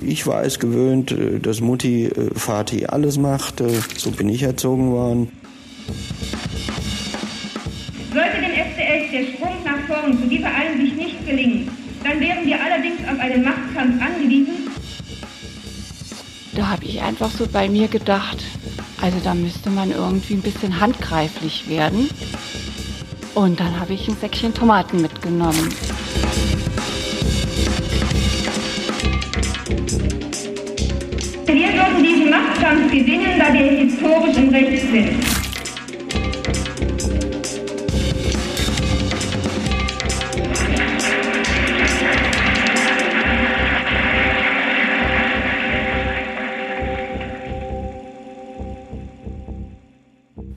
Ich 0.00 0.26
war 0.26 0.42
es 0.44 0.58
gewöhnt, 0.58 1.12
äh, 1.12 1.38
dass 1.38 1.60
Mutti, 1.60 2.06
äh, 2.06 2.30
Vati 2.34 2.86
alles 2.86 3.18
machte. 3.18 3.68
So 3.96 4.10
bin 4.10 4.28
ich 4.28 4.42
erzogen 4.42 4.92
worden. 4.92 5.32
Sollte 8.12 8.36
dem 8.36 8.52
SDS 8.52 9.10
der 9.12 9.24
Sprung 9.32 9.56
nach 9.64 9.86
vorn 9.86 10.18
zu 10.18 10.26
dieser 10.26 10.54
Einsicht 10.54 10.96
nicht 10.96 11.26
gelingen, 11.26 11.70
dann 12.02 12.20
wären 12.20 12.46
wir 12.46 12.62
allerdings 12.62 13.00
auf 13.08 13.18
einen 13.18 13.44
Machtkampf 13.44 14.02
angewiesen. 14.02 14.70
Da 16.54 16.68
habe 16.68 16.84
ich 16.84 17.02
einfach 17.02 17.30
so 17.30 17.46
bei 17.46 17.68
mir 17.68 17.88
gedacht, 17.88 18.42
also 19.02 19.18
da 19.22 19.34
müsste 19.34 19.68
man 19.70 19.90
irgendwie 19.90 20.34
ein 20.34 20.42
bisschen 20.42 20.80
handgreiflich 20.80 21.68
werden. 21.68 22.08
Und 23.34 23.60
dann 23.60 23.78
habe 23.78 23.92
ich 23.92 24.08
ein 24.08 24.16
Säckchen 24.16 24.54
Tomaten 24.54 25.02
mitgenommen. 25.02 25.68
Machtkampf 32.66 32.90
gewinnen, 32.90 33.38
da 33.38 33.52
wir 33.52 33.62
historisch 33.62 34.36
im 34.38 34.48
Recht 34.48 34.82
sind. 34.90 35.24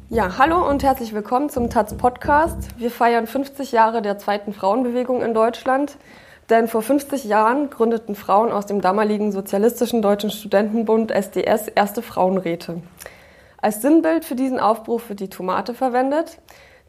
Ja, 0.10 0.38
hallo 0.40 0.68
und 0.68 0.82
herzlich 0.82 1.14
willkommen 1.14 1.50
zum 1.50 1.70
Taz 1.70 1.96
Podcast. 1.96 2.70
Wir 2.80 2.90
feiern 2.90 3.28
50 3.28 3.72
Jahre 3.72 4.02
der 4.02 4.18
zweiten 4.18 4.52
Frauenbewegung 4.52 5.22
in 5.22 5.36
Deutschland. 5.36 5.98
Denn 6.50 6.68
vor 6.68 6.82
50 6.82 7.26
Jahren 7.26 7.70
gründeten 7.70 8.16
Frauen 8.16 8.52
aus 8.52 8.66
dem 8.66 8.82
damaligen 8.82 9.32
Sozialistischen 9.32 10.02
Deutschen 10.02 10.32
Studentenbund 10.32 11.12
SDS 11.12 11.68
erste 11.68 12.02
Frauenräte. 12.02 12.82
Als 13.62 13.82
Sinnbild 13.84 14.26
für 14.26 14.36
diesen 14.36 14.60
Aufbruch 14.60 15.02
wird 15.10 15.20
die 15.20 15.30
Tomate 15.30 15.76
verwendet, 15.76 16.40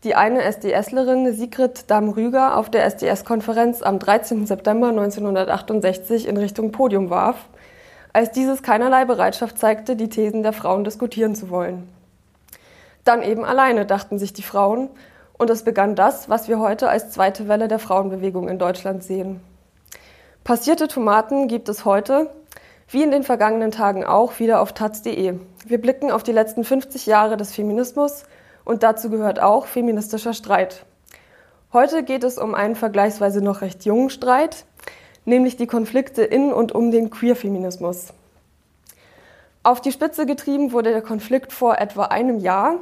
die 0.02 0.14
eine 0.14 0.42
SDSlerin 0.44 1.34
Sigrid 1.34 1.90
Damm-Rüger 1.90 2.56
auf 2.56 2.70
der 2.70 2.86
SDS-Konferenz 2.86 3.82
am 3.82 3.98
13. 3.98 4.46
September 4.46 4.88
1968 4.88 6.26
in 6.26 6.38
Richtung 6.38 6.72
Podium 6.72 7.10
warf, 7.10 7.36
als 8.14 8.32
dieses 8.32 8.62
keinerlei 8.62 9.04
Bereitschaft 9.04 9.58
zeigte, 9.58 9.94
die 9.94 10.08
Thesen 10.08 10.42
der 10.42 10.54
Frauen 10.54 10.84
diskutieren 10.84 11.34
zu 11.34 11.50
wollen. 11.50 11.86
Dann 13.04 13.22
eben 13.22 13.44
alleine, 13.44 13.84
dachten 13.84 14.18
sich 14.18 14.32
die 14.32 14.42
Frauen, 14.42 14.88
und 15.36 15.50
es 15.50 15.64
begann 15.64 15.96
das, 15.96 16.28
was 16.28 16.48
wir 16.48 16.58
heute 16.60 16.88
als 16.88 17.10
zweite 17.10 17.48
Welle 17.48 17.68
der 17.68 17.78
Frauenbewegung 17.78 18.48
in 18.48 18.58
Deutschland 18.58 19.02
sehen. 19.02 19.40
Passierte 20.50 20.88
Tomaten 20.88 21.46
gibt 21.46 21.68
es 21.68 21.84
heute, 21.84 22.28
wie 22.88 23.04
in 23.04 23.12
den 23.12 23.22
vergangenen 23.22 23.70
Tagen 23.70 24.04
auch, 24.04 24.40
wieder 24.40 24.60
auf 24.60 24.72
taz.de. 24.72 25.34
Wir 25.64 25.80
blicken 25.80 26.10
auf 26.10 26.24
die 26.24 26.32
letzten 26.32 26.64
50 26.64 27.06
Jahre 27.06 27.36
des 27.36 27.54
Feminismus 27.54 28.24
und 28.64 28.82
dazu 28.82 29.10
gehört 29.10 29.40
auch 29.40 29.66
feministischer 29.66 30.34
Streit. 30.34 30.84
Heute 31.72 32.02
geht 32.02 32.24
es 32.24 32.36
um 32.36 32.56
einen 32.56 32.74
vergleichsweise 32.74 33.40
noch 33.40 33.60
recht 33.60 33.84
jungen 33.84 34.10
Streit, 34.10 34.64
nämlich 35.24 35.56
die 35.56 35.68
Konflikte 35.68 36.24
in 36.24 36.52
und 36.52 36.72
um 36.72 36.90
den 36.90 37.10
Queerfeminismus. 37.10 38.08
Auf 39.62 39.80
die 39.80 39.92
Spitze 39.92 40.26
getrieben 40.26 40.72
wurde 40.72 40.90
der 40.90 41.02
Konflikt 41.02 41.52
vor 41.52 41.78
etwa 41.78 42.06
einem 42.06 42.40
Jahr. 42.40 42.74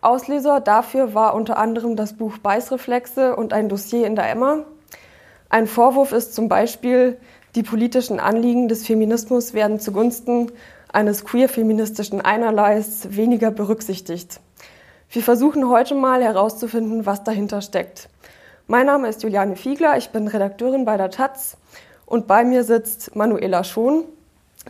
Auslöser 0.00 0.60
dafür 0.60 1.12
war 1.12 1.34
unter 1.34 1.58
anderem 1.58 1.94
das 1.94 2.14
Buch 2.14 2.38
Beißreflexe 2.38 3.36
und 3.36 3.52
ein 3.52 3.68
Dossier 3.68 4.06
in 4.06 4.16
der 4.16 4.30
Emma, 4.30 4.64
ein 5.52 5.66
Vorwurf 5.66 6.12
ist 6.12 6.34
zum 6.34 6.48
Beispiel, 6.48 7.18
die 7.54 7.62
politischen 7.62 8.20
Anliegen 8.20 8.68
des 8.68 8.86
Feminismus 8.86 9.52
werden 9.52 9.78
zugunsten 9.80 10.50
eines 10.90 11.26
queer-feministischen 11.26 12.22
Einerleis 12.22 13.14
weniger 13.14 13.50
berücksichtigt. 13.50 14.40
Wir 15.10 15.22
versuchen 15.22 15.68
heute 15.68 15.94
mal 15.94 16.22
herauszufinden, 16.22 17.04
was 17.04 17.22
dahinter 17.22 17.60
steckt. 17.60 18.08
Mein 18.66 18.86
Name 18.86 19.10
ist 19.10 19.22
Juliane 19.24 19.56
Fiegler, 19.56 19.98
ich 19.98 20.08
bin 20.08 20.26
Redakteurin 20.26 20.86
bei 20.86 20.96
der 20.96 21.10
Taz 21.10 21.58
und 22.06 22.26
bei 22.26 22.44
mir 22.44 22.64
sitzt 22.64 23.14
Manuela 23.14 23.62
Schon, 23.62 24.04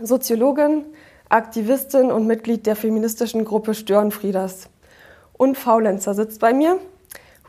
Soziologin, 0.02 0.84
Aktivistin 1.28 2.10
und 2.10 2.26
Mitglied 2.26 2.66
der 2.66 2.74
feministischen 2.74 3.44
Gruppe 3.44 3.74
Störenfrieders. 3.74 4.68
Und 5.34 5.56
Faulenzer 5.56 6.14
sitzt 6.14 6.40
bei 6.40 6.52
mir. 6.52 6.80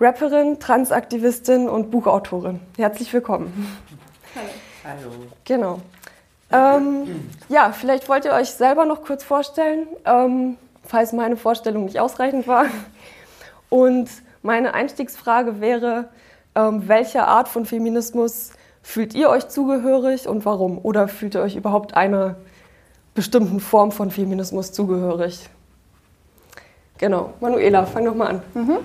Rapperin, 0.03 0.59
Transaktivistin 0.59 1.69
und 1.69 1.90
Buchautorin. 1.90 2.59
Herzlich 2.78 3.14
willkommen. 3.14 3.78
Hallo. 4.36 5.00
Hallo. 5.02 5.12
Genau. 5.46 5.80
Ähm, 6.52 7.30
ja, 7.47 7.72
vielleicht 7.72 8.09
wollt 8.09 8.25
ihr 8.25 8.34
euch 8.34 8.50
selber 8.50 8.86
noch 8.86 9.06
kurz 9.06 9.24
vorstellen, 9.24 9.88
ähm, 10.03 10.58
falls 10.84 11.14
meine 11.14 11.38
Vorstellung 11.38 11.86
nicht 11.86 12.02
ausreichend 12.02 12.50
war. 12.50 12.66
Und 13.69 14.09
meine 14.41 14.74
Einstiegsfrage 14.74 15.62
wäre, 15.62 16.09
ähm, 16.53 16.90
welcher 16.90 17.30
Art 17.30 17.47
von 17.47 17.66
Feminismus 17.66 18.52
fühlt 18.81 19.16
ihr 19.16 19.30
euch 19.30 19.47
zugehörig 19.47 20.28
und 20.28 20.44
warum? 20.44 20.80
Oder 20.84 21.08
fühlt 21.08 21.35
ihr 21.35 21.41
euch 21.41 21.56
überhaupt 21.56 21.96
einer 21.96 22.35
bestimmten 23.16 23.62
Form 23.62 23.94
von 23.94 24.12
Feminismus 24.12 24.74
zugehörig? 24.74 25.50
Genau, 26.97 27.34
Manuela, 27.40 27.85
fang 27.85 28.03
doch 28.03 28.16
mal 28.16 28.28
an. 28.28 28.41
Mhm. 28.53 28.80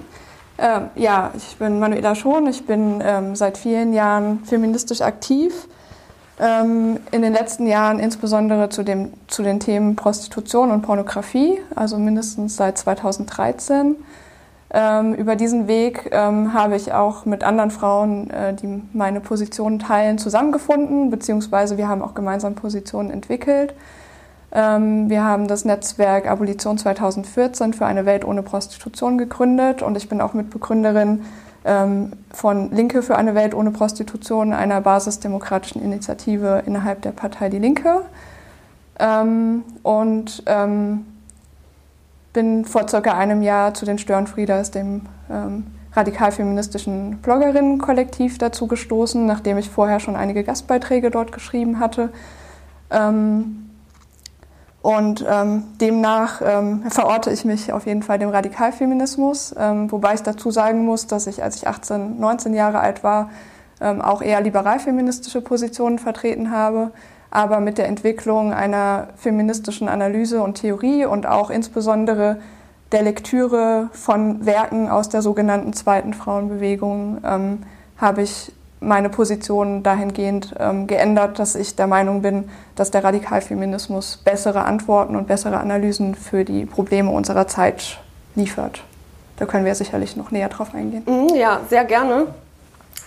Ähm, 0.59 0.91
ja, 0.97 1.31
ich 1.37 1.57
bin 1.57 1.79
Manuela 1.79 2.17
Schon, 2.17 2.49
ich 2.49 2.67
bin 2.67 3.01
ähm, 3.05 3.37
seit 3.37 3.57
vielen 3.57 3.93
Jahren 3.93 4.41
feministisch 4.45 5.01
aktiv. 5.01 5.69
Ähm, 6.41 6.99
in 7.13 7.23
den 7.23 7.33
letzten 7.33 7.67
Jahren 7.67 8.01
insbesondere 8.01 8.69
zu, 8.69 8.83
dem, 8.83 9.13
zu 9.29 9.43
den 9.43 9.61
Themen 9.61 9.97
Prostitution 9.97 10.71
und 10.71 10.83
Pornografie, 10.83 11.61
also 11.75 11.99
mindestens 11.99 12.57
seit 12.57 12.79
2013. 12.79 13.97
Ähm, 14.71 15.15
über 15.15 15.35
diesen 15.37 15.67
Weg 15.67 16.11
ähm, 16.13 16.53
habe 16.53 16.77
ich 16.77 16.93
auch 16.93 17.25
mit 17.25 17.43
anderen 17.43 17.71
Frauen, 17.71 18.29
äh, 18.31 18.53
die 18.55 18.83
meine 18.93 19.21
Positionen 19.21 19.79
teilen, 19.79 20.19
zusammengefunden, 20.19 21.11
beziehungsweise 21.11 21.79
wir 21.79 21.89
haben 21.89 22.03
auch 22.03 22.15
gemeinsam 22.15 22.55
Positionen 22.55 23.11
entwickelt. 23.11 23.75
Ähm, 24.51 25.11
wir 25.11 25.25
haben 25.25 25.47
das 25.47 25.65
Netzwerk 25.65 26.27
Abolition 26.29 26.79
2014 26.79 27.75
für 27.75 27.87
eine 27.87 28.07
Welt 28.07 28.25
ohne 28.25 28.43
Prostitution 28.43 29.19
gegründet 29.19 29.83
und 29.83 29.97
ich 29.97 30.09
bin 30.09 30.21
auch 30.21 30.33
Mitbegründerin 30.33 31.25
ähm, 31.65 32.13
von 32.31 32.71
Linke 32.71 33.03
für 33.03 33.17
eine 33.17 33.35
Welt 33.35 33.55
ohne 33.55 33.71
Prostitution, 33.71 34.53
einer 34.53 34.81
basisdemokratischen 34.81 35.83
Initiative 35.83 36.63
innerhalb 36.67 37.03
der 37.03 37.13
Partei 37.13 37.51
Die 37.51 37.59
Linke. 37.59 38.03
Ähm, 38.99 39.65
und 39.83 40.43
bin 42.33 42.65
vor 42.65 42.89
circa 42.89 43.17
einem 43.17 43.43
Jahr 43.43 43.75
zu 43.75 43.85
den 43.85 43.99
Störenfrieders, 43.99 44.71
dem 44.71 45.03
radikal-feministischen 45.95 47.19
Bloggerinnen-Kollektiv, 47.19 48.39
dazu 48.39 48.67
gestoßen, 48.67 49.25
nachdem 49.25 49.59
ich 49.59 49.71
vorher 49.71 49.99
schon 49.99 50.15
einige 50.15 50.45
Gastbeiträge 50.45 51.11
dort 51.11 51.33
geschrieben 51.33 51.81
hatte. 51.81 52.11
Und 54.81 55.25
ähm, 55.29 55.65
demnach 55.81 56.41
ähm, 56.45 56.83
verorte 56.89 57.31
ich 57.31 57.45
mich 57.45 57.73
auf 57.73 57.87
jeden 57.87 58.03
Fall 58.03 58.19
dem 58.19 58.29
Radikalfeminismus, 58.29 59.55
ähm, 59.59 59.91
wobei 59.91 60.15
ich 60.15 60.23
dazu 60.23 60.51
sagen 60.51 60.85
muss, 60.85 61.07
dass 61.07 61.27
ich, 61.27 61.43
als 61.43 61.57
ich 61.57 61.67
18, 61.67 62.21
19 62.21 62.55
Jahre 62.55 62.79
alt 62.79 63.03
war, 63.03 63.31
ähm, 63.81 64.01
auch 64.01 64.23
eher 64.23 64.41
liberal-feministische 64.41 65.41
Positionen 65.41 65.99
vertreten 65.99 66.53
habe, 66.53 66.93
aber 67.31 67.61
mit 67.61 67.77
der 67.77 67.89
Entwicklung 67.89 68.53
einer 68.53 69.09
feministischen 69.17 69.89
Analyse 69.89 70.43
und 70.43 70.55
Theorie 70.55 71.05
und 71.05 71.27
auch 71.27 71.51
insbesondere 71.51 72.39
der 72.93 73.03
Lektüre 73.03 73.91
von 73.93 74.47
Werken 74.47 74.89
aus 74.89 75.09
der 75.09 75.23
sogenannten 75.23 75.73
zweiten 75.73 76.15
Frauenbewegung 76.15 77.19
ähm, 77.25 77.63
habe 77.99 78.23
ich 78.23 78.53
meine 78.81 79.09
Position 79.09 79.83
dahingehend 79.83 80.55
ähm, 80.59 80.87
geändert, 80.87 81.39
dass 81.39 81.55
ich 81.55 81.77
der 81.77 81.87
Meinung 81.87 82.23
bin, 82.23 82.49
dass 82.77 82.91
der 82.91 83.05
Radikalfeminismus 83.05 84.19
bessere 84.19 84.65
Antworten 84.65 85.17
und 85.17 85.27
bessere 85.27 85.59
Analysen 85.59 86.15
für 86.15 86.45
die 86.45 86.67
Probleme 86.67 87.11
unserer 87.11 87.47
Zeit 87.47 87.99
liefert. 88.35 88.83
Da 89.37 89.47
können 89.47 89.65
wir 89.65 89.75
sicherlich 89.75 90.17
noch 90.17 90.31
näher 90.31 90.49
drauf 90.49 90.75
eingehen. 90.75 91.03
Mhm, 91.07 91.35
ja, 91.35 91.61
sehr 91.69 91.85
gerne. 91.85 92.27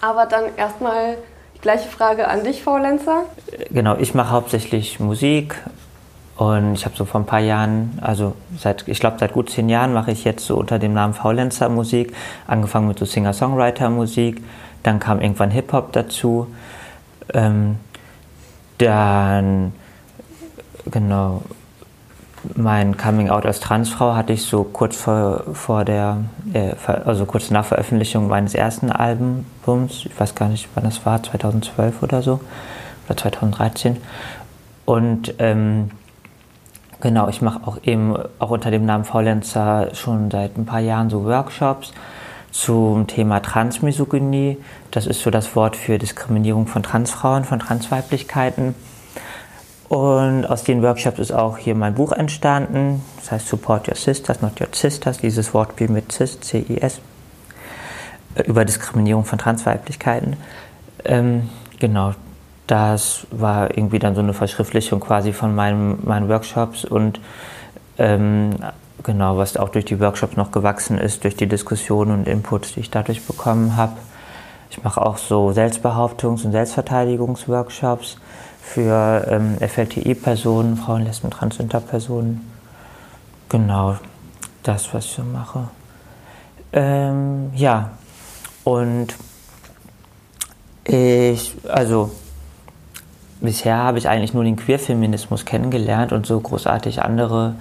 Aber 0.02 0.26
dann 0.26 0.46
erstmal 0.58 1.18
die 1.56 1.62
gleiche 1.62 1.90
Frage 1.90 2.28
an 2.28 2.44
dich, 2.44 2.64
Frau 2.64 2.78
Lenzer. 2.78 3.24
Genau, 3.70 3.98
ich 3.98 4.14
mache 4.14 4.32
hauptsächlich 4.32 5.00
Musik 5.00 5.56
und 6.38 6.74
ich 6.74 6.86
habe 6.86 6.96
so 6.96 7.06
vor 7.06 7.22
ein 7.22 7.26
paar 7.26 7.40
Jahren, 7.40 8.00
also 8.02 8.34
seit, 8.58 8.88
ich 8.88 9.00
glaube 9.00 9.18
seit 9.20 9.34
gut 9.34 9.50
zehn 9.50 9.70
Jahren 9.70 9.94
mache 9.94 10.12
ich 10.12 10.24
jetzt 10.24 10.46
so 10.46 10.58
unter 10.58 10.80
dem 10.80 10.94
Namen 10.94 11.14
Faulenzer 11.14 11.70
Musik, 11.70 12.16
angefangen 12.48 12.88
mit 12.88 12.98
so 12.98 13.06
Singer-Songwriter-Musik 13.06 14.42
dann 14.84 15.00
kam 15.00 15.22
irgendwann 15.22 15.52
Hip-Hop 15.52 15.92
dazu. 15.92 16.48
Ähm, 17.34 17.78
dann, 18.78 19.74
genau, 20.90 21.44
mein 22.56 22.98
Coming 22.98 23.30
Out 23.30 23.46
als 23.46 23.60
Transfrau 23.60 24.16
hatte 24.16 24.34
ich 24.34 24.44
so 24.44 24.64
kurz 24.64 24.96
vor, 24.96 25.44
vor 25.54 25.86
der, 25.86 26.18
äh, 26.54 26.74
also 27.06 27.26
kurz 27.26 27.52
nach 27.52 27.66
Veröffentlichung 27.66 28.28
meines 28.28 28.56
ersten 28.56 28.92
Albums, 28.92 30.06
ich 30.06 30.20
weiß 30.20 30.36
gar 30.36 30.50
nicht, 30.50 30.68
wann 30.74 30.84
das 30.84 31.06
war, 31.06 31.22
2012 31.22 32.02
oder 32.02 32.22
so, 32.22 32.40
oder 33.08 33.18
2013. 33.18 33.98
Und 34.86 35.36
ähm, 35.38 35.92
genau, 37.00 37.28
ich 37.30 37.42
mache 37.42 37.66
auch 37.66 37.78
eben 37.84 38.16
auch 38.40 38.50
unter 38.50 38.72
dem 38.72 38.86
Namen 38.86 39.06
Faulenzer 39.06 39.94
schon 39.94 40.32
seit 40.32 40.58
ein 40.58 40.66
paar 40.66 40.80
Jahren 40.80 41.10
so 41.10 41.24
Workshops 41.26 41.94
zum 42.52 43.08
Thema 43.08 43.42
Transmisogynie. 43.42 44.58
Das 44.92 45.08
ist 45.08 45.22
so 45.22 45.32
das 45.32 45.56
Wort 45.56 45.76
für 45.76 45.98
Diskriminierung 45.98 46.68
von 46.68 46.84
Transfrauen, 46.84 47.46
von 47.46 47.60
Transweiblichkeiten. 47.60 48.76
Und 49.90 50.46
aus 50.46 50.64
den 50.64 50.82
Workshops 50.84 51.20
ist 51.20 51.32
auch 51.32 51.58
hier 51.58 51.76
mein 51.76 51.96
Buch 51.96 52.12
entstanden. 52.14 53.04
Das 53.18 53.32
heißt 53.32 53.48
Support 53.48 53.90
Your 53.90 53.96
Sisters, 53.96 54.42
Not 54.42 54.62
Your 54.62 54.68
Sisters. 54.72 55.18
Dieses 55.18 55.54
Wortspiel 55.54 55.90
mit 55.90 56.12
Cis, 56.12 56.40
C-I-S. 56.40 57.02
Über 58.46 58.64
Diskriminierung 58.64 59.26
von 59.26 59.38
Transweiblichkeiten. 59.38 60.38
Ähm, 61.04 61.50
genau, 61.80 62.14
das 62.68 63.28
war 63.32 63.72
irgendwie 63.78 64.00
dann 64.00 64.16
so 64.16 64.22
eine 64.22 64.34
Verschriftlichung 64.34 65.02
quasi 65.02 65.34
von 65.34 65.54
meinem, 65.54 66.00
meinen 66.04 66.30
Workshops 66.30 66.86
und 66.86 67.20
ähm, 67.98 68.56
genau, 69.04 69.38
was 69.38 69.58
auch 69.58 69.70
durch 69.70 69.86
die 69.86 70.00
Workshops 70.00 70.38
noch 70.38 70.52
gewachsen 70.52 70.98
ist, 70.98 71.24
durch 71.24 71.36
die 71.36 71.48
Diskussionen 71.48 72.12
und 72.12 72.28
Inputs, 72.28 72.74
die 72.74 72.82
ich 72.82 72.92
dadurch 72.92 73.26
bekommen 73.26 73.76
habe. 73.78 73.98
Ich 74.70 74.84
mache 74.84 75.02
auch 75.02 75.18
so 75.18 75.50
Selbstbehauptungs- 75.50 76.46
und 76.46 76.52
Selbstverteidigungsworkshops 76.52 78.18
für 78.62 79.28
ähm, 79.30 79.58
FLTI-Personen, 79.60 80.78
Frauen, 80.78 81.04
Lesben, 81.04 81.30
Transinter-Personen. 81.30 82.50
Genau, 83.50 83.98
das, 84.64 84.94
was 84.94 85.06
ich 85.06 85.12
so 85.12 85.24
mache. 85.24 85.68
Ähm, 86.72 87.52
ja, 87.54 87.92
und 88.64 89.08
ich, 90.86 91.54
also 91.68 92.12
bisher 93.42 93.76
habe 93.78 93.98
ich 93.98 94.08
eigentlich 94.08 94.34
nur 94.34 94.44
den 94.44 94.56
Queerfeminismus 94.56 95.46
kennengelernt 95.46 96.14
und 96.14 96.26
so 96.26 96.40
großartig 96.40 97.02
andere 97.02 97.56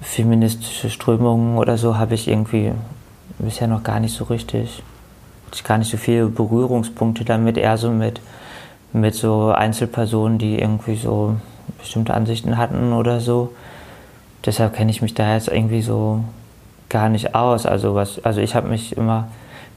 feministische 0.00 0.90
Strömungen 0.90 1.58
oder 1.58 1.76
so 1.78 1.98
habe 1.98 2.14
ich 2.14 2.28
irgendwie 2.28 2.72
bisher 3.38 3.68
noch 3.68 3.82
gar 3.82 4.00
nicht 4.00 4.14
so 4.14 4.24
richtig, 4.24 4.82
ich 5.52 5.64
gar 5.64 5.78
nicht 5.78 5.90
so 5.90 5.96
viele 5.96 6.26
Berührungspunkte 6.26 7.24
damit, 7.24 7.56
eher 7.56 7.76
so 7.76 7.90
mit 7.90 8.20
mit 8.92 9.14
so 9.14 9.50
Einzelpersonen, 9.50 10.38
die 10.38 10.58
irgendwie 10.58 10.96
so 10.96 11.36
bestimmte 11.78 12.14
Ansichten 12.14 12.56
hatten 12.56 12.92
oder 12.92 13.20
so. 13.20 13.52
Deshalb 14.44 14.74
kenne 14.74 14.90
ich 14.90 15.02
mich 15.02 15.14
da 15.14 15.34
jetzt 15.34 15.48
irgendwie 15.48 15.82
so 15.82 16.24
gar 16.88 17.08
nicht 17.08 17.34
aus. 17.34 17.66
Also 17.66 17.94
was, 17.94 18.24
also 18.24 18.40
ich 18.40 18.54
habe 18.54 18.68
mich 18.68 18.96
immer 18.96 19.28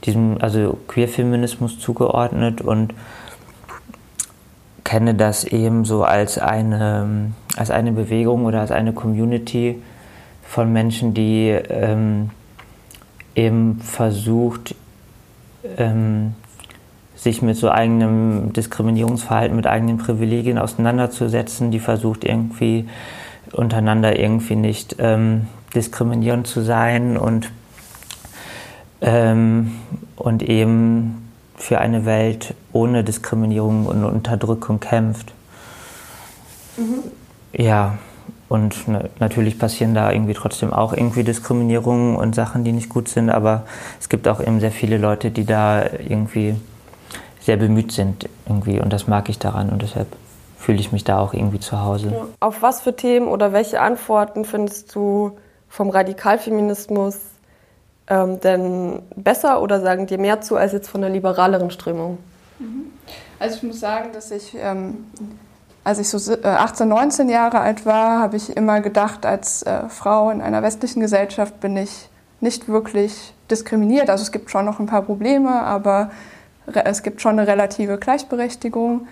diesem, 0.04 0.38
also 0.40 0.78
Queerfeminismus 0.88 1.78
zugeordnet 1.78 2.60
und 2.60 2.94
kenne 4.84 5.14
das 5.14 5.44
eben 5.44 5.84
so 5.84 6.04
als 6.04 6.38
eine, 6.38 7.32
als 7.56 7.70
eine 7.70 7.92
Bewegung 7.92 8.44
oder 8.46 8.60
als 8.60 8.70
eine 8.70 8.92
Community 8.92 9.80
von 10.52 10.70
Menschen, 10.70 11.14
die 11.14 11.48
ähm, 11.48 12.28
eben 13.34 13.80
versucht, 13.80 14.74
ähm, 15.78 16.34
sich 17.16 17.40
mit 17.40 17.56
so 17.56 17.70
eigenem 17.70 18.52
Diskriminierungsverhalten, 18.52 19.56
mit 19.56 19.66
eigenen 19.66 19.96
Privilegien 19.96 20.58
auseinanderzusetzen, 20.58 21.70
die 21.70 21.78
versucht 21.78 22.24
irgendwie 22.24 22.86
untereinander 23.52 24.18
irgendwie 24.18 24.56
nicht 24.56 24.96
ähm, 24.98 25.46
diskriminierend 25.74 26.46
zu 26.46 26.60
sein 26.60 27.16
und, 27.16 27.50
ähm, 29.00 29.72
und 30.16 30.42
eben 30.42 31.30
für 31.56 31.78
eine 31.78 32.04
Welt 32.04 32.54
ohne 32.74 33.04
Diskriminierung 33.04 33.86
und 33.86 34.04
Unterdrückung 34.04 34.80
kämpft. 34.80 35.32
Mhm. 36.76 37.04
Ja, 37.54 37.96
und 38.52 38.76
natürlich 39.18 39.58
passieren 39.58 39.94
da 39.94 40.12
irgendwie 40.12 40.34
trotzdem 40.34 40.74
auch 40.74 40.92
irgendwie 40.92 41.24
Diskriminierungen 41.24 42.16
und 42.16 42.34
Sachen, 42.34 42.64
die 42.64 42.72
nicht 42.72 42.90
gut 42.90 43.08
sind, 43.08 43.30
aber 43.30 43.62
es 43.98 44.10
gibt 44.10 44.28
auch 44.28 44.40
eben 44.40 44.60
sehr 44.60 44.70
viele 44.70 44.98
Leute, 44.98 45.30
die 45.30 45.46
da 45.46 45.84
irgendwie 45.86 46.54
sehr 47.40 47.56
bemüht 47.56 47.92
sind 47.92 48.28
irgendwie 48.46 48.78
und 48.78 48.92
das 48.92 49.06
mag 49.06 49.30
ich 49.30 49.38
daran 49.38 49.70
und 49.70 49.80
deshalb 49.80 50.06
fühle 50.58 50.78
ich 50.80 50.92
mich 50.92 51.02
da 51.02 51.18
auch 51.18 51.32
irgendwie 51.32 51.60
zu 51.60 51.80
Hause. 51.80 52.12
Auf 52.40 52.60
was 52.60 52.82
für 52.82 52.94
Themen 52.94 53.26
oder 53.26 53.54
welche 53.54 53.80
Antworten 53.80 54.44
findest 54.44 54.94
du 54.94 55.32
vom 55.70 55.88
Radikalfeminismus 55.88 57.16
ähm, 58.08 58.38
denn 58.40 59.00
besser 59.16 59.62
oder 59.62 59.80
sagen 59.80 60.06
dir 60.06 60.18
mehr 60.18 60.42
zu 60.42 60.56
als 60.56 60.72
jetzt 60.72 60.90
von 60.90 61.00
der 61.00 61.08
liberaleren 61.08 61.70
Strömung? 61.70 62.18
Mhm. 62.58 62.92
Also 63.38 63.56
ich 63.56 63.62
muss 63.62 63.80
sagen, 63.80 64.10
dass 64.12 64.30
ich, 64.30 64.54
ähm, 64.60 65.06
als 65.84 65.98
ich 65.98 66.08
so 66.08 66.36
18, 66.42 66.88
19 66.88 67.28
äh, 67.28 67.32
Jahre 67.32 67.60
alt 67.60 67.84
war, 67.86 68.20
habe 68.20 68.36
ich 68.36 68.56
immer 68.56 68.80
gedacht, 68.80 69.26
als 69.26 69.62
äh, 69.62 69.88
Frau 69.88 70.30
in 70.30 70.40
einer 70.40 70.62
westlichen 70.62 71.00
Gesellschaft 71.00 71.60
bin 71.60 71.76
ich 71.76 72.08
nicht 72.40 72.68
wirklich 72.68 73.34
diskriminiert. 73.50 74.10
Also 74.10 74.22
es 74.22 74.32
gibt 74.32 74.50
schon 74.50 74.64
noch 74.64 74.80
ein 74.80 74.86
paar 74.86 75.02
Probleme, 75.02 75.50
aber 75.50 76.10
es 76.66 77.02
gibt 77.02 77.20
schon 77.20 77.38
eine 77.38 77.48
relative 77.48 77.98
Gleichberechtigung 77.98 79.06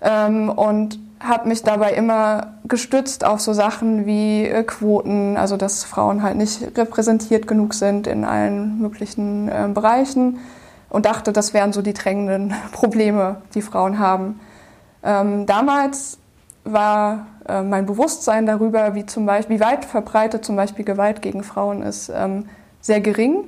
ähm, 0.00 0.48
und 0.48 0.98
habe 1.20 1.48
mich 1.48 1.62
dabei 1.62 1.92
immer 1.92 2.54
gestützt 2.64 3.24
auf 3.24 3.40
so 3.40 3.52
Sachen 3.52 4.06
wie 4.06 4.46
äh, 4.46 4.62
Quoten, 4.62 5.36
also 5.36 5.56
dass 5.56 5.84
Frauen 5.84 6.22
halt 6.22 6.36
nicht 6.36 6.78
repräsentiert 6.78 7.46
genug 7.46 7.74
sind 7.74 8.06
in 8.06 8.24
allen 8.24 8.80
möglichen 8.80 9.48
äh, 9.48 9.68
Bereichen 9.72 10.38
und 10.88 11.04
dachte, 11.06 11.32
das 11.32 11.52
wären 11.52 11.72
so 11.72 11.82
die 11.82 11.92
drängenden 11.92 12.54
Probleme, 12.72 13.36
die 13.54 13.62
Frauen 13.62 13.98
haben. 13.98 14.40
Ähm, 15.02 15.46
damals 15.46 16.18
war 16.64 17.26
äh, 17.48 17.62
mein 17.62 17.86
Bewusstsein 17.86 18.46
darüber, 18.46 18.94
wie, 18.94 19.06
zum 19.06 19.26
Beispiel, 19.26 19.56
wie 19.56 19.60
weit 19.60 19.84
verbreitet 19.84 20.44
zum 20.44 20.56
Beispiel 20.56 20.84
Gewalt 20.84 21.22
gegen 21.22 21.42
Frauen 21.42 21.82
ist, 21.82 22.10
ähm, 22.14 22.48
sehr 22.80 23.00
gering. 23.00 23.44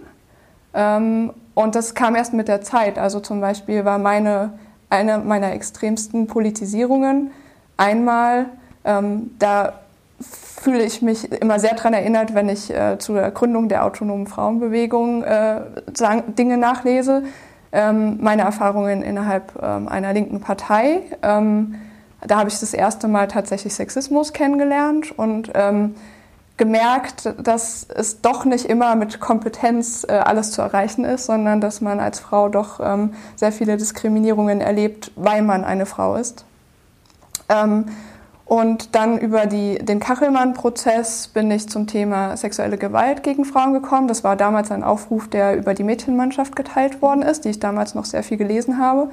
Ähm, 0.75 1.33
und 1.55 1.75
das 1.75 1.95
kam 1.95 2.15
erst 2.17 2.33
mit 2.33 2.49
der 2.49 2.63
Zeit. 2.63 2.99
Also 2.99 3.21
zum 3.21 3.41
Beispiel 3.41 3.85
war 3.85 3.99
meine, 3.99 4.55
eine 4.89 5.19
meiner 5.19 5.53
extremsten 5.53 6.27
Politisierungen 6.27 7.31
einmal, 7.77 8.47
ähm, 8.85 9.31
da 9.39 9.75
fühle 10.21 10.85
ich 10.85 11.03
mich 11.03 11.31
immer 11.33 11.59
sehr 11.59 11.75
daran 11.75 11.95
erinnert, 11.95 12.35
wenn 12.35 12.49
ich 12.49 12.73
äh, 12.73 12.99
zur 12.99 13.21
Gründung 13.31 13.69
der 13.69 13.85
autonomen 13.85 14.27
Frauenbewegung 14.27 15.25
äh, 15.25 15.61
Dinge 16.39 16.59
nachlese. 16.59 17.25
Ähm, 17.73 18.19
meine 18.21 18.43
Erfahrungen 18.43 19.03
innerhalb 19.03 19.61
ähm, 19.63 19.89
einer 19.89 20.13
linken 20.13 20.41
Partei. 20.41 21.01
Ähm, 21.23 21.77
da 22.21 22.39
habe 22.39 22.49
ich 22.49 22.61
das 22.61 22.75
erste 22.75 23.09
Mal 23.09 23.29
tatsächlich 23.29 23.75
Sexismus 23.75 24.33
kennengelernt 24.33 25.11
und 25.19 25.51
gemerkt, 26.63 27.35
dass 27.43 27.87
es 27.93 28.21
doch 28.21 28.45
nicht 28.45 28.67
immer 28.67 28.95
mit 28.95 29.19
Kompetenz 29.19 30.07
äh, 30.09 30.13
alles 30.13 30.53
zu 30.53 30.63
erreichen 30.63 31.05
ist, 31.05 31.27
sondern 31.27 31.61
dass 31.61 31.81
man 31.81 31.99
als 31.99 32.21
Frau 32.21 32.49
doch 32.49 32.79
ähm, 32.79 33.15
sehr 33.35 33.51
viele 33.51 33.77
Diskriminierungen 33.77 34.61
erlebt, 34.61 35.11
weil 35.17 35.43
man 35.43 35.65
eine 35.65 35.87
Frau 35.87 36.15
ist. 36.15 36.45
Ähm, 37.49 37.87
und 38.45 38.95
dann 38.95 39.19
über 39.19 39.47
die, 39.47 39.79
den 39.79 40.01
Kachelmann-Prozess 40.01 41.29
bin 41.29 41.51
ich 41.51 41.69
zum 41.69 41.87
Thema 41.87 42.37
sexuelle 42.37 42.77
Gewalt 42.77 43.23
gegen 43.23 43.45
Frauen 43.45 43.73
gekommen. 43.73 44.09
Das 44.09 44.25
war 44.25 44.37
damals 44.37 44.71
ein 44.71 44.83
Aufruf, 44.83 45.29
der 45.29 45.57
über 45.57 45.75
die 45.75 45.85
Mädchenmannschaft 45.85 46.57
geteilt 46.57 47.01
worden 47.01 47.23
ist, 47.23 47.45
die 47.45 47.51
ich 47.51 47.61
damals 47.61 47.95
noch 47.95 48.05
sehr 48.05 48.23
viel 48.23 48.37
gelesen 48.37 48.79
habe. 48.79 49.11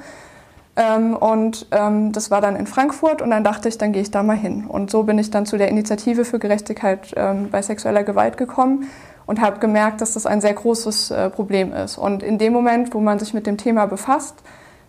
Ähm, 0.76 1.16
und 1.16 1.66
ähm, 1.70 2.12
das 2.12 2.30
war 2.30 2.40
dann 2.40 2.56
in 2.56 2.66
Frankfurt 2.66 3.22
und 3.22 3.30
dann 3.30 3.44
dachte 3.44 3.68
ich, 3.68 3.78
dann 3.78 3.92
gehe 3.92 4.02
ich 4.02 4.10
da 4.10 4.22
mal 4.22 4.36
hin. 4.36 4.66
Und 4.66 4.90
so 4.90 5.04
bin 5.04 5.18
ich 5.18 5.30
dann 5.30 5.46
zu 5.46 5.58
der 5.58 5.68
Initiative 5.68 6.24
für 6.24 6.38
Gerechtigkeit 6.38 7.12
ähm, 7.16 7.50
bei 7.50 7.62
sexueller 7.62 8.04
Gewalt 8.04 8.36
gekommen 8.36 8.88
und 9.26 9.40
habe 9.40 9.58
gemerkt, 9.58 10.00
dass 10.00 10.14
das 10.14 10.26
ein 10.26 10.40
sehr 10.40 10.54
großes 10.54 11.10
äh, 11.10 11.30
Problem 11.30 11.72
ist. 11.72 11.98
Und 11.98 12.22
in 12.22 12.38
dem 12.38 12.52
Moment, 12.52 12.94
wo 12.94 13.00
man 13.00 13.18
sich 13.18 13.34
mit 13.34 13.46
dem 13.46 13.56
Thema 13.56 13.86
befasst, 13.86 14.36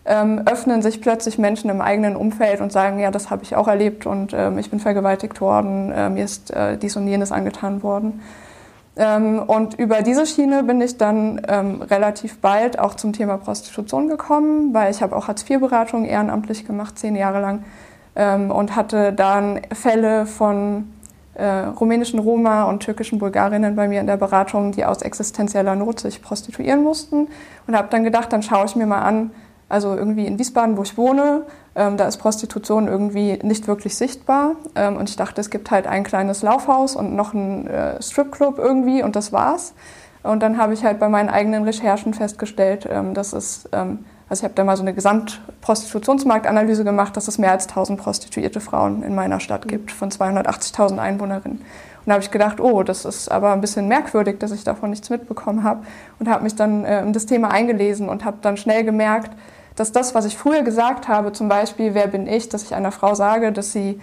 ähm, 0.04 0.42
öffnen 0.46 0.82
sich 0.82 1.00
plötzlich 1.00 1.38
Menschen 1.38 1.70
im 1.70 1.80
eigenen 1.80 2.16
Umfeld 2.16 2.60
und 2.60 2.72
sagen, 2.72 2.98
ja, 2.98 3.10
das 3.10 3.30
habe 3.30 3.44
ich 3.44 3.54
auch 3.54 3.68
erlebt 3.68 4.06
und 4.06 4.32
ähm, 4.32 4.58
ich 4.58 4.70
bin 4.70 4.80
vergewaltigt 4.80 5.40
worden, 5.40 5.92
äh, 5.92 6.10
mir 6.10 6.24
ist 6.24 6.50
äh, 6.50 6.76
dies 6.76 6.96
und 6.96 7.06
jenes 7.06 7.30
angetan 7.30 7.82
worden. 7.82 8.20
Ähm, 8.96 9.38
und 9.38 9.74
über 9.78 10.02
diese 10.02 10.26
Schiene 10.26 10.64
bin 10.64 10.80
ich 10.80 10.98
dann 10.98 11.40
ähm, 11.48 11.82
relativ 11.82 12.38
bald 12.40 12.78
auch 12.78 12.94
zum 12.94 13.12
Thema 13.12 13.38
Prostitution 13.38 14.08
gekommen, 14.08 14.74
weil 14.74 14.90
ich 14.90 15.02
habe 15.02 15.16
auch 15.16 15.28
Hartz-IV-Beratung 15.28 16.04
ehrenamtlich 16.04 16.66
gemacht, 16.66 16.98
zehn 16.98 17.16
Jahre 17.16 17.40
lang, 17.40 17.64
ähm, 18.16 18.50
und 18.50 18.76
hatte 18.76 19.12
dann 19.12 19.60
Fälle 19.72 20.26
von 20.26 20.92
äh, 21.34 21.46
rumänischen 21.46 22.18
Roma 22.18 22.64
und 22.64 22.80
türkischen 22.80 23.18
Bulgarinnen 23.18 23.74
bei 23.74 23.88
mir 23.88 24.00
in 24.00 24.06
der 24.06 24.18
Beratung, 24.18 24.72
die 24.72 24.84
aus 24.84 25.00
existenzieller 25.00 25.74
Not 25.74 26.00
sich 26.00 26.20
prostituieren 26.20 26.82
mussten. 26.82 27.28
Und 27.66 27.74
habe 27.74 27.88
dann 27.90 28.04
gedacht, 28.04 28.30
dann 28.32 28.42
schaue 28.42 28.66
ich 28.66 28.76
mir 28.76 28.86
mal 28.86 29.00
an, 29.00 29.30
also 29.72 29.96
irgendwie 29.96 30.26
in 30.26 30.38
Wiesbaden, 30.38 30.76
wo 30.76 30.82
ich 30.82 30.98
wohne, 30.98 31.46
ähm, 31.74 31.96
da 31.96 32.06
ist 32.06 32.18
Prostitution 32.18 32.88
irgendwie 32.88 33.38
nicht 33.42 33.66
wirklich 33.66 33.96
sichtbar. 33.96 34.56
Ähm, 34.76 34.98
und 34.98 35.08
ich 35.08 35.16
dachte, 35.16 35.40
es 35.40 35.48
gibt 35.48 35.70
halt 35.70 35.86
ein 35.86 36.04
kleines 36.04 36.42
Laufhaus 36.42 36.94
und 36.94 37.16
noch 37.16 37.32
einen 37.32 37.66
äh, 37.66 38.00
Stripclub 38.02 38.58
irgendwie 38.58 39.02
und 39.02 39.16
das 39.16 39.32
war's. 39.32 39.72
Und 40.22 40.42
dann 40.42 40.58
habe 40.58 40.74
ich 40.74 40.84
halt 40.84 41.00
bei 41.00 41.08
meinen 41.08 41.30
eigenen 41.30 41.64
Recherchen 41.64 42.12
festgestellt, 42.12 42.86
ähm, 42.90 43.14
dass 43.14 43.32
es 43.32 43.66
ähm, 43.72 44.04
Also 44.28 44.40
ich 44.40 44.44
habe 44.44 44.54
da 44.54 44.64
mal 44.64 44.76
so 44.76 44.82
eine 44.82 44.94
Gesamtprostitutionsmarktanalyse 44.94 46.84
gemacht, 46.84 47.16
dass 47.16 47.28
es 47.28 47.38
mehr 47.38 47.52
als 47.52 47.66
1000 47.68 47.98
prostituierte 47.98 48.60
Frauen 48.60 49.02
in 49.02 49.14
meiner 49.14 49.40
Stadt 49.40 49.68
gibt, 49.68 49.90
von 49.90 50.10
280.000 50.10 50.98
Einwohnerinnen. 50.98 51.58
Und 51.58 52.08
da 52.08 52.14
habe 52.14 52.22
ich 52.22 52.30
gedacht, 52.30 52.60
oh, 52.60 52.82
das 52.82 53.04
ist 53.04 53.30
aber 53.30 53.52
ein 53.52 53.60
bisschen 53.60 53.88
merkwürdig, 53.88 54.38
dass 54.38 54.50
ich 54.50 54.64
davon 54.64 54.90
nichts 54.90 55.08
mitbekommen 55.08 55.64
habe. 55.64 55.84
Und 56.18 56.28
habe 56.28 56.42
mich 56.44 56.56
dann 56.56 56.84
äh, 56.84 57.02
in 57.02 57.12
das 57.12 57.26
Thema 57.26 57.50
eingelesen 57.50 58.08
und 58.08 58.24
habe 58.24 58.38
dann 58.42 58.56
schnell 58.56 58.84
gemerkt, 58.84 59.30
dass 59.76 59.92
das, 59.92 60.14
was 60.14 60.24
ich 60.24 60.36
früher 60.36 60.62
gesagt 60.62 61.08
habe, 61.08 61.32
zum 61.32 61.48
Beispiel, 61.48 61.94
wer 61.94 62.06
bin 62.06 62.26
ich, 62.26 62.48
dass 62.48 62.62
ich 62.62 62.74
einer 62.74 62.92
Frau 62.92 63.14
sage, 63.14 63.52
dass 63.52 63.72
sie 63.72 64.00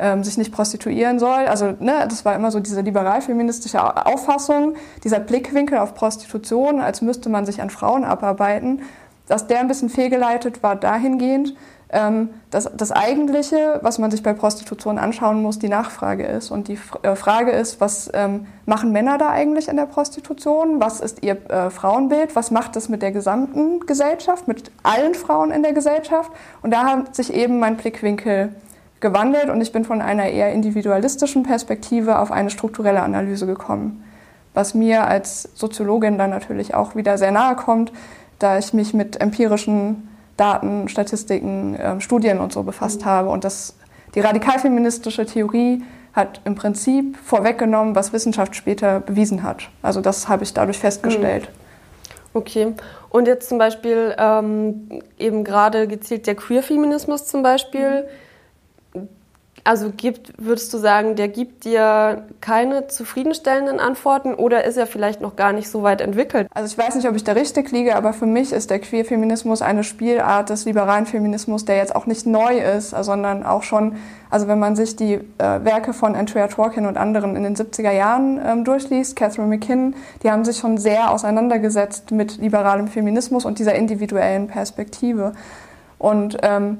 ähm, 0.00 0.24
sich 0.24 0.38
nicht 0.38 0.52
prostituieren 0.52 1.18
soll. 1.18 1.46
Also 1.46 1.74
ne, 1.78 2.06
das 2.08 2.24
war 2.24 2.34
immer 2.34 2.50
so 2.50 2.58
diese 2.58 2.80
liberal-feministische 2.80 4.06
Auffassung, 4.06 4.74
dieser 5.04 5.20
Blickwinkel 5.20 5.78
auf 5.78 5.94
Prostitution, 5.94 6.80
als 6.80 7.02
müsste 7.02 7.28
man 7.28 7.46
sich 7.46 7.60
an 7.60 7.70
Frauen 7.70 8.04
abarbeiten. 8.04 8.82
Dass 9.28 9.46
der 9.46 9.60
ein 9.60 9.68
bisschen 9.68 9.90
fehlgeleitet 9.90 10.62
war 10.62 10.74
dahingehend, 10.74 11.54
dass 11.92 12.70
das 12.76 12.92
Eigentliche, 12.92 13.80
was 13.82 13.98
man 13.98 14.12
sich 14.12 14.22
bei 14.22 14.32
Prostitution 14.32 14.96
anschauen 14.96 15.42
muss, 15.42 15.58
die 15.58 15.68
Nachfrage 15.68 16.24
ist. 16.24 16.52
Und 16.52 16.68
die 16.68 16.78
äh, 17.02 17.16
Frage 17.16 17.50
ist, 17.50 17.80
was 17.80 18.08
ähm, 18.14 18.46
machen 18.64 18.92
Männer 18.92 19.18
da 19.18 19.30
eigentlich 19.30 19.66
in 19.66 19.76
der 19.76 19.86
Prostitution? 19.86 20.80
Was 20.80 21.00
ist 21.00 21.24
ihr 21.24 21.38
äh, 21.50 21.68
Frauenbild? 21.68 22.36
Was 22.36 22.52
macht 22.52 22.76
das 22.76 22.88
mit 22.88 23.02
der 23.02 23.10
gesamten 23.10 23.80
Gesellschaft, 23.86 24.46
mit 24.46 24.70
allen 24.84 25.14
Frauen 25.14 25.50
in 25.50 25.64
der 25.64 25.72
Gesellschaft? 25.72 26.30
Und 26.62 26.70
da 26.70 26.84
hat 26.84 27.16
sich 27.16 27.34
eben 27.34 27.58
mein 27.58 27.76
Blickwinkel 27.76 28.54
gewandelt 29.00 29.48
und 29.48 29.60
ich 29.60 29.72
bin 29.72 29.84
von 29.84 30.00
einer 30.00 30.26
eher 30.26 30.52
individualistischen 30.52 31.42
Perspektive 31.42 32.20
auf 32.20 32.30
eine 32.30 32.50
strukturelle 32.50 33.02
Analyse 33.02 33.46
gekommen. 33.46 34.04
Was 34.54 34.74
mir 34.74 35.06
als 35.06 35.48
Soziologin 35.54 36.18
dann 36.18 36.30
natürlich 36.30 36.74
auch 36.74 36.94
wieder 36.94 37.18
sehr 37.18 37.32
nahe 37.32 37.56
kommt, 37.56 37.92
da 38.38 38.58
ich 38.58 38.72
mich 38.74 38.94
mit 38.94 39.20
empirischen 39.20 40.09
Daten, 40.40 40.88
Statistiken, 40.88 41.74
äh, 41.74 42.00
Studien 42.00 42.40
und 42.40 42.52
so 42.52 42.62
befasst 42.62 43.02
mhm. 43.02 43.06
habe. 43.06 43.28
Und 43.28 43.44
das, 43.44 43.76
die 44.14 44.20
radikalfeministische 44.20 45.26
Theorie 45.26 45.82
hat 46.12 46.40
im 46.44 46.54
Prinzip 46.54 47.16
vorweggenommen, 47.18 47.94
was 47.94 48.12
Wissenschaft 48.12 48.56
später 48.56 49.00
bewiesen 49.00 49.42
hat. 49.42 49.68
Also 49.82 50.00
das 50.00 50.28
habe 50.28 50.42
ich 50.42 50.52
dadurch 50.52 50.78
festgestellt. 50.78 51.44
Mhm. 51.44 51.60
Okay. 52.32 52.74
Und 53.10 53.26
jetzt 53.26 53.48
zum 53.48 53.58
Beispiel 53.58 54.14
ähm, 54.18 55.02
eben 55.18 55.44
gerade 55.44 55.86
gezielt 55.86 56.26
der 56.26 56.36
Queer-Feminismus 56.36 57.26
zum 57.26 57.42
Beispiel. 57.42 58.02
Mhm 58.02 58.29
also 59.64 59.90
gibt, 59.94 60.32
würdest 60.38 60.72
du 60.72 60.78
sagen, 60.78 61.16
der 61.16 61.28
gibt 61.28 61.64
dir 61.64 62.24
keine 62.40 62.86
zufriedenstellenden 62.86 63.78
Antworten 63.78 64.34
oder 64.34 64.64
ist 64.64 64.76
er 64.76 64.86
vielleicht 64.86 65.20
noch 65.20 65.36
gar 65.36 65.52
nicht 65.52 65.68
so 65.68 65.82
weit 65.82 66.00
entwickelt? 66.00 66.48
Also 66.54 66.72
ich 66.72 66.78
weiß 66.78 66.94
nicht, 66.94 67.08
ob 67.08 67.14
ich 67.14 67.24
da 67.24 67.32
richtig 67.32 67.70
liege, 67.70 67.96
aber 67.96 68.12
für 68.12 68.26
mich 68.26 68.52
ist 68.52 68.70
der 68.70 68.78
Queer-Feminismus 68.78 69.62
eine 69.62 69.84
Spielart 69.84 70.50
des 70.50 70.64
liberalen 70.64 71.06
Feminismus, 71.06 71.64
der 71.64 71.76
jetzt 71.76 71.94
auch 71.94 72.06
nicht 72.06 72.26
neu 72.26 72.58
ist, 72.58 72.90
sondern 72.90 73.44
auch 73.44 73.62
schon, 73.62 73.96
also 74.30 74.48
wenn 74.48 74.58
man 74.58 74.76
sich 74.76 74.96
die 74.96 75.14
äh, 75.14 75.20
Werke 75.38 75.92
von 75.92 76.14
Andrea 76.14 76.48
Tworkin 76.48 76.86
und 76.86 76.96
anderen 76.96 77.36
in 77.36 77.42
den 77.42 77.56
70er 77.56 77.92
Jahren 77.92 78.40
ähm, 78.44 78.64
durchliest, 78.64 79.16
Catherine 79.16 79.48
McKinnon, 79.48 79.94
die 80.22 80.30
haben 80.30 80.44
sich 80.44 80.58
schon 80.58 80.78
sehr 80.78 81.10
auseinandergesetzt 81.10 82.12
mit 82.12 82.38
liberalem 82.38 82.88
Feminismus 82.88 83.44
und 83.44 83.58
dieser 83.58 83.74
individuellen 83.74 84.46
Perspektive. 84.46 85.32
Und 85.98 86.38
ähm, 86.42 86.78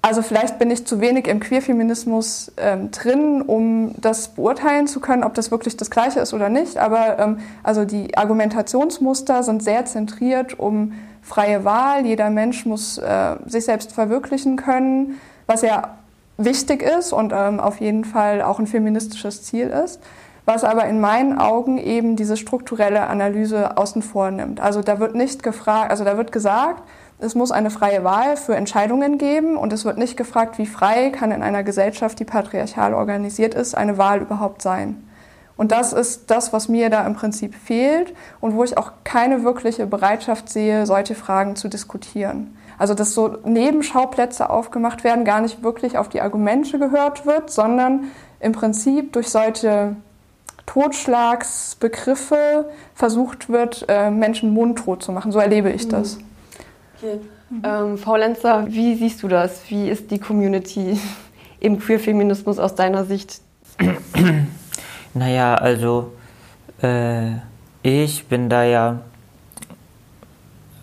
also 0.00 0.22
vielleicht 0.22 0.58
bin 0.58 0.70
ich 0.70 0.86
zu 0.86 1.00
wenig 1.00 1.26
im 1.26 1.40
Queerfeminismus 1.40 2.52
ähm, 2.56 2.90
drin, 2.92 3.42
um 3.42 3.94
das 4.00 4.28
beurteilen 4.28 4.86
zu 4.86 5.00
können, 5.00 5.24
ob 5.24 5.34
das 5.34 5.50
wirklich 5.50 5.76
das 5.76 5.90
Gleiche 5.90 6.20
ist 6.20 6.32
oder 6.32 6.48
nicht. 6.48 6.78
Aber 6.78 7.18
ähm, 7.18 7.38
also 7.64 7.84
die 7.84 8.16
Argumentationsmuster 8.16 9.42
sind 9.42 9.62
sehr 9.62 9.86
zentriert 9.86 10.58
um 10.58 10.94
freie 11.22 11.64
Wahl. 11.64 12.06
Jeder 12.06 12.30
Mensch 12.30 12.64
muss 12.64 12.98
äh, 12.98 13.36
sich 13.46 13.64
selbst 13.64 13.92
verwirklichen 13.92 14.56
können, 14.56 15.20
was 15.46 15.62
ja 15.62 15.98
wichtig 16.36 16.82
ist 16.82 17.12
und 17.12 17.32
ähm, 17.34 17.58
auf 17.58 17.80
jeden 17.80 18.04
Fall 18.04 18.40
auch 18.40 18.60
ein 18.60 18.68
feministisches 18.68 19.42
Ziel 19.42 19.66
ist. 19.66 20.00
Was 20.44 20.64
aber 20.64 20.86
in 20.86 21.00
meinen 21.00 21.38
Augen 21.38 21.76
eben 21.76 22.16
diese 22.16 22.36
strukturelle 22.38 23.08
Analyse 23.08 23.76
außen 23.76 24.00
vor 24.00 24.30
nimmt. 24.30 24.60
Also 24.60 24.80
da 24.80 25.00
wird 25.00 25.14
nicht 25.14 25.42
gefragt, 25.42 25.90
also 25.90 26.04
da 26.04 26.16
wird 26.16 26.32
gesagt, 26.32 26.82
es 27.20 27.34
muss 27.34 27.50
eine 27.50 27.70
freie 27.70 28.04
Wahl 28.04 28.36
für 28.36 28.54
Entscheidungen 28.54 29.18
geben 29.18 29.56
und 29.56 29.72
es 29.72 29.84
wird 29.84 29.98
nicht 29.98 30.16
gefragt, 30.16 30.56
wie 30.58 30.66
frei 30.66 31.10
kann 31.10 31.32
in 31.32 31.42
einer 31.42 31.64
Gesellschaft, 31.64 32.20
die 32.20 32.24
patriarchal 32.24 32.94
organisiert 32.94 33.54
ist, 33.54 33.74
eine 33.74 33.98
Wahl 33.98 34.20
überhaupt 34.20 34.62
sein. 34.62 35.04
Und 35.56 35.72
das 35.72 35.92
ist 35.92 36.30
das, 36.30 36.52
was 36.52 36.68
mir 36.68 36.88
da 36.88 37.04
im 37.04 37.16
Prinzip 37.16 37.56
fehlt 37.56 38.14
und 38.40 38.54
wo 38.54 38.62
ich 38.62 38.78
auch 38.78 38.92
keine 39.02 39.42
wirkliche 39.42 39.86
Bereitschaft 39.86 40.48
sehe, 40.48 40.86
solche 40.86 41.16
Fragen 41.16 41.56
zu 41.56 41.68
diskutieren. 41.68 42.56
Also 42.78 42.94
dass 42.94 43.14
so 43.14 43.38
Nebenschauplätze 43.44 44.50
aufgemacht 44.50 45.02
werden, 45.02 45.24
gar 45.24 45.40
nicht 45.40 45.64
wirklich 45.64 45.98
auf 45.98 46.08
die 46.08 46.20
Argumente 46.20 46.78
gehört 46.78 47.26
wird, 47.26 47.50
sondern 47.50 48.04
im 48.38 48.52
Prinzip 48.52 49.12
durch 49.12 49.30
solche 49.30 49.96
Totschlagsbegriffe 50.66 52.70
versucht 52.94 53.48
wird, 53.48 53.86
äh, 53.88 54.12
Menschen 54.12 54.54
mundtot 54.54 55.02
zu 55.02 55.10
machen. 55.10 55.32
So 55.32 55.40
erlebe 55.40 55.70
ich 55.70 55.88
das. 55.88 56.18
Okay. 57.00 57.20
Ähm, 57.64 57.96
Frau 57.96 58.16
Lenzer, 58.16 58.66
wie 58.68 58.94
siehst 58.96 59.22
du 59.22 59.28
das? 59.28 59.62
Wie 59.68 59.88
ist 59.88 60.10
die 60.10 60.18
Community 60.18 60.98
im 61.60 61.78
Queer-Feminismus 61.78 62.58
aus 62.58 62.74
deiner 62.74 63.04
Sicht? 63.04 63.40
Naja, 65.14 65.54
also 65.54 66.12
äh, 66.82 67.36
ich 67.82 68.26
bin 68.26 68.50
da 68.50 68.62
ja, 68.62 69.00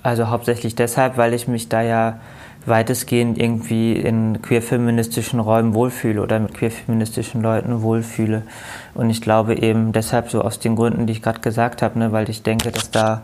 also 0.04 0.30
hauptsächlich 0.30 0.76
deshalb, 0.76 1.16
weil 1.16 1.34
ich 1.34 1.48
mich 1.48 1.70
da 1.70 1.82
ja 1.84 2.20
weitestgehend 2.66 3.38
irgendwie 3.38 3.94
in 3.94 4.42
queer-feministischen 4.42 5.40
Räumen 5.40 5.74
wohlfühle 5.74 6.22
oder 6.22 6.40
mit 6.40 6.56
queer-feministischen 6.56 7.42
Leuten 7.42 7.82
wohlfühle. 7.82 8.42
Und 8.96 9.10
ich 9.10 9.22
glaube 9.22 9.56
eben 9.56 9.94
deshalb 9.94 10.32
so 10.32 10.42
aus 10.42 10.60
den 10.60 10.76
Gründen, 10.76 11.06
die 11.06 11.14
ich 11.14 11.22
gerade 11.22 11.40
gesagt 11.40 11.82
habe, 11.82 12.00
ne, 12.00 12.12
weil 12.12 12.30
ich 12.30 12.42
denke, 12.42 12.72
dass 12.72 12.90
da 12.90 13.22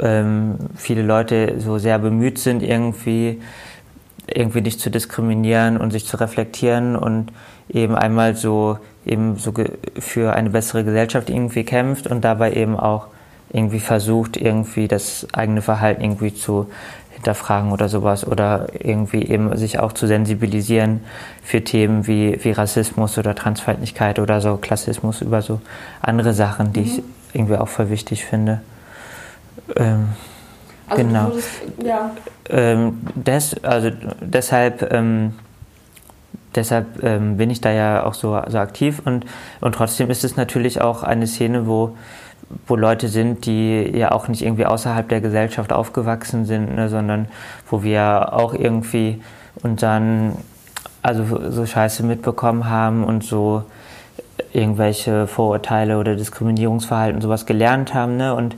ähm, 0.00 0.56
viele 0.76 1.02
Leute 1.02 1.56
so 1.58 1.78
sehr 1.78 1.98
bemüht 1.98 2.38
sind, 2.38 2.62
irgendwie, 2.62 3.40
irgendwie 4.26 4.60
nicht 4.60 4.80
zu 4.80 4.90
diskriminieren 4.90 5.76
und 5.76 5.90
sich 5.90 6.06
zu 6.06 6.18
reflektieren 6.18 6.96
und 6.96 7.32
eben 7.68 7.94
einmal 7.94 8.36
so 8.36 8.78
eben 9.04 9.36
so 9.36 9.52
für 9.98 10.34
eine 10.34 10.50
bessere 10.50 10.84
Gesellschaft 10.84 11.30
irgendwie 11.30 11.64
kämpft 11.64 12.06
und 12.08 12.24
dabei 12.24 12.52
eben 12.52 12.78
auch 12.78 13.06
irgendwie 13.52 13.80
versucht, 13.80 14.36
irgendwie 14.36 14.88
das 14.88 15.26
eigene 15.32 15.62
Verhalten 15.62 16.02
irgendwie 16.02 16.34
zu 16.34 16.68
hinterfragen 17.12 17.72
oder 17.72 17.88
sowas 17.88 18.26
oder 18.26 18.66
irgendwie 18.78 19.22
eben 19.22 19.56
sich 19.56 19.78
auch 19.78 19.92
zu 19.92 20.06
sensibilisieren 20.06 21.00
für 21.42 21.62
Themen 21.64 22.06
wie, 22.06 22.38
wie 22.44 22.50
Rassismus 22.50 23.16
oder 23.16 23.34
Transfeindlichkeit 23.34 24.18
oder 24.18 24.40
so 24.40 24.56
Klassismus 24.56 25.22
über 25.22 25.40
so 25.40 25.60
andere 26.02 26.34
Sachen, 26.34 26.72
die 26.72 26.80
mhm. 26.80 26.86
ich 26.86 27.02
irgendwie 27.32 27.56
auch 27.56 27.68
voll 27.68 27.88
wichtig 27.88 28.24
finde. 28.24 28.60
Ähm, 29.76 30.08
also 30.88 31.02
genau. 31.02 31.26
Würdest, 31.28 31.50
ja. 31.82 32.10
Ähm, 32.48 33.00
des, 33.14 33.62
also 33.64 33.90
deshalb, 34.20 34.92
ähm, 34.92 35.34
deshalb 36.54 37.02
ähm, 37.02 37.36
bin 37.36 37.50
ich 37.50 37.60
da 37.60 37.70
ja 37.72 38.04
auch 38.04 38.14
so, 38.14 38.40
so 38.46 38.58
aktiv 38.58 39.02
und, 39.04 39.26
und 39.60 39.74
trotzdem 39.74 40.10
ist 40.10 40.24
es 40.24 40.36
natürlich 40.36 40.80
auch 40.80 41.02
eine 41.02 41.26
Szene, 41.26 41.66
wo, 41.66 41.96
wo 42.66 42.76
Leute 42.76 43.08
sind, 43.08 43.46
die 43.46 43.90
ja 43.96 44.12
auch 44.12 44.28
nicht 44.28 44.42
irgendwie 44.42 44.66
außerhalb 44.66 45.08
der 45.08 45.20
Gesellschaft 45.20 45.72
aufgewachsen 45.72 46.44
sind, 46.44 46.76
ne, 46.76 46.88
sondern 46.88 47.28
wo 47.68 47.82
wir 47.82 48.32
auch 48.32 48.54
irgendwie 48.54 49.20
und 49.62 49.82
dann 49.82 50.36
also 51.02 51.50
so 51.50 51.66
Scheiße 51.66 52.02
mitbekommen 52.04 52.68
haben 52.68 53.04
und 53.04 53.24
so 53.24 53.64
irgendwelche 54.52 55.26
Vorurteile 55.26 55.98
oder 55.98 56.16
Diskriminierungsverhalten 56.16 57.20
sowas 57.20 57.46
gelernt 57.46 57.94
haben, 57.94 58.16
ne? 58.16 58.34
Und 58.34 58.56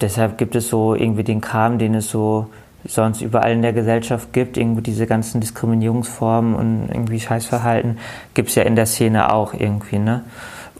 deshalb 0.00 0.38
gibt 0.38 0.54
es 0.54 0.68
so 0.68 0.94
irgendwie 0.94 1.24
den 1.24 1.40
Kram, 1.40 1.78
den 1.78 1.94
es 1.94 2.10
so 2.10 2.48
sonst 2.84 3.20
überall 3.20 3.52
in 3.52 3.62
der 3.62 3.72
Gesellschaft 3.72 4.32
gibt, 4.32 4.56
irgendwie 4.56 4.82
diese 4.82 5.06
ganzen 5.06 5.40
Diskriminierungsformen 5.40 6.54
und 6.54 6.88
irgendwie 6.88 7.20
Scheißverhalten, 7.20 7.98
gibt 8.34 8.50
es 8.50 8.54
ja 8.54 8.62
in 8.62 8.76
der 8.76 8.86
Szene 8.86 9.32
auch 9.32 9.52
irgendwie, 9.52 9.98
ne? 9.98 10.24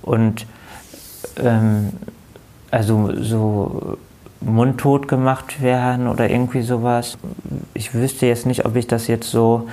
Und 0.02 0.46
ähm, 1.42 1.90
also 2.70 3.10
so 3.20 3.98
mundtot 4.40 5.08
gemacht 5.08 5.60
werden 5.60 6.06
oder 6.06 6.30
irgendwie 6.30 6.62
sowas. 6.62 7.18
Ich 7.74 7.92
wüsste 7.94 8.26
jetzt 8.26 8.46
nicht, 8.46 8.64
ob 8.64 8.76
ich 8.76 8.86
das 8.86 9.08
jetzt 9.08 9.30
so, 9.30 9.68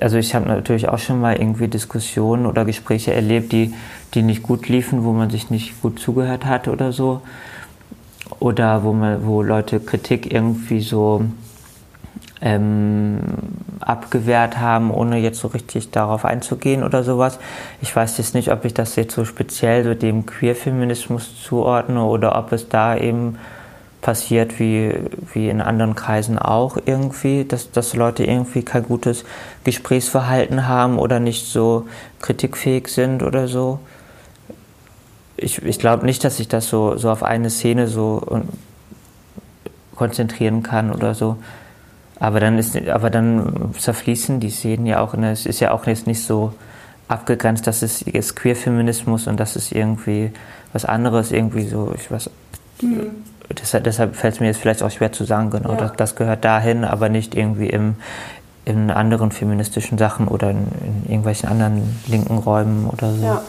also 0.00 0.16
ich 0.16 0.34
habe 0.34 0.48
natürlich 0.48 0.88
auch 0.88 0.98
schon 0.98 1.20
mal 1.20 1.36
irgendwie 1.36 1.68
Diskussionen 1.68 2.46
oder 2.46 2.64
Gespräche 2.64 3.12
erlebt, 3.12 3.52
die, 3.52 3.74
die 4.14 4.22
nicht 4.22 4.42
gut 4.42 4.68
liefen, 4.68 5.04
wo 5.04 5.12
man 5.12 5.28
sich 5.28 5.50
nicht 5.50 5.80
gut 5.82 5.98
zugehört 5.98 6.46
hat 6.46 6.68
oder 6.68 6.92
so 6.92 7.20
oder 8.40 8.84
wo, 8.84 8.92
man, 8.92 9.26
wo 9.26 9.42
Leute 9.42 9.80
Kritik 9.80 10.32
irgendwie 10.32 10.80
so 10.80 11.22
ähm, 12.40 13.18
abgewehrt 13.80 14.58
haben, 14.58 14.90
ohne 14.90 15.18
jetzt 15.18 15.40
so 15.40 15.48
richtig 15.48 15.90
darauf 15.90 16.24
einzugehen 16.24 16.84
oder 16.84 17.02
sowas. 17.02 17.38
Ich 17.80 17.94
weiß 17.94 18.18
jetzt 18.18 18.34
nicht, 18.34 18.50
ob 18.52 18.64
ich 18.64 18.74
das 18.74 18.96
jetzt 18.96 19.14
so 19.14 19.24
speziell 19.24 19.84
so 19.84 19.94
dem 19.94 20.26
Queerfeminismus 20.26 21.42
zuordne 21.42 22.04
oder 22.04 22.36
ob 22.36 22.52
es 22.52 22.68
da 22.68 22.96
eben 22.96 23.38
passiert 24.02 24.60
wie, 24.60 24.92
wie 25.32 25.48
in 25.48 25.60
anderen 25.60 25.96
Kreisen 25.96 26.38
auch 26.38 26.76
irgendwie, 26.84 27.44
dass, 27.44 27.72
dass 27.72 27.94
Leute 27.94 28.24
irgendwie 28.24 28.62
kein 28.62 28.84
gutes 28.84 29.24
Gesprächsverhalten 29.64 30.68
haben 30.68 30.98
oder 30.98 31.18
nicht 31.18 31.46
so 31.46 31.86
kritikfähig 32.20 32.88
sind 32.88 33.22
oder 33.22 33.48
so. 33.48 33.80
Ich, 35.36 35.62
ich 35.62 35.78
glaube 35.78 36.06
nicht, 36.06 36.24
dass 36.24 36.40
ich 36.40 36.48
das 36.48 36.68
so, 36.68 36.96
so 36.96 37.10
auf 37.10 37.22
eine 37.22 37.50
Szene 37.50 37.88
so 37.88 38.42
konzentrieren 39.94 40.62
kann 40.62 40.92
oder 40.92 41.14
so. 41.14 41.36
Aber 42.18 42.40
dann, 42.40 42.58
ist, 42.58 42.76
aber 42.88 43.10
dann 43.10 43.74
zerfließen 43.78 44.40
die 44.40 44.50
Szenen 44.50 44.86
ja 44.86 45.00
auch. 45.00 45.14
Ne? 45.14 45.32
Es 45.32 45.44
ist 45.44 45.60
ja 45.60 45.72
auch 45.72 45.86
jetzt 45.86 46.06
nicht 46.06 46.24
so 46.24 46.54
abgegrenzt, 47.08 47.66
dass 47.66 47.82
es 47.82 48.02
ist 48.02 48.36
Queerfeminismus 48.36 49.26
und 49.26 49.38
das 49.38 49.56
ist 49.56 49.72
irgendwie 49.72 50.32
was 50.72 50.84
anderes, 50.84 51.30
irgendwie 51.30 51.66
so, 51.66 51.92
ich 51.94 52.10
weiß. 52.10 52.30
Mhm. 52.82 53.10
Deshalb, 53.50 53.84
deshalb 53.84 54.16
fällt 54.16 54.34
es 54.34 54.40
mir 54.40 54.46
jetzt 54.46 54.58
vielleicht 54.60 54.82
auch 54.82 54.90
schwer 54.90 55.12
zu 55.12 55.24
sagen, 55.24 55.50
genau, 55.50 55.72
ja. 55.72 55.76
das, 55.76 55.92
das, 55.96 56.16
gehört 56.16 56.44
dahin, 56.44 56.84
aber 56.84 57.08
nicht 57.08 57.34
irgendwie 57.34 57.68
im, 57.68 57.94
in 58.64 58.90
anderen 58.90 59.30
feministischen 59.30 59.98
Sachen 59.98 60.26
oder 60.26 60.50
in, 60.50 60.66
in 60.84 61.02
irgendwelchen 61.04 61.48
anderen 61.48 61.96
linken 62.08 62.38
Räumen 62.38 62.86
oder 62.86 63.12
so. 63.12 63.24
Ja. 63.24 63.42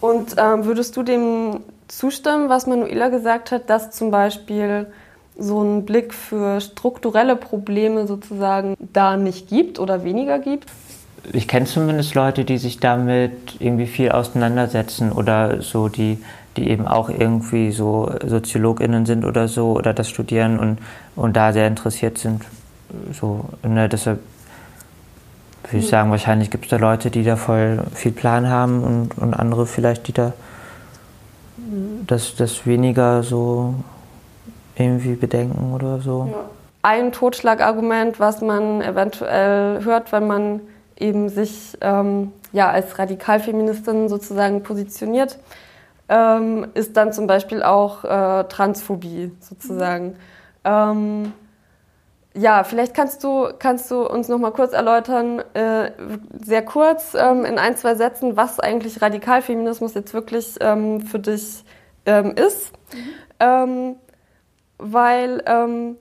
Und 0.00 0.36
ähm, 0.38 0.64
würdest 0.64 0.96
du 0.96 1.02
dem 1.02 1.60
zustimmen, 1.88 2.48
was 2.48 2.66
Manuela 2.66 3.08
gesagt 3.08 3.50
hat, 3.50 3.68
dass 3.68 3.90
zum 3.90 4.10
Beispiel 4.10 4.86
so 5.38 5.62
ein 5.62 5.84
Blick 5.84 6.14
für 6.14 6.60
strukturelle 6.60 7.36
Probleme 7.36 8.06
sozusagen 8.06 8.76
da 8.92 9.16
nicht 9.16 9.48
gibt 9.48 9.78
oder 9.78 10.04
weniger 10.04 10.38
gibt? 10.38 10.66
Ich 11.32 11.48
kenne 11.48 11.66
zumindest 11.66 12.14
Leute, 12.14 12.44
die 12.44 12.58
sich 12.58 12.80
damit 12.80 13.56
irgendwie 13.58 13.86
viel 13.86 14.10
auseinandersetzen 14.10 15.12
oder 15.12 15.60
so, 15.60 15.88
die, 15.88 16.18
die 16.56 16.68
eben 16.68 16.86
auch 16.86 17.10
irgendwie 17.10 17.72
so 17.72 18.10
SoziologInnen 18.24 19.06
sind 19.06 19.24
oder 19.24 19.48
so 19.48 19.72
oder 19.72 19.92
das 19.92 20.08
studieren 20.08 20.58
und, 20.58 20.78
und 21.16 21.36
da 21.36 21.52
sehr 21.52 21.66
interessiert 21.66 22.18
sind. 22.18 22.44
So, 23.12 23.44
ne, 23.62 23.88
deshalb 23.88 24.20
würde 25.70 25.78
ich 25.78 25.84
hm. 25.84 25.90
sagen, 25.90 26.10
wahrscheinlich 26.10 26.50
gibt 26.50 26.64
es 26.64 26.70
da 26.70 26.76
Leute, 26.76 27.10
die 27.10 27.24
da 27.24 27.36
voll 27.36 27.82
viel 27.94 28.12
Plan 28.12 28.48
haben 28.48 28.82
und, 28.82 29.18
und 29.18 29.34
andere 29.34 29.66
vielleicht, 29.66 30.08
die 30.08 30.12
da 30.12 30.32
das, 32.06 32.34
das 32.36 32.66
weniger 32.66 33.22
so 33.22 33.74
irgendwie 34.76 35.14
bedenken 35.14 35.72
oder 35.74 36.00
so. 36.00 36.28
Ja. 36.30 36.50
Ein 36.82 37.12
Totschlagargument, 37.12 38.18
was 38.18 38.40
man 38.40 38.80
eventuell 38.80 39.84
hört, 39.84 40.12
wenn 40.12 40.26
man 40.26 40.60
eben 40.98 41.28
sich 41.28 41.76
ähm, 41.82 42.32
ja, 42.52 42.70
als 42.70 42.98
Radikalfeministin 42.98 44.08
sozusagen 44.08 44.62
positioniert, 44.62 45.38
ähm, 46.08 46.68
ist 46.74 46.96
dann 46.96 47.12
zum 47.12 47.26
Beispiel 47.26 47.62
auch 47.62 48.04
äh, 48.04 48.44
Transphobie 48.44 49.32
sozusagen. 49.40 50.06
Mhm. 50.06 50.14
Ähm, 50.64 51.32
ja, 52.34 52.64
vielleicht 52.64 52.94
kannst 52.94 53.24
du, 53.24 53.48
kannst 53.58 53.90
du 53.90 54.06
uns 54.06 54.28
noch 54.28 54.38
mal 54.38 54.52
kurz 54.52 54.72
erläutern, 54.72 55.42
äh, 55.54 55.90
sehr 56.44 56.64
kurz 56.64 57.14
ähm, 57.14 57.44
in 57.44 57.58
ein, 57.58 57.76
zwei 57.76 57.94
Sätzen, 57.94 58.36
was 58.36 58.60
eigentlich 58.60 59.02
Radikalfeminismus 59.02 59.94
jetzt 59.94 60.14
wirklich 60.14 60.56
ähm, 60.60 61.00
für 61.00 61.18
dich 61.18 61.64
ähm, 62.06 62.34
ist. 62.36 62.72
Mhm 63.38 63.96
weil 64.80 65.42
ähm, 65.46 65.96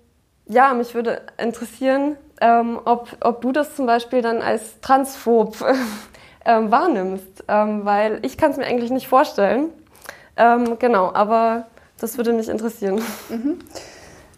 ja, 0.47 0.73
mich 0.73 0.95
würde 0.95 1.21
interessieren, 1.37 2.17
ähm, 2.41 2.79
ob, 2.85 3.09
ob 3.21 3.41
du 3.41 3.51
das 3.51 3.75
zum 3.75 3.85
Beispiel 3.85 4.21
dann 4.21 4.41
als 4.41 4.79
transphob 4.81 5.57
ähm, 6.45 6.71
wahrnimmst, 6.71 7.43
ähm, 7.47 7.85
weil 7.85 8.19
ich 8.23 8.37
kann 8.37 8.51
es 8.51 8.57
mir 8.57 8.65
eigentlich 8.65 8.91
nicht 8.91 9.07
vorstellen. 9.07 9.69
Ähm, 10.37 10.79
genau, 10.79 11.13
aber 11.13 11.67
das 11.99 12.17
würde 12.17 12.33
mich 12.33 12.47
interessieren. 12.47 13.01
Mhm. 13.29 13.59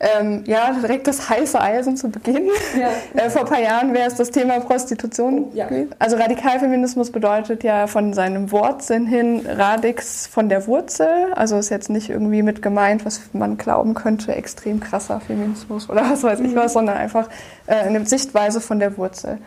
Ähm, 0.03 0.43
ja, 0.47 0.71
direkt 0.81 1.05
das 1.05 1.29
heiße 1.29 1.61
Eisen 1.61 1.95
zu 1.95 2.09
Beginn. 2.09 2.49
Ja. 2.75 2.89
äh, 3.21 3.29
vor 3.29 3.41
ein 3.41 3.47
paar 3.47 3.61
Jahren 3.61 3.93
wäre 3.93 4.07
es 4.07 4.15
das 4.15 4.31
Thema 4.31 4.59
Prostitution. 4.59 5.49
Ja. 5.53 5.67
Also 5.99 6.17
Radikalfeminismus 6.17 7.11
bedeutet 7.11 7.63
ja 7.63 7.85
von 7.85 8.13
seinem 8.13 8.51
Wortsinn 8.51 9.05
hin 9.05 9.45
Radix 9.45 10.25
von 10.25 10.49
der 10.49 10.65
Wurzel. 10.65 11.31
Also 11.35 11.55
ist 11.57 11.69
jetzt 11.69 11.91
nicht 11.91 12.09
irgendwie 12.09 12.41
mit 12.41 12.63
gemeint, 12.63 13.05
was 13.05 13.21
man 13.33 13.57
glauben 13.57 13.93
könnte, 13.93 14.33
extrem 14.33 14.79
krasser 14.79 15.19
Feminismus 15.19 15.87
oder 15.87 16.01
was 16.09 16.23
weiß 16.23 16.39
ich 16.39 16.55
was, 16.55 16.73
sondern 16.73 16.97
einfach 16.97 17.29
äh, 17.67 17.75
eine 17.75 18.03
Sichtweise 18.07 18.59
von 18.59 18.79
der 18.79 18.97
Wurzel. 18.97 19.37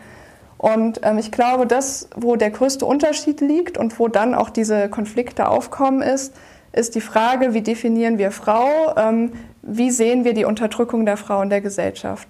Und 0.57 1.01
ähm, 1.03 1.17
ich 1.17 1.33
glaube, 1.33 1.67
das, 1.67 2.07
wo 2.15 2.37
der 2.37 2.51
größte 2.51 2.85
Unterschied 2.85 3.41
liegt 3.41 3.77
und 3.77 3.99
wo 3.99 4.07
dann 4.07 4.33
auch 4.33 4.49
diese 4.49 4.87
Konflikte 4.87 5.49
aufkommen, 5.49 6.01
ist, 6.01 6.33
ist 6.71 6.95
die 6.95 7.01
Frage, 7.01 7.53
wie 7.53 7.61
definieren 7.61 8.17
wir 8.17 8.31
Frau? 8.31 8.93
Ähm, 8.97 9.31
wie 9.65 9.91
sehen 9.91 10.23
wir 10.23 10.33
die 10.33 10.45
Unterdrückung 10.45 11.05
der 11.05 11.17
Frau 11.17 11.41
in 11.41 11.49
der 11.49 11.61
Gesellschaft. 11.61 12.27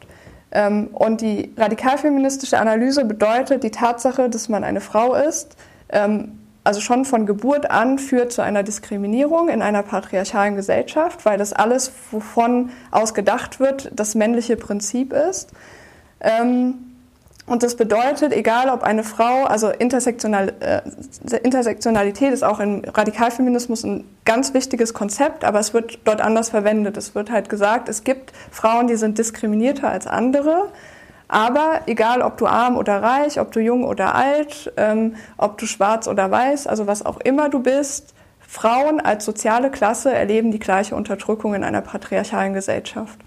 Ähm, 0.52 0.88
und 0.94 1.22
die 1.22 1.54
radikalfeministische 1.58 2.58
Analyse 2.58 3.06
bedeutet 3.06 3.64
die 3.64 3.72
Tatsache, 3.72 4.30
dass 4.30 4.50
man 4.50 4.64
eine 4.64 4.82
Frau 4.82 5.14
ist, 5.14 5.58
ähm, 5.90 6.40
also 6.64 6.82
schon 6.82 7.06
von 7.06 7.28
Geburt 7.28 7.70
an 7.70 8.00
führt 8.00 8.32
zu 8.32 8.42
einer 8.42 8.64
Diskriminierung 8.64 9.50
in 9.50 9.62
einer 9.62 9.84
patriarchalen 9.84 10.56
Gesellschaft, 10.56 11.24
weil 11.24 11.38
das 11.38 11.54
alles, 11.54 11.92
wovon 12.10 12.72
aus 12.90 13.14
gedacht 13.14 13.60
wird, 13.60 13.92
das 13.94 14.16
männliche 14.16 14.58
Prinzip 14.58 15.14
ist. 15.14 15.52
Ähm, 16.22 16.95
und 17.48 17.62
das 17.62 17.76
bedeutet, 17.76 18.34
egal 18.34 18.70
ob 18.70 18.82
eine 18.82 19.04
Frau, 19.04 19.44
also 19.44 19.70
Intersektional, 19.70 20.54
äh, 20.62 20.82
Intersektionalität 21.44 22.34
ist 22.34 22.44
auch 22.44 22.60
im 22.60 22.82
Radikalfeminismus 22.86 23.84
ein 23.84 24.04
ganz 24.26 24.56
wichtiges 24.56 24.96
Konzept, 24.96 25.44
aber 25.44 25.60
es 25.60 25.74
wird 25.74 26.00
dort 26.06 26.22
anders 26.22 26.50
verwendet. 26.50 26.98
Es 26.98 27.14
wird 27.14 27.30
halt 27.30 27.50
gesagt, 27.50 27.88
es 27.88 28.04
gibt 28.04 28.34
Frauen, 28.50 28.88
die 28.88 28.96
sind 28.96 29.20
diskriminierter 29.20 29.90
als 29.90 30.08
andere. 30.08 30.70
Aber 31.28 31.82
egal, 31.86 32.22
ob 32.22 32.38
du 32.38 32.48
arm 32.48 32.78
oder 32.78 33.02
reich, 33.02 33.40
ob 33.40 33.52
du 33.52 33.60
jung 33.60 33.84
oder 33.84 34.16
alt, 34.16 34.72
ähm, 34.78 35.16
ob 35.38 35.60
du 35.60 35.68
schwarz 35.68 36.08
oder 36.08 36.30
weiß, 36.30 36.66
also 36.66 36.88
was 36.88 37.06
auch 37.06 37.20
immer 37.20 37.50
du 37.50 37.60
bist, 37.60 38.16
Frauen 38.48 39.00
als 39.00 39.26
soziale 39.26 39.70
Klasse 39.70 40.12
erleben 40.14 40.52
die 40.52 40.60
gleiche 40.60 40.96
Unterdrückung 40.96 41.54
in 41.54 41.64
einer 41.64 41.82
patriarchalen 41.82 42.54
Gesellschaft. 42.54 43.20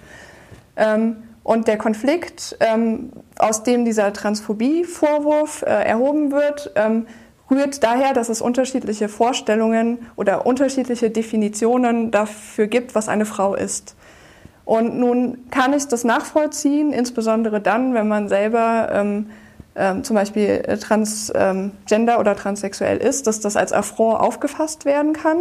Ähm, 0.76 1.22
und 1.42 1.66
der 1.66 1.78
Konflikt, 1.78 2.56
ähm, 2.60 3.10
aus 3.40 3.62
dem 3.62 3.84
dieser 3.84 4.12
Transphobie-Vorwurf 4.12 5.62
äh, 5.62 5.66
erhoben 5.66 6.32
wird, 6.32 6.72
ähm, 6.74 7.06
rührt 7.50 7.82
daher, 7.82 8.12
dass 8.12 8.28
es 8.28 8.42
unterschiedliche 8.42 9.08
Vorstellungen 9.08 9.98
oder 10.16 10.46
unterschiedliche 10.46 11.10
Definitionen 11.10 12.10
dafür 12.10 12.66
gibt, 12.66 12.94
was 12.94 13.08
eine 13.08 13.24
Frau 13.24 13.54
ist. 13.54 13.94
Und 14.64 14.98
nun 14.98 15.50
kann 15.50 15.72
ich 15.72 15.88
das 15.88 16.04
nachvollziehen, 16.04 16.92
insbesondere 16.92 17.60
dann, 17.60 17.94
wenn 17.94 18.06
man 18.06 18.28
selber 18.28 18.90
ähm, 18.92 19.30
ähm, 19.74 20.04
zum 20.04 20.14
Beispiel 20.16 20.62
äh, 20.66 20.76
transgender 20.76 22.14
ähm, 22.14 22.20
oder 22.20 22.36
transsexuell 22.36 22.98
ist, 22.98 23.26
dass 23.26 23.40
das 23.40 23.56
als 23.56 23.72
Affront 23.72 24.20
aufgefasst 24.20 24.84
werden 24.84 25.14
kann. 25.14 25.38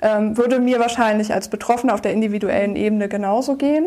Ähm, 0.00 0.36
würde 0.36 0.60
mir 0.60 0.78
wahrscheinlich 0.78 1.32
als 1.32 1.48
Betroffene 1.48 1.94
auf 1.94 2.00
der 2.00 2.12
individuellen 2.12 2.76
Ebene 2.76 3.08
genauso 3.08 3.56
gehen. 3.56 3.86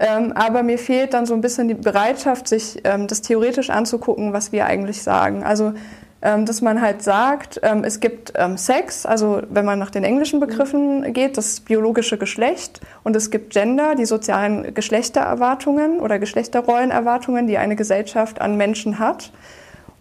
Ähm, 0.00 0.32
aber 0.32 0.62
mir 0.62 0.78
fehlt 0.78 1.12
dann 1.12 1.26
so 1.26 1.34
ein 1.34 1.42
bisschen 1.42 1.68
die 1.68 1.74
Bereitschaft, 1.74 2.48
sich 2.48 2.80
ähm, 2.84 3.06
das 3.06 3.20
theoretisch 3.20 3.68
anzugucken, 3.68 4.32
was 4.32 4.50
wir 4.50 4.64
eigentlich 4.64 5.02
sagen. 5.02 5.44
Also, 5.44 5.74
ähm, 6.22 6.46
dass 6.46 6.62
man 6.62 6.80
halt 6.80 7.02
sagt, 7.02 7.60
ähm, 7.62 7.84
es 7.84 8.00
gibt 8.00 8.32
ähm, 8.34 8.56
Sex, 8.56 9.04
also 9.04 9.42
wenn 9.50 9.66
man 9.66 9.78
nach 9.78 9.90
den 9.90 10.02
englischen 10.02 10.40
Begriffen 10.40 11.12
geht, 11.12 11.36
das 11.36 11.60
biologische 11.60 12.16
Geschlecht 12.16 12.80
und 13.04 13.14
es 13.14 13.30
gibt 13.30 13.52
Gender, 13.52 13.94
die 13.94 14.06
sozialen 14.06 14.72
Geschlechtererwartungen 14.72 16.00
oder 16.00 16.18
Geschlechterrollenerwartungen, 16.18 17.46
die 17.46 17.58
eine 17.58 17.76
Gesellschaft 17.76 18.40
an 18.40 18.56
Menschen 18.56 18.98
hat. 18.98 19.32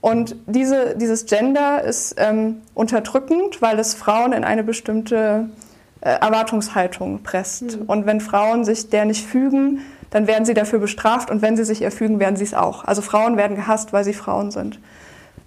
Und 0.01 0.37
diese, 0.45 0.95
dieses 0.95 1.25
Gender 1.25 1.83
ist 1.83 2.15
ähm, 2.17 2.61
unterdrückend, 2.73 3.61
weil 3.61 3.79
es 3.79 3.95
Frauen 3.95 4.31
in 4.31 4.45
eine 4.45 4.63
bestimmte 4.63 5.49
Erwartungshaltung 6.01 7.23
presst. 7.23 7.79
Mhm. 7.79 7.85
Und 7.87 8.05
wenn 8.05 8.21
Frauen 8.21 8.63
sich 8.63 8.89
der 8.89 9.05
nicht 9.05 9.25
fügen, 9.25 9.81
dann 10.09 10.27
werden 10.27 10.45
sie 10.45 10.53
dafür 10.53 10.79
bestraft 10.79 11.29
und 11.29 11.41
wenn 11.41 11.55
sie 11.55 11.65
sich 11.65 11.81
erfügen, 11.81 12.19
werden 12.19 12.35
sie 12.35 12.43
es 12.43 12.53
auch. 12.53 12.85
Also 12.85 13.01
Frauen 13.01 13.37
werden 13.37 13.55
gehasst, 13.55 13.93
weil 13.93 14.03
sie 14.03 14.13
Frauen 14.13 14.51
sind. 14.51 14.79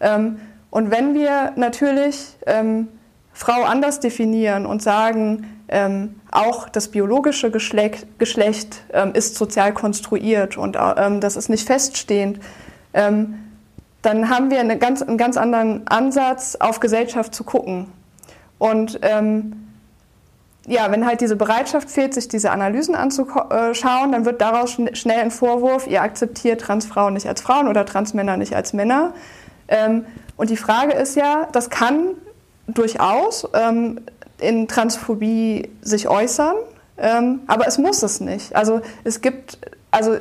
Ähm, 0.01 0.41
und 0.71 0.91
wenn 0.91 1.15
wir 1.15 1.53
natürlich 1.57 2.37
ähm, 2.47 2.89
Frau 3.33 3.63
anders 3.63 4.01
definieren 4.01 4.67
und 4.67 4.83
sagen, 4.83 5.47
ähm, 5.69 6.21
auch 6.31 6.69
das 6.69 6.89
biologische 6.89 7.51
Geschlecht, 7.51 8.19
Geschlecht 8.19 8.83
ähm, 8.93 9.13
ist 9.15 9.37
sozial 9.37 9.73
konstruiert 9.73 10.57
und 10.57 10.77
ähm, 10.97 11.21
das 11.21 11.37
ist 11.37 11.49
nicht 11.49 11.67
feststehend, 11.67 12.41
ähm, 12.95 13.39
dann 14.03 14.29
haben 14.29 14.51
wir 14.51 14.61
eine 14.61 14.79
ganz, 14.79 15.01
einen 15.01 15.17
ganz 15.17 15.37
anderen 15.37 15.87
Ansatz, 15.87 16.57
auf 16.57 16.81
Gesellschaft 16.81 17.35
zu 17.35 17.45
gucken. 17.45 17.87
Und 18.59 18.99
ähm, 19.03 19.72
ja, 20.67 20.91
wenn 20.93 21.07
halt 21.07 21.21
diese 21.21 21.37
Bereitschaft 21.37 21.91
fehlt, 21.91 22.15
sich 22.15 22.29
diese 22.29 22.51
Analysen 22.51 22.95
anzuschauen, 22.95 24.13
dann 24.13 24.25
wird 24.25 24.41
daraus 24.41 24.79
schnell 24.93 25.21
ein 25.21 25.31
Vorwurf, 25.31 25.87
ihr 25.87 26.03
akzeptiert 26.03 26.61
Transfrauen 26.61 27.15
nicht 27.15 27.27
als 27.27 27.41
Frauen 27.41 27.67
oder 27.67 27.85
Transmänner 27.85 28.37
nicht 28.37 28.55
als 28.55 28.73
Männer. 28.73 29.13
Ähm, 29.69 30.05
und 30.37 30.51
die 30.51 30.57
Frage 30.57 30.93
ist 30.93 31.17
ja, 31.17 31.49
das 31.53 31.69
kann 31.69 32.11
durchaus 32.69 33.49
ähm, 33.55 34.01
in 34.39 34.69
Transphobie 34.69 35.71
sich 35.83 36.09
äußern. 36.09 36.55
Ähm, 36.97 37.41
aber 37.49 37.67
es 37.67 37.79
muss 37.79 38.03
es 38.03 38.21
nicht. 38.21 38.55
Also 38.55 38.83
es 39.03 39.21
gibt, 39.21 39.59
also 39.91 40.17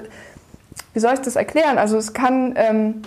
wie 0.93 0.99
soll 0.99 1.13
ich 1.13 1.19
das 1.19 1.36
erklären? 1.36 1.77
Also 1.77 1.97
es 1.97 2.13
kann 2.13 3.04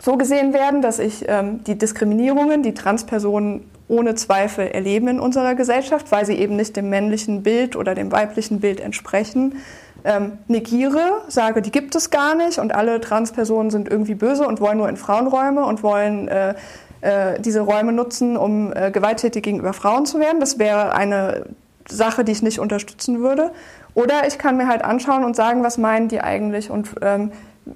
so 0.00 0.16
gesehen 0.16 0.52
werden, 0.52 0.80
dass 0.82 0.98
ich 0.98 1.26
die 1.66 1.76
Diskriminierungen, 1.76 2.62
die 2.62 2.74
Transpersonen 2.74 3.68
ohne 3.88 4.14
Zweifel 4.14 4.68
erleben 4.68 5.08
in 5.08 5.20
unserer 5.20 5.54
Gesellschaft, 5.54 6.12
weil 6.12 6.26
sie 6.26 6.34
eben 6.34 6.56
nicht 6.56 6.76
dem 6.76 6.90
männlichen 6.90 7.42
Bild 7.42 7.74
oder 7.74 7.94
dem 7.94 8.12
weiblichen 8.12 8.60
Bild 8.60 8.80
entsprechen, 8.80 9.56
ähm, 10.04 10.38
negiere, 10.46 11.22
sage, 11.28 11.62
die 11.62 11.72
gibt 11.72 11.94
es 11.96 12.10
gar 12.10 12.34
nicht 12.34 12.58
und 12.58 12.74
alle 12.74 13.00
Transpersonen 13.00 13.70
sind 13.70 13.90
irgendwie 13.90 14.14
böse 14.14 14.46
und 14.46 14.60
wollen 14.60 14.78
nur 14.78 14.88
in 14.88 14.96
Frauenräume 14.96 15.64
und 15.64 15.82
wollen 15.82 16.28
äh, 16.28 16.54
äh, 17.00 17.40
diese 17.40 17.60
Räume 17.60 17.92
nutzen, 17.92 18.36
um 18.36 18.72
äh, 18.74 18.90
gewalttätig 18.90 19.42
gegenüber 19.42 19.72
Frauen 19.72 20.06
zu 20.06 20.20
werden. 20.20 20.40
Das 20.40 20.58
wäre 20.58 20.94
eine 20.94 21.46
Sache, 21.88 22.24
die 22.24 22.32
ich 22.32 22.42
nicht 22.42 22.58
unterstützen 22.58 23.20
würde. 23.20 23.50
Oder 23.94 24.26
ich 24.26 24.38
kann 24.38 24.56
mir 24.56 24.68
halt 24.68 24.84
anschauen 24.84 25.24
und 25.24 25.34
sagen, 25.34 25.64
was 25.64 25.78
meinen 25.78 26.08
die 26.08 26.20
eigentlich 26.20 26.70
und 26.70 26.90
ähm, 27.02 27.32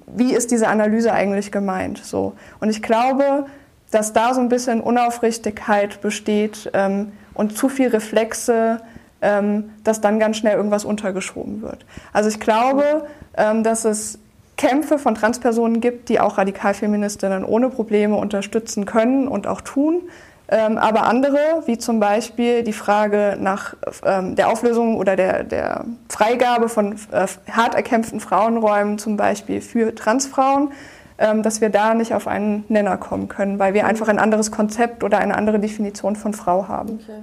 wie 0.07 0.33
ist 0.33 0.51
diese 0.51 0.67
Analyse 0.67 1.11
eigentlich 1.11 1.51
gemeint. 1.51 1.99
So. 1.99 2.33
Und 2.59 2.69
ich 2.69 2.81
glaube, 2.81 3.45
dass 3.93 4.13
da 4.13 4.33
so 4.33 4.41
ein 4.41 4.49
bisschen 4.49 4.81
Unaufrichtigkeit 4.81 6.01
besteht 6.01 6.69
ähm, 6.73 7.11
und 7.33 7.57
zu 7.57 7.69
viel 7.69 7.89
Reflexe, 7.89 8.81
ähm, 9.21 9.71
dass 9.83 10.01
dann 10.01 10.19
ganz 10.19 10.37
schnell 10.37 10.55
irgendwas 10.55 10.85
untergeschoben 10.85 11.61
wird. 11.61 11.85
Also 12.11 12.29
ich 12.29 12.39
glaube, 12.39 13.07
ähm, 13.37 13.63
dass 13.63 13.85
es 13.85 14.19
Kämpfe 14.57 14.99
von 14.99 15.15
Transpersonen 15.15 15.81
gibt, 15.81 16.09
die 16.09 16.19
auch 16.19 16.37
Radikalfeministinnen 16.37 17.43
ohne 17.43 17.69
Probleme 17.69 18.15
unterstützen 18.15 18.85
können 18.85 19.27
und 19.27 19.47
auch 19.47 19.61
tun. 19.61 20.01
Ähm, 20.49 20.77
aber 20.77 21.03
andere, 21.03 21.63
wie 21.65 21.77
zum 21.77 21.99
Beispiel 21.99 22.63
die 22.63 22.73
Frage 22.73 23.37
nach 23.39 23.75
ähm, 24.05 24.35
der 24.35 24.49
Auflösung 24.49 24.97
oder 24.97 25.15
der, 25.15 25.43
der 25.43 25.85
Freigabe 26.09 26.69
von 26.69 26.93
äh, 27.11 27.27
hart 27.49 27.75
erkämpften 27.75 28.19
Frauenräumen, 28.19 28.97
zum 28.97 29.17
Beispiel 29.17 29.61
für 29.61 29.95
Transfrauen, 29.95 30.71
dass 31.17 31.61
wir 31.61 31.69
da 31.69 31.93
nicht 31.93 32.13
auf 32.13 32.27
einen 32.27 32.65
Nenner 32.69 32.97
kommen 32.97 33.27
können, 33.27 33.59
weil 33.59 33.73
wir 33.73 33.85
einfach 33.85 34.07
ein 34.07 34.19
anderes 34.19 34.51
Konzept 34.51 35.03
oder 35.03 35.19
eine 35.19 35.35
andere 35.35 35.59
Definition 35.59 36.15
von 36.15 36.33
Frau 36.33 36.67
haben. 36.67 36.99
Okay. 37.01 37.19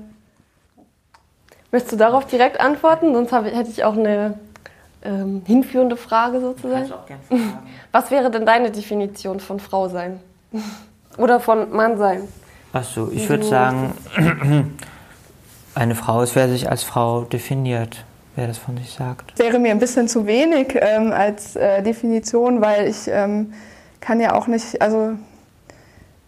Möchtest 1.72 1.92
du 1.92 1.96
darauf 1.96 2.26
direkt 2.26 2.60
antworten? 2.60 3.14
Sonst 3.14 3.32
ich, 3.32 3.54
hätte 3.54 3.70
ich 3.70 3.84
auch 3.84 3.96
eine 3.96 4.34
ähm, 5.02 5.42
hinführende 5.46 5.96
Frage 5.96 6.40
sozusagen. 6.40 6.84
Ich 6.84 6.92
auch 6.92 7.06
gerne 7.06 7.22
fragen. 7.28 7.58
Was 7.92 8.10
wäre 8.10 8.30
denn 8.30 8.44
deine 8.44 8.70
Definition 8.70 9.40
von 9.40 9.60
Frau 9.60 9.88
sein? 9.88 10.20
Oder 11.16 11.40
von 11.40 11.70
Mann 11.70 11.98
sein? 11.98 12.22
Achso, 12.72 13.10
ich 13.12 13.28
würde 13.28 13.44
sagen, 13.44 13.92
eine 15.74 15.94
Frau 15.94 16.22
ist, 16.22 16.36
wer 16.36 16.48
sich 16.48 16.70
als 16.70 16.82
Frau 16.82 17.22
definiert, 17.22 18.04
wer 18.36 18.46
das 18.46 18.58
von 18.58 18.76
sich 18.76 18.92
sagt. 18.92 19.36
Wäre 19.38 19.58
mir 19.58 19.72
ein 19.72 19.80
bisschen 19.80 20.06
zu 20.06 20.26
wenig 20.26 20.76
ähm, 20.80 21.12
als 21.12 21.56
äh, 21.56 21.82
Definition, 21.82 22.60
weil 22.60 22.88
ich 22.88 23.08
ähm, 23.08 23.52
kann 24.00 24.20
ja 24.20 24.34
auch 24.34 24.46
nicht, 24.46 24.80
also 24.82 25.12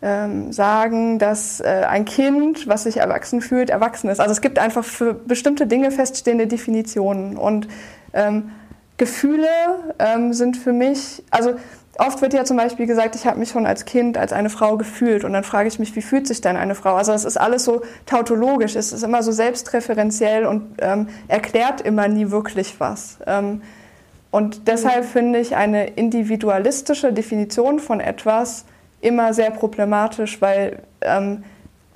ähm, 0.03 0.53
sagen, 0.53 1.19
dass 1.19 1.61
äh, 1.61 1.85
ein 1.89 2.05
Kind, 2.05 2.67
was 2.67 2.85
sich 2.85 2.99
erwachsen 2.99 3.41
fühlt, 3.41 3.71
erwachsen 3.71 4.11
ist. 4.11 4.21
Also 4.21 4.33
es 4.33 4.41
gibt 4.41 4.59
einfach 4.59 4.85
für 4.85 5.15
bestimmte 5.15 5.67
Dinge 5.67 5.91
feststehende 5.91 6.47
Definitionen 6.47 7.37
und 7.37 7.69
ähm, 8.13 8.51
Gefühle 8.97 9.49
ähm, 9.99 10.33
sind 10.33 10.57
für 10.57 10.73
mich, 10.73 11.23
also 11.31 11.55
Oft 11.99 12.23
wird 12.23 12.33
ja 12.33 12.45
zum 12.45 12.57
Beispiel 12.57 12.87
gesagt, 12.87 13.17
ich 13.17 13.27
habe 13.27 13.39
mich 13.39 13.51
schon 13.51 13.67
als 13.67 13.85
Kind 13.85 14.17
als 14.17 14.33
eine 14.33 14.49
Frau 14.49 14.79
gefühlt 14.79 15.25
und 15.25 15.35
dann 15.35 15.45
frage 15.45 15.69
ich 15.69 15.79
mich, 15.79 15.95
wie 15.95 16.01
fühlt 16.01 16.27
sich 16.27 16.41
denn 16.41 16.57
eine 16.57 16.75
Frau? 16.75 16.95
Also 16.95 17.13
es 17.13 17.27
ist 17.27 17.37
alles 17.37 17.65
so 17.65 17.83
tautologisch, 18.07 18.77
es 18.77 18.95
ist 18.95 19.03
immer 19.03 19.23
so 19.23 19.31
selbstreferenziell 19.31 20.47
und 20.47 20.77
ähm, 20.79 21.09
erklärt 21.29 21.83
immer 21.83 22.09
nie 22.09 22.31
wirklich 22.31 22.81
was. 22.81 23.19
Ähm, 23.27 23.61
und 24.33 24.67
deshalb 24.67 25.05
finde 25.05 25.39
ich 25.39 25.55
eine 25.55 25.89
individualistische 25.89 27.13
Definition 27.13 27.79
von 27.79 28.01
etwas 28.01 28.65
immer 29.03 29.35
sehr 29.35 29.51
problematisch, 29.51 30.41
weil 30.41 30.79
ähm, 31.03 31.45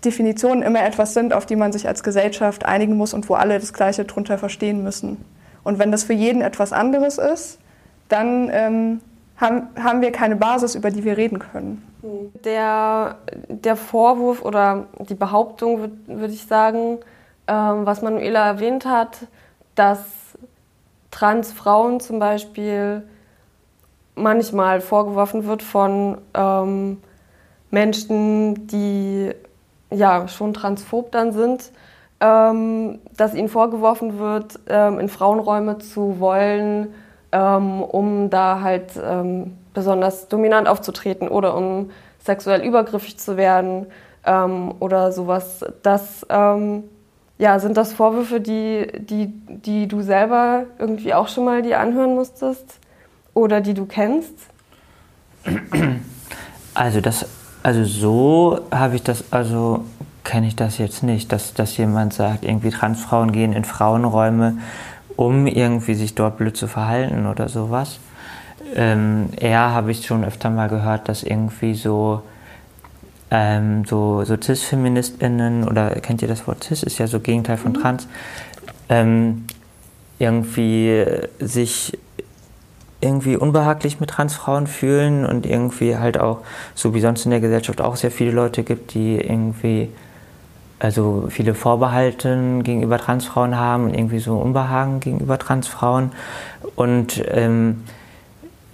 Definitionen 0.05 0.63
immer 0.63 0.85
etwas 0.85 1.15
sind, 1.15 1.33
auf 1.33 1.47
die 1.47 1.57
man 1.57 1.73
sich 1.73 1.89
als 1.89 2.03
Gesellschaft 2.03 2.67
einigen 2.67 2.97
muss 2.97 3.15
und 3.15 3.29
wo 3.31 3.35
alle 3.35 3.59
das 3.59 3.73
Gleiche 3.73 4.05
drunter 4.05 4.37
verstehen 4.37 4.83
müssen. 4.85 5.25
Und 5.65 5.79
wenn 5.79 5.91
das 5.91 6.05
für 6.05 6.13
jeden 6.13 6.43
etwas 6.43 6.75
anderes 6.75 7.17
ist, 7.17 7.59
dann 8.11 8.51
ähm, 8.53 9.01
haben, 9.39 9.69
haben 9.83 10.03
wir 10.03 10.13
keine 10.13 10.37
Basis, 10.37 10.75
über 10.75 10.91
die 10.91 11.05
wir 11.05 11.17
reden 11.17 11.39
können. 11.39 11.83
Der, 12.45 13.17
der 13.49 13.77
Vorwurf 13.77 14.45
oder 14.45 14.85
die 15.09 15.15
Behauptung, 15.15 15.81
würde 15.81 15.97
würd 16.07 16.33
ich 16.33 16.47
sagen, 16.47 16.99
ähm, 17.49 17.87
was 17.87 18.03
Manuela 18.03 18.47
erwähnt 18.47 18.85
hat, 18.85 19.27
dass 19.75 20.01
Transfrauen 21.17 21.99
zum 21.99 22.19
Beispiel 22.19 23.03
manchmal 24.17 24.83
vorgeworfen 24.83 25.47
wird 25.47 25.63
von 25.63 26.19
ähm, 26.35 26.99
Menschen, 27.71 28.67
die 28.67 29.31
ja 29.91 30.29
schon 30.29 30.53
transphob 30.53 31.13
dann 31.13 31.33
sind, 31.33 31.73
ähm, 32.21 32.99
dass 33.17 33.33
ihnen 33.33 33.49
vorgeworfen 33.49 34.19
wird, 34.19 34.61
ähm, 34.69 35.01
in 35.01 35.09
Frauenräume 35.09 35.79
zu 35.79 36.21
wollen, 36.21 36.93
ähm, 37.33 37.83
um 37.83 38.29
da 38.29 38.61
halt 38.61 38.91
ähm, 39.03 39.57
besonders 39.73 40.29
dominant 40.29 40.69
aufzutreten 40.69 41.29
oder 41.29 41.57
um 41.57 41.93
sexuell 42.19 42.61
übergriffig 42.61 43.19
zu 43.19 43.39
werden 43.39 43.87
ähm, 44.27 44.75
oder 44.81 45.13
sowas. 45.13 45.65
Das 45.83 46.27
ja, 47.39 47.59
sind 47.59 47.77
das 47.77 47.93
Vorwürfe, 47.93 48.41
die, 48.41 48.87
die, 48.99 49.27
die 49.49 49.89
du 49.89 50.03
selber 50.03 50.65
irgendwie 50.79 51.15
auch 51.15 51.29
schon 51.29 51.45
mal 51.45 51.63
dir 51.63 51.81
anhören 51.81 52.15
musstest 52.15 52.79
oder 53.35 53.61
die 53.61 53.75
du 53.75 53.87
kennst? 53.87 54.35
Also 56.75 57.01
das, 57.01 57.27
also 57.63 57.85
so 57.85 58.61
habe 58.71 58.97
ich 58.97 59.03
das, 59.03 59.33
also 59.33 59.85
kenne 60.25 60.47
ich 60.49 60.57
das 60.57 60.79
jetzt 60.79 61.03
nicht, 61.03 61.31
dass, 61.33 61.55
dass 61.55 61.77
jemand 61.77 62.13
sagt, 62.13 62.45
irgendwie 62.45 62.71
Transfrauen 62.71 63.33
gehen 63.33 63.53
in 63.53 63.65
Frauenräume 63.65 64.57
um 65.17 65.47
irgendwie 65.47 65.95
sich 65.95 66.15
dort 66.15 66.37
blöd 66.37 66.57
zu 66.57 66.69
verhalten 66.69 67.27
oder 67.27 67.49
sowas. 67.49 67.99
Ähm, 68.75 69.31
eher 69.37 69.73
habe 69.73 69.91
ich 69.91 70.07
schon 70.07 70.25
öfter 70.25 70.51
mal 70.51 70.69
gehört, 70.69 71.09
dass 71.09 71.23
irgendwie 71.23 71.75
so, 71.75 72.23
ähm, 73.31 73.85
so, 73.85 74.25
so 74.25 74.37
Cis-FeministInnen 74.41 75.65
oder 75.65 75.91
kennt 75.97 76.23
ihr 76.23 76.29
das 76.29 76.47
Wort 76.47 76.65
Cis, 76.65 76.83
ist 76.83 76.99
ja 76.99 77.07
so 77.07 77.21
Gegenteil 77.21 77.57
von 77.57 77.73
mhm. 77.73 77.81
Trans, 77.81 78.09
ähm, 78.89 79.47
irgendwie 80.19 81.05
sich 81.41 81.99
irgendwie 83.01 83.37
unbehaglich 83.37 84.01
mit 84.01 84.11
Transfrauen 84.11 84.67
fühlen 84.67 85.27
und 85.27 85.45
irgendwie 85.45 85.97
halt 85.97 86.19
auch, 86.19 86.41
so 86.75 86.95
wie 86.95 87.01
sonst 87.01 87.25
in 87.25 87.31
der 87.31 87.41
Gesellschaft 87.41 87.81
auch 87.81 87.97
sehr 87.97 88.11
viele 88.11 88.31
Leute 88.31 88.63
gibt, 88.63 88.95
die 88.95 89.17
irgendwie 89.17 89.91
also 90.79 91.27
viele 91.31 91.55
Vorbehalte 91.55 92.61
gegenüber 92.63 92.99
Transfrauen 92.99 93.57
haben 93.57 93.85
und 93.85 93.95
irgendwie 93.95 94.19
so 94.19 94.37
Unbehagen 94.39 95.01
gegenüber 95.01 95.39
Transfrauen. 95.39 96.13
Und 96.75 97.23
ähm, 97.29 97.85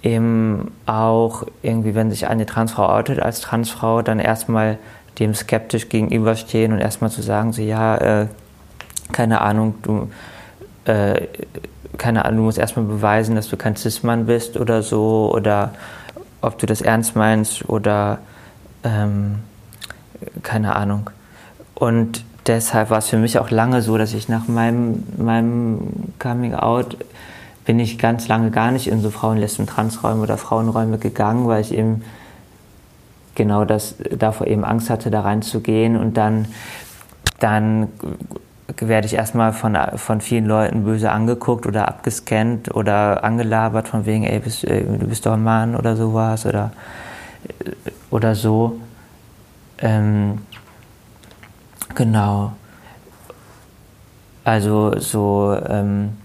eben 0.03 0.71
auch 0.85 1.45
irgendwie, 1.61 1.95
wenn 1.95 2.11
sich 2.11 2.27
eine 2.27 2.45
Transfrau 2.45 2.87
outet 2.89 3.19
als 3.19 3.39
Transfrau, 3.41 4.01
dann 4.01 4.19
erstmal 4.19 4.77
dem 5.19 5.33
skeptisch 5.33 5.89
gegenüberstehen 5.89 6.73
und 6.73 6.79
erstmal 6.79 7.09
zu 7.09 7.21
sagen, 7.21 7.53
so 7.53 7.61
ja, 7.61 7.95
äh, 7.97 8.27
keine 9.11 9.41
Ahnung, 9.41 9.75
du, 9.83 10.09
äh, 10.85 11.27
keine 11.97 12.25
Ahnung, 12.25 12.37
du 12.39 12.43
musst 12.45 12.57
erstmal 12.57 12.85
beweisen, 12.85 13.35
dass 13.35 13.47
du 13.47 13.55
kein 13.55 13.75
Cis-Mann 13.75 14.25
bist 14.25 14.57
oder 14.57 14.81
so 14.81 15.31
oder 15.33 15.73
ob 16.41 16.57
du 16.57 16.65
das 16.65 16.81
ernst 16.81 17.15
meinst 17.15 17.69
oder 17.69 18.19
ähm, 18.83 19.39
keine 20.41 20.75
Ahnung. 20.75 21.09
Und 21.75 22.25
deshalb 22.47 22.89
war 22.89 22.97
es 22.97 23.07
für 23.07 23.17
mich 23.17 23.39
auch 23.39 23.49
lange 23.49 23.81
so, 23.81 23.97
dass 23.97 24.13
ich 24.13 24.27
nach 24.27 24.47
meinem, 24.47 25.03
meinem 25.17 26.13
Coming 26.19 26.55
Out 26.55 26.97
bin 27.65 27.79
ich 27.79 27.97
ganz 27.97 28.27
lange 28.27 28.51
gar 28.51 28.71
nicht 28.71 28.87
in 28.87 29.01
so 29.01 29.09
Frauen, 29.09 29.37
Lesben, 29.37 29.67
Transräume 29.67 30.21
oder 30.21 30.37
Frauenräume 30.37 30.97
gegangen, 30.97 31.47
weil 31.47 31.61
ich 31.61 31.73
eben 31.73 32.03
genau 33.35 33.65
das 33.65 33.95
davor 34.11 34.47
eben 34.47 34.63
Angst 34.63 34.89
hatte, 34.89 35.09
da 35.09 35.21
reinzugehen 35.21 35.95
und 35.97 36.17
dann, 36.17 36.47
dann 37.39 37.87
werde 38.77 39.07
ich 39.07 39.13
erstmal 39.13 39.53
von, 39.53 39.77
von 39.95 40.21
vielen 40.21 40.45
Leuten 40.45 40.83
böse 40.83 41.11
angeguckt 41.11 41.65
oder 41.65 41.87
abgescannt 41.87 42.73
oder 42.75 43.23
angelabert 43.23 43.87
von 43.87 44.05
wegen, 44.05 44.23
ey, 44.23 44.39
bist, 44.39 44.63
ey, 44.65 44.83
du 44.83 45.07
bist 45.07 45.25
doch 45.25 45.33
ein 45.33 45.43
Mann 45.43 45.75
oder 45.75 45.95
sowas 45.95 46.45
oder, 46.45 46.71
oder 48.11 48.35
so. 48.35 48.79
Ähm, 49.79 50.39
Genau. 51.95 52.53
Also 54.43 54.99
so, 54.99 55.57
ähm, 55.69 56.17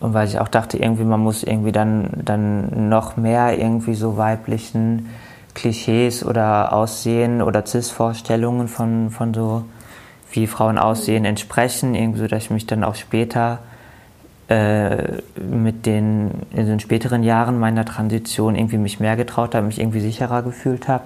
und 0.00 0.14
weil 0.14 0.28
ich 0.28 0.38
auch 0.38 0.48
dachte, 0.48 0.78
irgendwie 0.78 1.04
man 1.04 1.20
muss 1.20 1.42
irgendwie 1.42 1.72
dann, 1.72 2.10
dann 2.24 2.88
noch 2.88 3.16
mehr 3.16 3.58
irgendwie 3.58 3.94
so 3.94 4.16
weiblichen 4.16 5.08
Klischees 5.54 6.24
oder 6.24 6.72
Aussehen 6.72 7.42
oder 7.42 7.66
Cis-Vorstellungen 7.66 8.68
von, 8.68 9.10
von 9.10 9.34
so 9.34 9.64
wie 10.30 10.46
Frauen 10.46 10.78
aussehen, 10.78 11.24
entsprechen, 11.24 11.94
irgendwie 11.94 12.20
so, 12.20 12.26
dass 12.28 12.44
ich 12.44 12.50
mich 12.50 12.66
dann 12.66 12.84
auch 12.84 12.94
später 12.94 13.58
äh, 14.48 15.20
mit 15.36 15.84
den, 15.84 16.30
in 16.52 16.66
den 16.66 16.80
späteren 16.80 17.22
Jahren 17.22 17.58
meiner 17.58 17.84
Transition 17.84 18.54
irgendwie 18.54 18.78
mich 18.78 19.00
mehr 19.00 19.16
getraut 19.16 19.54
habe, 19.54 19.66
mich 19.66 19.80
irgendwie 19.80 20.00
sicherer 20.00 20.42
gefühlt 20.42 20.86
habe. 20.86 21.04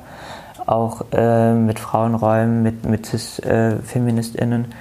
Auch 0.66 1.07
äh, 1.12 1.55
mit 1.55 1.81
Frauenräumen, 1.81 2.62
mit, 2.62 2.85
mit 2.85 3.07
Cis-FeministInnen, 3.07 4.64
äh, 4.64 4.74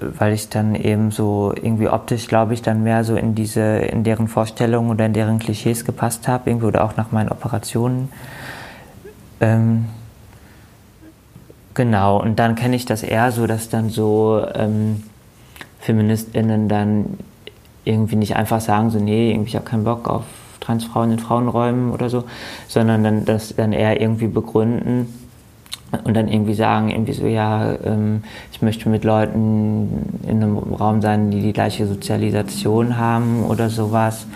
weil 0.00 0.32
ich 0.32 0.48
dann 0.48 0.74
eben 0.74 1.10
so 1.10 1.52
irgendwie 1.54 1.88
optisch, 1.88 2.26
glaube 2.26 2.54
ich, 2.54 2.62
dann 2.62 2.82
mehr 2.82 3.04
so 3.04 3.16
in 3.16 3.34
diese, 3.34 3.60
in 3.60 4.04
deren 4.04 4.28
Vorstellungen 4.28 4.90
oder 4.90 5.06
in 5.06 5.12
deren 5.12 5.38
Klischees 5.38 5.84
gepasst 5.84 6.26
habe, 6.26 6.50
irgendwie 6.50 6.66
oder 6.66 6.84
auch 6.84 6.96
nach 6.96 7.12
meinen 7.12 7.28
Operationen. 7.28 8.08
Ähm, 9.40 9.86
genau, 11.74 12.20
und 12.20 12.38
dann 12.38 12.54
kenne 12.54 12.76
ich 12.76 12.86
das 12.86 13.02
eher 13.02 13.30
so, 13.30 13.46
dass 13.46 13.68
dann 13.68 13.90
so 13.90 14.44
ähm, 14.54 15.02
FeministInnen 15.80 16.68
dann 16.68 17.18
irgendwie 17.84 18.16
nicht 18.16 18.36
einfach 18.36 18.62
sagen, 18.62 18.90
so, 18.90 18.98
nee, 18.98 19.32
irgendwie 19.32 19.50
ich 19.50 19.56
habe 19.56 19.66
keinen 19.66 19.84
Bock 19.84 20.08
auf 20.08 20.24
Transfrauen 20.60 21.12
in 21.12 21.18
Frauenräumen 21.18 21.92
oder 21.92 22.08
so, 22.08 22.24
sondern 22.68 23.04
dann 23.04 23.24
das 23.26 23.54
dann 23.54 23.74
eher 23.74 24.00
irgendwie 24.00 24.28
begründen 24.28 25.23
und 26.02 26.14
dann 26.14 26.28
irgendwie 26.28 26.54
sagen, 26.54 26.90
irgendwie 26.90 27.12
so, 27.12 27.26
ja, 27.26 27.74
ähm, 27.84 28.24
ich 28.52 28.62
möchte 28.62 28.88
mit 28.88 29.04
Leuten 29.04 30.20
in 30.26 30.42
einem 30.42 30.58
Raum 30.58 31.00
sein, 31.00 31.30
die 31.30 31.40
die 31.40 31.52
gleiche 31.52 31.86
Sozialisation 31.86 32.98
haben 32.98 33.44
oder 33.44 33.70
sowas. 33.70 34.26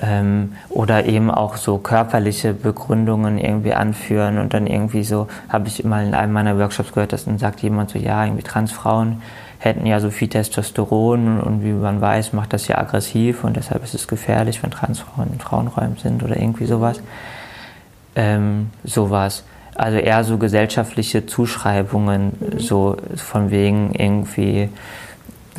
Ähm, 0.00 0.54
oder 0.70 1.06
eben 1.06 1.30
auch 1.30 1.56
so 1.56 1.78
körperliche 1.78 2.52
Begründungen 2.52 3.38
irgendwie 3.38 3.74
anführen 3.74 4.38
und 4.38 4.52
dann 4.52 4.66
irgendwie 4.66 5.04
so, 5.04 5.28
habe 5.48 5.68
ich 5.68 5.84
mal 5.84 6.04
in 6.04 6.14
einem 6.14 6.32
meiner 6.32 6.58
Workshops 6.58 6.92
gehört, 6.92 7.12
dass 7.12 7.26
dann 7.26 7.38
sagt 7.38 7.60
jemand 7.60 7.90
so, 7.90 7.98
ja, 8.00 8.24
irgendwie 8.24 8.42
Transfrauen 8.42 9.22
hätten 9.64 9.86
ja 9.86 10.00
so 10.00 10.10
viel 10.10 10.28
Testosteron 10.28 11.40
und 11.40 11.64
wie 11.64 11.72
man 11.72 12.00
weiß, 12.00 12.32
macht 12.32 12.52
das 12.52 12.66
ja 12.68 12.76
aggressiv 12.78 13.44
und 13.44 13.56
deshalb 13.56 13.84
ist 13.84 13.94
es 13.94 14.08
gefährlich, 14.08 14.62
wenn 14.62 14.70
Transfrauen 14.70 15.32
in 15.32 15.38
Frauenräumen 15.38 15.96
sind 15.96 16.22
oder 16.22 16.36
irgendwie 16.36 16.66
sowas. 16.66 17.00
Ähm, 18.16 18.70
sowas. 18.84 19.44
Also 19.74 19.98
eher 19.98 20.22
so 20.24 20.38
gesellschaftliche 20.38 21.26
Zuschreibungen, 21.26 22.32
mhm. 22.38 22.58
so 22.58 22.96
von 23.16 23.50
wegen 23.50 23.92
irgendwie, 23.92 24.68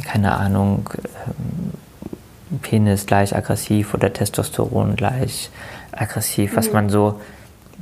keine 0.06 0.38
Ahnung, 0.38 0.90
ähm, 1.28 2.60
Penis 2.62 3.06
gleich 3.06 3.36
aggressiv 3.36 3.94
oder 3.94 4.14
Testosteron 4.14 4.96
gleich 4.96 5.50
aggressiv, 5.92 6.54
mhm. 6.54 6.58
was 6.58 6.72
man 6.72 6.90
so 6.90 7.20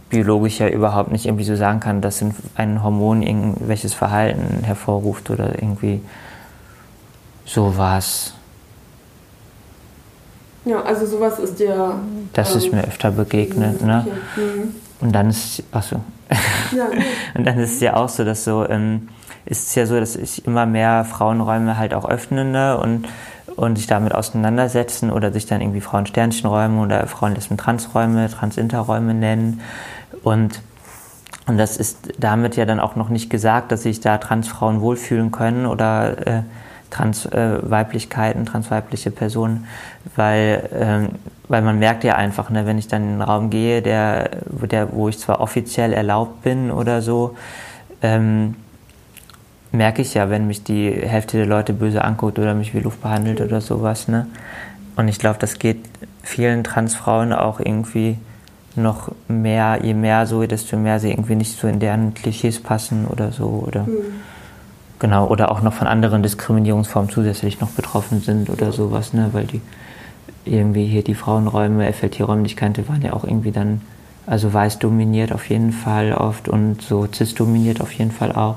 biologisch 0.10 0.60
ja 0.60 0.68
überhaupt 0.68 1.12
nicht 1.12 1.26
irgendwie 1.26 1.44
so 1.44 1.56
sagen 1.56 1.80
kann, 1.80 2.02
dass 2.02 2.24
ein 2.56 2.84
Hormon 2.84 3.24
irgendwelches 3.24 3.94
Verhalten 3.94 4.64
hervorruft 4.64 5.30
oder 5.30 5.56
irgendwie 5.56 6.02
sowas. 7.46 8.34
Ja, 10.66 10.82
also 10.82 11.06
sowas 11.06 11.40
ist 11.40 11.60
dir. 11.60 11.96
Das 12.34 12.52
ähm, 12.52 12.58
ist 12.58 12.72
mir 12.72 12.84
öfter 12.84 13.12
begegnet, 13.12 13.82
ne? 13.82 14.06
Mhm. 14.36 14.76
Und 15.04 15.12
dann 15.12 15.30
ist, 15.30 15.64
achso. 15.72 15.98
Ja, 16.72 16.88
nee. 16.94 17.04
Und 17.38 17.46
dann 17.46 17.60
ist 17.60 17.74
es 17.74 17.80
ja 17.82 17.96
auch 17.96 18.10
so, 18.10 18.24
dass 18.24 18.44
so, 18.44 18.68
ähm, 18.68 19.10
ist 19.46 19.68
es 19.68 19.76
ja 19.76 19.86
so, 19.86 20.00
dass 20.00 20.16
ich 20.16 20.46
immer 20.48 20.66
mehr 20.66 21.06
Frauenräume 21.06 21.78
halt 21.78 21.94
auch 21.94 22.10
öffne 22.10 22.46
ne? 22.46 22.78
und 22.78 23.08
und 23.56 23.78
sich 23.78 23.88
damit 23.88 24.16
auseinandersetzen 24.16 25.12
oder 25.12 25.32
sich 25.32 25.46
dann 25.46 25.62
irgendwie 25.62 25.82
Frauen-Sternchenräume 25.82 26.82
oder 26.82 27.06
Frauen-Lesben-Transräume, 27.08 28.30
Transinterräume 28.30 29.14
nennen. 29.14 29.62
Und, 30.24 30.62
und 31.46 31.58
das 31.58 31.78
ist 31.78 32.14
damit 32.18 32.56
ja 32.56 32.66
dann 32.66 32.80
auch 32.80 32.96
noch 32.96 33.10
nicht 33.10 33.30
gesagt, 33.30 33.72
dass 33.72 33.84
sich 33.84 34.00
da 34.00 34.18
Transfrauen 34.18 34.82
wohlfühlen 34.82 35.32
können 35.32 35.66
oder 35.66 36.28
äh, 36.28 36.44
Transweiblichkeiten, 36.94 38.44
äh, 38.44 38.46
transweibliche 38.46 39.10
Personen, 39.10 39.68
weil, 40.16 40.70
ähm, 40.74 41.10
weil 41.48 41.64
man 41.64 41.80
merkt 41.80 42.04
ja 42.04 42.16
einfach, 42.16 42.50
ne, 42.52 42.66
wenn 42.68 42.78
ich 42.78 42.88
dann 42.88 43.02
in 43.02 43.10
einen 43.10 43.22
Raum 43.22 43.50
gehe, 43.50 43.82
der, 43.82 44.30
der, 44.72 44.94
wo 44.94 45.10
ich 45.10 45.18
zwar 45.18 45.42
offiziell 45.42 45.92
erlaubt 45.92 46.44
bin 46.44 46.70
oder 46.70 47.02
so, 47.02 47.36
ähm, 48.04 48.56
merke 49.72 50.04
ich 50.04 50.14
ja, 50.14 50.30
wenn 50.30 50.46
mich 50.46 50.64
die 50.64 50.92
Hälfte 50.92 51.38
der 51.38 51.48
Leute 51.48 51.74
böse 51.74 52.04
anguckt 52.04 52.38
oder 52.38 52.54
mich 52.54 52.76
wie 52.76 52.80
Luft 52.80 53.02
behandelt 53.02 53.42
oder 53.42 53.60
sowas. 53.60 54.08
Ne? 54.08 54.28
Und 54.96 55.08
ich 55.08 55.18
glaube, 55.18 55.40
das 55.40 55.58
geht 55.58 55.80
vielen 56.22 56.64
Transfrauen 56.64 57.34
auch 57.34 57.60
irgendwie 57.60 58.20
noch 58.76 59.12
mehr, 59.28 59.80
je 59.82 59.96
mehr 59.96 60.28
so, 60.28 60.46
desto 60.46 60.78
mehr 60.78 61.00
sie 61.00 61.10
irgendwie 61.10 61.36
nicht 61.36 61.60
so 61.60 61.68
in 61.68 61.80
deren 61.80 62.14
Klischees 62.14 62.62
passen 62.62 63.08
oder 63.08 63.32
so. 63.32 63.64
Oder 63.68 63.84
mhm. 63.84 64.22
Genau, 65.04 65.28
oder 65.28 65.52
auch 65.52 65.62
noch 65.62 65.74
von 65.74 65.86
anderen 65.86 66.24
Diskriminierungsformen 66.24 67.12
zusätzlich 67.12 67.60
noch 67.60 67.72
betroffen 67.72 68.22
sind 68.22 68.50
oder 68.50 68.72
sowas, 68.72 69.12
ne? 69.12 69.30
Weil 69.34 69.44
die 69.44 69.60
irgendwie 70.46 70.86
hier 70.86 71.04
die 71.04 71.14
Frauenräume, 71.14 71.92
FLT-Räume, 71.92 72.44
die 72.44 72.48
ich 72.48 72.56
kannte, 72.56 72.88
waren 72.88 73.02
ja 73.02 73.12
auch 73.12 73.26
irgendwie 73.26 73.52
dann, 73.52 73.82
also 74.26 74.54
weiß 74.54 74.80
dominiert 74.80 75.34
auf 75.34 75.50
jeden 75.50 75.74
Fall 75.74 76.14
oft 76.14 76.48
und 76.48 76.82
so 76.82 77.06
cis 77.14 77.36
dominiert 77.36 77.82
auf 77.82 77.92
jeden 77.92 78.12
Fall 78.12 78.32
auch 78.32 78.56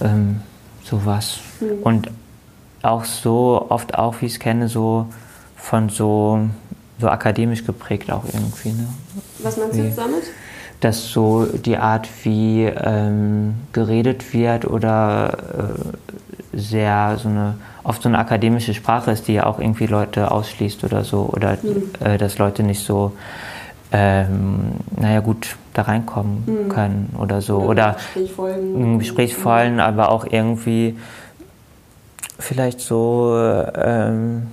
ähm, 0.00 0.40
sowas. 0.84 1.40
Mhm. 1.60 1.82
Und 1.82 2.10
auch 2.80 3.04
so, 3.04 3.66
oft 3.68 3.98
auch, 3.98 4.22
wie 4.22 4.26
ich 4.26 4.32
es 4.32 4.38
kenne, 4.38 4.68
so 4.68 5.04
von 5.54 5.90
so, 5.90 6.48
so 6.98 7.10
akademisch 7.10 7.66
geprägt 7.66 8.10
auch 8.10 8.24
irgendwie. 8.24 8.70
Ne? 8.70 8.88
Was 9.42 9.58
meinst 9.58 9.76
du 9.76 9.82
jetzt 9.82 9.98
damit? 9.98 10.22
Dass 10.80 11.08
so 11.08 11.44
die 11.44 11.76
Art, 11.76 12.08
wie 12.22 12.64
ähm, 12.64 13.54
geredet 13.72 14.32
wird 14.32 14.64
oder 14.64 15.36
äh, 16.54 16.58
sehr 16.58 17.18
so 17.18 17.28
eine, 17.28 17.54
oft 17.84 18.02
so 18.02 18.08
eine 18.08 18.18
akademische 18.18 18.72
Sprache 18.74 19.10
ist, 19.10 19.28
die 19.28 19.34
ja 19.34 19.46
auch 19.46 19.58
irgendwie 19.58 19.86
Leute 19.86 20.30
ausschließt 20.30 20.82
oder 20.84 21.04
so. 21.04 21.30
Oder 21.32 21.58
mhm. 21.62 21.90
äh, 22.04 22.16
dass 22.16 22.38
Leute 22.38 22.62
nicht 22.62 22.84
so 22.84 23.12
ähm, 23.92 24.72
naja 24.96 25.20
gut, 25.20 25.56
da 25.74 25.82
reinkommen 25.82 26.44
mhm. 26.46 26.68
können 26.68 27.16
oder 27.18 27.40
so. 27.40 27.58
Oder, 27.58 27.96
oder 28.36 28.54
Gespräch. 28.54 28.98
Gespräch 28.98 29.36
folgen, 29.36 29.80
aber 29.80 30.10
auch 30.10 30.26
irgendwie 30.30 30.96
vielleicht 32.38 32.80
so, 32.80 33.36
ähm, 33.74 34.48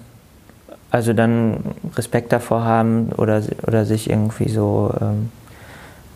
also 0.90 1.14
dann 1.14 1.58
Respekt 1.96 2.32
davor 2.32 2.64
haben 2.64 3.10
oder, 3.18 3.42
oder 3.66 3.86
sich 3.86 4.10
irgendwie 4.10 4.50
so, 4.50 4.94
ähm, 5.00 5.32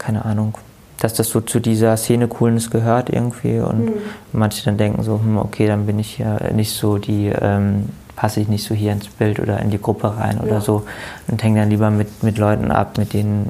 keine 0.01 0.25
Ahnung, 0.25 0.55
dass 0.99 1.13
das 1.13 1.29
so 1.29 1.41
zu 1.41 1.59
dieser 1.59 1.95
Szene 1.95 2.27
Coolness 2.27 2.69
gehört 2.69 3.09
irgendwie 3.09 3.59
und 3.59 3.85
mhm. 3.85 3.93
manche 4.33 4.65
dann 4.65 4.77
denken 4.77 5.03
so, 5.03 5.19
hm, 5.19 5.37
okay, 5.37 5.67
dann 5.67 5.85
bin 5.85 5.99
ich 5.99 6.17
ja 6.17 6.51
nicht 6.51 6.73
so 6.73 6.97
die 6.97 7.27
ähm, 7.27 7.89
passe 8.15 8.39
ich 8.39 8.47
nicht 8.47 8.63
so 8.63 8.75
hier 8.75 8.91
ins 8.91 9.07
Bild 9.07 9.39
oder 9.39 9.59
in 9.59 9.69
die 9.69 9.81
Gruppe 9.81 10.15
rein 10.17 10.37
ja. 10.37 10.43
oder 10.43 10.61
so 10.61 10.83
und 11.27 11.41
hänge 11.41 11.59
dann 11.59 11.69
lieber 11.69 11.89
mit, 11.89 12.23
mit 12.23 12.37
Leuten 12.37 12.71
ab, 12.71 12.97
mit 12.97 13.13
denen 13.13 13.49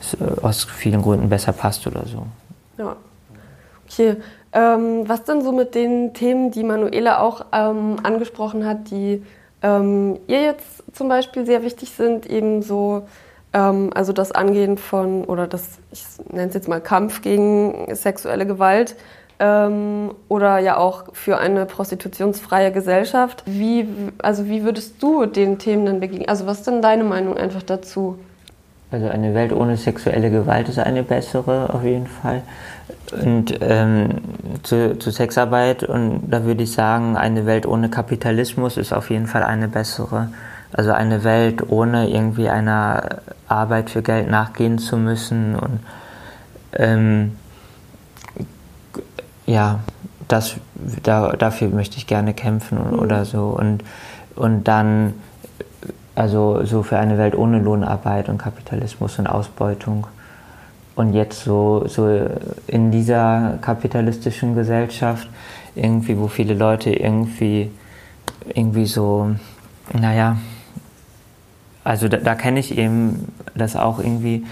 es 0.00 0.14
äh, 0.14 0.40
aus 0.42 0.64
vielen 0.64 1.02
Gründen 1.02 1.28
besser 1.28 1.52
passt 1.52 1.86
oder 1.86 2.04
so. 2.06 2.26
Ja. 2.78 2.96
Okay. 3.86 4.16
Ähm, 4.54 5.08
was 5.08 5.24
denn 5.24 5.42
so 5.42 5.52
mit 5.52 5.74
den 5.74 6.14
Themen, 6.14 6.50
die 6.50 6.64
Manuela 6.64 7.20
auch 7.20 7.46
ähm, 7.52 7.96
angesprochen 8.02 8.66
hat, 8.66 8.90
die 8.90 9.22
ähm, 9.62 10.18
ihr 10.26 10.42
jetzt 10.42 10.82
zum 10.92 11.08
Beispiel 11.08 11.46
sehr 11.46 11.62
wichtig 11.62 11.90
sind, 11.90 12.26
eben 12.26 12.62
so, 12.62 13.06
also 13.58 14.12
das 14.12 14.32
Angehen 14.32 14.78
von, 14.78 15.24
oder 15.24 15.46
das, 15.46 15.78
ich 15.92 16.04
nenne 16.30 16.48
es 16.48 16.54
jetzt 16.54 16.68
mal 16.68 16.80
Kampf 16.80 17.20
gegen 17.20 17.94
sexuelle 17.94 18.46
Gewalt, 18.46 18.96
ähm, 19.42 20.14
oder 20.28 20.58
ja 20.58 20.76
auch 20.76 21.04
für 21.14 21.38
eine 21.38 21.66
prostitutionsfreie 21.66 22.70
Gesellschaft. 22.70 23.42
Wie, 23.46 23.88
also 24.18 24.46
wie 24.46 24.62
würdest 24.62 25.02
du 25.02 25.26
den 25.26 25.58
Themen 25.58 25.84
dann 25.84 26.00
begegnen? 26.00 26.28
Also 26.28 26.46
was 26.46 26.58
ist 26.58 26.68
denn 26.68 26.80
deine 26.80 27.04
Meinung 27.04 27.36
einfach 27.36 27.62
dazu? 27.62 28.18
Also 28.92 29.08
eine 29.08 29.34
Welt 29.34 29.52
ohne 29.52 29.76
sexuelle 29.76 30.30
Gewalt 30.30 30.68
ist 30.68 30.78
eine 30.78 31.02
bessere 31.02 31.72
auf 31.72 31.82
jeden 31.82 32.06
Fall. 32.06 32.42
Und 33.10 33.58
ähm, 33.62 34.20
zu, 34.62 34.98
zu, 34.98 35.10
Sexarbeit, 35.10 35.82
und 35.82 36.30
da 36.30 36.44
würde 36.44 36.62
ich 36.62 36.72
sagen, 36.72 37.16
eine 37.16 37.46
Welt 37.46 37.66
ohne 37.66 37.88
Kapitalismus 37.88 38.76
ist 38.76 38.92
auf 38.92 39.10
jeden 39.10 39.26
Fall 39.26 39.42
eine 39.42 39.66
bessere. 39.66 40.28
Also 40.72 40.92
eine 40.92 41.22
Welt 41.24 41.70
ohne 41.70 42.08
irgendwie 42.08 42.48
einer 42.48 43.20
Arbeit 43.46 43.90
für 43.90 44.02
Geld 44.02 44.30
nachgehen 44.30 44.78
zu 44.78 44.96
müssen 44.96 45.54
und 45.56 45.80
ähm, 46.74 47.36
ja, 49.46 49.80
das, 50.28 50.56
da, 51.02 51.32
dafür 51.32 51.68
möchte 51.68 51.96
ich 51.98 52.06
gerne 52.06 52.34
kämpfen 52.34 52.78
mhm. 52.78 52.98
oder 52.98 53.24
so. 53.24 53.48
Und, 53.48 53.84
und 54.34 54.64
dann, 54.64 55.14
also 56.14 56.64
so 56.64 56.82
für 56.82 56.98
eine 56.98 57.18
Welt 57.18 57.36
ohne 57.36 57.58
Lohnarbeit 57.58 58.28
und 58.28 58.38
Kapitalismus 58.38 59.18
und 59.18 59.26
Ausbeutung. 59.26 60.06
Und 60.94 61.14
jetzt 61.14 61.44
so, 61.44 61.86
so 61.86 62.28
in 62.66 62.90
dieser 62.90 63.58
kapitalistischen 63.62 64.54
Gesellschaft, 64.54 65.28
irgendwie, 65.74 66.18
wo 66.18 66.28
viele 66.28 66.54
Leute 66.54 66.90
irgendwie, 66.90 67.70
irgendwie 68.54 68.86
so, 68.86 69.30
naja, 69.98 70.36
also 71.84 72.08
da, 72.08 72.18
da 72.18 72.34
kenne 72.34 72.60
ich 72.60 72.76
eben 72.78 73.32
das 73.54 73.76
auch 73.76 73.98
irgendwie 73.98 74.44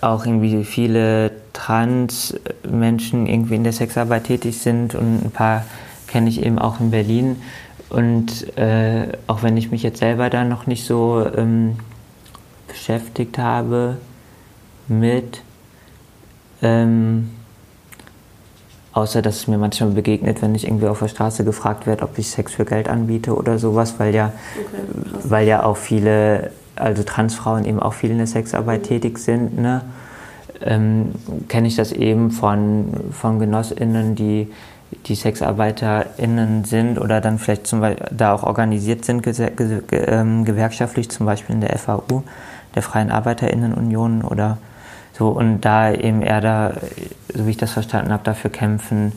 auch 0.00 0.24
irgendwie 0.24 0.64
viele 0.64 1.32
Trans-Menschen 1.52 3.26
irgendwie 3.26 3.56
in 3.56 3.64
der 3.64 3.72
Sexarbeit 3.72 4.24
tätig 4.24 4.58
sind 4.58 4.94
und 4.94 5.24
ein 5.24 5.30
paar 5.30 5.64
kenne 6.06 6.28
ich 6.28 6.42
eben 6.42 6.58
auch 6.58 6.80
in 6.80 6.90
Berlin. 6.90 7.36
Und 7.88 8.56
äh, 8.56 9.08
auch 9.26 9.42
wenn 9.42 9.56
ich 9.56 9.70
mich 9.70 9.82
jetzt 9.82 9.98
selber 9.98 10.30
da 10.30 10.44
noch 10.44 10.66
nicht 10.66 10.84
so 10.84 11.26
ähm, 11.36 11.76
beschäftigt 12.68 13.38
habe 13.38 13.96
mit, 14.88 15.42
ähm, 16.62 17.30
außer 18.92 19.22
dass 19.22 19.36
es 19.36 19.46
mir 19.46 19.58
manchmal 19.58 19.90
begegnet, 19.90 20.42
wenn 20.42 20.54
ich 20.54 20.66
irgendwie 20.66 20.88
auf 20.88 20.98
der 20.98 21.08
Straße 21.08 21.44
gefragt 21.44 21.86
werde, 21.86 22.02
ob 22.02 22.18
ich 22.18 22.30
Sex 22.30 22.54
für 22.54 22.64
Geld 22.64 22.88
anbiete 22.88 23.34
oder 23.34 23.58
sowas, 23.58 23.94
weil 23.98 24.14
ja, 24.14 24.32
okay, 24.56 24.82
weil 25.24 25.46
ja 25.46 25.62
auch 25.62 25.76
viele, 25.76 26.50
also 26.76 27.02
Transfrauen 27.02 27.64
eben 27.64 27.80
auch 27.80 27.94
viel 27.94 28.10
in 28.10 28.18
der 28.18 28.26
Sexarbeit 28.26 28.82
mhm. 28.82 28.86
tätig 28.86 29.18
sind, 29.18 29.58
ne? 29.58 29.82
ähm, 30.62 31.12
kenne 31.48 31.68
ich 31.68 31.76
das 31.76 31.92
eben 31.92 32.30
von, 32.30 32.92
von 33.12 33.38
GenossInnen, 33.38 34.14
die 34.14 34.48
die 35.06 35.14
SexarbeiterInnen 35.14 36.64
sind 36.64 36.98
oder 36.98 37.20
dann 37.20 37.38
vielleicht 37.38 37.66
zum 37.66 37.80
Beispiel 37.80 38.06
da 38.10 38.34
auch 38.34 38.42
organisiert 38.42 39.04
sind, 39.04 39.24
ähm, 39.92 40.44
gewerkschaftlich, 40.44 41.10
zum 41.10 41.26
Beispiel 41.26 41.54
in 41.54 41.60
der 41.60 41.78
FAU, 41.78 42.24
der 42.74 42.82
Freien 42.82 43.10
ArbeiterInnenunion 43.10 44.22
oder 44.22 44.58
so, 45.20 45.28
und 45.28 45.60
da 45.60 45.92
eben 45.92 46.22
eher 46.22 46.40
da, 46.40 46.72
so 47.34 47.46
wie 47.46 47.50
ich 47.50 47.58
das 47.58 47.72
verstanden 47.72 48.10
habe, 48.10 48.24
dafür 48.24 48.48
kämpfen, 48.48 49.12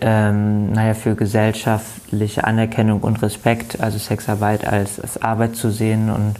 ähm, 0.00 0.70
naja, 0.70 0.94
für 0.94 1.16
gesellschaftliche 1.16 2.44
Anerkennung 2.44 3.00
und 3.00 3.20
Respekt, 3.22 3.80
also 3.80 3.98
Sexarbeit 3.98 4.64
als, 4.64 5.00
als 5.00 5.20
Arbeit 5.20 5.56
zu 5.56 5.70
sehen 5.70 6.10
und 6.10 6.34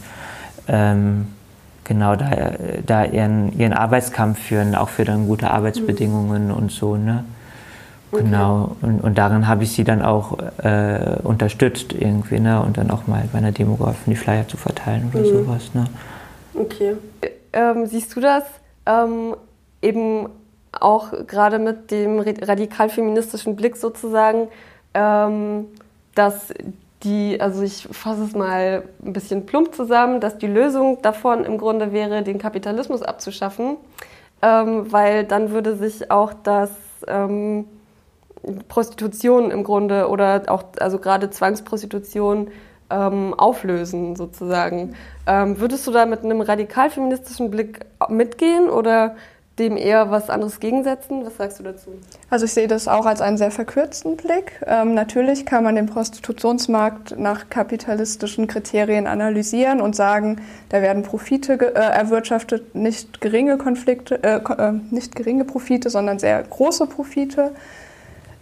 ähm, 0.69 1.27
genau 1.83 2.15
da, 2.15 2.53
da 2.87 3.05
ihren, 3.07 3.59
ihren 3.59 3.73
Arbeitskampf 3.73 4.39
führen, 4.39 4.77
auch 4.77 4.89
für 4.89 5.05
dann 5.05 5.27
gute 5.27 5.51
Arbeitsbedingungen 5.51 6.47
mhm. 6.47 6.55
und 6.55 6.71
so, 6.71 6.95
ne? 6.97 7.25
Okay. 8.13 8.23
Genau, 8.23 8.77
und, 8.83 9.01
und 9.01 9.19
darin 9.19 9.49
habe 9.49 9.65
ich 9.65 9.73
sie 9.73 9.83
dann 9.83 10.01
auch 10.01 10.39
äh, 10.63 11.17
unterstützt 11.25 11.93
irgendwie, 11.93 12.39
ne? 12.39 12.63
Und 12.63 12.79
dann 12.79 12.93
auch 12.93 13.09
mal 13.09 13.29
bei 13.33 13.39
einer 13.39 13.51
Demo 13.51 13.75
geholfen, 13.75 14.11
die 14.11 14.17
Flyer 14.17 14.47
zu 14.47 14.57
verteilen 14.57 15.11
oder 15.13 15.25
mhm. 15.25 15.45
sowas, 15.45 15.71
ne? 15.75 15.87
Okay. 16.55 16.95
Ähm, 17.53 17.87
siehst 17.87 18.15
du 18.15 18.21
das 18.21 18.45
ähm, 18.87 19.37
eben 19.83 20.29
auch 20.73 21.27
gerade 21.27 21.59
mit 21.59 21.91
dem 21.91 22.21
radikal-feministischen 22.21 23.57
Blick 23.57 23.77
sozusagen, 23.77 24.49
ähm, 24.95 25.67
dass 26.15 26.53
die, 27.03 27.41
also 27.41 27.63
ich 27.63 27.89
fasse 27.91 28.25
es 28.25 28.35
mal 28.35 28.85
ein 29.05 29.13
bisschen 29.13 29.47
plump 29.47 29.75
zusammen, 29.75 30.21
dass 30.21 30.39
die 30.39 30.47
Lösung 30.47 31.01
davon 31.03 31.45
im 31.45 31.59
Grunde 31.59 31.93
wäre, 31.93 32.23
den 32.23 32.39
Kapitalismus 32.39 33.03
abzuschaffen, 33.03 33.77
ähm, 34.43 34.93
weil 34.93 35.25
dann 35.25 35.51
würde 35.51 35.77
sich 35.77 36.11
auch 36.11 36.33
das 36.43 36.71
ähm, 37.09 37.65
Prostitution 38.69 39.51
im 39.51 39.65
Grunde 39.65 40.09
oder 40.09 40.45
auch 40.49 40.65
also 40.79 40.99
gerade 40.99 41.31
Zwangsprostitution 41.31 42.49
ähm, 42.91 43.35
auflösen 43.35 44.17
sozusagen. 44.17 44.95
Ähm, 45.27 45.61
würdest 45.61 45.87
du 45.87 45.93
da 45.93 46.07
mit 46.07 46.25
einem 46.25 46.41
radikal 46.41 46.91
feministischen 46.91 47.51
Blick 47.51 47.81
mitgehen 48.09 48.69
oder 48.69 49.17
dem 49.61 49.77
eher 49.77 50.11
was 50.11 50.31
anderes 50.31 50.59
gegensetzen? 50.59 51.25
Was 51.25 51.37
sagst 51.37 51.59
du 51.61 51.63
dazu? 51.63 51.91
Also 52.31 52.47
ich 52.47 52.53
sehe 52.53 52.67
das 52.67 52.89
auch 52.89 53.05
als 53.05 53.21
einen 53.21 53.37
sehr 53.37 53.51
verkürzten 53.51 54.17
Blick. 54.17 54.61
Ähm, 54.67 54.95
natürlich 54.95 55.45
kann 55.45 55.63
man 55.63 55.75
den 55.75 55.87
Prostitutionsmarkt 55.87 57.19
nach 57.19 57.51
kapitalistischen 57.51 58.47
Kriterien 58.47 59.07
analysieren 59.07 59.81
und 59.81 59.95
sagen, 59.95 60.41
da 60.71 60.81
werden 60.81 61.03
Profite 61.03 61.53
äh, 61.61 61.79
erwirtschaftet, 61.79 62.75
nicht 62.75 63.21
geringe 63.21 63.59
Konflikte, 63.59 64.23
äh, 64.23 64.37
äh, 64.39 64.73
nicht 64.91 65.15
geringe 65.15 65.45
Profite, 65.45 65.91
sondern 65.91 66.19
sehr 66.19 66.43
große 66.43 66.87
Profite. 66.87 67.53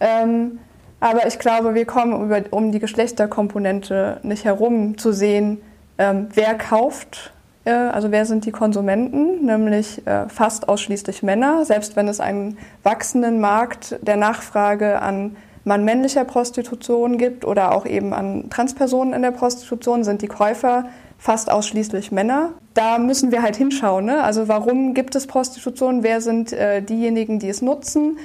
Ähm, 0.01 0.61
aber 1.01 1.27
ich 1.27 1.39
glaube, 1.39 1.75
wir 1.75 1.85
kommen 1.85 2.25
über, 2.25 2.43
um 2.51 2.73
die 2.73 2.81
Geschlechterkomponente 2.81 4.21
nicht 4.23 4.45
herum 4.45 4.99
zu 4.99 5.13
sehen, 5.13 5.61
ähm, 5.99 6.29
wer 6.35 6.55
kauft, 6.55 7.33
äh, 7.65 7.71
also 7.71 8.11
wer 8.11 8.25
sind 8.25 8.47
die 8.47 8.51
Konsumenten, 8.51 9.45
nämlich 9.45 10.07
äh, 10.07 10.29
fast 10.29 10.69
ausschließlich 10.69 11.23
Männer, 11.23 11.65
selbst 11.65 11.97
wenn 11.97 12.09
es 12.09 12.21
einen 12.21 12.59
wachsenden 12.83 13.41
Markt 13.41 13.99
der 14.03 14.17
Nachfrage 14.17 15.01
an 15.01 15.37
mann-männlicher 15.65 16.25
Prostitution 16.25 17.19
gibt 17.19 17.45
oder 17.45 17.75
auch 17.75 17.87
eben 17.87 18.13
an 18.15 18.49
Transpersonen 18.51 19.13
in 19.13 19.23
der 19.23 19.33
Prostitution, 19.33 20.03
sind 20.03 20.23
die 20.23 20.29
Käufer 20.29 20.87
fast 21.19 21.51
ausschließlich 21.51 22.11
Männer. 22.11 22.51
Da 22.75 22.99
müssen 22.99 23.33
wir 23.33 23.43
halt 23.43 23.57
hinschauen. 23.57 24.07
Ne? 24.07 24.23
Also 24.23 24.49
warum 24.49 24.95
gibt 24.95 25.15
es 25.15 25.27
Prostitution? 25.27 26.03
Wer 26.03 26.21
sind 26.21 26.53
äh, 26.53 26.81
diejenigen, 26.81 27.39
die 27.39 27.49
es 27.49 27.61
nutzen? 27.61 28.19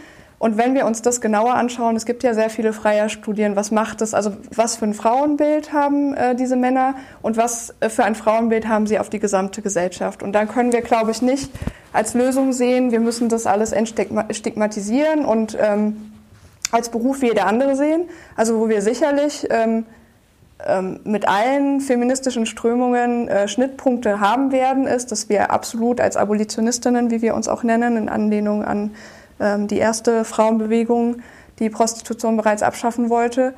Und 0.44 0.58
wenn 0.58 0.76
wir 0.76 0.86
uns 0.86 1.02
das 1.02 1.22
genauer 1.22 1.54
anschauen, 1.54 1.96
es 1.96 2.06
gibt 2.06 2.22
ja 2.22 2.34
sehr 2.34 2.50
viele 2.50 2.74
Freierstudien, 2.74 3.56
was 3.56 3.72
macht 3.72 4.02
es, 4.02 4.14
also 4.14 4.34
was 4.54 4.76
für 4.76 4.84
ein 4.84 4.94
Frauenbild 4.94 5.72
haben 5.72 6.14
äh, 6.16 6.36
diese 6.36 6.58
Männer 6.58 6.96
und 7.22 7.38
was 7.38 7.74
äh, 7.80 7.88
für 7.88 8.04
ein 8.04 8.14
Frauenbild 8.14 8.68
haben 8.68 8.86
sie 8.86 9.00
auf 9.00 9.10
die 9.10 9.20
gesamte 9.20 9.62
Gesellschaft. 9.62 10.22
Und 10.22 10.34
dann 10.34 10.50
können 10.50 10.74
wir, 10.74 10.82
glaube 10.82 11.12
ich, 11.12 11.22
nicht 11.22 11.50
als 11.94 12.14
Lösung 12.14 12.52
sehen, 12.52 12.92
wir 12.92 13.00
müssen 13.00 13.30
das 13.30 13.46
alles 13.46 13.72
entstigmatisieren 13.72 15.24
und 15.24 15.58
ähm, 15.58 16.12
als 16.74 16.90
Beruf 16.90 17.22
wie 17.22 17.28
jeder 17.28 17.48
andere 17.48 17.78
sehen. 17.78 18.02
Also 18.36 18.60
wo 18.60 18.68
wir 18.68 18.82
sicherlich 18.82 19.48
ähm, 19.50 19.86
ähm, 20.68 21.00
mit 21.06 21.26
allen 21.26 21.80
feministischen 21.80 22.46
Strömungen 22.46 23.30
äh, 23.30 23.48
Schnittpunkte 23.48 24.20
haben 24.20 24.52
werden, 24.52 24.88
ist, 24.88 25.14
dass 25.14 25.30
wir 25.30 25.52
absolut 25.52 26.02
als 26.02 26.18
Abolitionistinnen, 26.18 27.12
wie 27.12 27.22
wir 27.22 27.34
uns 27.34 27.48
auch 27.48 27.64
nennen, 27.64 27.96
in 27.96 28.10
Anlehnung 28.10 28.66
an 28.66 28.92
die 29.40 29.78
erste 29.78 30.24
Frauenbewegung, 30.26 31.18
die 31.60 31.70
Prostitution 31.70 32.38
bereits 32.38 32.64
abschaffen 32.64 33.10
wollte, 33.10 33.54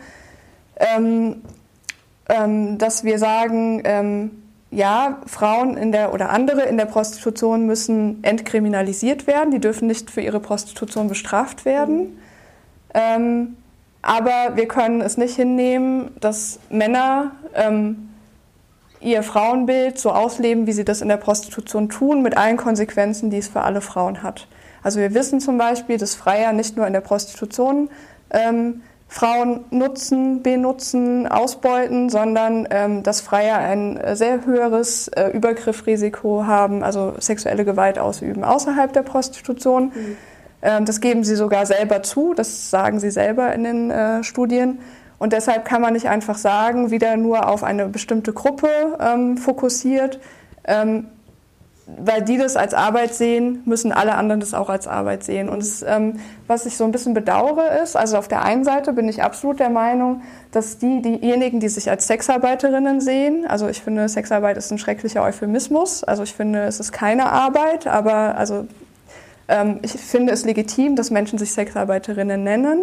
ähm, 0.77 1.41
ähm, 2.27 2.77
dass 2.77 3.03
wir 3.03 3.19
sagen, 3.19 4.31
ja, 4.71 5.19
Frauen 5.25 5.77
in 5.77 5.91
der 5.91 6.13
oder 6.13 6.29
andere 6.29 6.63
in 6.63 6.77
der 6.77 6.85
Prostitution 6.85 7.65
müssen 7.65 8.23
entkriminalisiert 8.23 9.25
werden, 9.25 9.51
die 9.51 9.59
dürfen 9.59 9.87
nicht 9.87 10.11
für 10.11 10.21
ihre 10.21 10.41
Prostitution 10.41 11.07
bestraft 11.07 11.63
werden. 11.63 12.19
Ähm, 12.93 13.55
aber 14.01 14.55
wir 14.55 14.67
können 14.67 15.01
es 15.01 15.17
nicht 15.17 15.35
hinnehmen, 15.35 16.11
dass 16.19 16.59
Männer 16.69 17.31
ähm, 17.53 18.09
ihr 18.99 19.23
Frauenbild 19.23 19.97
so 19.97 20.11
ausleben, 20.11 20.67
wie 20.67 20.73
sie 20.73 20.85
das 20.85 21.01
in 21.01 21.07
der 21.07 21.17
Prostitution 21.17 21.89
tun, 21.89 22.21
mit 22.21 22.35
allen 22.35 22.57
Konsequenzen, 22.57 23.29
die 23.29 23.37
es 23.37 23.47
für 23.47 23.61
alle 23.61 23.81
Frauen 23.81 24.23
hat. 24.23 24.47
Also 24.85 24.99
wir 24.99 25.15
wissen 25.15 25.39
zum 25.39 25.57
Beispiel, 25.57 25.97
dass 25.97 26.13
Freier 26.13 26.53
nicht 26.53 26.77
nur 26.77 26.85
in 26.85 26.93
der 26.93 27.01
Prostitution 27.01 27.89
ähm, 28.29 28.83
Frauen 29.07 29.65
nutzen, 29.71 30.43
benutzen, 30.43 31.25
ausbeuten, 31.25 32.11
sondern 32.11 32.67
ähm, 32.69 33.01
dass 33.01 33.19
Freier 33.19 33.57
ein 33.57 33.99
sehr 34.13 34.45
höheres 34.45 35.07
äh, 35.07 35.29
Übergriffrisiko 35.29 36.45
haben, 36.45 36.83
also 36.83 37.15
sexuelle 37.17 37.65
Gewalt 37.65 37.97
ausüben 37.97 38.43
außerhalb 38.43 38.93
der 38.93 39.01
Prostitution. 39.01 39.85
Mhm. 39.85 40.17
Ähm, 40.61 40.85
das 40.85 41.01
geben 41.01 41.23
sie 41.23 41.35
sogar 41.35 41.65
selber 41.65 42.03
zu, 42.03 42.35
das 42.35 42.69
sagen 42.69 42.99
sie 42.99 43.09
selber 43.09 43.53
in 43.53 43.63
den 43.63 43.89
äh, 43.89 44.23
Studien. 44.23 44.77
Und 45.17 45.33
deshalb 45.33 45.65
kann 45.65 45.81
man 45.81 45.93
nicht 45.93 46.09
einfach 46.09 46.37
sagen, 46.37 46.91
wieder 46.91 47.17
nur 47.17 47.49
auf 47.49 47.63
eine 47.63 47.87
bestimmte 47.87 48.33
Gruppe 48.33 48.69
ähm, 48.99 49.37
fokussiert. 49.37 50.19
Ähm, 50.63 51.07
weil 51.87 52.23
die 52.23 52.37
das 52.37 52.55
als 52.55 52.73
Arbeit 52.73 53.13
sehen, 53.13 53.61
müssen 53.65 53.91
alle 53.91 54.15
anderen 54.15 54.39
das 54.39 54.55
auch 54.55 54.69
als 54.69 54.87
Arbeit 54.87 55.23
sehen. 55.23 55.49
Und 55.49 55.59
das, 55.59 55.83
ähm, 55.87 56.19
was 56.47 56.65
ich 56.65 56.77
so 56.77 56.83
ein 56.83 56.91
bisschen 56.91 57.13
bedauere 57.13 57.79
ist, 57.83 57.95
also 57.95 58.17
auf 58.17 58.27
der 58.27 58.41
einen 58.41 58.63
Seite 58.63 58.91
bin 58.93 59.07
ich 59.07 59.21
absolut 59.21 59.59
der 59.59 59.69
Meinung, 59.69 60.21
dass 60.51 60.79
die, 60.79 61.01
diejenigen, 61.03 61.59
die 61.59 61.69
sich 61.69 61.89
als 61.89 62.07
Sexarbeiterinnen 62.07 63.01
sehen, 63.01 63.45
also 63.47 63.67
ich 63.67 63.83
finde, 63.83 64.09
Sexarbeit 64.09 64.57
ist 64.57 64.71
ein 64.71 64.79
schrecklicher 64.79 65.21
Euphemismus, 65.21 66.03
also 66.03 66.23
ich 66.23 66.33
finde, 66.33 66.63
es 66.63 66.79
ist 66.79 66.91
keine 66.91 67.31
Arbeit, 67.31 67.85
aber 67.85 68.35
also 68.35 68.65
ähm, 69.47 69.79
ich 69.83 69.91
finde 69.91 70.33
es 70.33 70.43
legitim, 70.43 70.95
dass 70.95 71.11
Menschen 71.11 71.37
sich 71.37 71.53
Sexarbeiterinnen 71.53 72.43
nennen. 72.43 72.79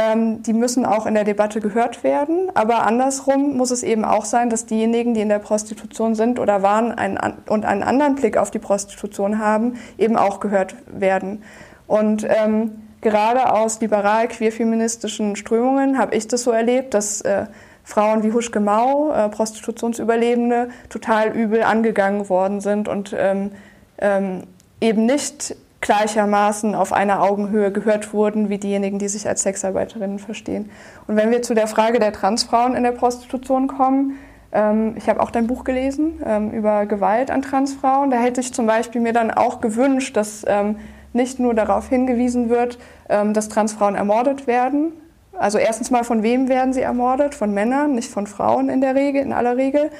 Ähm, 0.00 0.44
die 0.44 0.52
müssen 0.52 0.86
auch 0.86 1.06
in 1.06 1.14
der 1.14 1.24
Debatte 1.24 1.60
gehört 1.60 2.04
werden. 2.04 2.52
Aber 2.54 2.86
andersrum 2.86 3.56
muss 3.56 3.72
es 3.72 3.82
eben 3.82 4.04
auch 4.04 4.24
sein, 4.24 4.48
dass 4.48 4.64
diejenigen, 4.64 5.12
die 5.12 5.20
in 5.22 5.28
der 5.28 5.40
Prostitution 5.40 6.14
sind 6.14 6.38
oder 6.38 6.62
waren 6.62 6.92
einen, 6.92 7.18
und 7.48 7.64
einen 7.64 7.82
anderen 7.82 8.14
Blick 8.14 8.36
auf 8.36 8.52
die 8.52 8.60
Prostitution 8.60 9.40
haben, 9.40 9.76
eben 9.98 10.16
auch 10.16 10.38
gehört 10.38 10.76
werden. 10.86 11.42
Und 11.88 12.24
ähm, 12.28 12.80
gerade 13.00 13.52
aus 13.52 13.80
liberal-queer-feministischen 13.80 15.34
Strömungen 15.34 15.98
habe 15.98 16.14
ich 16.14 16.28
das 16.28 16.44
so 16.44 16.52
erlebt, 16.52 16.94
dass 16.94 17.20
äh, 17.22 17.46
Frauen 17.82 18.22
wie 18.22 18.32
Huschke 18.32 18.60
Mau, 18.60 19.10
äh, 19.10 19.28
Prostitutionsüberlebende, 19.28 20.68
total 20.90 21.30
übel 21.30 21.64
angegangen 21.64 22.28
worden 22.28 22.60
sind 22.60 22.86
und 22.86 23.16
ähm, 23.18 23.50
ähm, 23.98 24.44
eben 24.80 25.06
nicht 25.06 25.56
gleichermaßen 25.80 26.74
auf 26.74 26.92
einer 26.92 27.22
Augenhöhe 27.22 27.70
gehört 27.70 28.12
wurden 28.12 28.48
wie 28.48 28.58
diejenigen, 28.58 28.98
die 28.98 29.08
sich 29.08 29.28
als 29.28 29.42
Sexarbeiterinnen 29.42 30.18
verstehen. 30.18 30.70
Und 31.06 31.16
wenn 31.16 31.30
wir 31.30 31.42
zu 31.42 31.54
der 31.54 31.66
Frage 31.66 31.98
der 31.98 32.12
Transfrauen 32.12 32.74
in 32.74 32.82
der 32.82 32.92
Prostitution 32.92 33.66
kommen, 33.66 34.18
Ähm, 34.50 34.94
ich 34.96 35.10
habe 35.10 35.20
auch 35.20 35.30
dein 35.30 35.46
Buch 35.46 35.62
gelesen 35.62 36.22
ähm, 36.24 36.50
über 36.52 36.86
Gewalt 36.86 37.30
an 37.30 37.42
Transfrauen. 37.42 38.10
Da 38.10 38.16
hätte 38.16 38.40
ich 38.40 38.54
zum 38.54 38.66
Beispiel 38.66 39.02
mir 39.02 39.12
dann 39.12 39.30
auch 39.30 39.60
gewünscht, 39.60 40.16
dass 40.16 40.42
ähm, 40.48 40.76
nicht 41.12 41.38
nur 41.38 41.52
darauf 41.52 41.90
hingewiesen 41.90 42.48
wird, 42.48 42.78
ähm, 43.10 43.34
dass 43.34 43.50
Transfrauen 43.50 43.94
ermordet 43.94 44.46
werden. 44.46 44.92
Also 45.38 45.58
erstens 45.58 45.90
mal, 45.90 46.02
von 46.02 46.22
wem 46.22 46.48
werden 46.48 46.72
sie 46.72 46.80
ermordet? 46.80 47.34
Von 47.34 47.52
Männern, 47.52 47.94
nicht 47.94 48.10
von 48.10 48.26
Frauen 48.26 48.70
in 48.70 48.80
der 48.80 48.94
Regel, 48.94 49.20
in 49.20 49.34
aller 49.34 49.58
Regel. 49.58 49.90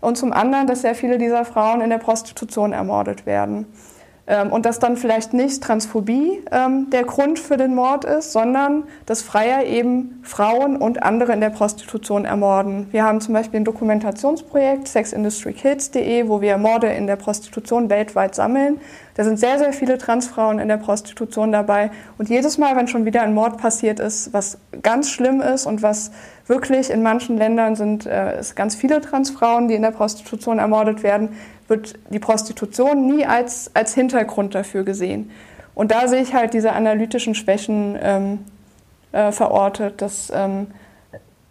Und 0.00 0.18
zum 0.18 0.32
anderen, 0.32 0.66
dass 0.66 0.80
sehr 0.80 0.96
viele 0.96 1.16
dieser 1.16 1.44
Frauen 1.44 1.80
in 1.80 1.88
der 1.88 1.98
Prostitution 1.98 2.72
ermordet 2.72 3.24
werden. 3.24 3.66
Ähm, 4.24 4.52
und 4.52 4.66
dass 4.66 4.78
dann 4.78 4.96
vielleicht 4.96 5.34
nicht 5.34 5.64
Transphobie 5.64 6.44
ähm, 6.52 6.90
der 6.90 7.02
Grund 7.02 7.40
für 7.40 7.56
den 7.56 7.74
Mord 7.74 8.04
ist, 8.04 8.32
sondern 8.32 8.84
dass 9.04 9.20
Freier 9.20 9.64
eben 9.64 10.20
Frauen 10.22 10.76
und 10.76 11.02
andere 11.02 11.32
in 11.32 11.40
der 11.40 11.50
Prostitution 11.50 12.24
ermorden. 12.24 12.86
Wir 12.92 13.02
haben 13.02 13.20
zum 13.20 13.34
Beispiel 13.34 13.60
ein 13.60 13.64
Dokumentationsprojekt, 13.64 14.86
sexindustrykids.de, 14.86 16.28
wo 16.28 16.40
wir 16.40 16.56
Morde 16.56 16.86
in 16.92 17.08
der 17.08 17.16
Prostitution 17.16 17.90
weltweit 17.90 18.36
sammeln. 18.36 18.80
Da 19.14 19.24
sind 19.24 19.40
sehr, 19.40 19.58
sehr 19.58 19.72
viele 19.72 19.98
Transfrauen 19.98 20.60
in 20.60 20.68
der 20.68 20.76
Prostitution 20.76 21.50
dabei. 21.50 21.90
Und 22.16 22.28
jedes 22.28 22.58
Mal, 22.58 22.76
wenn 22.76 22.86
schon 22.86 23.04
wieder 23.04 23.22
ein 23.22 23.34
Mord 23.34 23.58
passiert 23.58 23.98
ist, 23.98 24.32
was 24.32 24.58
ganz 24.82 25.10
schlimm 25.10 25.40
ist 25.40 25.66
und 25.66 25.82
was 25.82 26.12
wirklich 26.46 26.90
in 26.90 27.02
manchen 27.02 27.36
Ländern 27.36 27.76
sind 27.76 28.06
äh, 28.06 28.34
es 28.34 28.54
ganz 28.54 28.74
viele 28.74 29.00
Transfrauen, 29.00 29.68
die 29.68 29.74
in 29.74 29.82
der 29.82 29.90
Prostitution 29.90 30.58
ermordet 30.58 31.02
werden, 31.02 31.30
wird 31.72 31.94
die 32.10 32.18
Prostitution 32.18 33.06
nie 33.06 33.24
als, 33.24 33.70
als 33.72 33.94
Hintergrund 33.94 34.54
dafür 34.54 34.84
gesehen. 34.84 35.30
Und 35.74 35.90
da 35.90 36.06
sehe 36.06 36.20
ich 36.20 36.34
halt 36.34 36.52
diese 36.52 36.72
analytischen 36.72 37.34
Schwächen 37.34 37.98
ähm, 38.00 38.38
äh, 39.12 39.32
verortet, 39.32 40.02
dass 40.02 40.30
ähm, 40.34 40.66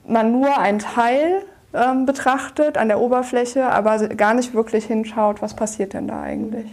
man 0.05 0.31
nur 0.31 0.59
einen 0.59 0.77
Teil 0.77 1.41
ähm, 1.73 2.05
betrachtet 2.05 2.77
an 2.77 2.87
der 2.87 2.99
Oberfläche, 2.99 3.65
aber 3.65 3.97
gar 4.09 4.35
nicht 4.35 4.53
wirklich 4.53 4.85
hinschaut, 4.85 5.41
was 5.41 5.55
passiert 5.55 5.93
denn 5.93 6.07
da 6.07 6.21
eigentlich. 6.21 6.67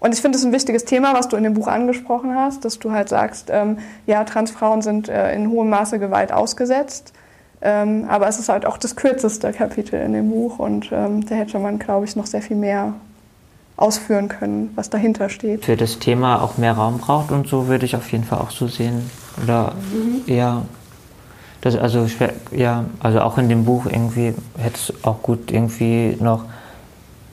Und 0.00 0.14
ich 0.14 0.22
finde 0.22 0.38
es 0.38 0.44
ein 0.44 0.52
wichtiges 0.52 0.84
Thema, 0.84 1.12
was 1.12 1.28
du 1.28 1.36
in 1.36 1.42
dem 1.44 1.54
Buch 1.54 1.66
angesprochen 1.66 2.34
hast, 2.34 2.64
dass 2.64 2.78
du 2.78 2.92
halt 2.92 3.10
sagst, 3.10 3.50
ähm, 3.50 3.78
ja, 4.06 4.24
Transfrauen 4.24 4.80
sind 4.80 5.08
äh, 5.08 5.34
in 5.34 5.50
hohem 5.50 5.68
Maße 5.68 5.98
Gewalt 5.98 6.32
ausgesetzt. 6.32 7.12
Ähm, 7.68 8.04
aber 8.08 8.28
es 8.28 8.38
ist 8.38 8.48
halt 8.48 8.64
auch 8.64 8.78
das 8.78 8.94
kürzeste 8.94 9.50
Kapitel 9.50 10.00
in 10.00 10.12
dem 10.12 10.30
Buch 10.30 10.60
und 10.60 10.90
ähm, 10.92 11.26
da 11.26 11.34
hätte 11.34 11.58
man, 11.58 11.80
glaube 11.80 12.04
ich, 12.04 12.14
noch 12.14 12.26
sehr 12.26 12.40
viel 12.40 12.56
mehr 12.56 12.94
ausführen 13.76 14.28
können, 14.28 14.70
was 14.76 14.88
dahinter 14.88 15.28
steht. 15.28 15.64
Für 15.64 15.76
das 15.76 15.98
Thema 15.98 16.42
auch 16.42 16.58
mehr 16.58 16.74
Raum 16.74 16.98
braucht 16.98 17.32
und 17.32 17.48
so 17.48 17.66
würde 17.66 17.84
ich 17.84 17.96
auf 17.96 18.12
jeden 18.12 18.22
Fall 18.22 18.38
auch 18.38 18.52
so 18.52 18.68
sehen. 18.68 19.10
Oder 19.42 19.72
mhm. 19.92 20.22
eher, 20.28 20.62
das, 21.60 21.74
also, 21.74 22.06
ja, 22.52 22.84
also 23.00 23.20
auch 23.20 23.36
in 23.36 23.48
dem 23.48 23.64
Buch 23.64 23.86
irgendwie 23.86 24.32
hätte 24.56 24.76
es 24.76 25.04
auch 25.04 25.20
gut 25.22 25.50
irgendwie 25.50 26.16
noch, 26.20 26.44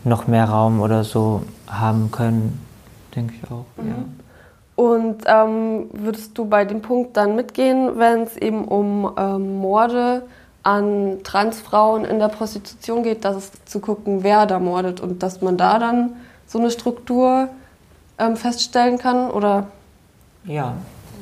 noch 0.03 0.25
mehr 0.25 0.45
Raum 0.45 0.81
oder 0.81 1.03
so 1.03 1.43
haben 1.67 2.09
können, 2.09 2.59
denke 3.15 3.35
ich 3.39 3.51
auch. 3.51 3.65
Mhm. 3.77 3.87
Ja. 3.87 3.95
Und 4.75 5.23
ähm, 5.27 5.89
würdest 5.93 6.37
du 6.37 6.45
bei 6.45 6.65
dem 6.65 6.81
Punkt 6.81 7.15
dann 7.15 7.35
mitgehen, 7.35 7.99
wenn 7.99 8.23
es 8.23 8.37
eben 8.37 8.65
um 8.65 9.11
ähm, 9.17 9.57
Morde 9.57 10.23
an 10.63 11.19
Transfrauen 11.23 12.05
in 12.05 12.19
der 12.19 12.29
Prostitution 12.29 13.03
geht, 13.03 13.25
dass 13.25 13.35
es 13.35 13.51
zu 13.65 13.79
gucken, 13.79 14.23
wer 14.23 14.45
da 14.45 14.59
mordet 14.59 14.99
und 14.99 15.21
dass 15.21 15.41
man 15.41 15.57
da 15.57 15.77
dann 15.77 16.15
so 16.47 16.57
eine 16.57 16.71
Struktur 16.71 17.49
ähm, 18.17 18.35
feststellen 18.35 18.97
kann? 18.97 19.29
Oder? 19.29 19.67
Ja, 20.45 20.75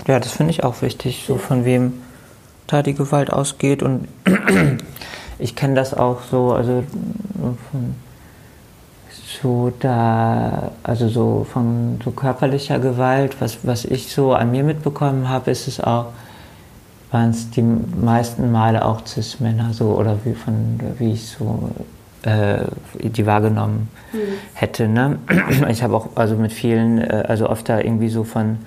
ja, 0.08 0.20
das 0.20 0.32
finde 0.32 0.52
ich 0.52 0.64
auch 0.64 0.82
wichtig, 0.82 1.26
so 1.28 1.38
von 1.38 1.66
wem 1.66 2.02
da 2.68 2.82
die 2.84 2.94
Gewalt 2.94 3.34
ausgeht. 3.34 3.84
Und 3.84 4.08
ich 5.40 5.56
kenne 5.56 5.76
das 5.76 5.94
auch 5.94 6.22
so, 6.30 6.54
also 6.54 6.84
von 7.72 7.96
so 9.42 9.72
da, 9.80 10.72
also 10.84 11.08
so 11.08 11.46
von 11.52 12.00
so 12.04 12.12
körperlicher 12.12 12.80
Gewalt, 12.80 13.40
was, 13.40 13.60
was 13.64 13.86
ich 13.86 14.12
so 14.12 14.34
an 14.34 14.52
mir 14.52 14.64
mitbekommen 14.64 15.30
habe, 15.30 15.52
ist 15.52 15.68
es 15.68 15.80
auch, 15.80 16.08
waren 17.12 17.32
es 17.32 17.50
die 17.52 17.62
meisten 17.62 18.52
Male 18.52 18.84
auch 18.86 19.06
Cis-Männer 19.06 19.74
so 19.74 19.96
oder 19.96 20.18
wie 20.24 20.34
von 20.34 20.80
wie 20.98 21.14
ich 21.14 21.28
so 21.28 21.70
äh, 22.24 22.60
die 22.94 23.26
wahrgenommen 23.26 23.90
mhm. 24.14 24.18
hätte. 24.54 24.88
Ne? 24.88 25.20
Ich 25.70 25.84
habe 25.84 25.96
auch 25.96 26.10
also 26.16 26.36
mit 26.36 26.54
vielen, 26.54 27.00
äh, 27.00 27.26
also 27.28 27.50
oft 27.50 27.68
da 27.68 27.80
irgendwie 27.80 28.10
so 28.10 28.24
von 28.24 28.60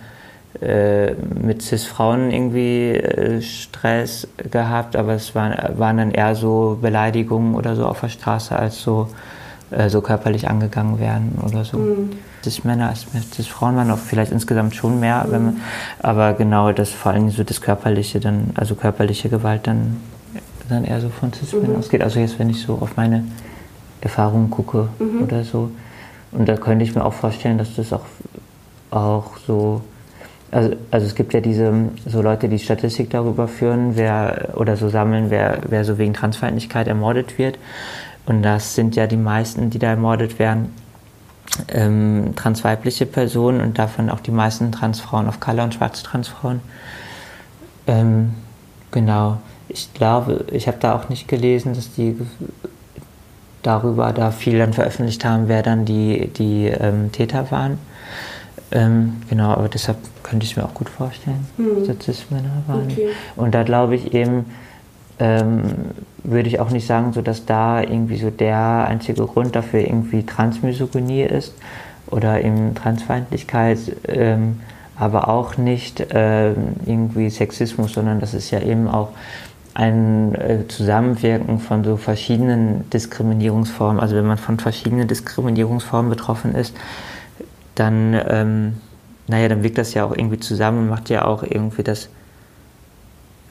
äh, 0.61 1.15
mit 1.15 1.63
Cis-Frauen 1.63 2.31
irgendwie 2.31 2.93
äh, 2.93 3.43
Stress 3.43 4.29
gehabt, 4.51 4.95
aber 4.95 5.15
es 5.15 5.35
waren, 5.35 5.79
waren 5.79 5.97
dann 5.97 6.11
eher 6.11 6.35
so 6.35 6.79
Beleidigungen 6.81 7.55
oder 7.55 7.75
so 7.75 7.87
auf 7.87 8.01
der 8.01 8.09
Straße 8.09 8.55
als 8.57 8.81
so 8.81 9.09
äh, 9.71 9.89
so 9.89 10.01
körperlich 10.01 10.49
angegangen 10.49 10.99
werden 10.99 11.39
oder 11.43 11.65
so. 11.65 11.79
Mhm. 11.79 12.11
Das 12.45 12.65
Männer 12.65 12.93
das 13.37 13.47
Frauen 13.47 13.77
waren 13.77 13.91
auch 13.91 13.99
vielleicht 13.99 14.33
insgesamt 14.33 14.75
schon 14.75 15.01
mehr, 15.01 15.25
mhm. 15.25 15.33
man, 15.33 15.57
aber 16.01 16.35
genau 16.35 16.73
das 16.73 16.91
vor 16.91 17.13
allem 17.13 17.31
so 17.31 17.45
das 17.45 17.61
körperliche 17.61 18.21
dann, 18.21 18.51
also 18.55 18.75
körperliche 18.75 19.29
Gewalt 19.29 19.67
dann, 19.67 19.97
dann 20.69 20.85
eher 20.85 21.01
so 21.01 21.09
von 21.09 21.33
Cis-Männern 21.33 21.73
mhm. 21.73 21.79
ausgeht. 21.79 22.03
Also 22.03 22.21
jetzt, 22.21 22.39
wenn 22.39 22.51
ich 22.51 22.63
so 22.63 22.75
auf 22.75 22.97
meine 22.97 23.25
Erfahrungen 24.01 24.51
gucke 24.51 24.89
mhm. 24.99 25.23
oder 25.23 25.45
so. 25.45 25.71
Und 26.33 26.49
da 26.49 26.57
könnte 26.57 26.85
ich 26.85 26.95
mir 26.95 27.05
auch 27.05 27.15
vorstellen, 27.15 27.59
dass 27.59 27.75
das 27.77 27.93
auch, 27.93 28.05
auch 28.91 29.37
so 29.47 29.83
also, 30.55 30.77
also, 30.93 31.07
es 31.07 31.17
gibt 31.17 31.35
ja 31.35 31.41
diese 31.41 31.73
so 32.07 32.23
Leute, 32.23 32.49
die 32.49 32.61
Statistik 32.61 33.11
darüber 33.11 33.49
führen, 33.49 33.97
wer 33.97 34.51
oder 34.55 34.77
so 34.77 34.89
sammeln, 34.89 35.29
wer, 35.29 35.59
wer 35.69 35.85
so 35.85 35.99
wegen 35.99 36.15
Transfeindlichkeit 36.15 36.87
ermordet 36.87 37.39
wird. 37.39 37.59
Und 38.27 38.43
das 38.43 38.75
sind 38.75 38.97
ja 38.97 39.07
die 39.07 39.17
meisten, 39.17 39.71
die 39.71 39.79
da 39.79 39.89
ermordet 39.89 40.39
werden, 40.39 40.73
ähm, 41.69 42.33
transweibliche 42.37 43.07
Personen 43.07 43.61
und 43.61 43.79
davon 43.79 44.11
auch 44.11 44.21
die 44.21 44.31
meisten 44.31 44.73
Transfrauen 44.73 45.29
auf 45.29 45.41
Color 45.41 45.65
und 45.65 45.75
schwarze 45.75 46.03
Transfrauen. 46.03 46.61
Ähm, 47.87 48.35
genau. 48.91 49.39
Ich 49.69 49.93
glaube, 49.95 50.45
ich 50.53 50.67
habe 50.67 50.79
da 50.81 50.95
auch 50.95 51.09
nicht 51.09 51.29
gelesen, 51.29 51.75
dass 51.75 51.93
die 51.93 52.17
darüber 53.63 54.13
da 54.13 54.31
viel 54.31 54.59
dann 54.59 54.73
veröffentlicht 54.73 55.25
haben, 55.25 55.49
wer 55.49 55.63
dann 55.63 55.85
die, 55.85 56.29
die 56.29 56.67
ähm, 56.67 57.13
Täter 57.13 57.51
waren. 57.51 57.79
Ähm, 58.71 59.23
genau, 59.29 59.51
aber 59.51 59.69
deshalb 59.69 59.99
könnte 60.23 60.45
ich 60.45 60.53
es 60.53 60.57
mir 60.57 60.65
auch 60.65 60.75
gut 60.75 60.89
vorstellen, 60.89 61.47
hm. 61.57 61.87
dass 61.87 61.99
das 62.07 62.31
Männer 62.31 62.63
waren. 62.67 62.91
Okay. 62.91 63.09
Und 63.37 63.55
da 63.55 63.63
glaube 63.63 63.95
ich 63.95 64.15
eben, 64.15 64.47
ähm, 65.19 65.63
würde 66.25 66.49
ich 66.49 66.59
auch 66.59 66.71
nicht 66.71 66.87
sagen, 66.87 67.13
so 67.13 67.23
dass 67.23 67.47
da 67.47 67.83
irgendwie 67.83 68.17
so 68.17 68.31
der 68.31 68.87
einzige 68.89 69.25
Grund 69.27 69.55
dafür 69.55 69.81
irgendwie 69.81 70.25
Transmisogynie 70.25 71.23
ist 71.23 71.55
oder 72.07 72.43
eben 72.43 72.75
Transfeindlichkeit, 72.75 73.79
ähm, 74.09 74.61
aber 74.97 75.29
auch 75.29 75.57
nicht 75.57 76.07
ähm, 76.11 76.77
irgendwie 76.87 77.31
Sexismus, 77.31 77.93
sondern 77.93 78.21
das 78.21 78.33
ist 78.35 78.51
ja 78.51 78.61
eben 78.61 78.89
auch 78.89 79.11
ein 79.75 80.35
äh, 80.37 80.69
Zusammenwirken 80.69 81.59
von 81.59 81.83
so 81.85 81.97
verschiedenen 81.97 82.89
Diskriminierungsformen. 82.91 84.01
Also 84.01 84.15
wenn 84.17 84.27
man 84.27 84.39
von 84.39 84.59
verschiedenen 84.59 85.09
Diskriminierungsformen 85.09 86.11
betroffen 86.11 86.55
ist, 86.55 86.75
dann, 87.75 88.17
ähm, 88.29 88.75
naja, 89.27 89.49
dann 89.49 89.65
wirkt 89.65 89.79
das 89.79 89.93
ja 89.95 90.05
auch 90.05 90.17
irgendwie 90.17 90.39
zusammen 90.39 90.79
und 90.79 90.89
macht 90.89 91.11
ja 91.11 91.25
auch 91.25 91.43
irgendwie 91.43 91.83
das 91.83 92.09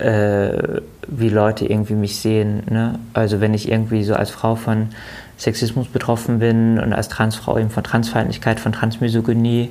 äh, 0.03 0.81
wie 1.07 1.29
Leute 1.29 1.65
irgendwie 1.65 1.93
mich 1.93 2.19
sehen. 2.19 2.63
Ne? 2.69 2.99
Also 3.13 3.39
wenn 3.39 3.53
ich 3.53 3.71
irgendwie 3.71 4.03
so 4.03 4.15
als 4.15 4.29
Frau 4.29 4.55
von 4.55 4.89
Sexismus 5.37 5.87
betroffen 5.87 6.39
bin 6.39 6.79
und 6.79 6.93
als 6.93 7.09
Transfrau 7.09 7.57
eben 7.57 7.69
von 7.69 7.83
Transfeindlichkeit, 7.83 8.59
von 8.59 8.73
Transmisogynie 8.73 9.69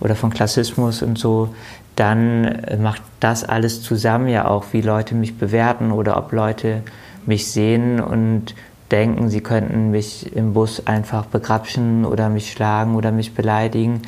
oder 0.00 0.16
von 0.16 0.30
Klassismus 0.30 1.02
und 1.02 1.18
so, 1.18 1.54
dann 1.96 2.62
macht 2.80 3.02
das 3.20 3.44
alles 3.44 3.82
zusammen 3.82 4.28
ja 4.28 4.46
auch, 4.48 4.64
wie 4.72 4.80
Leute 4.80 5.14
mich 5.14 5.36
bewerten 5.36 5.92
oder 5.92 6.16
ob 6.16 6.32
Leute 6.32 6.82
mich 7.26 7.50
sehen 7.50 8.00
und 8.00 8.54
denken, 8.90 9.28
sie 9.28 9.40
könnten 9.40 9.90
mich 9.90 10.34
im 10.34 10.54
Bus 10.54 10.86
einfach 10.86 11.26
begrapschen 11.26 12.04
oder 12.04 12.28
mich 12.28 12.50
schlagen 12.50 12.96
oder 12.96 13.12
mich 13.12 13.34
beleidigen, 13.34 14.02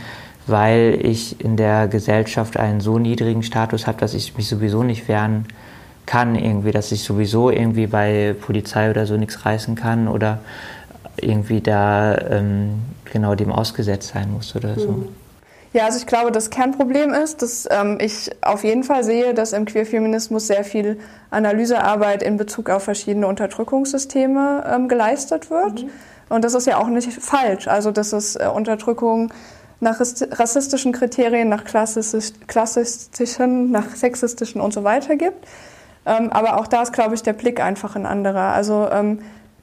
weil 0.46 0.98
ich 1.00 1.40
in 1.40 1.56
der 1.56 1.86
Gesellschaft 1.86 2.56
einen 2.56 2.80
so 2.80 2.98
niedrigen 2.98 3.42
Status 3.42 3.86
habe, 3.86 3.98
dass 3.98 4.14
ich 4.14 4.36
mich 4.36 4.48
sowieso 4.48 4.82
nicht 4.82 5.08
wehren 5.08 5.44
kann, 5.44 5.56
irgendwie, 6.36 6.70
dass 6.70 6.92
ich 6.92 7.02
sowieso 7.02 7.50
irgendwie 7.50 7.86
bei 7.86 8.34
Polizei 8.40 8.90
oder 8.90 9.06
so 9.06 9.16
nichts 9.16 9.44
reißen 9.44 9.74
kann 9.74 10.08
oder 10.08 10.38
irgendwie 11.20 11.60
da 11.60 12.16
ähm, 12.30 12.80
genau 13.04 13.34
dem 13.34 13.50
ausgesetzt 13.50 14.12
sein 14.14 14.32
muss 14.32 14.54
oder 14.54 14.78
so. 14.78 14.92
Mhm. 14.92 15.08
Ja, 15.72 15.84
also 15.84 15.98
ich 15.98 16.06
glaube, 16.06 16.32
das 16.32 16.48
Kernproblem 16.48 17.12
ist, 17.12 17.42
dass 17.42 17.68
ähm, 17.70 17.98
ich 18.00 18.30
auf 18.40 18.64
jeden 18.64 18.82
Fall 18.82 19.04
sehe, 19.04 19.34
dass 19.34 19.52
im 19.52 19.66
Queerfeminismus 19.66 20.46
sehr 20.46 20.64
viel 20.64 20.98
Analysearbeit 21.30 22.22
in 22.22 22.38
Bezug 22.38 22.70
auf 22.70 22.84
verschiedene 22.84 23.26
Unterdrückungssysteme 23.26 24.64
ähm, 24.74 24.88
geleistet 24.88 25.50
wird. 25.50 25.82
Mhm. 25.82 25.90
Und 26.30 26.44
das 26.44 26.54
ist 26.54 26.66
ja 26.66 26.78
auch 26.78 26.88
nicht 26.88 27.12
falsch. 27.12 27.68
Also, 27.68 27.90
dass 27.90 28.14
es 28.14 28.36
äh, 28.36 28.46
Unterdrückung 28.46 29.30
nach 29.80 30.00
rassistischen 30.00 30.92
Kriterien, 30.92 31.50
nach 31.50 31.64
klassistischen, 31.64 33.70
nach 33.70 33.94
sexistischen 33.94 34.62
und 34.62 34.72
so 34.72 34.84
weiter 34.84 35.16
gibt. 35.16 35.46
Ähm, 36.06 36.32
aber 36.32 36.58
auch 36.58 36.66
da 36.66 36.82
ist, 36.82 36.92
glaube 36.92 37.14
ich, 37.14 37.22
der 37.22 37.32
Blick 37.32 37.60
einfach 37.60 37.96
ein 37.96 38.06
anderer. 38.06 38.52
Also 38.52 38.88
ähm, 38.90 39.18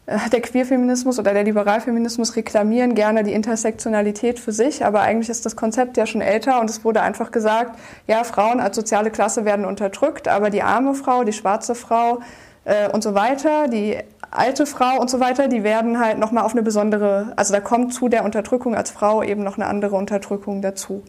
äh, 0.06 0.30
der 0.30 0.42
Queerfeminismus 0.42 1.18
oder 1.18 1.34
der 1.34 1.44
Liberalfeminismus 1.44 2.36
reklamieren 2.36 2.94
gerne 2.96 3.24
die 3.24 3.34
Intersektionalität 3.34 4.40
für 4.40 4.52
sich, 4.52 4.86
aber 4.86 5.02
eigentlich 5.02 5.30
ist 5.30 5.46
das 5.46 5.56
Konzept 5.56 5.96
ja 5.96 6.06
schon 6.06 6.22
älter 6.22 6.60
und 6.60 6.70
es 6.70 6.84
wurde 6.84 7.02
einfach 7.02 7.32
gesagt, 7.32 7.80
ja, 8.08 8.24
Frauen 8.26 8.60
als 8.60 8.76
soziale 8.76 9.12
Klasse 9.12 9.46
werden 9.46 9.66
unterdrückt, 9.66 10.28
aber 10.28 10.50
die 10.50 10.62
arme 10.62 10.94
Frau, 10.94 11.24
die 11.24 11.34
schwarze 11.34 11.76
Frau 11.76 12.20
äh, 12.66 12.90
und 12.90 13.02
so 13.02 13.14
weiter, 13.14 13.70
die 13.70 13.98
alte 14.30 14.66
Frau 14.66 15.00
und 15.00 15.10
so 15.10 15.22
weiter, 15.22 15.48
die 15.48 15.64
werden 15.64 16.00
halt 16.00 16.18
nochmal 16.18 16.44
auf 16.44 16.52
eine 16.52 16.64
besondere, 16.64 17.32
also 17.38 17.54
da 17.54 17.62
kommt 17.62 17.94
zu 17.94 18.10
der 18.10 18.26
Unterdrückung 18.26 18.76
als 18.76 18.92
Frau 18.92 19.24
eben 19.24 19.44
noch 19.44 19.58
eine 19.58 19.68
andere 19.68 19.96
Unterdrückung 19.96 20.62
dazu. 20.62 21.04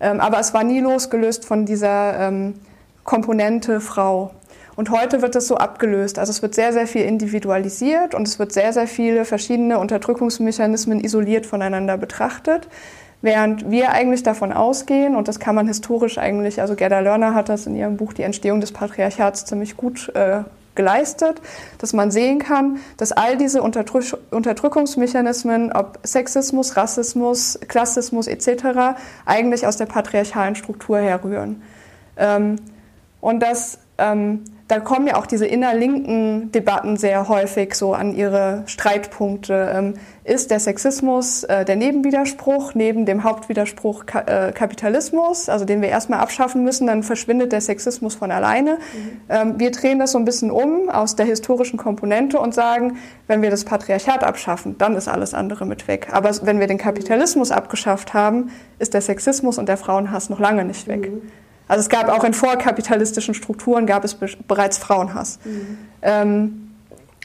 Ähm, 0.00 0.20
aber 0.20 0.40
es 0.40 0.52
war 0.54 0.64
nie 0.64 0.80
losgelöst 0.80 1.44
von 1.44 1.66
dieser 1.66 2.18
ähm, 2.18 2.54
Komponente 3.04 3.80
Frau. 3.80 4.32
Und 4.76 4.90
heute 4.90 5.22
wird 5.22 5.34
das 5.34 5.46
so 5.46 5.56
abgelöst. 5.56 6.18
Also 6.18 6.30
es 6.30 6.42
wird 6.42 6.54
sehr, 6.54 6.72
sehr 6.72 6.86
viel 6.86 7.02
individualisiert 7.02 8.14
und 8.14 8.26
es 8.26 8.38
wird 8.38 8.52
sehr, 8.52 8.72
sehr 8.72 8.86
viele 8.86 9.24
verschiedene 9.24 9.78
Unterdrückungsmechanismen 9.78 11.00
isoliert 11.00 11.46
voneinander 11.46 11.96
betrachtet. 11.96 12.68
Während 13.22 13.70
wir 13.70 13.92
eigentlich 13.92 14.22
davon 14.22 14.52
ausgehen, 14.52 15.16
und 15.16 15.28
das 15.28 15.38
kann 15.40 15.54
man 15.54 15.66
historisch 15.66 16.18
eigentlich, 16.18 16.60
also 16.60 16.74
Gerda 16.74 17.00
Lerner 17.00 17.34
hat 17.34 17.48
das 17.48 17.66
in 17.66 17.74
ihrem 17.74 17.96
Buch 17.96 18.12
Die 18.12 18.22
Entstehung 18.22 18.60
des 18.60 18.72
Patriarchats 18.72 19.46
ziemlich 19.46 19.78
gut 19.78 20.10
äh, 20.14 20.42
geleistet, 20.74 21.40
dass 21.78 21.92
man 21.92 22.10
sehen 22.10 22.38
kann, 22.38 22.80
dass 22.96 23.12
all 23.12 23.36
diese 23.38 23.62
Unterdrück 23.62 24.18
Unterdrückungsmechanismen, 24.30 25.72
ob 25.72 26.00
Sexismus, 26.04 26.76
Rassismus, 26.76 27.58
Klassismus 27.68 28.26
etc., 28.26 28.98
eigentlich 29.24 29.66
aus 29.66 29.76
der 29.76 29.86
patriarchalen 29.86 30.54
Struktur 30.54 30.98
herrühren. 30.98 31.62
Ähm, 32.18 32.56
und 33.20 33.40
dass 33.40 33.78
ähm, 33.96 34.44
da 34.68 34.80
kommen 34.80 35.06
ja 35.06 35.16
auch 35.16 35.26
diese 35.26 35.46
innerlinken 35.46 36.50
Debatten 36.52 36.96
sehr 36.96 37.28
häufig 37.28 37.74
so 37.74 37.92
an 37.92 38.14
ihre 38.14 38.62
Streitpunkte. 38.66 39.72
Ähm, 39.74 39.94
ist 40.24 40.50
der 40.50 40.58
Sexismus 40.58 41.44
äh, 41.44 41.66
der 41.66 41.76
Nebenwiderspruch 41.76 42.74
neben 42.74 43.04
dem 43.04 43.24
Hauptwiderspruch 43.24 44.04
äh, 44.14 44.52
Kapitalismus, 44.52 45.50
also 45.50 45.66
den 45.66 45.82
wir 45.82 45.90
erstmal 45.90 46.20
abschaffen 46.20 46.64
müssen, 46.64 46.86
dann 46.86 47.02
verschwindet 47.02 47.52
der 47.52 47.60
Sexismus 47.60 48.14
von 48.14 48.30
alleine. 48.30 48.78
Mhm. 48.78 49.20
Ähm, 49.28 49.60
wir 49.60 49.70
drehen 49.70 49.98
das 49.98 50.12
so 50.12 50.18
ein 50.18 50.24
bisschen 50.24 50.50
um 50.50 50.88
aus 50.88 51.14
der 51.14 51.26
historischen 51.26 51.76
Komponente 51.76 52.40
und 52.40 52.54
sagen, 52.54 52.96
wenn 53.26 53.42
wir 53.42 53.50
das 53.50 53.66
Patriarchat 53.66 54.24
abschaffen, 54.24 54.78
dann 54.78 54.96
ist 54.96 55.08
alles 55.08 55.34
andere 55.34 55.66
mit 55.66 55.88
weg. 55.88 56.08
Aber 56.10 56.30
wenn 56.42 56.58
wir 56.58 56.68
den 56.68 56.78
Kapitalismus 56.78 57.50
abgeschafft 57.50 58.14
haben, 58.14 58.50
ist 58.78 58.94
der 58.94 59.02
Sexismus 59.02 59.58
und 59.58 59.68
der 59.68 59.76
Frauenhass 59.76 60.30
noch 60.30 60.40
lange 60.40 60.64
nicht 60.64 60.88
weg. 60.88 61.12
Mhm. 61.12 61.22
Also 61.68 61.80
es 61.80 61.88
gab 61.88 62.08
auch 62.08 62.24
in 62.24 62.34
vorkapitalistischen 62.34 63.34
Strukturen 63.34 63.86
gab 63.86 64.04
es 64.04 64.14
bereits 64.14 64.78
Frauenhass. 64.78 65.38
Mhm. 65.44 65.78
Ähm, 66.02 66.70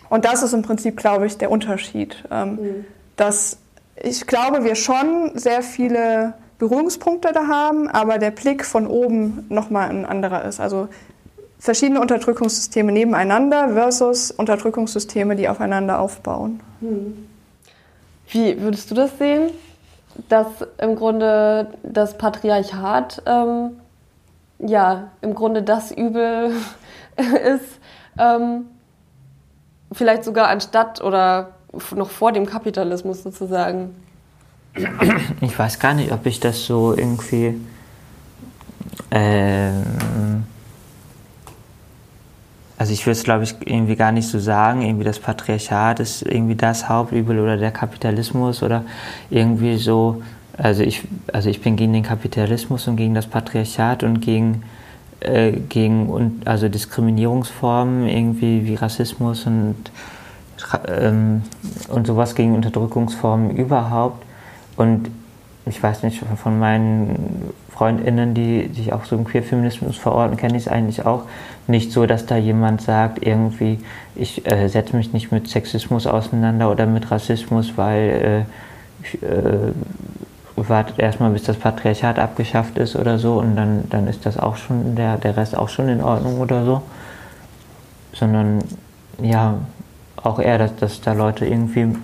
und 0.09 0.25
das 0.25 0.43
ist 0.43 0.53
im 0.53 0.61
Prinzip, 0.61 0.97
glaube 0.97 1.27
ich, 1.27 1.37
der 1.37 1.51
Unterschied. 1.51 2.23
Ähm, 2.31 2.55
mhm. 2.55 2.85
Dass 3.15 3.57
ich 4.01 4.25
glaube, 4.27 4.63
wir 4.63 4.75
schon 4.75 5.31
sehr 5.35 5.61
viele 5.61 6.33
Berührungspunkte 6.57 7.31
da 7.33 7.47
haben, 7.47 7.89
aber 7.89 8.17
der 8.17 8.31
Blick 8.31 8.65
von 8.65 8.87
oben 8.87 9.45
nochmal 9.49 9.89
ein 9.89 10.05
anderer 10.05 10.45
ist. 10.45 10.59
Also 10.59 10.87
verschiedene 11.57 11.99
Unterdrückungssysteme 11.99 12.91
nebeneinander 12.91 13.69
versus 13.73 14.31
Unterdrückungssysteme, 14.31 15.35
die 15.35 15.49
aufeinander 15.49 15.99
aufbauen. 15.99 16.61
Mhm. 16.81 17.27
Wie 18.29 18.61
würdest 18.61 18.89
du 18.91 18.95
das 18.95 19.17
sehen, 19.17 19.51
dass 20.29 20.47
im 20.77 20.95
Grunde 20.95 21.67
das 21.83 22.17
Patriarchat 22.17 23.23
ähm, 23.25 23.71
ja 24.59 25.11
im 25.21 25.33
Grunde 25.35 25.63
das 25.63 25.91
Übel 25.91 26.51
ist, 27.17 27.79
ähm, 28.17 28.65
vielleicht 29.91 30.23
sogar 30.23 30.47
anstatt 30.47 31.01
oder 31.01 31.51
noch 31.95 32.09
vor 32.09 32.31
dem 32.31 32.45
Kapitalismus 32.45 33.23
sozusagen. 33.23 33.95
Ich 35.41 35.57
weiß 35.57 35.79
gar 35.79 35.93
nicht, 35.93 36.11
ob 36.11 36.25
ich 36.25 36.39
das 36.39 36.65
so 36.65 36.95
irgendwie. 36.95 37.59
Ähm, 39.11 40.43
also 42.77 42.93
ich 42.93 43.05
würde 43.05 43.11
es, 43.17 43.23
glaube 43.23 43.43
ich, 43.43 43.55
irgendwie 43.65 43.95
gar 43.95 44.11
nicht 44.13 44.29
so 44.29 44.39
sagen, 44.39 44.83
irgendwie 44.83 45.03
das 45.03 45.19
Patriarchat 45.19 45.99
ist 45.99 46.21
irgendwie 46.21 46.55
das 46.55 46.87
Hauptübel 46.87 47.37
oder 47.39 47.57
der 47.57 47.71
Kapitalismus 47.71 48.63
oder 48.63 48.85
irgendwie 49.29 49.77
so 49.77 50.21
also 50.59 50.83
ich, 50.83 51.01
also 51.31 51.49
ich 51.49 51.61
bin 51.61 51.75
gegen 51.77 51.93
den 51.93 52.03
Kapitalismus 52.03 52.87
und 52.87 52.97
gegen 52.97 53.13
das 53.13 53.27
Patriarchat 53.27 54.03
und 54.03 54.19
gegen, 54.19 54.63
äh, 55.21 55.51
gegen 55.51 56.09
und, 56.09 56.47
also 56.47 56.67
Diskriminierungsformen 56.67 58.07
irgendwie 58.07 58.65
wie 58.65 58.75
Rassismus 58.75 59.45
und, 59.45 59.75
ähm, 60.87 61.43
und 61.87 62.07
sowas 62.07 62.35
gegen 62.35 62.55
Unterdrückungsformen 62.55 63.55
überhaupt. 63.55 64.23
Und 64.75 65.09
ich 65.65 65.81
weiß 65.81 66.03
nicht, 66.03 66.23
von 66.41 66.59
meinen 66.59 67.53
FreundInnen, 67.71 68.33
die 68.33 68.69
sich 68.73 68.91
auch 68.91 69.05
so 69.05 69.15
im 69.15 69.23
Queerfeminismus 69.23 69.95
verorten, 69.95 70.35
kenne 70.35 70.57
ich 70.57 70.63
es 70.63 70.67
eigentlich 70.67 71.05
auch 71.05 71.23
nicht 71.67 71.93
so, 71.93 72.05
dass 72.05 72.25
da 72.25 72.35
jemand 72.35 72.81
sagt, 72.81 73.25
irgendwie, 73.25 73.79
ich 74.15 74.45
äh, 74.51 74.67
setze 74.67 74.97
mich 74.97 75.13
nicht 75.13 75.31
mit 75.31 75.47
Sexismus 75.47 76.05
auseinander 76.05 76.69
oder 76.69 76.85
mit 76.85 77.09
Rassismus, 77.11 77.73
weil 77.77 78.45
äh, 78.45 79.05
ich, 79.05 79.23
äh, 79.23 79.71
wartet 80.67 80.99
erstmal, 80.99 81.29
bis 81.29 81.43
das 81.43 81.57
Patriarchat 81.57 82.19
abgeschafft 82.19 82.77
ist 82.77 82.95
oder 82.95 83.19
so 83.19 83.39
und 83.39 83.55
dann, 83.55 83.87
dann 83.89 84.07
ist 84.07 84.25
das 84.25 84.37
auch 84.37 84.57
schon, 84.57 84.95
der, 84.95 85.17
der 85.17 85.37
Rest 85.37 85.55
auch 85.55 85.69
schon 85.69 85.87
in 85.87 86.01
Ordnung 86.01 86.39
oder 86.39 86.65
so. 86.65 86.81
Sondern 88.13 88.63
ja, 89.21 89.59
auch 90.17 90.39
eher, 90.39 90.57
dass, 90.57 90.75
dass 90.75 91.01
da 91.01 91.13
Leute 91.13 91.45
irgendwie 91.45 91.95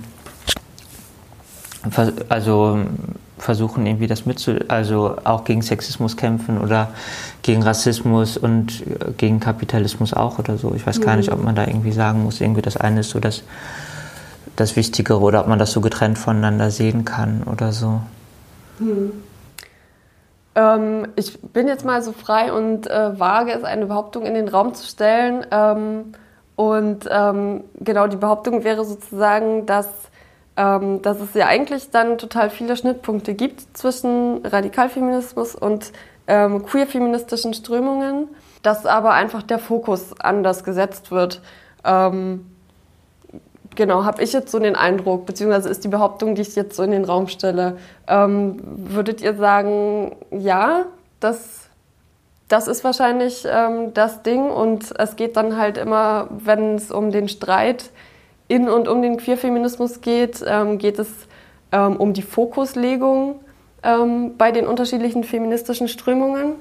also 2.29 2.79
versuchen 3.37 3.85
irgendwie 3.85 4.07
das 4.07 4.25
mitzu, 4.25 4.55
also 4.67 5.17
auch 5.23 5.43
gegen 5.43 5.61
Sexismus 5.61 6.17
kämpfen 6.17 6.59
oder 6.59 6.89
gegen 7.41 7.61
Rassismus 7.61 8.37
und 8.37 8.83
gegen 9.17 9.39
Kapitalismus 9.39 10.13
auch 10.13 10.39
oder 10.39 10.57
so. 10.57 10.73
Ich 10.73 10.87
weiß 10.87 11.01
gar 11.01 11.15
nicht, 11.15 11.31
ob 11.31 11.43
man 11.43 11.55
da 11.55 11.67
irgendwie 11.67 11.91
sagen 11.91 12.23
muss, 12.23 12.41
irgendwie 12.41 12.61
das 12.61 12.77
eine 12.77 13.01
ist 13.01 13.09
so 13.11 13.19
das, 13.19 13.43
das 14.55 14.75
Wichtigere 14.75 15.19
oder 15.19 15.41
ob 15.41 15.47
man 15.47 15.59
das 15.59 15.71
so 15.71 15.81
getrennt 15.81 16.17
voneinander 16.17 16.71
sehen 16.71 17.05
kann 17.05 17.43
oder 17.43 17.71
so. 17.71 18.01
Hm. 18.79 19.23
Ähm, 20.55 21.07
ich 21.15 21.39
bin 21.41 21.67
jetzt 21.67 21.85
mal 21.85 22.01
so 22.01 22.13
frei 22.13 22.51
und 22.53 22.87
äh, 22.87 23.19
wage 23.19 23.51
es, 23.51 23.63
eine 23.63 23.87
Behauptung 23.87 24.25
in 24.25 24.33
den 24.33 24.47
Raum 24.47 24.73
zu 24.73 24.87
stellen. 24.87 25.45
Ähm, 25.51 26.13
und 26.55 27.09
ähm, 27.11 27.65
genau 27.79 28.07
die 28.07 28.15
Behauptung 28.15 28.63
wäre 28.63 28.85
sozusagen, 28.85 29.65
dass, 29.65 29.87
ähm, 30.55 31.01
dass 31.01 31.19
es 31.19 31.33
ja 31.33 31.47
eigentlich 31.47 31.91
dann 31.91 32.17
total 32.17 32.49
viele 32.49 32.77
Schnittpunkte 32.77 33.33
gibt 33.33 33.77
zwischen 33.77 34.45
Radikalfeminismus 34.45 35.55
und 35.55 35.91
ähm, 36.27 36.65
queerfeministischen 36.65 37.53
Strömungen, 37.53 38.29
dass 38.63 38.85
aber 38.85 39.11
einfach 39.11 39.43
der 39.43 39.59
Fokus 39.59 40.19
anders 40.19 40.63
gesetzt 40.63 41.11
wird. 41.11 41.41
Ähm, 41.83 42.45
Genau, 43.75 44.05
habe 44.05 44.23
ich 44.23 44.31
jetzt 44.31 44.51
so 44.51 44.59
den 44.59 44.75
Eindruck, 44.75 45.25
beziehungsweise 45.25 45.69
ist 45.69 45.83
die 45.83 45.89
Behauptung, 45.89 46.35
die 46.35 46.41
ich 46.41 46.55
jetzt 46.55 46.75
so 46.77 46.83
in 46.83 46.91
den 46.91 47.03
Raum 47.03 47.27
stelle. 47.27 47.77
Ähm, 48.07 48.57
würdet 48.63 49.21
ihr 49.21 49.35
sagen, 49.35 50.15
ja, 50.31 50.85
das, 51.19 51.69
das 52.47 52.67
ist 52.67 52.83
wahrscheinlich 52.85 53.45
ähm, 53.49 53.93
das 53.93 54.23
Ding 54.23 54.49
und 54.49 54.97
es 54.97 55.17
geht 55.17 55.35
dann 55.35 55.57
halt 55.57 55.77
immer, 55.77 56.29
wenn 56.31 56.75
es 56.75 56.89
um 56.89 57.11
den 57.11 57.27
Streit 57.27 57.91
in 58.47 58.69
und 58.69 58.87
um 58.87 59.01
den 59.01 59.17
Queerfeminismus 59.17 59.99
geht, 60.01 60.43
ähm, 60.47 60.77
geht 60.77 60.97
es 60.99 61.09
ähm, 61.71 61.97
um 61.97 62.13
die 62.13 62.21
Fokuslegung 62.21 63.41
ähm, 63.83 64.37
bei 64.37 64.51
den 64.51 64.67
unterschiedlichen 64.67 65.23
feministischen 65.25 65.89
Strömungen? 65.89 66.53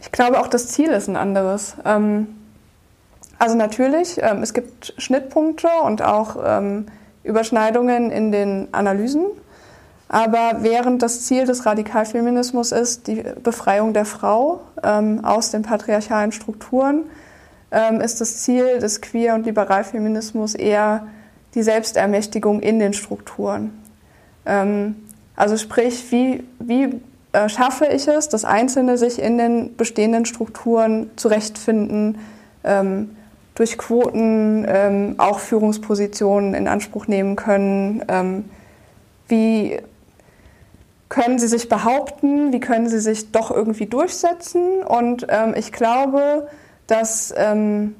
Ich 0.00 0.10
glaube, 0.10 0.40
auch 0.40 0.48
das 0.48 0.68
Ziel 0.68 0.88
ist 0.88 1.08
ein 1.08 1.16
anderes. 1.16 1.76
Ähm, 1.84 2.28
also 3.38 3.56
natürlich, 3.56 4.20
ähm, 4.22 4.42
es 4.42 4.54
gibt 4.54 4.94
Schnittpunkte 4.98 5.68
und 5.84 6.02
auch 6.02 6.36
ähm, 6.44 6.86
Überschneidungen 7.22 8.10
in 8.10 8.32
den 8.32 8.68
Analysen. 8.72 9.26
Aber 10.08 10.58
während 10.60 11.02
das 11.02 11.22
Ziel 11.22 11.44
des 11.46 11.66
Radikalfeminismus 11.66 12.72
ist, 12.72 13.06
die 13.06 13.24
Befreiung 13.42 13.94
der 13.94 14.04
Frau 14.04 14.60
ähm, 14.82 15.24
aus 15.24 15.50
den 15.50 15.62
patriarchalen 15.62 16.30
Strukturen, 16.30 17.04
ähm, 17.70 18.00
ist 18.00 18.20
das 18.20 18.42
Ziel 18.42 18.78
des 18.78 19.00
Queer- 19.00 19.34
und 19.34 19.46
Liberalfeminismus 19.46 20.54
eher 20.54 21.06
die 21.54 21.62
Selbstermächtigung 21.62 22.60
in 22.60 22.78
den 22.78 22.92
Strukturen. 22.92 23.72
Ähm, 24.46 24.96
also 25.36 25.56
sprich, 25.56 26.12
wie, 26.12 26.44
wie 26.60 27.00
äh, 27.32 27.48
schaffe 27.48 27.86
ich 27.86 28.06
es, 28.06 28.28
dass 28.28 28.44
Einzelne 28.44 28.98
sich 28.98 29.20
in 29.20 29.38
den 29.38 29.76
bestehenden 29.76 30.26
Strukturen 30.26 31.10
zurechtfinden, 31.16 32.18
ähm, 32.62 33.16
durch 33.54 33.78
Quoten 33.78 34.66
ähm, 34.68 35.14
auch 35.18 35.38
Führungspositionen 35.38 36.54
in 36.54 36.66
Anspruch 36.68 37.06
nehmen 37.06 37.36
können. 37.36 38.04
Ähm, 38.08 38.44
wie 39.28 39.78
können 41.08 41.38
sie 41.38 41.46
sich 41.46 41.68
behaupten? 41.68 42.52
Wie 42.52 42.60
können 42.60 42.88
sie 42.88 42.98
sich 42.98 43.30
doch 43.30 43.50
irgendwie 43.50 43.86
durchsetzen? 43.86 44.82
Und 44.82 45.26
ähm, 45.28 45.54
ich 45.56 45.70
glaube, 45.70 46.48
dass, 46.86 47.32
ähm, 47.36 47.94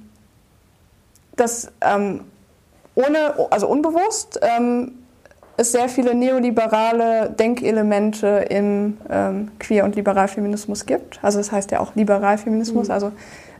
dass 1.36 1.70
ähm, 1.80 2.22
ohne, 2.96 3.50
also 3.50 3.68
unbewusst 3.68 4.40
ähm, 4.42 4.92
es 5.56 5.72
sehr 5.72 5.88
viele 5.88 6.14
neoliberale 6.14 7.30
Denkelemente 7.30 8.46
im 8.50 8.98
ähm, 9.08 9.52
Queer- 9.60 9.84
und 9.84 9.94
Liberalfeminismus 9.94 10.84
gibt. 10.86 11.20
Also 11.22 11.38
das 11.38 11.52
heißt 11.52 11.70
ja 11.70 11.80
auch 11.80 11.94
Liberalfeminismus, 11.94 12.88
mhm. 12.88 12.92
also 12.92 13.12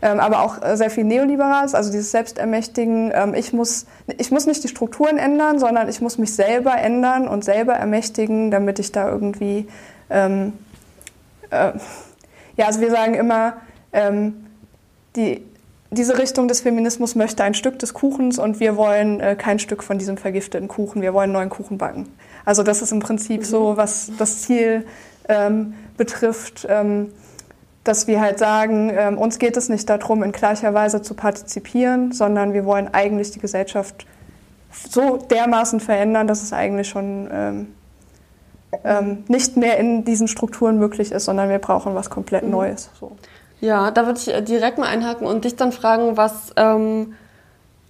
aber 0.09 0.43
auch 0.43 0.59
sehr 0.77 0.91
viel 0.91 1.05
Neoliberales, 1.05 1.75
also 1.75 1.91
dieses 1.91 2.11
Selbstermächtigen. 2.11 3.13
Ähm, 3.15 3.35
ich, 3.35 3.53
muss, 3.53 3.87
ich 4.19 4.31
muss 4.31 4.47
nicht 4.47 4.63
die 4.63 4.69
Strukturen 4.69 5.19
ändern, 5.19 5.59
sondern 5.59 5.89
ich 5.89 6.01
muss 6.01 6.19
mich 6.19 6.35
selber 6.35 6.77
ändern 6.77 7.29
und 7.29 7.45
selber 7.45 7.75
ermächtigen, 7.75 8.51
damit 8.51 8.79
ich 8.79 8.93
da 8.93 9.09
irgendwie, 9.09 9.67
ähm, 10.11 10.53
äh, 11.51 11.73
ja, 12.57 12.67
also 12.67 12.81
wir 12.81 12.91
sagen 12.91 13.15
immer, 13.15 13.55
ähm, 13.93 14.47
die, 15.17 15.43
diese 15.91 16.19
Richtung 16.19 16.49
des 16.49 16.61
Feminismus 16.61 17.15
möchte 17.15 17.45
ein 17.45 17.55
Stück 17.55 17.79
des 17.79 17.95
Kuchens 17.95 18.39
und 18.39 18.61
wir 18.61 18.77
wollen 18.77 19.21
äh, 19.21 19.37
kein 19.37 19.59
Stück 19.59 19.83
von 19.83 19.99
diesem 19.99 20.17
vergifteten 20.17 20.69
Kuchen. 20.69 21.03
Wir 21.03 21.15
wollen 21.15 21.33
neuen 21.33 21.51
Kuchen 21.51 21.79
backen. 21.79 22.09
Also 22.45 22.63
das 22.63 22.83
ist 22.83 22.93
im 22.93 23.01
Prinzip 23.01 23.41
mhm. 23.41 23.45
so, 23.45 23.77
was 23.77 24.11
das 24.19 24.43
Ziel 24.43 24.85
ähm, 25.29 25.75
betrifft, 25.97 26.67
ähm, 26.69 27.13
dass 27.85 28.07
wir 28.07 28.21
halt 28.21 28.39
sagen, 28.39 28.91
ähm, 28.95 29.19
uns 29.19 29.39
geht 29.39 29.57
es 29.57 29.69
nicht 29.69 29.89
darum, 29.89 30.23
in 30.23 30.33
gleicher 30.33 30.73
Weise 30.73 31.03
zu 31.03 31.15
partizipieren, 31.15 32.13
sondern 32.13 32.55
wir 32.55 32.65
wollen 32.65 32.93
eigentlich 32.93 33.31
die 33.31 33.41
Gesellschaft 33.41 34.07
so 34.71 35.17
dermaßen 35.19 35.81
verändern, 35.81 36.27
dass 36.27 36.43
es 36.43 36.53
eigentlich 36.53 36.89
schon 36.89 37.29
ähm, 37.31 37.75
ähm, 38.83 39.25
nicht 39.29 39.57
mehr 39.57 39.79
in 39.79 40.05
diesen 40.05 40.29
Strukturen 40.29 40.79
möglich 40.79 41.13
ist, 41.13 41.27
sondern 41.27 41.49
wir 41.49 41.59
brauchen 41.59 41.95
was 41.95 42.11
komplett 42.11 42.45
mhm. 42.45 42.51
Neues. 42.51 42.91
So. 42.99 43.13
Ja, 43.61 43.91
da 43.91 44.07
würde 44.07 44.19
ich 44.19 44.29
äh, 44.33 44.43
direkt 44.43 44.79
mal 44.79 44.89
einhaken 44.89 45.27
und 45.27 45.45
dich 45.45 45.57
dann 45.57 45.71
fragen, 45.71 46.17
was 46.17 46.53
ähm, 46.57 47.15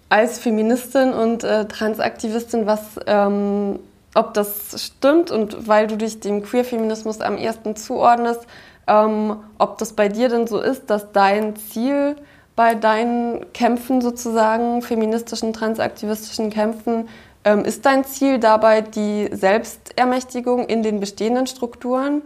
als 0.09 0.39
Feministin 0.39 1.13
und 1.13 1.45
äh, 1.45 1.67
Transaktivistin, 1.67 2.67
was, 2.67 2.81
ähm, 3.07 3.79
ob 4.15 4.35
das 4.35 4.85
stimmt 4.85 5.31
und 5.31 5.67
weil 5.67 5.87
du 5.87 5.97
dich 5.97 6.21
dem 6.21 6.43
Queer-Feminismus 6.43 7.21
am 7.21 7.37
ersten 7.37 7.77
zuordnest, 7.77 8.47
ähm, 8.87 9.37
ob 9.59 9.79
das 9.79 9.93
bei 9.93 10.09
dir 10.09 10.29
denn 10.29 10.47
so 10.47 10.61
ist, 10.61 10.91
dass 10.91 11.13
dein 11.13 11.57
Ziel 11.57 12.17
bei 12.57 12.75
deinen 12.75 13.53
Kämpfen 13.53 14.01
sozusagen, 14.01 14.83
feministischen, 14.83 15.53
transaktivistischen 15.53 16.51
Kämpfen, 16.51 17.09
ähm, 17.45 17.65
ist 17.65 17.85
dein 17.85 18.05
Ziel 18.05 18.39
dabei 18.39 18.81
die 18.81 19.29
Selbstermächtigung 19.33 20.67
in 20.67 20.83
den 20.83 21.01
bestehenden 21.01 21.47
Strukturen 21.47 22.23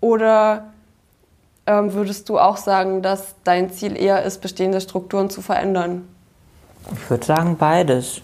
oder 0.00 0.72
ähm, 1.66 1.92
würdest 1.92 2.28
du 2.28 2.38
auch 2.38 2.56
sagen, 2.56 3.02
dass 3.02 3.34
dein 3.44 3.70
Ziel 3.70 3.96
eher 3.96 4.22
ist, 4.22 4.40
bestehende 4.40 4.80
Strukturen 4.80 5.30
zu 5.30 5.42
verändern? 5.42 6.08
Ich 6.92 7.10
würde 7.10 7.26
sagen 7.26 7.56
beides. 7.58 8.20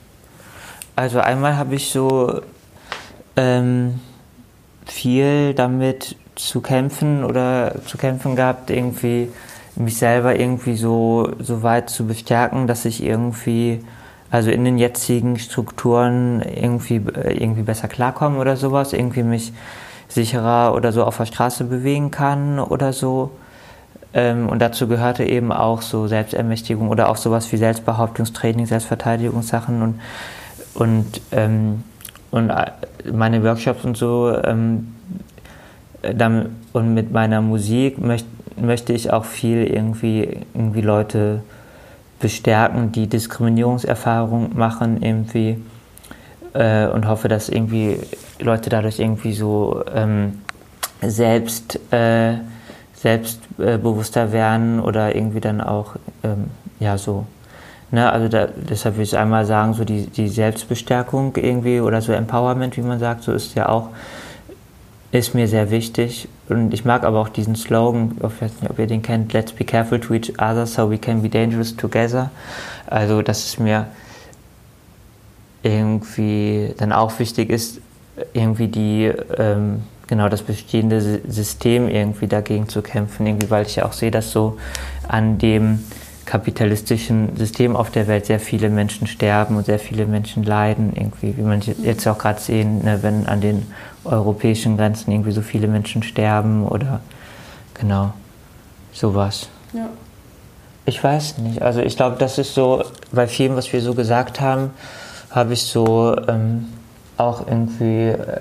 Also 0.95 1.21
einmal 1.21 1.57
habe 1.57 1.75
ich 1.75 1.91
so 1.91 2.41
ähm, 3.37 4.01
viel 4.87 5.55
damit 5.55 6.17
zu 6.47 6.61
kämpfen 6.61 7.25
oder 7.25 7.75
zu 7.87 7.99
kämpfen 7.99 8.37
gehabt, 8.37 8.71
irgendwie 8.71 9.29
mich 9.77 9.97
selber 9.97 10.39
irgendwie 10.39 10.77
so, 10.77 11.33
so 11.39 11.63
weit 11.63 11.89
zu 11.89 12.07
bestärken, 12.07 12.67
dass 12.67 12.85
ich 12.85 13.03
irgendwie, 13.03 13.85
also 14.31 14.51
in 14.51 14.65
den 14.65 14.77
jetzigen 14.77 15.39
Strukturen 15.39 16.43
irgendwie, 16.43 17.01
irgendwie 17.15 17.63
besser 17.63 17.89
klarkomme 17.89 18.39
oder 18.39 18.57
sowas, 18.57 18.93
irgendwie 18.93 19.23
mich 19.23 19.53
sicherer 20.09 20.75
oder 20.75 20.93
so 20.93 21.05
auf 21.05 21.17
der 21.17 21.27
Straße 21.27 21.65
bewegen 21.65 22.11
kann 22.11 22.59
oder 22.59 22.93
so. 22.93 23.31
Ähm, 24.13 24.49
und 24.49 24.59
dazu 24.61 24.89
gehörte 24.89 25.25
eben 25.25 25.53
auch 25.53 25.81
so 25.81 26.07
Selbstermächtigung 26.07 26.91
oder 26.91 27.09
auch 27.09 27.17
sowas 27.17 27.51
wie 27.51 27.57
Selbstbehauptungstraining, 27.57 28.67
Selbstverteidigungssachen 28.67 29.81
und, 29.81 30.01
und, 30.75 31.21
ähm, 31.31 31.85
und 32.31 32.51
äh, 32.51 32.73
meine 33.11 33.43
Workshops 33.43 33.85
und 33.85 33.97
so. 33.97 34.37
Ähm, 34.45 34.89
und 36.73 36.95
mit 36.95 37.13
meiner 37.13 37.41
Musik 37.41 37.99
möcht, 37.99 38.27
möchte 38.61 38.93
ich 38.93 39.13
auch 39.13 39.25
viel 39.25 39.65
irgendwie, 39.65 40.41
irgendwie 40.55 40.81
Leute 40.81 41.43
bestärken, 42.21 42.93
die 42.93 43.09
Diskriminierungserfahrungen 43.09 44.57
machen 44.57 45.03
irgendwie 45.03 45.59
äh, 46.55 46.87
und 46.87 47.07
hoffe, 47.07 47.29
dass 47.29 47.49
irgendwie 47.49 47.99
Leute 48.39 48.71
dadurch 48.71 48.99
irgendwie 48.99 49.33
so 49.33 49.83
ähm, 49.95 50.41
selbst 51.01 51.79
äh, 51.93 52.35
selbstbewusster 52.95 54.33
werden 54.33 54.81
oder 54.81 55.15
irgendwie 55.15 55.41
dann 55.41 55.61
auch 55.61 55.97
ähm, 56.23 56.47
ja 56.79 56.97
so 56.97 57.27
ne 57.91 58.11
also 58.11 58.29
da, 58.29 58.47
deshalb 58.47 58.97
will 58.97 59.03
ich 59.03 59.19
einmal 59.19 59.45
sagen 59.45 59.75
so 59.75 59.85
die, 59.85 60.07
die 60.07 60.29
Selbstbestärkung 60.29 61.35
irgendwie 61.37 61.81
oder 61.81 62.01
so 62.01 62.13
Empowerment 62.13 62.77
wie 62.77 62.83
man 62.83 63.01
sagt 63.01 63.25
so 63.25 63.33
ist 63.33 63.57
ja 63.57 63.69
auch 63.69 63.89
ist 65.13 65.35
mir 65.35 65.47
sehr 65.47 65.71
wichtig. 65.71 66.29
Und 66.49 66.75
ich 66.75 66.85
mag 66.85 67.05
aber 67.05 67.21
auch 67.21 67.29
diesen 67.29 67.55
Slogan 67.55 68.17
ich 68.17 68.23
weiß 68.23 68.61
nicht 68.61 68.71
ob 68.71 68.79
ihr 68.79 68.87
den 68.87 69.03
kennt 69.03 69.33
let's 69.33 69.53
be 69.53 69.65
careful 69.65 70.01
to 70.01 70.15
each 70.15 70.31
other 70.39 70.67
so 70.67 70.91
we 70.91 70.99
can 70.99 71.23
be 71.23 71.29
dangerous 71.29 71.77
together. 71.77 72.31
Also 72.87 73.23
dass 73.23 73.45
es 73.45 73.59
mir 73.59 73.87
irgendwie 75.63 76.75
dann 76.77 76.93
auch 76.93 77.19
wichtig 77.19 77.51
ist 77.51 77.81
irgendwie 78.33 78.69
die 78.69 79.13
ähm, 79.39 79.83
genau 80.07 80.29
das 80.29 80.43
bestehende 80.43 81.21
System 81.27 81.89
irgendwie 81.89 82.27
dagegen 82.27 82.69
zu 82.69 82.83
kämpfen, 82.83 83.27
irgendwie, 83.27 83.51
weil 83.51 83.67
ich 83.67 83.77
ja 83.77 83.87
auch 83.87 83.93
sehe, 83.93 84.11
dass 84.11 84.31
so 84.31 84.59
an 85.09 85.39
dem 85.39 85.85
kapitalistischen 86.33 87.37
System 87.37 87.77
auf 87.77 87.91
der 87.91 88.07
Welt 88.07 88.25
sehr 88.25 88.41
viele 88.41 88.71
Menschen 88.71 89.07
sterben 89.07 89.55
und 89.55 89.67
sehr 89.67 89.79
viele 89.79 90.07
Menschen 90.07 90.43
leiden, 90.45 90.95
irgendwie, 90.97 91.37
wie 91.37 91.43
man 91.43 91.61
jetzt 91.61 92.09
auch 92.09 92.17
gerade 92.17 92.41
sehen, 92.41 92.83
ne, 92.83 93.03
wenn 93.03 93.27
an 93.27 93.43
den 93.43 93.67
europäischen 94.07 94.79
Grenzen 94.79 95.13
irgendwie 95.13 95.33
so 95.33 95.43
viele 95.43 95.67
Menschen 95.67 96.03
sterben 96.03 96.67
oder 96.67 97.01
genau 97.75 98.15
sowas. 98.95 99.51
Ja. 99.75 99.91
Ich 100.87 101.05
weiß 101.05 101.37
nicht. 101.37 101.61
Also 101.61 101.83
ich 101.83 101.99
glaube, 101.99 102.17
das 102.19 102.39
ist 102.39 102.55
so, 102.55 102.83
bei 103.13 103.27
vielem, 103.27 103.55
was 103.57 103.71
wir 103.71 103.83
so 103.83 103.93
gesagt 103.93 104.41
haben, 104.41 104.71
habe 105.29 105.53
ich 105.53 105.65
so 105.65 106.17
ähm, 106.29 106.73
auch 107.19 107.47
irgendwie 107.47 108.09
äh, 108.09 108.41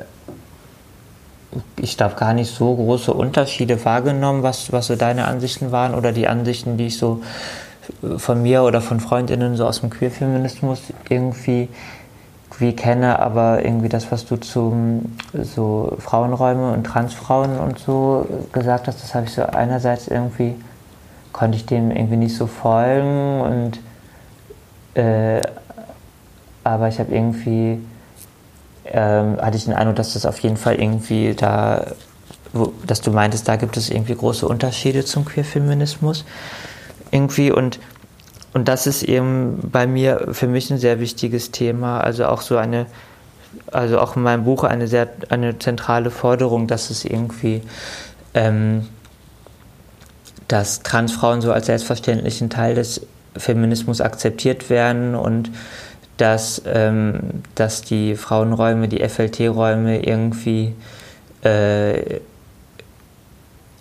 ich 1.75 1.97
glaube, 1.97 2.15
gar 2.15 2.33
nicht 2.33 2.55
so 2.55 2.73
große 2.73 3.13
Unterschiede 3.13 3.83
wahrgenommen, 3.83 4.43
was, 4.43 4.71
was 4.71 4.87
so 4.87 4.95
deine 4.95 5.25
Ansichten 5.25 5.73
waren 5.73 5.93
oder 5.93 6.13
die 6.13 6.29
Ansichten, 6.29 6.77
die 6.77 6.87
ich 6.87 6.97
so 6.97 7.21
von 8.17 8.41
mir 8.41 8.63
oder 8.63 8.81
von 8.81 8.99
Freundinnen 8.99 9.55
so 9.55 9.65
aus 9.65 9.81
dem 9.81 9.89
Queerfeminismus 9.89 10.81
irgendwie 11.09 11.69
wie 12.59 12.75
kenne, 12.75 13.19
aber 13.19 13.65
irgendwie 13.65 13.89
das, 13.89 14.11
was 14.11 14.25
du 14.25 14.35
zu 14.35 15.01
so 15.33 15.97
Frauenräume 15.97 16.71
und 16.73 16.83
Transfrauen 16.83 17.57
und 17.57 17.79
so 17.79 18.27
gesagt 18.51 18.87
hast, 18.87 19.01
das 19.01 19.15
habe 19.15 19.25
ich 19.25 19.33
so 19.33 19.43
einerseits 19.43 20.07
irgendwie, 20.07 20.55
konnte 21.33 21.57
ich 21.57 21.65
dem 21.65 21.89
irgendwie 21.89 22.17
nicht 22.17 22.35
so 22.35 22.45
folgen 22.45 23.41
und 23.41 23.79
äh, 25.01 25.41
aber 26.63 26.87
ich 26.87 26.99
habe 26.99 27.15
irgendwie 27.15 27.79
ähm, 28.85 29.37
hatte 29.41 29.57
ich 29.57 29.65
den 29.65 29.73
Eindruck, 29.73 29.95
dass 29.95 30.13
das 30.13 30.25
auf 30.25 30.39
jeden 30.39 30.57
Fall 30.57 30.75
irgendwie 30.75 31.33
da, 31.33 31.87
wo, 32.53 32.73
dass 32.85 33.01
du 33.01 33.11
meintest, 33.11 33.47
da 33.47 33.55
gibt 33.55 33.77
es 33.77 33.89
irgendwie 33.89 34.15
große 34.15 34.47
Unterschiede 34.47 35.05
zum 35.05 35.25
Queerfeminismus. 35.25 36.25
Irgendwie 37.11 37.51
und, 37.51 37.79
und 38.53 38.67
das 38.67 38.87
ist 38.87 39.03
eben 39.03 39.59
bei 39.71 39.87
mir 39.87 40.29
für 40.31 40.47
mich 40.47 40.71
ein 40.71 40.77
sehr 40.77 40.99
wichtiges 40.99 41.51
Thema. 41.51 42.01
Also 42.01 42.25
auch 42.25 42.41
so 42.41 42.57
eine, 42.57 42.85
also 43.71 43.99
auch 43.99 44.15
in 44.15 44.23
meinem 44.23 44.43
Buch 44.43 44.63
eine 44.63 44.87
sehr, 44.87 45.09
eine 45.29 45.59
zentrale 45.59 46.11
Forderung, 46.11 46.67
dass 46.67 46.89
es 46.89 47.05
irgendwie, 47.05 47.61
ähm, 48.33 48.87
dass 50.47 50.83
Transfrauen 50.83 51.41
so 51.41 51.51
als 51.51 51.67
selbstverständlichen 51.67 52.49
Teil 52.49 52.75
des 52.75 53.05
Feminismus 53.37 54.01
akzeptiert 54.01 54.69
werden 54.69 55.15
und 55.15 55.51
dass, 56.17 56.61
ähm, 56.65 57.43
dass 57.55 57.81
die 57.81 58.15
Frauenräume, 58.15 58.87
die 58.87 59.07
FLT-Räume 59.07 60.05
irgendwie 60.05 60.75
äh, 61.43 62.19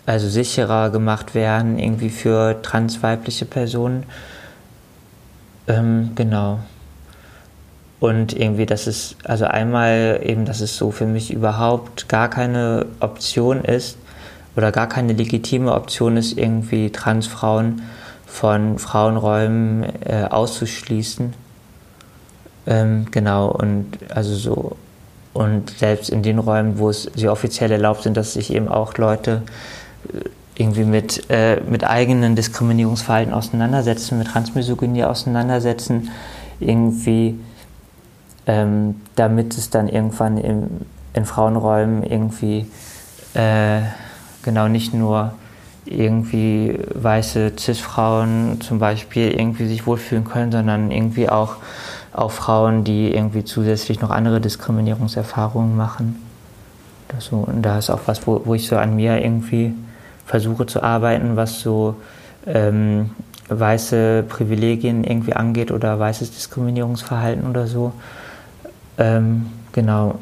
also 0.07 0.29
sicherer 0.29 0.91
gemacht 0.91 1.35
werden, 1.35 1.79
irgendwie 1.79 2.11
für 2.11 2.61
transweibliche 2.63 3.45
Personen. 3.45 4.05
Ähm, 5.69 6.13
genau. 6.15 6.61
Und 8.01 8.33
irgendwie, 8.33 8.65
dass 8.65 8.87
es, 8.87 9.15
also 9.25 9.45
einmal 9.45 10.21
eben, 10.23 10.47
dass 10.47 10.61
es 10.61 10.77
so 10.77 10.91
für 10.91 11.07
mich 11.07 11.33
überhaupt 11.33 12.09
gar 12.09 12.31
keine 12.31 12.87
Option 13.01 13.63
ist 13.63 13.99
oder 14.57 14.73
gar 14.73 14.89
keine 14.89 15.13
legitime 15.13 15.73
Option 15.73 16.17
ist, 16.17 16.37
irgendwie 16.37 16.91
Transfrauen 16.91 17.83
von 18.27 18.79
Frauenräumen 18.79 19.85
äh, 20.05 20.27
auszuschließen. 20.31 21.35
Ähm, 22.67 23.07
genau, 23.11 23.49
und 23.49 23.99
also 24.09 24.35
so, 24.35 24.77
und 25.35 25.71
selbst 25.71 26.09
in 26.09 26.23
den 26.23 26.39
Räumen, 26.39 26.79
wo 26.79 26.89
es 26.89 27.11
sie 27.15 27.29
offiziell 27.29 27.71
erlaubt 27.71 28.03
sind, 28.03 28.17
dass 28.17 28.33
sich 28.33 28.53
eben 28.53 28.69
auch 28.69 28.97
Leute 28.97 29.43
irgendwie 30.61 30.85
mit, 30.85 31.29
äh, 31.31 31.61
mit 31.61 31.85
eigenen 31.85 32.37
Diskriminierungsverhalten 32.37 33.33
auseinandersetzen, 33.33 34.19
mit 34.19 34.29
Transmisogynie 34.29 35.05
auseinandersetzen, 35.05 36.11
irgendwie, 36.61 37.39
ähm, 38.47 38.97
damit 39.17 39.57
es 39.57 39.71
dann 39.71 39.89
irgendwann 39.89 40.37
im, 40.37 40.69
in 41.15 41.25
Frauenräumen 41.25 42.03
irgendwie 42.03 42.67
äh, 43.35 43.81
genau 44.43 44.69
nicht 44.69 44.93
nur 44.93 45.33
irgendwie 45.87 46.79
weiße 46.95 47.53
Cis-Frauen 47.59 48.61
zum 48.61 48.79
Beispiel 48.79 49.31
irgendwie 49.31 49.67
sich 49.67 49.87
wohlfühlen 49.87 50.25
können, 50.25 50.53
sondern 50.53 50.91
irgendwie 50.91 51.29
auch, 51.29 51.57
auch 52.13 52.31
Frauen, 52.31 52.85
die 52.85 53.15
irgendwie 53.15 53.45
zusätzlich 53.45 54.01
noch 54.01 54.11
andere 54.11 54.41
Diskriminierungserfahrungen 54.41 55.77
machen. 55.77 56.23
Das 57.09 57.25
so, 57.25 57.39
und 57.39 57.63
da 57.63 57.79
ist 57.79 57.91
auch 57.91 58.01
was, 58.07 58.27
wo, 58.27 58.43
wo 58.45 58.55
ich 58.55 58.69
so 58.69 58.77
an 58.77 58.95
mir 58.95 59.23
irgendwie 59.23 59.75
versuche 60.31 60.65
zu 60.65 60.81
arbeiten, 60.81 61.35
was 61.35 61.61
so 61.61 61.97
ähm, 62.47 63.11
weiße 63.49 64.25
Privilegien 64.29 65.03
irgendwie 65.03 65.33
angeht 65.33 65.73
oder 65.73 65.99
weißes 65.99 66.31
Diskriminierungsverhalten 66.31 67.51
oder 67.51 67.67
so. 67.67 67.93
Ähm, 68.97 69.47
genau, 69.73 70.21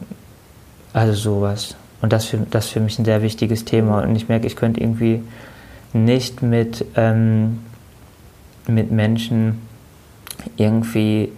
also 0.94 1.12
sowas. 1.12 1.76
Und 2.00 2.14
das 2.14 2.24
für, 2.24 2.38
das 2.38 2.68
für 2.68 2.80
mich 2.80 2.98
ein 2.98 3.04
sehr 3.04 3.20
wichtiges 3.20 3.66
Thema. 3.66 4.02
Und 4.02 4.16
ich 4.16 4.30
merke, 4.30 4.46
ich 4.46 4.56
könnte 4.56 4.80
irgendwie 4.80 5.22
nicht 5.92 6.40
mit, 6.40 6.86
ähm, 6.96 7.58
mit 8.66 8.90
Menschen 8.90 9.60
irgendwie 10.56 11.32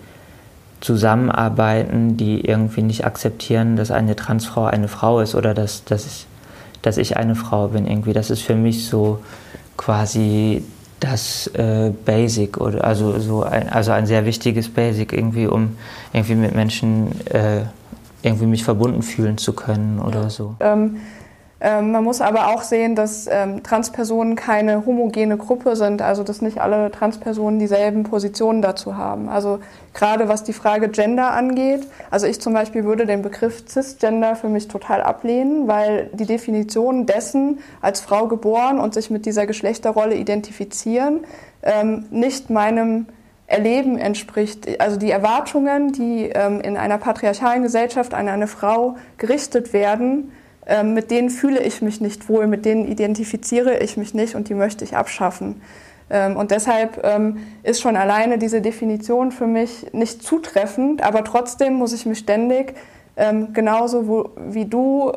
zusammenarbeiten, 0.80 2.16
die 2.16 2.42
irgendwie 2.42 2.82
nicht 2.82 3.04
akzeptieren, 3.04 3.74
dass 3.74 3.90
eine 3.90 4.14
Transfrau 4.14 4.66
eine 4.66 4.86
Frau 4.86 5.18
ist 5.18 5.34
oder 5.34 5.54
dass, 5.54 5.84
dass, 5.84 6.06
ich, 6.06 6.26
dass 6.82 6.96
ich 6.96 7.16
eine 7.16 7.34
Frau 7.34 7.68
bin. 7.68 7.86
Irgendwie. 7.86 8.12
Das 8.12 8.30
ist 8.30 8.42
für 8.42 8.54
mich 8.54 8.86
so 8.86 9.20
quasi 9.76 10.64
das 11.00 11.46
äh, 11.48 11.92
Basic 12.04 12.58
oder 12.58 12.84
also 12.84 13.18
so 13.18 13.42
ein, 13.42 13.68
also 13.70 13.92
ein 13.92 14.06
sehr 14.06 14.26
wichtiges 14.26 14.68
Basic 14.68 15.12
irgendwie, 15.12 15.46
um 15.46 15.76
irgendwie 16.12 16.34
mit 16.34 16.54
Menschen 16.54 17.08
äh, 17.30 17.62
irgendwie 18.22 18.46
mich 18.46 18.64
verbunden 18.64 19.02
fühlen 19.02 19.38
zu 19.38 19.54
können 19.54 19.98
oder 19.98 20.22
ja. 20.22 20.30
so. 20.30 20.54
Ähm 20.60 20.96
ähm, 21.62 21.92
man 21.92 22.02
muss 22.04 22.22
aber 22.22 22.48
auch 22.48 22.62
sehen, 22.62 22.94
dass 22.94 23.28
ähm, 23.30 23.62
Transpersonen 23.62 24.34
keine 24.34 24.86
homogene 24.86 25.36
Gruppe 25.36 25.76
sind, 25.76 26.00
also 26.00 26.22
dass 26.22 26.40
nicht 26.40 26.58
alle 26.58 26.90
Transpersonen 26.90 27.58
dieselben 27.58 28.04
Positionen 28.04 28.62
dazu 28.62 28.96
haben. 28.96 29.28
Also 29.28 29.58
gerade 29.92 30.28
was 30.28 30.42
die 30.42 30.54
Frage 30.54 30.88
Gender 30.88 31.32
angeht, 31.32 31.86
also 32.10 32.26
ich 32.26 32.40
zum 32.40 32.54
Beispiel 32.54 32.84
würde 32.84 33.04
den 33.04 33.20
Begriff 33.20 33.64
Cisgender 33.68 34.36
für 34.36 34.48
mich 34.48 34.68
total 34.68 35.02
ablehnen, 35.02 35.68
weil 35.68 36.08
die 36.14 36.24
Definition 36.24 37.04
dessen, 37.04 37.58
als 37.82 38.00
Frau 38.00 38.26
geboren 38.26 38.80
und 38.80 38.94
sich 38.94 39.10
mit 39.10 39.26
dieser 39.26 39.46
Geschlechterrolle 39.46 40.14
identifizieren, 40.14 41.20
ähm, 41.62 42.06
nicht 42.10 42.48
meinem 42.48 43.06
Erleben 43.46 43.98
entspricht. 43.98 44.80
Also 44.80 44.96
die 44.96 45.10
Erwartungen, 45.10 45.92
die 45.92 46.30
ähm, 46.32 46.60
in 46.62 46.78
einer 46.78 46.96
patriarchalen 46.96 47.64
Gesellschaft 47.64 48.14
an 48.14 48.28
eine 48.28 48.46
Frau 48.46 48.96
gerichtet 49.18 49.74
werden, 49.74 50.30
ähm, 50.70 50.94
mit 50.94 51.10
denen 51.10 51.30
fühle 51.30 51.60
ich 51.60 51.82
mich 51.82 52.00
nicht 52.00 52.28
wohl, 52.28 52.46
mit 52.46 52.64
denen 52.64 52.86
identifiziere 52.86 53.78
ich 53.78 53.96
mich 53.96 54.14
nicht 54.14 54.36
und 54.36 54.48
die 54.48 54.54
möchte 54.54 54.84
ich 54.84 54.96
abschaffen. 54.96 55.60
Ähm, 56.08 56.36
und 56.36 56.52
deshalb 56.52 57.00
ähm, 57.04 57.38
ist 57.64 57.80
schon 57.80 57.96
alleine 57.96 58.38
diese 58.38 58.60
Definition 58.60 59.32
für 59.32 59.48
mich 59.48 59.92
nicht 59.92 60.22
zutreffend, 60.22 61.02
aber 61.02 61.24
trotzdem 61.24 61.74
muss 61.74 61.92
ich 61.92 62.06
mich 62.06 62.18
ständig, 62.18 62.74
genauso 63.52 64.08
wo, 64.08 64.30
wie 64.48 64.64
du, 64.64 65.12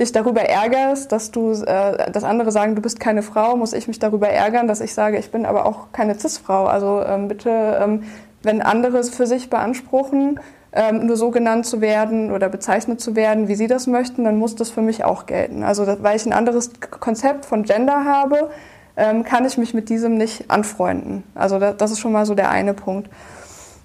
dich 0.00 0.10
darüber 0.10 0.40
ärgerst, 0.40 1.12
dass 1.12 1.30
du, 1.30 1.52
äh, 1.52 2.10
dass 2.10 2.24
andere 2.24 2.50
sagen, 2.50 2.74
du 2.74 2.82
bist 2.82 2.98
keine 2.98 3.22
Frau, 3.22 3.56
muss 3.56 3.72
ich 3.72 3.86
mich 3.86 4.00
darüber 4.00 4.28
ärgern, 4.28 4.66
dass 4.66 4.80
ich 4.80 4.94
sage, 4.94 5.18
ich 5.18 5.30
bin 5.30 5.46
aber 5.46 5.64
auch 5.64 5.92
keine 5.92 6.18
Cis-Frau. 6.18 6.64
Also 6.64 7.04
bitte, 7.28 8.00
wenn 8.42 8.62
andere 8.62 8.98
es 8.98 9.10
für 9.10 9.28
sich 9.28 9.48
beanspruchen, 9.48 10.40
ähm, 10.74 11.06
nur 11.06 11.16
so 11.16 11.30
genannt 11.30 11.66
zu 11.66 11.80
werden 11.80 12.32
oder 12.32 12.48
bezeichnet 12.48 13.00
zu 13.00 13.14
werden, 13.14 13.46
wie 13.48 13.54
Sie 13.54 13.68
das 13.68 13.86
möchten, 13.86 14.24
dann 14.24 14.36
muss 14.36 14.56
das 14.56 14.70
für 14.70 14.82
mich 14.82 15.04
auch 15.04 15.26
gelten. 15.26 15.62
Also 15.62 15.86
weil 16.02 16.16
ich 16.16 16.26
ein 16.26 16.32
anderes 16.32 16.72
Konzept 16.80 17.46
von 17.46 17.62
Gender 17.62 18.04
habe, 18.04 18.50
ähm, 18.96 19.22
kann 19.22 19.44
ich 19.44 19.56
mich 19.56 19.72
mit 19.72 19.88
diesem 19.88 20.16
nicht 20.16 20.50
anfreunden. 20.50 21.22
Also 21.34 21.58
das, 21.58 21.76
das 21.76 21.90
ist 21.92 22.00
schon 22.00 22.12
mal 22.12 22.26
so 22.26 22.34
der 22.34 22.50
eine 22.50 22.74
Punkt. 22.74 23.08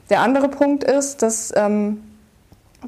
Der 0.10 0.22
andere 0.22 0.50
Punkt 0.50 0.84
ist, 0.84 1.22
dass 1.22 1.54
ähm, 1.56 2.02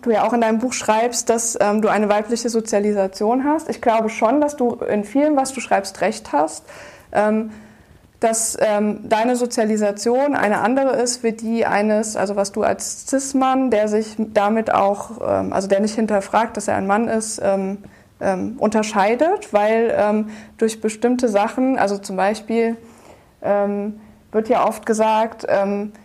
du 0.01 0.09
ja 0.09 0.25
auch 0.25 0.33
in 0.33 0.41
deinem 0.41 0.57
Buch 0.57 0.73
schreibst, 0.73 1.29
dass 1.29 1.57
ähm, 1.61 1.81
du 1.81 1.87
eine 1.87 2.09
weibliche 2.09 2.49
Sozialisation 2.49 3.43
hast. 3.43 3.69
Ich 3.69 3.81
glaube 3.81 4.09
schon, 4.09 4.41
dass 4.41 4.55
du 4.55 4.75
in 4.75 5.03
vielem, 5.03 5.35
was 5.35 5.53
du 5.53 5.61
schreibst, 5.61 6.01
recht 6.01 6.31
hast. 6.31 6.63
Ähm, 7.11 7.51
dass 8.21 8.55
ähm, 8.61 8.99
deine 9.09 9.35
Sozialisation 9.35 10.35
eine 10.35 10.59
andere 10.59 10.91
ist 10.91 11.23
wie 11.23 11.31
die 11.31 11.65
eines, 11.65 12.15
also 12.15 12.35
was 12.35 12.51
du 12.51 12.61
als 12.61 13.07
Cis-Mann, 13.07 13.71
der 13.71 13.87
sich 13.87 14.15
damit 14.17 14.71
auch, 14.71 15.19
ähm, 15.27 15.51
also 15.51 15.67
der 15.67 15.79
nicht 15.79 15.95
hinterfragt, 15.95 16.55
dass 16.55 16.67
er 16.67 16.75
ein 16.75 16.85
Mann 16.85 17.07
ist, 17.07 17.41
ähm, 17.43 17.79
ähm, 18.21 18.57
unterscheidet, 18.59 19.51
weil 19.53 19.91
ähm, 19.97 20.29
durch 20.59 20.81
bestimmte 20.81 21.29
Sachen, 21.29 21.79
also 21.79 21.97
zum 21.97 22.15
Beispiel 22.15 22.77
ähm, 23.41 23.99
wird 24.31 24.49
ja 24.49 24.67
oft 24.67 24.85
gesagt, 24.85 25.47
ähm, 25.49 25.91
äh, 25.95 25.97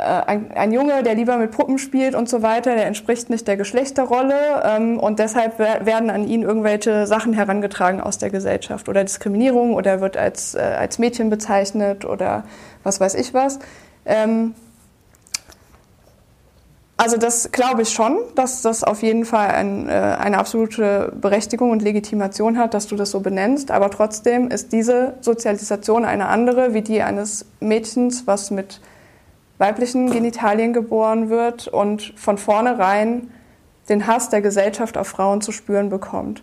ein, 0.00 0.50
ein, 0.52 0.72
Junge, 0.72 1.02
der 1.02 1.14
lieber 1.14 1.36
mit 1.36 1.50
Puppen 1.50 1.78
spielt 1.78 2.14
und 2.14 2.28
so 2.28 2.42
weiter, 2.42 2.74
der 2.74 2.86
entspricht 2.86 3.30
nicht 3.30 3.46
der 3.46 3.56
Geschlechterrolle 3.56 4.62
ähm, 4.64 4.98
und 4.98 5.18
deshalb 5.18 5.58
werden 5.58 6.10
an 6.10 6.26
ihn 6.26 6.42
irgendwelche 6.42 7.06
Sachen 7.06 7.32
herangetragen 7.32 8.00
aus 8.00 8.18
der 8.18 8.30
Gesellschaft 8.30 8.88
oder 8.88 9.04
Diskriminierung 9.04 9.74
oder 9.74 10.00
wird 10.00 10.16
als, 10.16 10.54
äh, 10.54 10.60
als 10.60 10.98
Mädchen 10.98 11.30
bezeichnet 11.30 12.04
oder 12.04 12.44
was 12.82 13.00
weiß 13.00 13.14
ich 13.14 13.34
was. 13.34 13.58
Ähm, 14.04 14.54
also 17.02 17.16
das 17.16 17.50
glaube 17.50 17.80
ich 17.80 17.88
schon, 17.88 18.18
dass 18.34 18.60
das 18.60 18.84
auf 18.84 19.02
jeden 19.02 19.24
Fall 19.24 19.48
ein, 19.48 19.88
äh, 19.88 19.92
eine 19.92 20.36
absolute 20.36 21.10
Berechtigung 21.18 21.70
und 21.70 21.80
Legitimation 21.80 22.58
hat, 22.58 22.74
dass 22.74 22.88
du 22.88 22.96
das 22.96 23.10
so 23.10 23.20
benennst. 23.20 23.70
Aber 23.70 23.88
trotzdem 23.88 24.48
ist 24.48 24.74
diese 24.74 25.14
Sozialisation 25.22 26.04
eine 26.04 26.28
andere 26.28 26.74
wie 26.74 26.82
die 26.82 27.00
eines 27.00 27.46
Mädchens, 27.60 28.26
was 28.26 28.50
mit 28.50 28.82
weiblichen 29.60 30.10
Genitalien 30.10 30.72
geboren 30.72 31.28
wird 31.28 31.68
und 31.68 32.14
von 32.16 32.38
vornherein 32.38 33.30
den 33.90 34.06
Hass 34.06 34.30
der 34.30 34.40
Gesellschaft 34.40 34.96
auf 34.96 35.08
Frauen 35.08 35.42
zu 35.42 35.52
spüren 35.52 35.90
bekommt. 35.90 36.42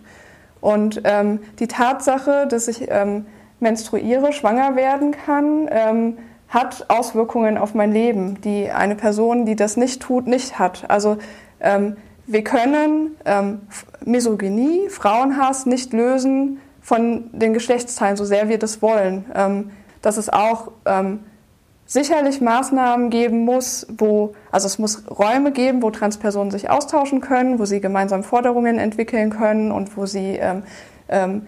Und 0.62 1.02
ähm, 1.04 1.40
die 1.60 1.68
Tatsache, 1.68 2.46
dass 2.48 2.68
ich 2.68 2.88
ähm, 2.90 3.26
menstruiere, 3.60 4.34
schwanger 4.34 4.76
werden 4.76 5.12
kann, 5.12 5.68
ähm, 5.72 6.18
hat 6.48 6.86
Auswirkungen 6.90 7.58
auf 7.58 7.74
mein 7.74 7.92
Leben, 7.92 8.40
die 8.42 8.70
eine 8.70 8.96
Person, 8.96 9.46
die 9.46 9.56
das 9.56 9.78
nicht 9.78 10.02
tut, 10.02 10.28
nicht 10.28 10.60
hat. 10.60 10.90
Also 10.90 11.18
ähm, 11.60 11.98
wir 12.28 12.44
können 12.44 13.16
ähm, 13.26 13.62
Misogynie, 14.06 14.90
Frauenhass 14.90 15.66
nicht 15.66 15.92
lösen 15.92 16.60
von 16.82 17.32
den 17.32 17.54
Geschlechtsteilen, 17.54 18.16
so 18.16 18.26
sehr 18.26 18.48
wir 18.48 18.60
das 18.60 18.82
wollen. 18.82 19.26
Ähm, 19.34 19.72
das 20.02 20.18
ist 20.18 20.32
auch 20.32 20.72
sicherlich 21.88 22.42
Maßnahmen 22.42 23.10
geben 23.10 23.46
muss, 23.46 23.88
wo, 23.98 24.34
also 24.52 24.68
es 24.68 24.78
muss 24.78 25.04
Räume 25.10 25.52
geben, 25.52 25.82
wo 25.82 25.90
Transpersonen 25.90 26.52
sich 26.52 26.70
austauschen 26.70 27.22
können, 27.22 27.58
wo 27.58 27.66
sie 27.66 27.80
gemeinsam 27.80 28.24
Forderungen 28.24 28.78
entwickeln 28.78 29.30
können 29.30 29.72
und 29.72 29.96
wo 29.96 30.06
sie 30.06 30.36
ähm, 30.36 30.64
ähm, 31.08 31.48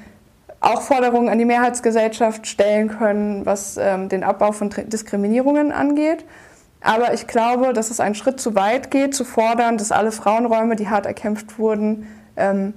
auch 0.62 0.82
Forderungen 0.82 1.30
an 1.30 1.38
die 1.38 1.46
Mehrheitsgesellschaft 1.46 2.48
stellen 2.48 2.88
können, 2.88 3.46
was 3.46 3.78
ähm, 3.78 4.08
den 4.10 4.24
Abbau 4.24 4.54
von 4.54 4.70
Diskriminierungen 4.70 5.72
angeht. 5.72 6.26
Aber 6.82 7.14
ich 7.14 7.28
glaube, 7.28 7.74
dass 7.74 7.92
es 7.92 8.00
einen 8.00 8.16
Schritt 8.16 8.40
zu 8.40 8.56
weit 8.56 8.90
geht, 8.92 9.14
zu 9.14 9.26
fordern, 9.26 9.78
dass 9.78 9.92
alle 9.92 10.14
Frauenräume, 10.14 10.78
die 10.78 10.88
hart 10.88 11.06
erkämpft 11.06 11.60
wurden, 11.60 12.08
ähm, 12.38 12.74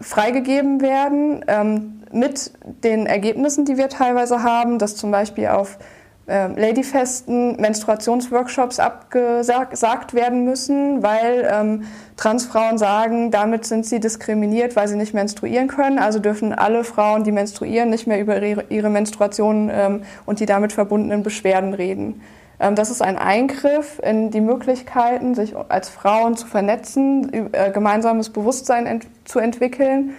freigegeben 0.00 0.80
werden, 0.80 1.44
ähm, 1.46 2.02
mit 2.12 2.52
den 2.84 3.06
Ergebnissen, 3.06 3.64
die 3.64 3.76
wir 3.76 3.88
teilweise 3.88 4.42
haben, 4.42 4.78
dass 4.78 4.96
zum 4.96 5.10
Beispiel 5.10 5.48
auf 5.48 5.78
Ladyfesten 6.26 7.60
Menstruationsworkshops 7.60 8.80
abgesagt 8.80 10.12
werden 10.12 10.44
müssen, 10.44 11.02
weil 11.02 11.48
ähm, 11.48 11.84
Transfrauen 12.16 12.78
sagen, 12.78 13.30
damit 13.30 13.64
sind 13.64 13.86
sie 13.86 14.00
diskriminiert, 14.00 14.74
weil 14.74 14.88
sie 14.88 14.96
nicht 14.96 15.14
menstruieren 15.14 15.68
können. 15.68 16.00
Also 16.00 16.18
dürfen 16.18 16.52
alle 16.52 16.82
Frauen, 16.82 17.22
die 17.22 17.30
menstruieren, 17.30 17.90
nicht 17.90 18.08
mehr 18.08 18.20
über 18.20 18.42
ihre, 18.42 18.64
ihre 18.70 18.90
Menstruation 18.90 19.70
ähm, 19.72 20.02
und 20.24 20.40
die 20.40 20.46
damit 20.46 20.72
verbundenen 20.72 21.22
Beschwerden 21.22 21.74
reden. 21.74 22.20
Ähm, 22.58 22.74
das 22.74 22.90
ist 22.90 23.02
ein 23.02 23.18
Eingriff 23.18 24.00
in 24.02 24.30
die 24.30 24.40
Möglichkeiten, 24.40 25.34
sich 25.34 25.54
als 25.68 25.88
Frauen 25.88 26.36
zu 26.36 26.46
vernetzen, 26.46 27.52
äh, 27.52 27.70
gemeinsames 27.70 28.30
Bewusstsein 28.30 28.86
ent 28.86 29.06
zu 29.24 29.38
entwickeln. 29.38 30.14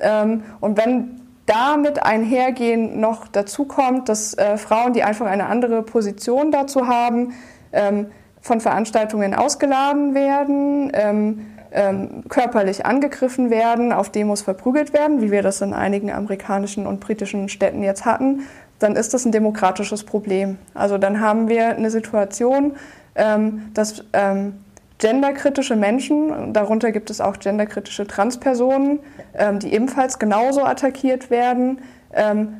Ähm, 0.00 0.42
und 0.60 0.76
wenn 0.76 1.17
damit 1.48 2.02
einhergehen 2.04 3.00
noch 3.00 3.26
dazu 3.26 3.64
kommt, 3.64 4.08
dass 4.08 4.34
äh, 4.34 4.58
Frauen, 4.58 4.92
die 4.92 5.02
einfach 5.02 5.26
eine 5.26 5.46
andere 5.46 5.82
Position 5.82 6.52
dazu 6.52 6.86
haben, 6.86 7.34
ähm, 7.72 8.06
von 8.40 8.60
Veranstaltungen 8.60 9.34
ausgeladen 9.34 10.14
werden, 10.14 10.92
ähm, 10.94 11.46
ähm, 11.72 12.24
körperlich 12.28 12.86
angegriffen 12.86 13.50
werden, 13.50 13.92
auf 13.92 14.10
Demos 14.10 14.42
verprügelt 14.42 14.92
werden, 14.92 15.20
wie 15.20 15.30
wir 15.30 15.42
das 15.42 15.60
in 15.60 15.74
einigen 15.74 16.10
amerikanischen 16.10 16.86
und 16.86 17.00
britischen 17.00 17.48
Städten 17.48 17.82
jetzt 17.82 18.04
hatten, 18.04 18.42
dann 18.78 18.94
ist 18.94 19.12
das 19.12 19.24
ein 19.24 19.32
demokratisches 19.32 20.04
Problem. 20.04 20.58
Also 20.74 20.98
dann 20.98 21.20
haben 21.20 21.48
wir 21.48 21.68
eine 21.68 21.90
Situation, 21.90 22.76
ähm, 23.16 23.70
dass 23.74 24.04
ähm, 24.12 24.54
genderkritische 24.98 25.76
Menschen, 25.76 26.52
darunter 26.52 26.92
gibt 26.92 27.10
es 27.10 27.20
auch 27.20 27.38
genderkritische 27.38 28.06
Transpersonen, 28.06 29.00
ähm, 29.34 29.58
die 29.58 29.72
ebenfalls 29.72 30.18
genauso 30.18 30.64
attackiert 30.64 31.30
werden, 31.30 31.80
ähm, 32.12 32.56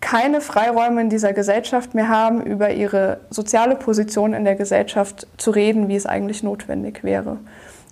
keine 0.00 0.40
Freiräume 0.40 1.00
in 1.00 1.10
dieser 1.10 1.32
Gesellschaft 1.32 1.94
mehr 1.94 2.08
haben, 2.08 2.42
über 2.42 2.72
ihre 2.72 3.20
soziale 3.30 3.76
Position 3.76 4.34
in 4.34 4.44
der 4.44 4.56
Gesellschaft 4.56 5.26
zu 5.36 5.52
reden, 5.52 5.88
wie 5.88 5.96
es 5.96 6.06
eigentlich 6.06 6.42
notwendig 6.42 7.04
wäre. 7.04 7.38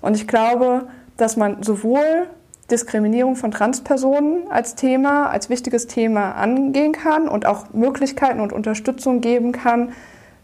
Und 0.03 0.16
ich 0.16 0.27
glaube, 0.27 0.89
dass 1.16 1.37
man 1.37 1.62
sowohl 1.62 2.27
Diskriminierung 2.71 3.37
von 3.37 3.51
Transpersonen 3.51 4.51
als 4.51 4.75
Thema, 4.75 5.29
als 5.31 5.51
wichtiges 5.51 5.87
Thema 5.87 6.33
angehen 6.33 6.93
kann 6.93 7.29
und 7.29 7.47
auch 7.47 7.73
Möglichkeiten 7.73 8.41
und 8.41 8.53
Unterstützung 8.53 9.21
geben 9.21 9.53
kann, 9.53 9.93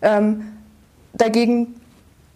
ähm, 0.03 0.53
dagegen 1.15 1.75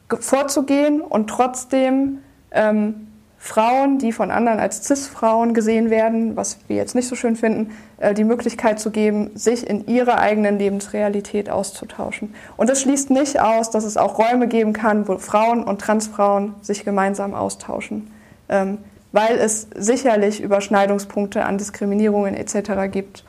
vorzugehen 0.08 1.00
und 1.00 1.28
trotzdem 1.28 2.18
ähm, 2.50 3.08
Frauen, 3.42 3.98
die 3.98 4.12
von 4.12 4.30
anderen 4.30 4.60
als 4.60 4.84
CIS-Frauen 4.84 5.54
gesehen 5.54 5.88
werden, 5.88 6.36
was 6.36 6.58
wir 6.68 6.76
jetzt 6.76 6.94
nicht 6.94 7.08
so 7.08 7.16
schön 7.16 7.36
finden, 7.36 7.72
äh, 7.96 8.12
die 8.12 8.22
Möglichkeit 8.22 8.78
zu 8.78 8.90
geben, 8.90 9.30
sich 9.34 9.68
in 9.68 9.86
ihrer 9.86 10.20
eigenen 10.20 10.58
Lebensrealität 10.58 11.48
auszutauschen. 11.48 12.34
Und 12.58 12.68
das 12.68 12.82
schließt 12.82 13.08
nicht 13.08 13.40
aus, 13.40 13.70
dass 13.70 13.84
es 13.84 13.96
auch 13.96 14.18
Räume 14.18 14.46
geben 14.46 14.74
kann, 14.74 15.08
wo 15.08 15.16
Frauen 15.16 15.64
und 15.64 15.80
Transfrauen 15.80 16.54
sich 16.60 16.84
gemeinsam 16.84 17.34
austauschen, 17.34 18.10
ähm, 18.50 18.76
weil 19.10 19.38
es 19.38 19.68
sicherlich 19.74 20.42
Überschneidungspunkte 20.42 21.42
an 21.46 21.56
Diskriminierungen 21.56 22.34
etc. 22.34 22.92
gibt. 22.92 23.24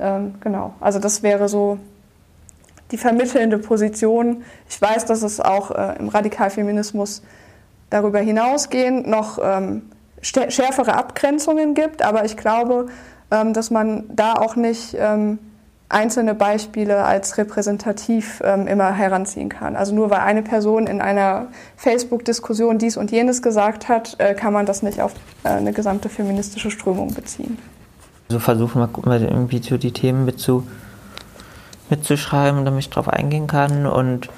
Ähm, 0.00 0.34
genau, 0.40 0.74
also 0.80 0.98
das 0.98 1.22
wäre 1.22 1.48
so 1.48 1.78
die 2.90 2.98
vermittelnde 2.98 3.58
Position. 3.58 4.42
Ich 4.68 4.82
weiß, 4.82 5.06
dass 5.06 5.22
es 5.22 5.40
auch 5.40 5.70
äh, 5.70 5.94
im 6.00 6.08
Radikalfeminismus 6.08 7.22
darüber 7.90 8.20
hinausgehend 8.20 9.06
noch 9.06 9.38
ähm, 9.42 9.82
schärfere 10.22 10.94
Abgrenzungen 10.94 11.74
gibt, 11.74 12.02
aber 12.02 12.24
ich 12.24 12.36
glaube, 12.36 12.86
ähm, 13.30 13.52
dass 13.52 13.70
man 13.70 14.04
da 14.14 14.34
auch 14.34 14.56
nicht 14.56 14.96
ähm, 14.98 15.38
einzelne 15.88 16.34
Beispiele 16.34 17.04
als 17.04 17.38
repräsentativ 17.38 18.40
immer 18.40 18.92
heranziehen 18.92 19.48
kann. 19.48 19.76
Also 19.76 19.94
nur 19.94 20.10
weil 20.10 20.18
eine 20.18 20.42
Person 20.42 20.88
in 20.88 21.00
einer 21.00 21.46
Facebook-Diskussion 21.76 22.78
dies 22.78 22.96
und 22.96 23.12
jenes 23.12 23.40
gesagt 23.40 23.88
hat, 23.88 24.16
äh, 24.18 24.34
kann 24.34 24.52
man 24.52 24.66
das 24.66 24.82
nicht 24.82 25.00
auf 25.00 25.12
äh, 25.44 25.50
eine 25.50 25.72
gesamte 25.72 26.08
feministische 26.08 26.72
Strömung 26.72 27.14
beziehen. 27.14 27.56
So 28.28 28.40
versuchen 28.40 28.80
wir 28.80 28.88
mal 29.04 29.22
irgendwie 29.22 29.62
so 29.62 29.76
die 29.76 29.92
Themen 29.92 30.24
mit 30.24 30.40
zu, 30.40 30.66
mitzuschreiben, 31.90 32.64
damit 32.64 32.80
ich 32.80 32.90
darauf 32.90 33.08
eingehen 33.08 33.46
kann 33.46 33.86
und 33.86 34.28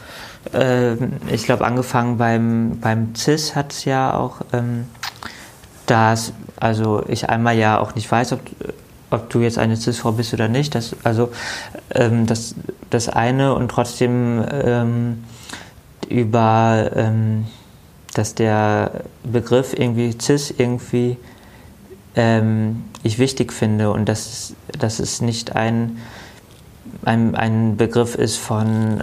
ähm, 0.53 1.13
ich 1.31 1.45
glaube, 1.45 1.65
angefangen 1.65 2.19
beim, 2.19 2.79
beim 2.81 3.15
CIS 3.15 3.55
hat 3.55 3.73
es 3.73 3.85
ja 3.85 4.15
auch, 4.15 4.41
ähm, 4.53 4.87
dass 5.87 6.33
also 6.57 7.05
ich 7.09 7.29
einmal 7.29 7.57
ja 7.57 7.79
auch 7.79 7.95
nicht 7.95 8.11
weiß, 8.11 8.33
ob, 8.33 8.41
ob 9.11 9.31
du 9.31 9.41
jetzt 9.41 9.59
eine 9.59 9.77
CIS-Frau 9.77 10.13
bist 10.13 10.35
oder 10.35 10.49
nicht. 10.49 10.75
Das, 10.75 10.97
also 11.05 11.31
ähm, 11.95 12.27
das, 12.27 12.55
das 12.91 13.09
eine 13.09 13.55
und 13.55 13.71
trotzdem 13.71 14.45
ähm, 14.51 15.25
über, 16.09 16.91
ähm, 16.95 17.47
dass 18.15 18.35
der 18.35 19.05
Begriff 19.25 19.75
irgendwie 19.77 20.17
CIS 20.19 20.55
irgendwie 20.57 21.17
ähm, 22.17 22.85
ich 23.03 23.19
wichtig 23.19 23.53
finde 23.53 23.91
und 23.91 24.09
dass, 24.09 24.55
dass 24.79 24.99
es 24.99 25.21
nicht 25.21 25.55
ein, 25.55 25.99
ein, 27.05 27.35
ein 27.35 27.77
Begriff 27.77 28.15
ist 28.15 28.37
von 28.37 29.03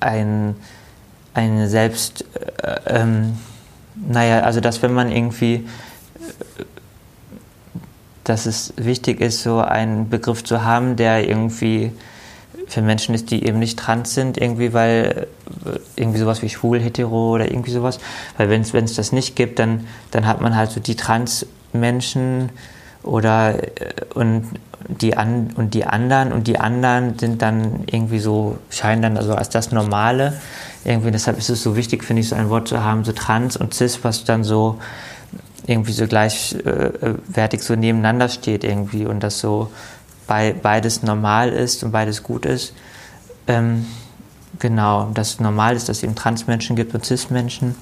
ein, 0.00 0.56
eine 1.34 1.68
selbst, 1.68 2.24
äh, 2.62 2.80
ähm, 2.86 3.38
naja, 3.94 4.40
also 4.40 4.60
dass 4.60 4.82
wenn 4.82 4.92
man 4.92 5.10
irgendwie, 5.10 5.66
dass 8.24 8.46
es 8.46 8.72
wichtig 8.76 9.20
ist, 9.20 9.42
so 9.42 9.60
einen 9.60 10.08
Begriff 10.08 10.44
zu 10.44 10.64
haben, 10.64 10.96
der 10.96 11.28
irgendwie 11.28 11.92
für 12.68 12.82
Menschen 12.82 13.14
ist, 13.14 13.30
die 13.30 13.46
eben 13.46 13.58
nicht 13.58 13.78
trans 13.78 14.14
sind, 14.14 14.36
irgendwie, 14.36 14.74
weil 14.74 15.26
irgendwie 15.96 16.18
sowas 16.18 16.42
wie 16.42 16.50
schwul, 16.50 16.80
hetero 16.80 17.34
oder 17.34 17.50
irgendwie 17.50 17.70
sowas, 17.70 17.98
weil 18.36 18.50
wenn 18.50 18.62
es 18.62 18.94
das 18.94 19.12
nicht 19.12 19.36
gibt, 19.36 19.58
dann, 19.58 19.86
dann 20.10 20.26
hat 20.26 20.40
man 20.40 20.54
halt 20.54 20.70
so 20.70 20.80
die 20.80 20.94
Trans-Menschen 20.94 22.50
oder 23.02 23.62
äh, 23.62 23.94
und 24.14 24.44
die 24.88 25.16
an 25.16 25.50
und 25.54 25.74
die 25.74 25.84
anderen 25.84 26.32
und 26.32 26.46
die 26.46 26.58
anderen 26.58 27.18
sind 27.18 27.42
dann 27.42 27.84
irgendwie 27.86 28.18
so 28.18 28.58
scheinen 28.70 29.02
dann 29.02 29.16
also 29.16 29.34
als 29.34 29.50
das 29.50 29.70
Normale. 29.70 30.40
Irgendwie 30.84 31.10
deshalb 31.10 31.38
ist 31.38 31.50
es 31.50 31.62
so 31.62 31.76
wichtig 31.76 32.04
finde 32.04 32.22
ich 32.22 32.28
so 32.28 32.36
ein 32.36 32.48
Wort 32.48 32.68
zu 32.68 32.82
haben 32.82 33.04
so 33.04 33.12
trans 33.12 33.56
und 33.56 33.74
cis 33.74 34.02
was 34.02 34.24
dann 34.24 34.44
so 34.44 34.78
irgendwie 35.66 35.92
so 35.92 36.06
gleichwertig 36.06 37.62
so 37.62 37.74
nebeneinander 37.74 38.28
steht 38.28 38.64
irgendwie 38.64 39.04
und 39.04 39.22
das 39.22 39.38
so 39.38 39.70
bei 40.26 40.52
beides 40.54 41.02
normal 41.02 41.50
ist 41.50 41.84
und 41.84 41.92
beides 41.92 42.22
gut 42.22 42.46
ist. 42.46 42.72
Ähm, 43.46 43.86
genau 44.58 45.10
das 45.12 45.38
normal 45.40 45.76
ist 45.76 45.88
dass 45.88 45.98
es 45.98 46.02
eben 46.02 46.14
Transmenschen 46.14 46.76
gibt 46.76 46.94
und 46.94 47.04
cis 47.04 47.30
Menschen 47.30 47.74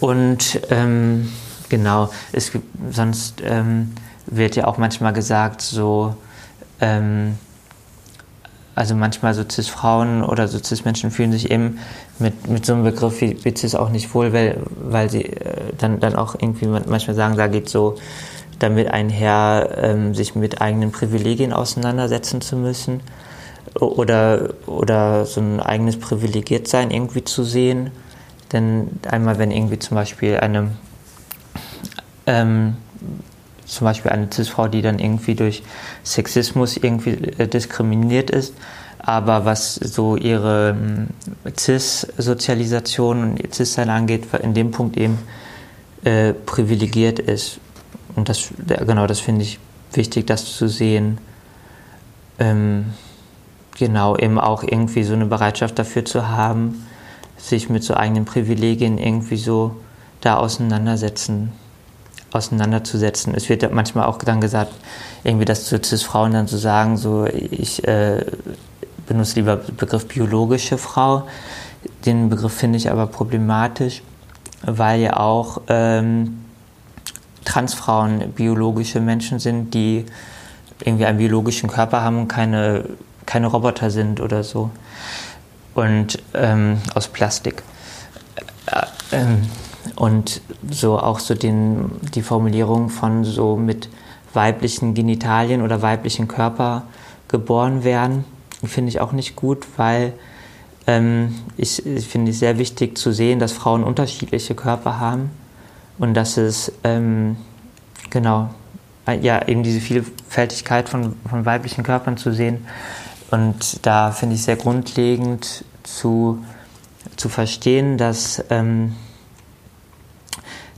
und 0.00 0.60
ähm, 0.70 1.28
Genau, 1.68 2.10
es 2.30 2.52
gibt, 2.52 2.66
sonst 2.94 3.42
ähm, 3.44 3.92
wird 4.26 4.56
ja 4.56 4.66
auch 4.66 4.78
manchmal 4.78 5.12
gesagt, 5.12 5.62
so, 5.62 6.16
ähm, 6.80 7.38
also 8.74 8.94
manchmal 8.94 9.34
so 9.34 9.44
Cis-Frauen 9.48 10.22
oder 10.22 10.48
so 10.48 10.58
Cis-Menschen 10.58 11.10
fühlen 11.10 11.32
sich 11.32 11.50
eben 11.50 11.78
mit, 12.18 12.48
mit 12.48 12.66
so 12.66 12.74
einem 12.74 12.84
Begriff 12.84 13.20
wie, 13.20 13.44
wie 13.44 13.56
Cis 13.56 13.74
auch 13.74 13.90
nicht 13.90 14.14
wohl, 14.14 14.32
weil, 14.32 14.58
weil 14.76 15.10
sie 15.10 15.24
äh, 15.24 15.72
dann, 15.78 16.00
dann 16.00 16.16
auch 16.16 16.34
irgendwie 16.34 16.66
manchmal 16.66 17.14
sagen, 17.14 17.36
da 17.36 17.46
geht 17.46 17.68
so 17.68 17.96
damit 18.58 18.88
einher, 18.88 19.76
ähm, 19.80 20.14
sich 20.14 20.34
mit 20.34 20.60
eigenen 20.60 20.92
Privilegien 20.92 21.52
auseinandersetzen 21.52 22.40
zu 22.40 22.56
müssen 22.56 23.00
oder, 23.78 24.50
oder 24.66 25.26
so 25.26 25.40
ein 25.40 25.60
eigenes 25.60 25.98
Privilegiertsein 25.98 26.90
irgendwie 26.90 27.24
zu 27.24 27.44
sehen. 27.44 27.90
Denn 28.52 28.88
einmal, 29.10 29.38
wenn 29.38 29.50
irgendwie 29.50 29.78
zum 29.78 29.96
Beispiel 29.96 30.38
eine 30.38 30.70
ähm, 32.26 32.76
zum 33.66 33.86
Beispiel 33.86 34.10
eine 34.10 34.28
Cis-Frau, 34.32 34.68
die 34.68 34.82
dann 34.82 34.98
irgendwie 34.98 35.34
durch 35.34 35.62
Sexismus 36.04 36.76
irgendwie 36.76 37.10
äh, 37.38 37.48
diskriminiert 37.48 38.30
ist, 38.30 38.54
aber 38.98 39.44
was 39.44 39.74
so 39.74 40.16
ihre 40.16 40.70
ähm, 40.70 41.08
Cis-Sozialisation 41.56 43.22
und 43.22 43.42
ihr 43.42 43.52
Cis-Sein 43.52 43.90
angeht, 43.90 44.26
in 44.42 44.54
dem 44.54 44.70
Punkt 44.70 44.96
eben 44.96 45.18
äh, 46.04 46.32
privilegiert 46.32 47.18
ist. 47.18 47.58
Und 48.16 48.28
das, 48.28 48.48
genau, 48.86 49.06
das 49.06 49.20
finde 49.20 49.42
ich 49.42 49.58
wichtig, 49.92 50.26
das 50.26 50.56
zu 50.56 50.68
sehen. 50.68 51.18
Ähm, 52.38 52.92
genau, 53.78 54.16
eben 54.16 54.38
auch 54.38 54.62
irgendwie 54.62 55.04
so 55.04 55.14
eine 55.14 55.26
Bereitschaft 55.26 55.78
dafür 55.78 56.04
zu 56.04 56.28
haben, 56.28 56.86
sich 57.36 57.68
mit 57.68 57.82
so 57.84 57.94
eigenen 57.94 58.24
Privilegien 58.24 58.98
irgendwie 58.98 59.36
so 59.36 59.76
da 60.20 60.36
auseinandersetzen 60.36 61.52
auseinanderzusetzen. 62.34 63.34
Es 63.34 63.48
wird 63.48 63.70
manchmal 63.72 64.06
auch 64.06 64.18
dann 64.18 64.40
gesagt, 64.40 64.72
irgendwie, 65.22 65.44
dass 65.44 65.64
zu 65.66 65.80
Cis-Frauen 65.82 66.32
dann 66.32 66.46
so 66.46 66.58
sagen, 66.58 66.96
so 66.96 67.26
ich 67.26 67.86
äh, 67.86 68.24
benutze 69.06 69.36
lieber 69.36 69.56
Begriff 69.56 70.06
biologische 70.06 70.78
Frau. 70.78 71.26
Den 72.04 72.28
Begriff 72.28 72.54
finde 72.54 72.78
ich 72.78 72.90
aber 72.90 73.06
problematisch, 73.06 74.02
weil 74.62 75.00
ja 75.00 75.18
auch 75.18 75.62
ähm, 75.68 76.44
Transfrauen 77.44 78.32
biologische 78.32 79.00
Menschen 79.00 79.38
sind, 79.38 79.74
die 79.74 80.06
irgendwie 80.82 81.06
einen 81.06 81.18
biologischen 81.18 81.68
Körper 81.68 82.02
haben 82.02 82.20
und 82.20 82.28
keine, 82.28 82.84
keine 83.26 83.46
Roboter 83.46 83.90
sind 83.90 84.20
oder 84.20 84.42
so. 84.42 84.70
Und 85.74 86.22
ähm, 86.34 86.78
aus 86.94 87.08
Plastik. 87.08 87.62
Äh, 88.66 88.86
ähm, 89.12 89.42
und 89.96 90.40
so 90.70 90.98
auch 90.98 91.18
so 91.18 91.34
den, 91.34 91.90
die 92.14 92.22
Formulierung 92.22 92.88
von 92.88 93.24
so 93.24 93.56
mit 93.56 93.88
weiblichen 94.32 94.94
Genitalien 94.94 95.62
oder 95.62 95.82
weiblichen 95.82 96.28
Körper 96.28 96.82
geboren 97.28 97.84
werden, 97.84 98.24
finde 98.64 98.88
ich 98.88 99.00
auch 99.00 99.12
nicht 99.12 99.36
gut, 99.36 99.66
weil 99.76 100.12
ähm, 100.86 101.34
ich, 101.56 101.84
ich 101.86 102.06
finde 102.06 102.32
es 102.32 102.40
sehr 102.40 102.58
wichtig 102.58 102.98
zu 102.98 103.12
sehen, 103.12 103.38
dass 103.38 103.52
Frauen 103.52 103.84
unterschiedliche 103.84 104.54
Körper 104.54 104.98
haben 104.98 105.30
und 105.98 106.14
dass 106.14 106.36
es 106.36 106.72
ähm, 106.82 107.36
genau 108.10 108.50
ja 109.20 109.46
eben 109.46 109.62
diese 109.62 109.80
Vielfältigkeit 109.80 110.88
von, 110.88 111.14
von 111.28 111.44
weiblichen 111.44 111.84
Körpern 111.84 112.16
zu 112.16 112.32
sehen 112.32 112.66
und 113.30 113.84
da 113.84 114.12
finde 114.12 114.36
ich 114.36 114.42
sehr 114.42 114.56
grundlegend 114.56 115.64
zu, 115.82 116.44
zu 117.16 117.28
verstehen, 117.28 117.98
dass 117.98 118.44
ähm, 118.50 118.94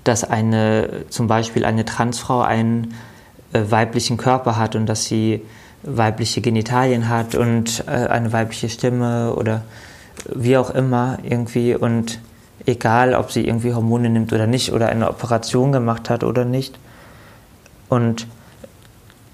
dass 0.08 0.24
eine, 0.24 1.04
zum 1.08 1.26
Beispiel 1.26 1.64
eine 1.64 1.84
Transfrau 1.84 2.40
einen 2.40 2.94
äh, 3.52 3.62
weiblichen 3.68 4.16
Körper 4.16 4.56
hat 4.56 4.76
und 4.76 4.86
dass 4.86 5.04
sie 5.04 5.42
weibliche 5.82 6.40
Genitalien 6.40 7.08
hat 7.08 7.34
und 7.34 7.84
äh, 7.86 7.90
eine 7.90 8.32
weibliche 8.32 8.68
Stimme 8.68 9.34
oder 9.34 9.62
wie 10.34 10.56
auch 10.56 10.70
immer 10.70 11.18
irgendwie 11.22 11.74
und 11.74 12.20
egal, 12.66 13.14
ob 13.14 13.30
sie 13.30 13.46
irgendwie 13.46 13.74
Hormone 13.74 14.10
nimmt 14.10 14.32
oder 14.32 14.46
nicht 14.46 14.72
oder 14.72 14.88
eine 14.88 15.08
Operation 15.08 15.72
gemacht 15.72 16.10
hat 16.10 16.24
oder 16.24 16.44
nicht. 16.44 16.78
Und 17.88 18.26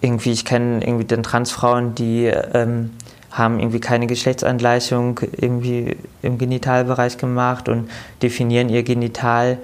irgendwie, 0.01 0.33
ich 0.33 0.45
kenne 0.45 0.85
irgendwie 0.85 1.07
dann 1.07 1.23
Transfrauen, 1.23 1.95
die 1.95 2.27
ähm, 2.27 2.91
haben 3.31 3.61
irgendwie 3.61 3.81
keine 3.81 4.07
Geschlechtsangleichung 4.07 5.21
irgendwie 5.33 5.97
im 6.21 6.37
Genitalbereich 6.37 7.17
gemacht 7.17 7.69
und 7.69 7.91
definieren 8.21 8.69
ihr 8.69 8.83
Genital 8.83 9.59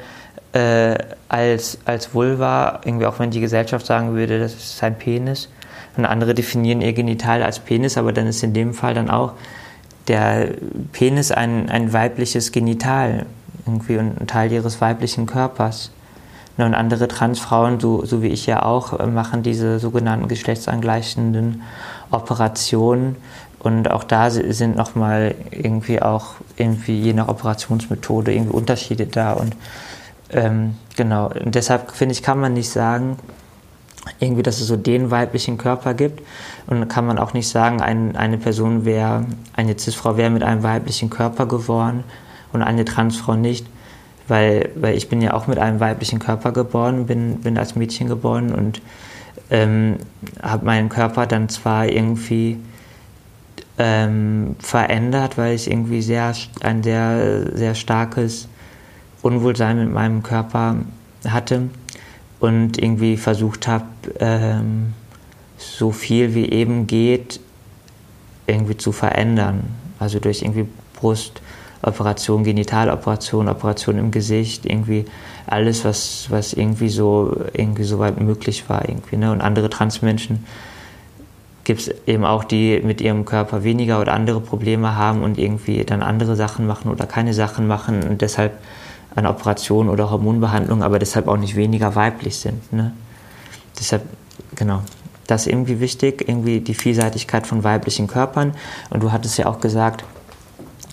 äh, 0.52 0.96
als, 1.28 1.78
als 1.84 2.14
Vulva, 2.14 2.80
irgendwie 2.84 3.06
auch 3.06 3.18
wenn 3.18 3.30
die 3.30 3.40
Gesellschaft 3.40 3.86
sagen 3.86 4.14
würde, 4.14 4.38
das 4.38 4.54
ist 4.54 4.82
ein 4.82 4.98
Penis. 4.98 5.48
Und 5.96 6.06
andere 6.06 6.34
definieren 6.34 6.80
ihr 6.80 6.92
Genital 6.92 7.42
als 7.42 7.58
Penis, 7.58 7.98
aber 7.98 8.12
dann 8.12 8.26
ist 8.26 8.42
in 8.42 8.54
dem 8.54 8.72
Fall 8.72 8.94
dann 8.94 9.10
auch 9.10 9.32
der 10.06 10.48
Penis 10.92 11.32
ein, 11.32 11.68
ein 11.68 11.92
weibliches 11.92 12.52
Genital 12.52 13.26
irgendwie 13.66 13.98
ein 13.98 14.26
Teil 14.26 14.50
ihres 14.52 14.80
weiblichen 14.80 15.26
Körpers. 15.26 15.90
Und 16.56 16.74
andere 16.74 17.06
Transfrauen, 17.06 17.78
so, 17.78 18.04
so 18.04 18.20
wie 18.20 18.28
ich 18.28 18.46
ja 18.46 18.64
auch, 18.64 18.98
machen 19.06 19.44
diese 19.44 19.78
sogenannten 19.78 20.26
geschlechtsangleichenden 20.26 21.62
Operationen. 22.10 23.16
Und 23.60 23.90
auch 23.90 24.02
da 24.02 24.30
sind 24.30 24.76
nochmal 24.76 25.36
irgendwie 25.52 26.02
auch 26.02 26.34
irgendwie 26.56 27.00
je 27.00 27.12
nach 27.12 27.28
Operationsmethode 27.28 28.32
irgendwie 28.32 28.56
Unterschiede 28.56 29.06
da. 29.06 29.34
Und 29.34 29.54
ähm, 30.30 30.76
genau, 30.96 31.30
und 31.44 31.54
deshalb 31.54 31.92
finde 31.92 32.12
ich, 32.12 32.22
kann 32.22 32.40
man 32.40 32.52
nicht 32.52 32.70
sagen, 32.70 33.16
irgendwie, 34.20 34.42
dass 34.42 34.60
es 34.60 34.66
so 34.66 34.76
den 34.76 35.10
weiblichen 35.10 35.58
Körper 35.58 35.94
gibt. 35.94 36.22
Und 36.66 36.88
kann 36.88 37.06
man 37.06 37.18
auch 37.18 37.32
nicht 37.32 37.48
sagen, 37.48 37.80
ein, 37.80 38.16
eine 38.16 38.38
Person 38.38 38.84
wäre, 38.84 39.24
eine 39.54 39.78
Cis-Frau 39.78 40.16
wäre 40.16 40.30
mit 40.30 40.42
einem 40.42 40.62
weiblichen 40.62 41.10
Körper 41.10 41.46
geworden 41.46 42.04
und 42.52 42.62
eine 42.62 42.84
Transfrau 42.84 43.34
nicht. 43.34 43.66
Weil, 44.26 44.70
weil 44.74 44.96
ich 44.96 45.08
bin 45.08 45.22
ja 45.22 45.32
auch 45.32 45.46
mit 45.46 45.58
einem 45.58 45.80
weiblichen 45.80 46.18
Körper 46.18 46.52
geboren, 46.52 47.06
bin, 47.06 47.40
bin 47.40 47.56
als 47.56 47.76
Mädchen 47.76 48.08
geboren 48.08 48.54
und 48.54 48.82
ähm, 49.50 49.96
habe 50.42 50.66
meinen 50.66 50.90
Körper 50.90 51.26
dann 51.26 51.48
zwar 51.48 51.88
irgendwie 51.88 52.58
ähm, 53.78 54.56
verändert, 54.58 55.38
weil 55.38 55.54
ich 55.54 55.70
irgendwie 55.70 56.02
sehr, 56.02 56.34
ein 56.60 56.82
sehr, 56.82 57.56
sehr 57.56 57.74
starkes 57.74 58.48
Unwohlsein 59.22 59.78
mit 59.78 59.92
meinem 59.92 60.22
Körper 60.22 60.76
hatte 61.26 61.68
und 62.40 62.78
irgendwie 62.78 63.16
versucht 63.16 63.66
habe, 63.66 63.84
ähm, 64.20 64.92
so 65.56 65.90
viel 65.90 66.34
wie 66.34 66.50
eben 66.50 66.86
geht, 66.86 67.40
irgendwie 68.46 68.76
zu 68.76 68.92
verändern. 68.92 69.64
Also 69.98 70.20
durch 70.20 70.42
irgendwie 70.42 70.68
Brustoperation, 70.94 72.44
Genitaloperation, 72.44 73.48
Operation 73.48 73.98
im 73.98 74.10
Gesicht, 74.10 74.64
irgendwie 74.64 75.04
alles, 75.46 75.84
was, 75.84 76.26
was 76.30 76.52
irgendwie 76.52 76.88
so 76.88 77.36
irgendwie 77.52 77.84
so 77.84 77.98
weit 77.98 78.20
möglich 78.20 78.68
war. 78.68 78.88
Irgendwie, 78.88 79.16
ne? 79.16 79.32
Und 79.32 79.40
andere 79.40 79.68
Transmenschen 79.68 80.44
gibt 81.64 81.80
es 81.80 81.94
eben 82.06 82.24
auch, 82.24 82.44
die 82.44 82.80
mit 82.82 83.00
ihrem 83.00 83.24
Körper 83.24 83.64
weniger 83.64 84.00
oder 84.00 84.14
andere 84.14 84.40
Probleme 84.40 84.94
haben 84.94 85.22
und 85.22 85.38
irgendwie 85.38 85.84
dann 85.84 86.02
andere 86.02 86.36
Sachen 86.36 86.66
machen 86.66 86.90
oder 86.90 87.04
keine 87.04 87.34
Sachen 87.34 87.66
machen 87.66 88.02
und 88.04 88.22
deshalb 88.22 88.52
an 89.14 89.26
Operationen 89.26 89.90
oder 89.90 90.10
Hormonbehandlungen, 90.10 90.82
aber 90.82 90.98
deshalb 90.98 91.28
auch 91.28 91.36
nicht 91.36 91.56
weniger 91.56 91.94
weiblich 91.94 92.36
sind. 92.36 92.72
Ne? 92.72 92.92
Deshalb, 93.78 94.02
genau, 94.54 94.82
das 95.26 95.42
ist 95.42 95.52
irgendwie 95.52 95.80
wichtig, 95.80 96.26
irgendwie 96.26 96.60
die 96.60 96.74
Vielseitigkeit 96.74 97.46
von 97.46 97.64
weiblichen 97.64 98.06
Körpern. 98.06 98.54
Und 98.90 99.02
du 99.02 99.12
hattest 99.12 99.38
ja 99.38 99.46
auch 99.46 99.60
gesagt, 99.60 100.04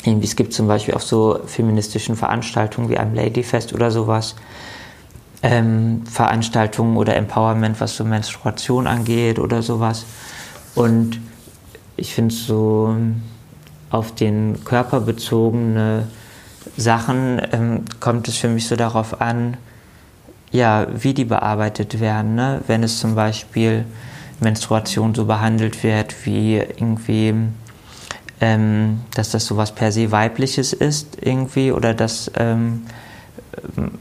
irgendwie 0.04 0.28
es 0.28 0.36
gibt 0.36 0.54
zum 0.54 0.68
Beispiel 0.68 0.94
auf 0.94 1.04
so 1.04 1.40
feministischen 1.46 2.16
Veranstaltungen 2.16 2.90
wie 2.90 2.98
einem 2.98 3.16
Ladyfest 3.16 3.74
oder 3.74 3.92
sowas, 3.92 4.36
ähm, 5.42 6.04
Veranstaltungen 6.06 6.98
oder 6.98 7.16
Empowerment, 7.16 7.80
was 7.80 7.96
so 7.96 8.04
Menstruation 8.04 8.88
angeht 8.88 9.40
oder 9.40 9.62
sowas. 9.62 10.06
Und 10.76 11.20
ich 11.98 12.14
finde 12.14 12.34
so 12.34 12.96
auf 13.90 14.14
den 14.14 14.64
Körper 14.66 15.00
bezogene 15.00 16.08
Sachen 16.78 17.42
ähm, 17.52 17.86
kommt 18.00 18.28
es 18.28 18.38
für 18.38 18.48
mich 18.48 18.68
so 18.68 18.76
darauf 18.76 19.22
an, 19.22 19.58
ja, 20.52 20.88
wie 20.92 21.14
die 21.14 21.26
bearbeitet 21.26 22.00
werden. 22.00 22.36
Ne? 22.36 22.62
Wenn 22.68 22.84
es 22.84 23.00
zum 23.00 23.16
Beispiel 23.16 23.86
Menstruation 24.40 25.14
so 25.14 25.26
behandelt 25.26 25.84
wird, 25.84 26.26
wie 26.26 26.58
irgendwie, 26.58 27.34
ähm, 28.42 29.02
dass 29.14 29.32
das 29.32 29.46
sowas 29.46 29.74
per 29.74 29.92
se 29.92 30.12
weibliches 30.12 30.74
ist, 30.74 31.18
irgendwie, 31.22 31.72
oder 31.72 31.94
dass 31.94 32.32
ähm, 32.38 32.84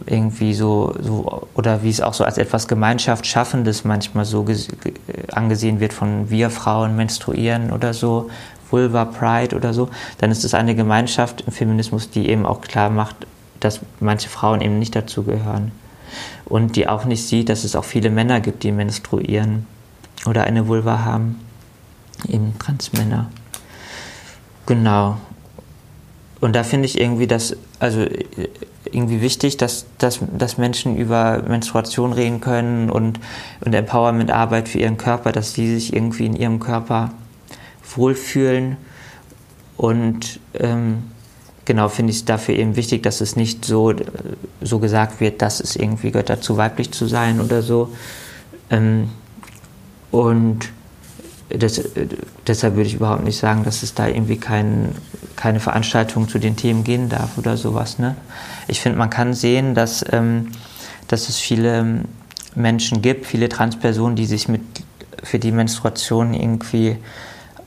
irgendwie 0.07 0.55
so, 0.55 0.95
so, 1.01 1.49
oder 1.55 1.83
wie 1.83 1.91
es 1.91 2.01
auch 2.01 2.15
so 2.15 2.25
als 2.25 2.39
etwas 2.39 2.69
Gemeinschaftsschaffendes 2.69 3.85
manchmal 3.85 4.25
so 4.25 4.47
angesehen 5.33 5.81
wird 5.81 5.93
von 5.93 6.31
wir 6.31 6.51
Frauen 6.51 6.97
menstruieren 6.97 7.71
oder 7.73 7.95
so, 7.95 8.31
Vulva 8.75 9.05
Pride 9.05 9.55
oder 9.55 9.73
so, 9.73 9.89
dann 10.19 10.33
ist 10.33 10.45
es 10.45 10.53
eine 10.53 10.75
Gemeinschaft 10.75 11.45
im 11.47 11.53
Feminismus, 11.53 12.11
die 12.11 12.29
eben 12.29 12.45
auch 12.45 12.61
klar 12.61 12.91
macht, 12.91 13.15
dass 13.61 13.79
manche 14.01 14.29
Frauen 14.29 14.61
eben 14.61 14.81
nicht 14.81 14.97
dazugehören. 14.97 15.71
Und 16.45 16.75
die 16.75 16.89
auch 16.89 17.05
nicht 17.05 17.25
sieht, 17.25 17.49
dass 17.49 17.63
es 17.63 17.77
auch 17.77 17.85
viele 17.85 18.11
Männer 18.11 18.41
gibt, 18.41 18.65
die 18.65 18.73
menstruieren 18.73 19.67
oder 20.27 20.43
eine 20.43 20.67
Vulva 20.67 21.05
haben. 21.05 21.39
Eben 22.29 22.59
Transmänner. 22.59 23.31
Genau. 24.67 25.19
Und 26.41 26.57
da 26.57 26.65
finde 26.65 26.87
ich 26.87 27.01
irgendwie 27.01 27.29
das, 27.29 27.57
also 27.79 28.07
irgendwie 28.91 29.21
wichtig, 29.21 29.57
dass, 29.57 29.87
dass, 29.99 30.19
dass 30.37 30.59
Menschen 30.59 30.97
über 30.97 31.43
Menstruation 31.47 32.13
reden 32.13 32.41
können 32.41 32.91
und, 32.91 33.21
und 33.65 33.73
Empowerment-Arbeit 33.73 34.69
für 34.69 34.79
ihren 34.79 34.97
Körper, 34.97 35.31
dass 35.31 35.55
sie 35.55 35.75
sich 35.75 35.93
irgendwie 35.93 36.27
in 36.27 36.37
ihrem 36.37 36.59
Körper 36.59 37.13
wohlfühlen. 37.97 38.77
Und 39.77 40.41
ähm, 40.55 41.05
genau 41.65 41.89
finde 41.89 42.11
ich 42.11 42.19
es 42.19 42.25
dafür 42.25 42.55
eben 42.57 42.77
wichtig, 42.77 43.03
dass 43.03 43.21
es 43.21 43.37
nicht 43.37 43.65
so, 43.65 43.95
so 44.61 44.79
gesagt 44.79 45.21
wird, 45.21 45.43
dass 45.43 45.61
es 45.61 45.77
irgendwie 45.77 46.11
gehört 46.11 46.31
dazu, 46.31 46.57
weiblich 46.57 46.93
zu 46.93 47.07
sein 47.07 47.41
oder 47.41 47.63
so. 47.63 47.93
Ähm, 48.71 49.11
und 50.11 50.71
das, 51.49 51.83
deshalb 52.47 52.77
würde 52.77 52.89
ich 52.89 52.95
überhaupt 52.95 53.25
nicht 53.25 53.39
sagen, 53.39 53.65
dass 53.65 53.83
es 53.83 53.95
da 53.95 54.09
irgendwie 54.09 54.37
kein, 54.37 54.95
keine 55.37 55.61
Veranstaltung 55.61 56.29
zu 56.29 56.39
den 56.39 56.57
Themen 56.57 56.85
gehen 56.85 57.09
darf 57.09 57.39
oder 57.39 57.57
sowas. 57.57 57.99
Ne? 57.99 58.17
Ich 58.69 58.81
finde, 58.81 58.99
man 58.99 59.11
kann 59.11 59.35
sehen, 59.35 59.75
dass, 59.75 60.05
ähm, 60.13 60.53
dass 61.09 61.29
es 61.29 61.39
viele 61.39 62.05
Menschen 62.55 63.03
gibt, 63.03 63.27
viele 63.27 63.49
Transpersonen, 63.49 64.17
die 64.17 64.27
sich 64.27 64.49
mit 64.49 64.63
für 65.23 65.39
die 65.39 65.53
Menstruation 65.53 66.35
irgendwie 66.35 66.97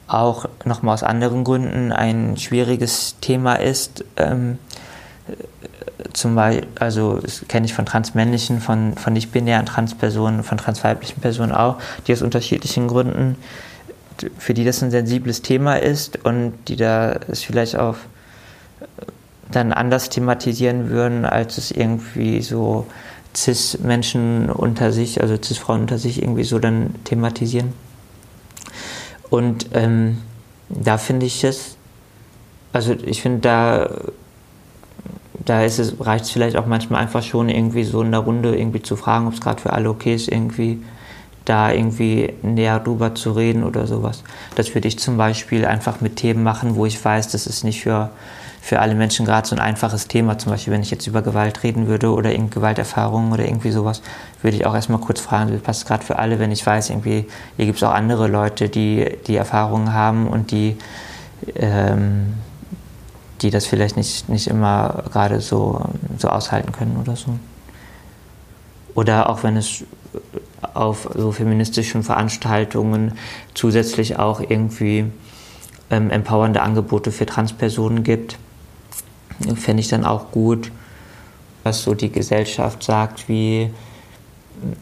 auch 0.08 0.46
nochmal 0.66 0.94
aus 0.94 1.04
anderen 1.04 1.44
Gründen 1.44 1.92
ein 1.92 2.38
schwieriges 2.38 3.18
Thema 3.20 3.56
ist. 3.56 4.06
Ähm, 4.16 4.58
zum 6.14 6.36
Beispiel, 6.36 6.68
also 6.80 7.20
das 7.20 7.44
kenne 7.48 7.66
ich 7.66 7.74
von 7.74 7.86
transmännlichen, 7.86 8.62
von, 8.62 8.96
von 8.96 9.14
nicht-binären 9.14 9.66
Transpersonen, 9.66 10.44
von 10.44 10.58
transweiblichen 10.58 11.22
Personen 11.22 11.52
auch, 11.52 11.78
die 12.06 12.14
aus 12.14 12.22
unterschiedlichen 12.22 12.88
Gründen, 12.88 13.36
für 14.38 14.54
die 14.54 14.64
das 14.64 14.82
ein 14.82 14.92
sensibles 14.92 15.42
Thema 15.42 15.76
ist 15.76 16.24
und 16.24 16.54
die 16.68 16.76
da 16.76 17.20
es 17.28 17.44
vielleicht 17.44 17.78
auch 17.78 17.98
dann 19.52 19.74
anders 19.74 20.10
thematisieren 20.10 20.90
würden, 20.90 21.26
als 21.26 21.58
es 21.58 21.72
irgendwie 21.72 22.42
so 22.42 22.88
Cis-Menschen 23.36 24.50
unter 24.50 24.92
sich, 24.92 25.22
also 25.22 25.38
Cis-Frauen 25.42 25.82
unter 25.82 25.98
sich 25.98 26.22
irgendwie 26.22 26.44
so 26.44 26.60
dann 26.60 26.96
thematisieren. 27.04 27.74
Und 29.30 29.70
ähm, 29.74 30.20
da 30.70 30.98
finde 30.98 31.26
ich 31.26 31.44
es, 31.44 31.78
also 32.74 32.94
ich 33.06 33.22
finde, 33.22 33.40
da, 33.40 33.90
da 35.46 35.64
ist 35.64 35.80
es, 35.80 35.96
reicht 36.00 36.26
es 36.26 36.32
vielleicht 36.32 36.58
auch 36.58 36.66
manchmal 36.66 37.02
einfach 37.02 37.24
schon 37.24 37.50
irgendwie 37.50 37.84
so 37.84 38.02
in 38.02 38.12
der 38.12 38.22
Runde 38.22 38.56
irgendwie 38.56 38.82
zu 38.82 38.96
fragen, 38.96 39.28
ob 39.28 39.34
es 39.34 39.42
gerade 39.42 39.62
für 39.62 39.74
alle 39.74 39.90
okay 39.90 40.16
ist, 40.16 40.30
irgendwie 40.30 40.82
da 41.46 41.72
irgendwie 41.72 42.34
näher 42.42 42.80
drüber 42.80 43.16
zu 43.16 43.32
reden 43.32 43.64
oder 43.64 43.88
sowas. 43.88 44.24
Das 44.56 44.74
würde 44.76 44.90
ich 44.90 45.00
zum 45.00 45.16
Beispiel 45.16 45.66
einfach 45.66 46.02
mit 46.02 46.18
Themen 46.18 46.44
machen, 46.44 46.76
wo 46.76 46.86
ich 46.86 47.04
weiß, 47.04 47.30
das 47.30 47.48
ist 47.48 47.64
nicht 47.64 47.82
für 47.82 48.10
für 48.62 48.80
alle 48.80 48.96
Menschen 48.96 49.26
gerade 49.26 49.48
so 49.48 49.56
ein 49.56 49.62
einfaches 49.62 50.08
Thema. 50.08 50.38
Zum 50.38 50.52
Beispiel, 50.52 50.74
wenn 50.74 50.82
ich 50.82 50.92
jetzt 50.92 51.08
über 51.08 51.22
Gewalt 51.22 51.64
reden 51.64 51.88
würde 51.88 52.12
oder 52.12 52.34
Gewalterfahrungen 52.34 53.32
oder 53.32 53.46
irgendwie 53.46 53.72
sowas, 53.72 54.02
würde 54.42 54.58
ich 54.58 54.66
auch 54.66 54.76
erstmal 54.76 55.00
kurz 55.00 55.22
fragen, 55.22 55.54
wie 55.54 55.58
passt 55.58 55.88
gerade 55.88 56.04
für 56.04 56.20
alle, 56.20 56.40
wenn 56.40 56.52
ich 56.52 56.66
weiß, 56.66 56.90
irgendwie, 56.90 57.28
hier 57.56 57.66
gibt 57.66 57.78
es 57.78 57.84
auch 57.84 57.94
andere 57.94 58.28
Leute, 58.28 58.70
die 58.70 59.06
die 59.28 59.36
Erfahrungen 59.36 59.94
haben 59.94 60.28
und 60.28 60.52
die, 60.52 60.78
ähm, 61.56 62.34
die 63.42 63.52
das 63.52 63.66
vielleicht 63.66 63.96
nicht, 63.96 64.28
nicht 64.30 64.48
immer 64.48 65.04
gerade 65.12 65.40
so, 65.40 65.82
so 66.18 66.30
aushalten 66.30 66.72
können 66.72 66.98
oder 67.02 67.16
so. 67.16 67.38
oder 68.96 69.30
auch 69.30 69.44
wenn 69.44 69.58
es 69.58 69.84
auf 70.74 71.08
so 71.16 71.32
feministischen 71.32 72.04
Veranstaltungen 72.04 73.14
zusätzlich 73.54 74.18
auch 74.18 74.42
irgendwie 74.42 75.06
ähm, 75.92 76.10
empowernde 76.10 76.62
Angebote 76.62 77.12
für 77.12 77.26
Transpersonen 77.26 78.04
gibt, 78.04 78.38
fände 79.56 79.82
ich 79.82 79.88
dann 79.88 80.06
auch 80.06 80.32
gut, 80.32 80.72
was 81.64 81.84
so 81.84 81.94
die 81.94 82.12
Gesellschaft 82.12 82.84
sagt, 82.84 83.28
wie, 83.28 83.72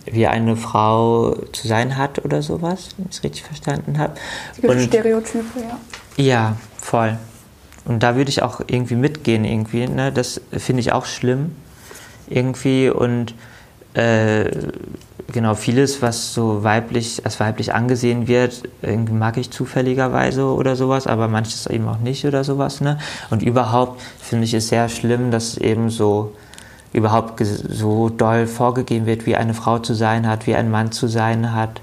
wie 0.06 0.28
eine 0.28 0.56
Frau 0.56 1.36
zu 1.52 1.68
sein 1.68 1.98
hat 1.98 2.24
oder 2.24 2.42
sowas, 2.42 2.90
wenn 2.98 3.08
ich 3.10 3.18
es 3.18 3.24
richtig 3.24 3.44
verstanden 3.44 3.98
habe. 3.98 4.16
Und 4.62 4.82
Stereotype, 4.82 5.44
ja. 5.60 6.24
Ja, 6.24 6.58
voll. 6.78 7.18
Und 7.86 8.02
da 8.02 8.16
würde 8.16 8.30
ich 8.30 8.42
auch 8.42 8.62
irgendwie 8.68 8.96
mitgehen, 8.96 9.46
irgendwie. 9.46 9.88
Ne? 9.88 10.12
Das 10.12 10.42
finde 10.52 10.80
ich 10.82 10.92
auch 10.92 11.06
schlimm, 11.06 11.56
irgendwie. 12.28 12.90
Und 12.90 13.36
äh, 13.96 14.52
genau, 15.32 15.56
vieles, 15.56 16.02
was 16.02 16.34
so 16.34 16.64
weiblich, 16.64 17.26
als 17.26 17.40
weiblich 17.40 17.74
angesehen 17.74 18.28
wird, 18.28 18.64
mag 19.12 19.38
ich 19.38 19.52
zufälligerweise 19.52 20.46
oder 20.46 20.76
sowas, 20.76 21.08
aber 21.08 21.28
manches 21.28 21.68
eben 21.68 21.88
auch 21.88 22.00
nicht 22.00 22.26
oder 22.26 22.44
sowas. 22.44 22.82
Ne? 22.82 22.98
Und 23.30 23.42
überhaupt 23.42 24.02
finde 24.20 24.46
ich 24.46 24.54
es 24.54 24.68
sehr 24.68 24.90
schlimm, 24.90 25.32
dass 25.32 25.58
eben 25.58 25.90
so 25.90 26.34
überhaupt 26.94 27.44
so 27.44 28.10
doll 28.10 28.48
vorgegeben 28.48 29.06
wird, 29.06 29.26
wie 29.26 29.36
eine 29.36 29.54
Frau 29.54 29.80
zu 29.80 29.94
sein 29.94 30.28
hat, 30.28 30.48
wie 30.48 30.56
ein 30.56 30.72
Mann 30.72 30.92
zu 30.92 31.08
sein 31.08 31.54
hat. 31.54 31.82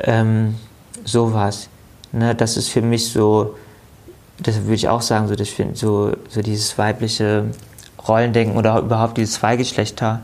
Ähm, 0.00 0.56
sowas. 1.04 1.68
Ne? 2.12 2.34
Das 2.34 2.56
ist 2.56 2.68
für 2.68 2.82
mich 2.82 3.12
so, 3.12 3.54
das 4.40 4.62
würde 4.62 4.74
ich 4.74 4.88
auch 4.88 5.02
sagen, 5.02 5.28
so, 5.28 5.36
das 5.36 5.48
so, 5.74 6.12
so 6.28 6.42
dieses 6.42 6.76
weibliche 6.78 7.44
Rollendenken 8.06 8.56
oder 8.56 8.80
überhaupt 8.80 9.16
dieses 9.16 9.34
Zweigeschlechter. 9.34 10.20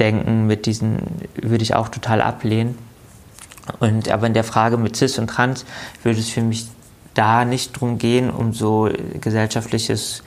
Denken 0.00 0.46
mit 0.46 0.66
diesen 0.66 0.98
würde 1.40 1.62
ich 1.62 1.74
auch 1.74 1.88
total 1.88 2.20
ablehnen. 2.22 2.76
Und 3.78 4.08
aber 4.08 4.26
in 4.26 4.34
der 4.34 4.44
Frage 4.44 4.76
mit 4.76 4.96
Cis 4.96 5.18
und 5.18 5.28
Trans 5.28 5.64
würde 6.02 6.18
es 6.18 6.30
für 6.30 6.40
mich 6.40 6.66
da 7.14 7.44
nicht 7.44 7.78
drum 7.78 7.98
gehen, 7.98 8.30
um 8.30 8.52
so 8.52 8.88
gesellschaftliches 9.20 10.22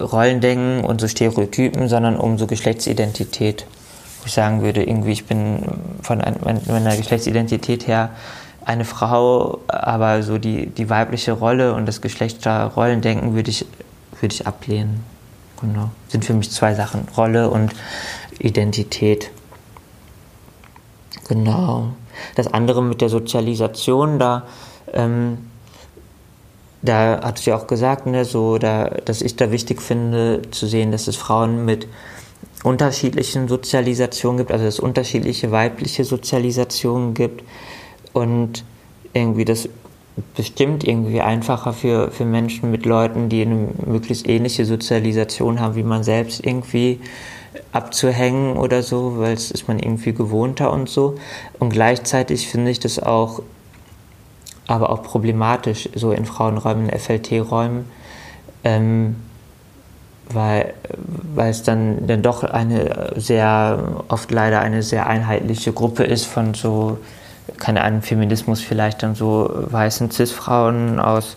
Rollendenken 0.00 0.84
und 0.84 1.00
so 1.00 1.08
Stereotypen, 1.08 1.88
sondern 1.88 2.16
um 2.16 2.38
so 2.38 2.46
Geschlechtsidentität. 2.46 3.64
Wo 4.20 4.26
ich 4.26 4.32
sagen 4.32 4.62
würde, 4.62 4.82
irgendwie, 4.82 5.12
ich 5.12 5.26
bin 5.26 5.62
von 6.02 6.22
meiner 6.66 6.96
Geschlechtsidentität 6.96 7.86
her 7.86 8.10
eine 8.64 8.84
Frau, 8.84 9.60
aber 9.68 10.22
so 10.22 10.38
die, 10.38 10.66
die 10.66 10.90
weibliche 10.90 11.32
Rolle 11.32 11.74
und 11.74 11.86
das 11.86 12.00
Geschlechterrollendenken 12.00 13.34
würde 13.34 13.50
ich, 13.50 13.64
würde 14.20 14.34
ich 14.34 14.46
ablehnen. 14.46 15.04
Genau. 15.60 15.90
Sind 16.08 16.24
für 16.24 16.34
mich 16.34 16.50
zwei 16.50 16.74
Sachen. 16.74 17.08
Rolle 17.16 17.50
und 17.50 17.72
Identität. 18.38 19.30
Genau. 21.28 21.88
Das 22.34 22.46
andere 22.46 22.82
mit 22.82 23.00
der 23.00 23.08
Sozialisation, 23.08 24.18
da, 24.18 24.46
ähm, 24.92 25.38
da 26.82 27.20
hat 27.22 27.38
sie 27.38 27.52
auch 27.52 27.66
gesagt, 27.66 28.06
ne, 28.06 28.24
so, 28.24 28.58
da, 28.58 28.88
dass 29.04 29.22
ich 29.22 29.36
da 29.36 29.50
wichtig 29.50 29.82
finde, 29.82 30.42
zu 30.50 30.66
sehen, 30.66 30.90
dass 30.90 31.06
es 31.06 31.16
Frauen 31.16 31.64
mit 31.64 31.86
unterschiedlichen 32.64 33.48
Sozialisationen 33.48 34.38
gibt, 34.38 34.50
also 34.50 34.64
dass 34.64 34.74
es 34.74 34.80
unterschiedliche 34.80 35.50
weibliche 35.50 36.04
Sozialisationen 36.04 37.14
gibt 37.14 37.44
und 38.12 38.64
irgendwie 39.12 39.44
das 39.44 39.68
bestimmt 40.34 40.82
irgendwie 40.82 41.20
einfacher 41.20 41.72
für, 41.72 42.10
für 42.10 42.24
Menschen 42.24 42.70
mit 42.70 42.84
Leuten, 42.86 43.28
die 43.28 43.42
eine 43.42 43.68
möglichst 43.86 44.28
ähnliche 44.28 44.64
Sozialisation 44.64 45.60
haben 45.60 45.76
wie 45.76 45.84
man 45.84 46.02
selbst 46.02 46.44
irgendwie 46.44 47.00
abzuhängen 47.72 48.56
oder 48.56 48.82
so, 48.82 49.18
weil 49.18 49.32
es 49.34 49.50
ist 49.50 49.68
man 49.68 49.78
irgendwie 49.78 50.12
gewohnter 50.12 50.72
und 50.72 50.88
so. 50.88 51.16
Und 51.58 51.70
gleichzeitig 51.70 52.48
finde 52.48 52.70
ich 52.70 52.80
das 52.80 52.98
auch, 52.98 53.42
aber 54.66 54.90
auch 54.90 55.02
problematisch, 55.02 55.88
so 55.94 56.12
in 56.12 56.24
Frauenräumen, 56.24 56.90
FLT-Räumen, 56.90 57.84
ähm, 58.64 59.16
weil, 60.30 60.74
weil 61.34 61.50
es 61.50 61.62
dann, 61.62 62.06
dann 62.06 62.22
doch 62.22 62.44
eine 62.44 63.12
sehr, 63.16 64.02
oft 64.08 64.30
leider 64.30 64.60
eine 64.60 64.82
sehr 64.82 65.06
einheitliche 65.06 65.72
Gruppe 65.72 66.04
ist 66.04 66.26
von 66.26 66.54
so, 66.54 66.98
keine 67.58 67.82
Ahnung, 67.82 68.02
Feminismus 68.02 68.60
vielleicht 68.60 69.02
dann 69.02 69.14
so 69.14 69.50
weißen 69.70 70.10
Cis-Frauen 70.10 71.00
aus, 71.00 71.36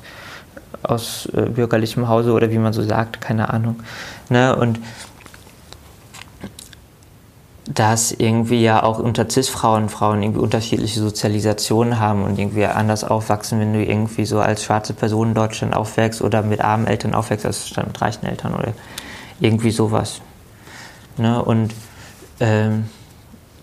aus 0.84 1.28
äh, 1.28 1.44
bürgerlichem 1.44 2.10
Hause 2.10 2.34
oder 2.34 2.52
wie 2.52 2.58
man 2.58 2.74
so 2.74 2.84
sagt, 2.84 3.22
keine 3.22 3.54
Ahnung. 3.54 3.80
Ne? 4.30 4.56
Und 4.56 4.80
dass 7.74 8.12
irgendwie 8.12 8.62
ja 8.62 8.84
auch 8.84 9.00
unter 9.00 9.30
Cis-Frauen 9.30 9.90
Frauen 9.90 10.24
irgendwie 10.24 10.42
unterschiedliche 10.42 11.00
Sozialisationen 11.00 12.00
haben 12.00 12.24
und 12.24 12.38
irgendwie 12.38 12.66
anders 12.66 13.04
aufwachsen, 13.04 13.60
wenn 13.60 13.74
du 13.74 13.84
irgendwie 13.84 14.26
so 14.26 14.40
als 14.40 14.64
schwarze 14.64 14.94
Person 14.94 15.30
in 15.30 15.34
Deutschland 15.36 15.76
aufwächst 15.76 16.22
oder 16.22 16.42
mit 16.42 16.62
armen 16.62 16.88
Eltern 16.88 17.14
aufwächst, 17.14 17.46
als 17.46 17.76
mit 17.76 18.02
reichen 18.02 18.26
Eltern 18.26 18.56
oder 18.56 18.74
irgendwie 19.40 19.72
sowas. 19.72 20.22
Ne? 21.18 21.42
Und 21.44 21.74
ähm, 22.40 22.90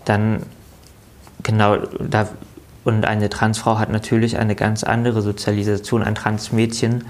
dann 0.05 0.43
genau 1.43 1.77
da 1.99 2.27
und 2.85 3.05
eine 3.05 3.29
Transfrau 3.29 3.77
hat 3.77 3.89
natürlich 3.89 4.37
eine 4.37 4.55
ganz 4.55 4.83
andere 4.83 5.21
Sozialisation, 5.21 6.01
ein 6.01 6.15
Transmädchen, 6.15 7.03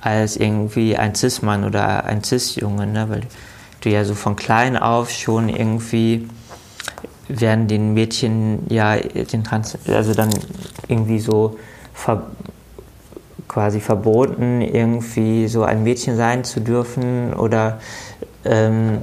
als 0.00 0.36
irgendwie 0.36 0.96
ein 0.96 1.14
Cis-Mann 1.14 1.64
oder 1.64 2.04
ein 2.06 2.24
Cis-Junge, 2.24 2.86
ne? 2.86 3.08
weil 3.10 3.20
du 3.82 3.90
ja 3.90 4.04
so 4.04 4.14
von 4.14 4.34
klein 4.34 4.76
auf 4.76 5.10
schon 5.10 5.48
irgendwie 5.48 6.26
werden 7.38 7.68
den 7.68 7.94
Mädchen 7.94 8.66
ja 8.68 8.96
den 8.96 9.44
Trans 9.44 9.78
also 9.88 10.14
dann 10.14 10.30
irgendwie 10.88 11.20
so 11.20 11.56
ver 11.94 12.22
quasi 13.48 13.80
verboten, 13.80 14.60
irgendwie 14.60 15.48
so 15.48 15.64
ein 15.64 15.82
Mädchen 15.82 16.16
sein 16.16 16.44
zu 16.44 16.60
dürfen 16.60 17.34
oder 17.34 17.80
ähm, 18.44 18.98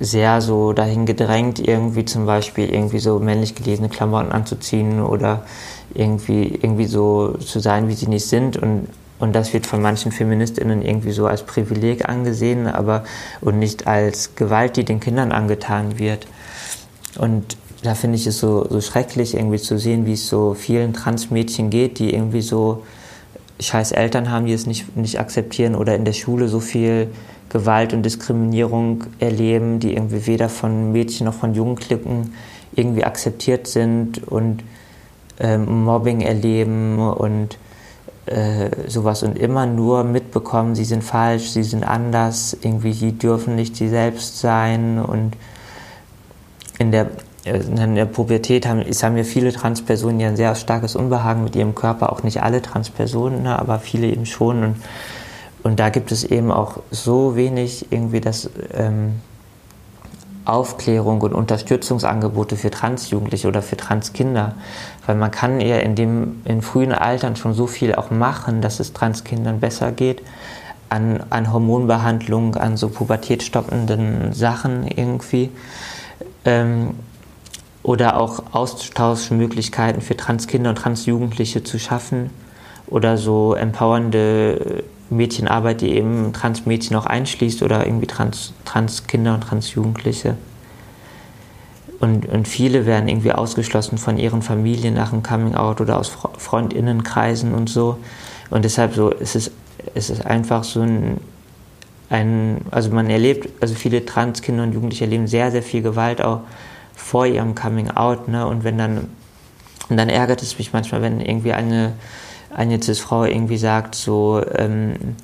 sehr 0.00 0.42
so 0.42 0.74
dahin 0.74 1.06
gedrängt, 1.06 1.58
irgendwie 1.58 2.04
zum 2.04 2.26
Beispiel 2.26 2.68
irgendwie 2.68 2.98
so 2.98 3.18
männlich 3.20 3.54
gelesene 3.54 3.88
Klamotten 3.88 4.32
anzuziehen 4.32 5.00
oder 5.00 5.44
irgendwie, 5.94 6.58
irgendwie 6.60 6.84
so 6.84 7.38
zu 7.38 7.58
sein, 7.58 7.88
wie 7.88 7.94
sie 7.94 8.08
nicht 8.08 8.26
sind 8.26 8.58
und 8.58 8.88
und 9.20 9.32
das 9.32 9.54
wird 9.54 9.64
von 9.64 9.80
manchen 9.80 10.10
FeministInnen 10.12 10.82
irgendwie 10.82 11.12
so 11.12 11.26
als 11.26 11.44
Privileg 11.44 12.08
angesehen, 12.08 12.66
aber 12.66 13.04
und 13.40 13.58
nicht 13.58 13.86
als 13.86 14.34
Gewalt, 14.34 14.76
die 14.76 14.84
den 14.84 15.00
Kindern 15.00 15.30
angetan 15.32 15.98
wird. 15.98 16.26
Und 17.18 17.56
da 17.82 17.94
finde 17.94 18.16
ich 18.16 18.26
es 18.26 18.38
so, 18.38 18.66
so 18.68 18.80
schrecklich, 18.80 19.34
irgendwie 19.34 19.58
zu 19.58 19.78
sehen, 19.78 20.06
wie 20.06 20.14
es 20.14 20.28
so 20.28 20.54
vielen 20.54 20.92
Transmädchen 20.92 21.70
geht, 21.70 21.98
die 21.98 22.14
irgendwie 22.14 22.42
so 22.42 22.82
scheiß 23.60 23.92
Eltern 23.92 24.30
haben, 24.30 24.46
die 24.46 24.52
es 24.52 24.66
nicht, 24.66 24.96
nicht 24.96 25.20
akzeptieren 25.20 25.74
oder 25.74 25.94
in 25.94 26.04
der 26.04 26.12
Schule 26.12 26.48
so 26.48 26.60
viel 26.60 27.08
Gewalt 27.50 27.92
und 27.92 28.02
Diskriminierung 28.02 29.04
erleben, 29.20 29.78
die 29.78 29.94
irgendwie 29.94 30.26
weder 30.26 30.48
von 30.48 30.92
Mädchen 30.92 31.26
noch 31.26 31.34
von 31.34 31.54
Jugendlichen 31.54 32.34
irgendwie 32.74 33.04
akzeptiert 33.04 33.68
sind 33.68 34.26
und 34.26 34.64
ähm, 35.38 35.84
Mobbing 35.84 36.20
erleben 36.20 36.98
und 36.98 37.58
äh, 38.26 38.70
sowas 38.88 39.22
und 39.22 39.38
immer 39.38 39.66
nur 39.66 40.02
mitbekommen, 40.02 40.74
sie 40.74 40.84
sind 40.84 41.04
falsch, 41.04 41.50
sie 41.50 41.62
sind 41.62 41.84
anders, 41.84 42.56
irgendwie 42.62 42.92
sie 42.92 43.12
dürfen 43.12 43.54
nicht 43.54 43.76
sie 43.76 43.88
selbst 43.88 44.40
sein 44.40 44.98
und 44.98 45.36
in 46.78 46.92
der, 46.92 47.08
äh, 47.44 47.58
in 47.58 47.94
der 47.94 48.06
Pubertät 48.06 48.66
haben, 48.66 48.80
es 48.80 49.02
haben 49.02 49.16
ja 49.16 49.24
viele 49.24 49.52
Transpersonen 49.52 50.20
ja 50.20 50.28
ein 50.28 50.36
sehr 50.36 50.54
starkes 50.54 50.96
Unbehagen 50.96 51.44
mit 51.44 51.56
ihrem 51.56 51.74
Körper, 51.74 52.12
auch 52.12 52.22
nicht 52.22 52.42
alle 52.42 52.62
Transpersonen, 52.62 53.42
ne, 53.42 53.58
aber 53.58 53.78
viele 53.78 54.06
eben 54.06 54.26
schon 54.26 54.62
und, 54.62 54.76
und 55.62 55.80
da 55.80 55.88
gibt 55.88 56.12
es 56.12 56.24
eben 56.24 56.50
auch 56.50 56.78
so 56.90 57.36
wenig 57.36 57.86
irgendwie 57.90 58.20
das 58.20 58.50
ähm, 58.74 59.14
Aufklärung 60.44 61.22
und 61.22 61.32
Unterstützungsangebote 61.32 62.56
für 62.56 62.70
Transjugendliche 62.70 63.48
oder 63.48 63.62
für 63.62 63.76
Transkinder. 63.76 64.54
Weil 65.06 65.16
man 65.16 65.30
kann 65.30 65.60
ja 65.60 65.78
in 65.78 65.94
dem 65.94 66.42
in 66.44 66.60
frühen 66.60 66.92
Altern 66.92 67.36
schon 67.36 67.54
so 67.54 67.66
viel 67.66 67.94
auch 67.94 68.10
machen, 68.10 68.60
dass 68.60 68.80
es 68.80 68.92
Transkindern 68.92 69.60
besser 69.60 69.92
geht. 69.92 70.22
An, 70.90 71.24
an 71.30 71.50
Hormonbehandlung, 71.52 72.56
an 72.56 72.76
so 72.76 72.88
pubertätstoppenden 72.88 74.32
Sachen 74.34 74.86
irgendwie. 74.86 75.50
Ähm, 76.44 76.94
oder 77.82 78.18
auch 78.18 78.42
Austauschmöglichkeiten 78.52 80.00
für 80.00 80.16
Transkinder 80.16 80.70
und 80.70 80.76
Transjugendliche 80.76 81.62
zu 81.64 81.78
schaffen. 81.78 82.30
Oder 82.86 83.18
so 83.18 83.54
empowernde 83.54 84.84
Mädchenarbeit, 85.10 85.80
die 85.80 85.90
eben 85.90 86.32
Transmädchen 86.32 86.96
auch 86.96 87.06
einschließt 87.06 87.62
oder 87.62 87.86
irgendwie 87.86 88.06
Trans, 88.06 88.52
Transkinder 88.64 89.34
und 89.34 89.42
Transjugendliche. 89.42 90.36
Und, 92.00 92.26
und 92.26 92.48
viele 92.48 92.86
werden 92.86 93.08
irgendwie 93.08 93.32
ausgeschlossen 93.32 93.98
von 93.98 94.18
ihren 94.18 94.42
Familien 94.42 94.94
nach 94.94 95.10
dem 95.10 95.22
Coming 95.22 95.54
Out 95.54 95.80
oder 95.80 95.98
aus 95.98 96.10
Freundinnenkreisen 96.38 97.54
und 97.54 97.68
so. 97.68 97.98
Und 98.50 98.64
deshalb 98.64 98.94
so, 98.94 99.12
es 99.12 99.34
ist 99.34 99.52
es 99.94 100.10
ist 100.10 100.24
einfach 100.24 100.64
so 100.64 100.80
ein, 100.80 101.18
ein, 102.14 102.60
also 102.70 102.90
man 102.90 103.10
erlebt, 103.10 103.48
also 103.60 103.74
viele 103.74 104.04
Transkinder 104.04 104.62
und 104.62 104.72
Jugendliche 104.72 105.04
erleben 105.04 105.26
sehr, 105.26 105.50
sehr 105.50 105.62
viel 105.62 105.82
Gewalt 105.82 106.22
auch 106.22 106.40
vor 106.94 107.26
ihrem 107.26 107.54
Coming 107.54 107.90
Out, 107.90 108.28
ne? 108.28 108.46
Und 108.46 108.64
wenn 108.64 108.78
dann, 108.78 109.08
und 109.88 109.96
dann 109.96 110.08
ärgert 110.08 110.42
es 110.42 110.56
mich 110.58 110.72
manchmal, 110.72 111.02
wenn 111.02 111.20
irgendwie 111.20 111.52
eine, 111.52 111.92
eine 112.54 112.80
Cis-Frau 112.80 113.24
irgendwie 113.24 113.58
sagt, 113.58 113.96
so, 113.96 114.42
ähm, 114.56 115.16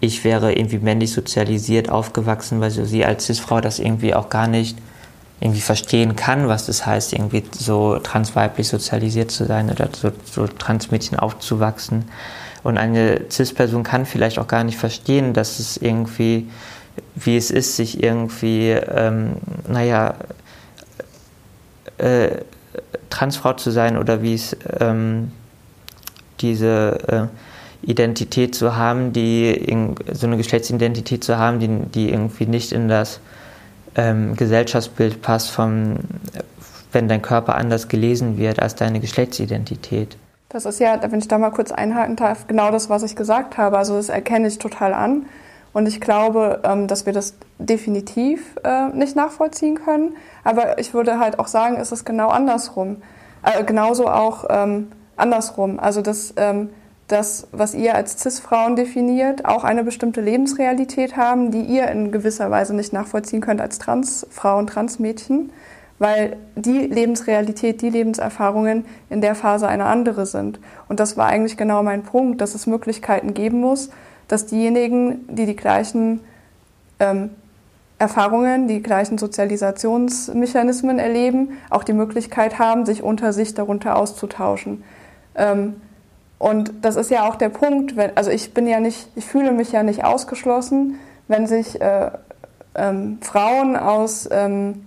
ich 0.00 0.24
wäre 0.24 0.54
irgendwie 0.54 0.78
männlich 0.78 1.12
sozialisiert 1.12 1.90
aufgewachsen, 1.90 2.60
weil 2.60 2.70
so 2.70 2.84
sie 2.84 3.04
als 3.04 3.26
Cis-Frau 3.26 3.60
das 3.60 3.78
irgendwie 3.78 4.14
auch 4.14 4.30
gar 4.30 4.48
nicht 4.48 4.76
irgendwie 5.38 5.60
verstehen 5.60 6.16
kann, 6.16 6.48
was 6.48 6.66
das 6.66 6.86
heißt, 6.86 7.12
irgendwie 7.12 7.44
so 7.56 7.98
transweiblich 7.98 8.68
sozialisiert 8.68 9.30
zu 9.30 9.44
sein 9.44 9.70
oder 9.70 9.88
so, 9.92 10.12
so 10.24 10.46
Transmädchen 10.46 11.18
aufzuwachsen. 11.18 12.04
Und 12.62 12.78
eine 12.78 13.22
Cis-Person 13.30 13.82
kann 13.82 14.06
vielleicht 14.06 14.38
auch 14.38 14.46
gar 14.46 14.64
nicht 14.64 14.78
verstehen, 14.78 15.32
dass 15.32 15.58
es 15.58 15.76
irgendwie, 15.76 16.48
wie 17.14 17.36
es 17.36 17.50
ist, 17.50 17.76
sich 17.76 18.02
irgendwie, 18.02 18.70
ähm, 18.70 19.36
naja, 19.68 20.14
äh, 21.98 22.28
Transfrau 23.10 23.52
zu 23.54 23.70
sein 23.70 23.98
oder 23.98 24.22
wie 24.22 24.34
es 24.34 24.56
ähm, 24.80 25.32
diese 26.40 27.30
äh, 27.30 27.88
Identität 27.88 28.54
zu 28.54 28.76
haben, 28.76 29.12
die 29.12 29.50
in, 29.50 29.94
so 30.12 30.26
eine 30.26 30.36
Geschlechtsidentität 30.36 31.24
zu 31.24 31.38
haben, 31.38 31.58
die, 31.58 31.68
die 31.90 32.10
irgendwie 32.10 32.46
nicht 32.46 32.72
in 32.72 32.88
das 32.88 33.20
ähm, 33.96 34.36
Gesellschaftsbild 34.36 35.20
passt, 35.20 35.50
vom, 35.50 35.96
wenn 36.92 37.08
dein 37.08 37.22
Körper 37.22 37.56
anders 37.56 37.88
gelesen 37.88 38.38
wird 38.38 38.60
als 38.60 38.74
deine 38.74 39.00
Geschlechtsidentität. 39.00 40.16
Das 40.52 40.66
ist 40.66 40.80
ja, 40.80 41.00
wenn 41.10 41.18
ich 41.18 41.28
da 41.28 41.38
mal 41.38 41.50
kurz 41.50 41.72
einhaken 41.72 42.14
darf, 42.14 42.46
genau 42.46 42.70
das, 42.70 42.90
was 42.90 43.02
ich 43.02 43.16
gesagt 43.16 43.56
habe. 43.56 43.78
Also 43.78 43.96
das 43.96 44.10
erkenne 44.10 44.48
ich 44.48 44.58
total 44.58 44.92
an. 44.92 45.24
Und 45.72 45.86
ich 45.86 45.98
glaube, 45.98 46.60
ähm, 46.64 46.86
dass 46.86 47.06
wir 47.06 47.14
das 47.14 47.34
definitiv 47.58 48.56
äh, 48.62 48.88
nicht 48.88 49.16
nachvollziehen 49.16 49.76
können. 49.76 50.14
Aber 50.44 50.78
ich 50.78 50.92
würde 50.92 51.18
halt 51.18 51.38
auch 51.38 51.46
sagen, 51.46 51.76
ist 51.76 51.90
es 51.90 52.04
genau 52.04 52.28
andersrum. 52.28 52.98
Äh, 53.42 53.64
genauso 53.64 54.08
auch 54.08 54.44
ähm, 54.50 54.92
andersrum. 55.16 55.80
Also 55.80 56.02
dass 56.02 56.34
ähm, 56.36 56.68
das, 57.08 57.48
was 57.52 57.74
ihr 57.74 57.94
als 57.94 58.20
CIS-Frauen 58.20 58.76
definiert, 58.76 59.46
auch 59.46 59.64
eine 59.64 59.84
bestimmte 59.84 60.20
Lebensrealität 60.20 61.16
haben, 61.16 61.50
die 61.50 61.62
ihr 61.62 61.88
in 61.88 62.12
gewisser 62.12 62.50
Weise 62.50 62.74
nicht 62.76 62.92
nachvollziehen 62.92 63.40
könnt 63.40 63.62
als 63.62 63.78
Transfrauen, 63.78 64.66
Transmädchen 64.66 65.50
weil 66.02 66.36
die 66.56 66.80
Lebensrealität, 66.80 67.80
die 67.80 67.88
Lebenserfahrungen 67.88 68.84
in 69.08 69.20
der 69.20 69.36
Phase 69.36 69.68
eine 69.68 69.84
andere 69.84 70.26
sind. 70.26 70.58
Und 70.88 70.98
das 70.98 71.16
war 71.16 71.28
eigentlich 71.28 71.56
genau 71.56 71.84
mein 71.84 72.02
Punkt, 72.02 72.40
dass 72.40 72.56
es 72.56 72.66
Möglichkeiten 72.66 73.34
geben 73.34 73.60
muss, 73.60 73.88
dass 74.26 74.46
diejenigen, 74.46 75.24
die 75.28 75.46
die 75.46 75.54
gleichen 75.54 76.18
ähm, 76.98 77.30
Erfahrungen, 78.00 78.66
die 78.66 78.82
gleichen 78.82 79.16
Sozialisationsmechanismen 79.16 80.98
erleben, 80.98 81.50
auch 81.70 81.84
die 81.84 81.92
Möglichkeit 81.92 82.58
haben, 82.58 82.84
sich 82.84 83.04
unter 83.04 83.32
sich 83.32 83.54
darunter 83.54 83.94
auszutauschen. 83.94 84.82
Ähm, 85.36 85.74
und 86.40 86.72
das 86.82 86.96
ist 86.96 87.12
ja 87.12 87.28
auch 87.28 87.36
der 87.36 87.50
Punkt, 87.50 87.94
wenn, 87.94 88.16
also 88.16 88.32
ich 88.32 88.54
bin 88.54 88.66
ja 88.66 88.80
nicht, 88.80 89.06
ich 89.14 89.24
fühle 89.24 89.52
mich 89.52 89.70
ja 89.70 89.84
nicht 89.84 90.04
ausgeschlossen, 90.04 90.98
wenn 91.28 91.46
sich 91.46 91.80
äh, 91.80 92.10
ähm, 92.74 93.18
Frauen 93.20 93.76
aus 93.76 94.28
ähm, 94.32 94.84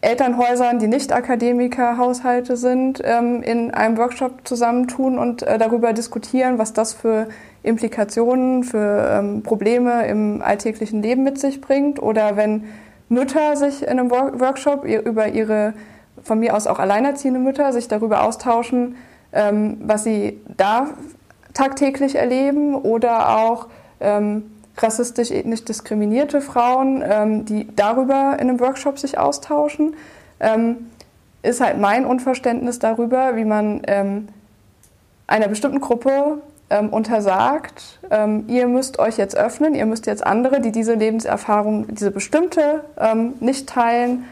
Elternhäusern, 0.00 0.78
die 0.78 0.86
nicht 0.86 1.12
Akademikerhaushalte 1.12 2.56
sind, 2.56 3.02
ähm, 3.04 3.42
in 3.42 3.72
einem 3.72 3.96
Workshop 3.96 4.46
zusammentun 4.46 5.18
und 5.18 5.42
äh, 5.42 5.58
darüber 5.58 5.92
diskutieren, 5.92 6.58
was 6.58 6.72
das 6.72 6.94
für 6.94 7.28
Implikationen, 7.62 8.62
für 8.62 9.18
ähm, 9.18 9.42
Probleme 9.42 10.06
im 10.06 10.40
alltäglichen 10.42 11.02
Leben 11.02 11.24
mit 11.24 11.38
sich 11.38 11.60
bringt. 11.60 12.00
Oder 12.00 12.36
wenn 12.36 12.64
Mütter 13.08 13.56
sich 13.56 13.82
in 13.82 13.88
einem 13.88 14.10
Workshop 14.10 14.84
über 14.84 15.28
ihre, 15.28 15.74
von 16.22 16.38
mir 16.38 16.54
aus 16.54 16.66
auch 16.66 16.78
alleinerziehende 16.78 17.40
Mütter, 17.40 17.72
sich 17.72 17.88
darüber 17.88 18.24
austauschen, 18.24 18.96
ähm, 19.32 19.78
was 19.82 20.04
sie 20.04 20.40
da 20.56 20.88
tagtäglich 21.54 22.14
erleben 22.14 22.74
oder 22.74 23.36
auch 23.38 23.68
rassistisch, 24.78 25.30
ethnisch 25.30 25.64
diskriminierte 25.64 26.40
Frauen, 26.40 27.02
ähm, 27.06 27.44
die 27.44 27.68
darüber 27.74 28.34
in 28.34 28.48
einem 28.48 28.60
Workshop 28.60 28.98
sich 28.98 29.18
austauschen, 29.18 29.94
ähm, 30.40 30.90
ist 31.42 31.60
halt 31.60 31.78
mein 31.78 32.04
Unverständnis 32.04 32.78
darüber, 32.78 33.36
wie 33.36 33.44
man 33.44 33.82
ähm, 33.86 34.28
einer 35.26 35.48
bestimmten 35.48 35.80
Gruppe 35.80 36.40
ähm, 36.68 36.88
untersagt, 36.88 38.00
ähm, 38.10 38.44
ihr 38.48 38.66
müsst 38.66 38.98
euch 38.98 39.16
jetzt 39.16 39.36
öffnen, 39.36 39.74
ihr 39.74 39.86
müsst 39.86 40.06
jetzt 40.06 40.26
andere, 40.26 40.60
die 40.60 40.72
diese 40.72 40.94
Lebenserfahrung, 40.94 41.86
diese 41.88 42.10
bestimmte 42.10 42.84
ähm, 42.98 43.34
nicht 43.40 43.68
teilen, 43.68 44.24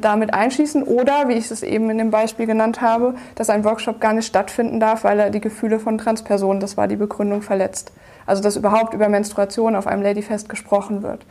damit 0.00 0.32
einschließen 0.32 0.82
oder, 0.82 1.28
wie 1.28 1.34
ich 1.34 1.50
es 1.50 1.62
eben 1.62 1.90
in 1.90 1.98
dem 1.98 2.10
Beispiel 2.10 2.46
genannt 2.46 2.80
habe, 2.80 3.16
dass 3.34 3.50
ein 3.50 3.64
Workshop 3.64 4.00
gar 4.00 4.14
nicht 4.14 4.24
stattfinden 4.24 4.80
darf, 4.80 5.04
weil 5.04 5.20
er 5.20 5.28
die 5.28 5.42
Gefühle 5.42 5.78
von 5.78 5.98
Transpersonen, 5.98 6.58
das 6.58 6.78
war 6.78 6.88
die 6.88 6.96
Begründung, 6.96 7.42
verletzt. 7.42 7.92
Also 8.28 8.42
dass 8.42 8.56
überhaupt 8.56 8.94
über 8.94 9.08
Menstruation 9.08 9.74
auf 9.74 9.86
einem 9.86 10.02
Ladyfest 10.02 10.48
gesprochen 10.48 11.02
wird. 11.02 11.24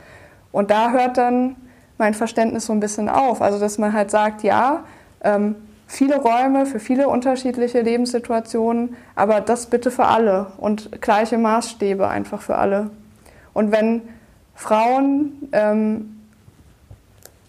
Und 0.52 0.72
da 0.72 0.92
hört 0.92 1.18
dann 1.18 1.56
mein 1.98 2.14
Verständnis 2.14 2.66
so 2.66 2.74
ein 2.74 2.80
bisschen 2.80 3.08
auf. 3.08 3.42
Also 3.42 3.60
dass 3.60 3.78
man 3.78 3.94
halt 3.94 4.12
sagt, 4.12 4.44
ja, 4.44 4.84
ähm, 5.22 5.56
viele 5.86 6.18
Räume 6.18 6.66
für 6.66 6.80
viele 6.80 7.08
unterschiedliche 7.08 7.82
Lebenssituationen, 7.82 8.96
aber 9.16 9.42
das 9.42 9.68
bitte 9.68 9.92
für 9.92 10.06
alle 10.06 10.48
und 10.58 11.02
gleiche 11.02 11.38
Maßstäbe 11.38 12.08
einfach 12.08 12.42
für 12.42 12.58
alle. 12.58 12.90
Und 13.54 13.72
wenn 13.72 14.02
Frauen 14.56 15.50
ähm, 15.52 16.17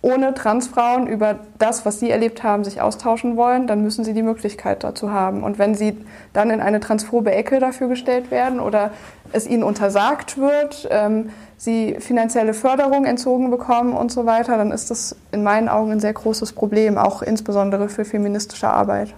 ohne 0.00 0.32
Transfrauen 0.32 1.08
über 1.08 1.40
das, 1.58 1.84
was 1.84 1.98
sie 1.98 2.10
erlebt 2.10 2.44
haben, 2.44 2.62
sich 2.62 2.80
austauschen 2.80 3.36
wollen, 3.36 3.66
dann 3.66 3.82
müssen 3.82 4.04
sie 4.04 4.14
die 4.14 4.22
Möglichkeit 4.22 4.84
dazu 4.84 5.12
haben. 5.12 5.42
Und 5.42 5.58
wenn 5.58 5.74
sie 5.74 5.96
dann 6.32 6.50
in 6.50 6.60
eine 6.60 6.78
transphobe 6.78 7.32
Ecke 7.32 7.58
dafür 7.58 7.88
gestellt 7.88 8.30
werden 8.30 8.60
oder 8.60 8.92
es 9.32 9.46
ihnen 9.46 9.64
untersagt 9.64 10.38
wird, 10.38 10.86
ähm, 10.90 11.30
sie 11.56 11.96
finanzielle 11.98 12.54
Förderung 12.54 13.06
entzogen 13.06 13.50
bekommen 13.50 13.92
und 13.92 14.12
so 14.12 14.24
weiter, 14.24 14.56
dann 14.56 14.70
ist 14.70 14.90
das 14.90 15.16
in 15.32 15.42
meinen 15.42 15.68
Augen 15.68 15.90
ein 15.90 16.00
sehr 16.00 16.12
großes 16.12 16.52
Problem, 16.52 16.96
auch 16.96 17.20
insbesondere 17.20 17.88
für 17.88 18.04
feministische 18.04 18.68
Arbeit. 18.68 19.14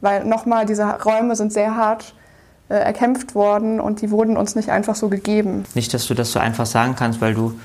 Weil 0.00 0.24
nochmal, 0.24 0.64
diese 0.64 0.84
Räume 1.02 1.36
sind 1.36 1.52
sehr 1.52 1.76
hart 1.76 2.14
äh, 2.70 2.76
erkämpft 2.76 3.34
worden 3.34 3.78
und 3.78 4.00
die 4.00 4.10
wurden 4.10 4.38
uns 4.38 4.56
nicht 4.56 4.70
einfach 4.70 4.94
so 4.94 5.10
gegeben. 5.10 5.64
Nicht, 5.74 5.92
dass 5.92 6.06
du 6.06 6.14
das 6.14 6.32
so 6.32 6.38
einfach 6.38 6.66
sagen 6.66 6.96
kannst, 6.96 7.20
weil 7.20 7.34
du 7.34 7.58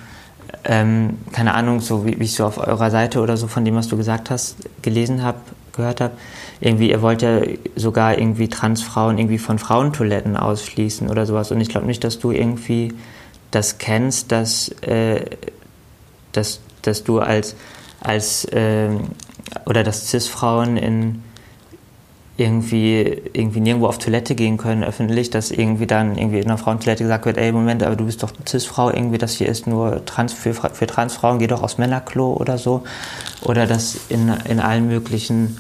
ähm, 0.64 1.18
keine 1.32 1.54
Ahnung, 1.54 1.80
so 1.80 2.06
wie, 2.06 2.20
wie, 2.20 2.26
ich 2.26 2.36
so 2.36 2.46
auf 2.46 2.58
eurer 2.58 2.92
Seite 2.92 3.22
oder 3.22 3.38
so 3.38 3.48
von 3.48 3.66
dem, 3.66 3.76
was 3.76 3.88
du 3.88 3.98
gesagt 3.98 4.30
hast, 4.30 4.58
gelesen 4.82 5.24
habe, 5.24 5.40
gehört 5.74 6.02
habe, 6.02 6.14
irgendwie, 6.60 6.90
ihr 6.90 7.02
wollt 7.02 7.22
ja 7.22 7.42
sogar 7.76 8.18
irgendwie 8.18 8.50
Transfrauen 8.50 9.18
irgendwie 9.18 9.38
von 9.38 9.60
Frauentoiletten 9.60 10.36
ausschließen 10.36 11.10
oder 11.10 11.26
sowas. 11.26 11.52
Und 11.52 11.62
ich 11.62 11.70
glaube 11.70 11.88
nicht, 11.88 12.04
dass 12.04 12.20
du 12.20 12.32
irgendwie 12.32 12.94
das 13.52 13.78
kennst, 13.78 14.32
dass, 14.32 14.70
äh, 14.82 15.26
dass, 16.34 16.60
dass 16.82 17.04
du 17.04 17.20
als, 17.20 17.56
als 18.02 18.46
äh, 18.46 18.90
oder 19.66 19.84
dass 19.84 20.08
Cis-Frauen 20.08 20.78
in 20.78 21.24
irgendwie, 22.40 23.22
irgendwie 23.34 23.60
nirgendwo 23.60 23.88
auf 23.88 23.98
Toilette 23.98 24.34
gehen 24.34 24.58
können 24.58 24.84
öffentlich, 24.84 25.30
dass 25.30 25.52
irgendwie 25.52 25.88
dann 25.88 26.18
irgendwie 26.18 26.40
in 26.40 26.46
einer 26.46 26.58
Frauentoilette 26.58 27.04
gesagt 27.04 27.26
wird, 27.26 27.38
ey, 27.38 27.52
Moment, 27.52 27.84
aber 27.84 27.96
du 27.96 28.06
bist 28.06 28.24
doch 28.24 28.32
Cis-Frau, 28.48 28.90
irgendwie, 28.90 29.18
das 29.18 29.34
hier 29.34 29.48
ist 29.48 29.68
nur 29.68 30.06
Trans 30.06 30.32
für, 30.32 30.54
für 30.54 30.88
Transfrauen, 30.88 31.40
geh 31.40 31.48
doch 31.48 31.62
aufs 31.62 31.78
Männerklo 31.78 32.34
oder 32.34 32.58
so. 32.58 32.84
Oder 33.42 33.68
dass 33.68 33.98
in, 34.10 34.34
in 34.48 34.60
allen 34.60 34.88
möglichen 34.88 35.58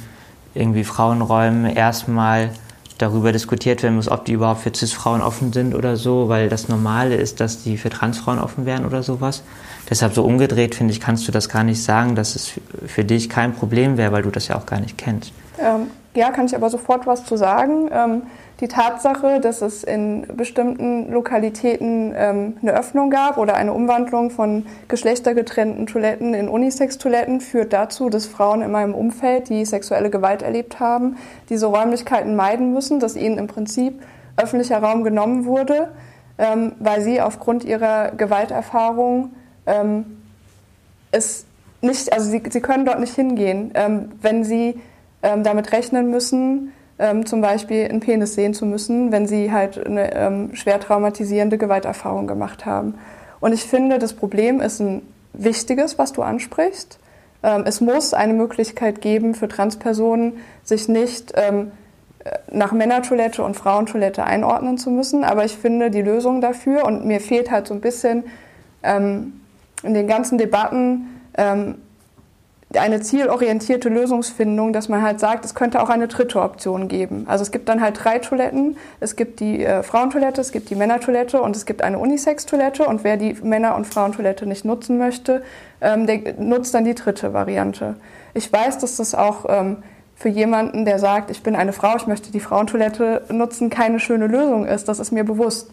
irgendwie 0.56 0.84
Frauenräumen 0.84 1.65
erstmal 1.65 2.51
darüber 2.97 3.31
diskutiert 3.31 3.84
werden 3.84 3.95
muss, 3.95 4.10
ob 4.10 4.26
die 4.26 4.34
überhaupt 4.34 4.61
für 4.61 4.73
Cis-Frauen 4.73 5.22
offen 5.22 5.51
sind 5.51 5.76
oder 5.76 5.97
so, 5.97 6.30
weil 6.30 6.49
das 6.49 6.69
Normale 6.69 7.15
ist, 7.15 7.39
dass 7.39 7.64
die 7.64 7.77
für 7.77 7.89
Transfrauen 7.89 8.39
offen 8.39 8.65
wären 8.65 8.85
oder 8.85 9.03
sowas. 9.03 9.43
Deshalb 9.89 10.14
so 10.14 10.23
umgedreht, 10.23 10.76
finde 10.76 10.93
ich, 10.93 10.99
kannst 10.99 11.27
du 11.27 11.31
das 11.31 11.49
gar 11.49 11.64
nicht 11.64 11.81
sagen, 11.81 12.15
dass 12.15 12.35
es 12.35 12.53
für 12.85 13.03
dich 13.03 13.30
kein 13.30 13.53
Problem 13.53 13.97
wäre, 13.97 14.11
weil 14.11 14.23
du 14.23 14.30
das 14.30 14.47
ja 14.47 14.57
auch 14.57 14.65
gar 14.65 14.80
nicht 14.80 14.97
kennst. 14.97 15.31
Ähm, 15.60 15.88
ja, 16.19 16.31
kann 16.31 16.45
ich 16.45 16.55
aber 16.55 16.69
sofort 16.69 17.07
was 17.07 17.23
zu 17.23 17.37
sagen. 17.37 17.89
Ähm, 17.91 18.23
die 18.59 18.67
Tatsache, 18.67 19.39
dass 19.39 19.61
es 19.61 19.85
in 19.85 20.27
bestimmten 20.35 21.09
Lokalitäten 21.13 22.13
ähm, 22.13 22.57
eine 22.61 22.73
Öffnung 22.73 23.09
gab 23.09 23.37
oder 23.37 23.55
eine 23.55 23.71
Umwandlung 23.71 24.29
von 24.29 24.65
geschlechtergetrennten 24.89 25.87
Toiletten 25.87 26.33
in 26.33 26.49
Unisex-Toiletten, 26.49 27.39
führt 27.39 27.71
dazu, 27.71 28.09
dass 28.09 28.25
Frauen 28.27 28.61
in 28.61 28.69
meinem 28.69 28.93
Umfeld, 28.93 29.47
die 29.47 29.63
sexuelle 29.63 30.09
Gewalt 30.09 30.41
erlebt 30.41 30.81
haben, 30.81 31.15
diese 31.47 31.67
Räumlichkeiten 31.67 32.35
meiden 32.35 32.73
müssen, 32.73 32.99
dass 32.99 33.15
ihnen 33.15 33.37
im 33.37 33.47
Prinzip 33.47 34.03
öffentlicher 34.35 34.83
Raum 34.83 35.05
genommen 35.05 35.45
wurde, 35.45 35.89
ähm, 36.37 36.73
weil 36.79 37.01
sie 37.01 37.21
aufgrund 37.21 37.63
ihrer 37.63 38.11
Gewalterfahrung 38.11 39.31
ähm, 39.65 40.17
es 41.11 41.45
nicht, 41.81 42.11
also 42.11 42.29
sie, 42.29 42.43
sie 42.49 42.59
können 42.59 42.85
dort 42.85 42.99
nicht 42.99 43.15
hingehen. 43.15 43.71
Ähm, 43.73 44.11
wenn 44.21 44.43
sie 44.43 44.81
ähm, 45.23 45.43
damit 45.43 45.71
rechnen 45.71 46.09
müssen, 46.09 46.71
ähm, 46.97 47.25
zum 47.25 47.41
Beispiel 47.41 47.85
einen 47.85 47.99
Penis 47.99 48.35
sehen 48.35 48.53
zu 48.53 48.65
müssen, 48.65 49.11
wenn 49.11 49.27
sie 49.27 49.51
halt 49.51 49.85
eine 49.85 50.13
ähm, 50.13 50.55
schwer 50.55 50.79
traumatisierende 50.79 51.57
Gewalterfahrung 51.57 52.27
gemacht 52.27 52.65
haben. 52.65 52.95
Und 53.39 53.53
ich 53.53 53.63
finde, 53.63 53.99
das 53.99 54.13
Problem 54.13 54.59
ist 54.59 54.79
ein 54.79 55.01
wichtiges, 55.33 55.97
was 55.97 56.13
du 56.13 56.21
ansprichst. 56.21 56.99
Ähm, 57.41 57.63
es 57.65 57.81
muss 57.81 58.13
eine 58.13 58.33
Möglichkeit 58.33 59.01
geben 59.01 59.33
für 59.33 59.47
Transpersonen, 59.47 60.33
sich 60.63 60.89
nicht 60.89 61.33
ähm, 61.35 61.71
nach 62.51 62.73
Männertoilette 62.73 63.43
und 63.43 63.55
Frauentoilette 63.55 64.25
einordnen 64.25 64.77
zu 64.77 64.91
müssen. 64.91 65.23
Aber 65.23 65.45
ich 65.45 65.55
finde 65.55 65.89
die 65.89 66.01
Lösung 66.01 66.41
dafür 66.41 66.85
und 66.85 67.05
mir 67.05 67.21
fehlt 67.21 67.49
halt 67.49 67.67
so 67.67 67.73
ein 67.73 67.81
bisschen 67.81 68.25
ähm, 68.83 69.41
in 69.83 69.93
den 69.93 70.07
ganzen 70.07 70.37
Debatten 70.37 71.21
eine 72.77 73.01
zielorientierte 73.01 73.89
Lösungsfindung, 73.89 74.73
dass 74.73 74.89
man 74.89 75.01
halt 75.01 75.19
sagt, 75.19 75.43
es 75.43 75.55
könnte 75.55 75.81
auch 75.81 75.89
eine 75.89 76.07
dritte 76.07 76.39
Option 76.41 76.87
geben. 76.87 77.25
Also 77.27 77.41
es 77.41 77.51
gibt 77.51 77.67
dann 77.67 77.81
halt 77.81 78.03
drei 78.03 78.19
Toiletten. 78.19 78.77
Es 78.99 79.15
gibt 79.15 79.39
die 79.39 79.65
äh, 79.65 79.81
Frauentoilette, 79.81 80.39
es 80.39 80.51
gibt 80.51 80.69
die 80.69 80.75
Männertoilette 80.75 81.41
und 81.41 81.55
es 81.55 81.65
gibt 81.65 81.81
eine 81.81 81.97
Unisex-Toilette. 81.97 82.85
Und 82.85 83.03
wer 83.03 83.17
die 83.17 83.33
Männer- 83.41 83.75
und 83.75 83.87
Frauentoilette 83.87 84.45
nicht 84.45 84.65
nutzen 84.65 84.99
möchte, 84.99 85.41
ähm, 85.81 86.05
der 86.05 86.33
nutzt 86.37 86.75
dann 86.75 86.85
die 86.85 86.93
dritte 86.93 87.33
Variante. 87.33 87.95
Ich 88.35 88.53
weiß, 88.53 88.77
dass 88.77 88.97
das 88.97 89.15
auch 89.15 89.45
ähm, 89.49 89.77
für 90.15 90.29
jemanden, 90.29 90.85
der 90.85 90.99
sagt, 90.99 91.31
ich 91.31 91.41
bin 91.41 91.55
eine 91.55 91.73
Frau, 91.73 91.95
ich 91.95 92.05
möchte 92.05 92.31
die 92.31 92.39
Frauentoilette 92.39 93.23
nutzen, 93.31 93.71
keine 93.71 93.99
schöne 93.99 94.27
Lösung 94.27 94.65
ist. 94.65 94.87
Das 94.87 94.99
ist 94.99 95.11
mir 95.11 95.23
bewusst. 95.23 95.71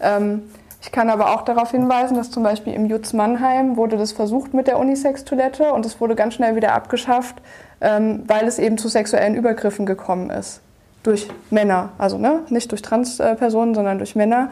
Ähm, 0.00 0.42
ich 0.82 0.90
kann 0.90 1.10
aber 1.10 1.32
auch 1.32 1.42
darauf 1.42 1.70
hinweisen, 1.70 2.16
dass 2.16 2.32
zum 2.32 2.42
Beispiel 2.42 2.72
im 2.72 2.86
Jutz 2.86 3.12
Mannheim 3.12 3.76
wurde 3.76 3.96
das 3.96 4.10
versucht 4.10 4.52
mit 4.52 4.66
der 4.66 4.80
Unisex-Toilette 4.80 5.72
und 5.72 5.86
es 5.86 6.00
wurde 6.00 6.16
ganz 6.16 6.34
schnell 6.34 6.56
wieder 6.56 6.74
abgeschafft, 6.74 7.36
ähm, 7.80 8.24
weil 8.26 8.48
es 8.48 8.58
eben 8.58 8.76
zu 8.78 8.88
sexuellen 8.88 9.36
Übergriffen 9.36 9.86
gekommen 9.86 10.30
ist. 10.30 10.60
Durch 11.04 11.28
Männer, 11.50 11.90
also 11.98 12.18
ne? 12.18 12.40
nicht 12.48 12.72
durch 12.72 12.82
Transpersonen, 12.82 13.76
sondern 13.76 13.98
durch 13.98 14.16
Männer. 14.16 14.50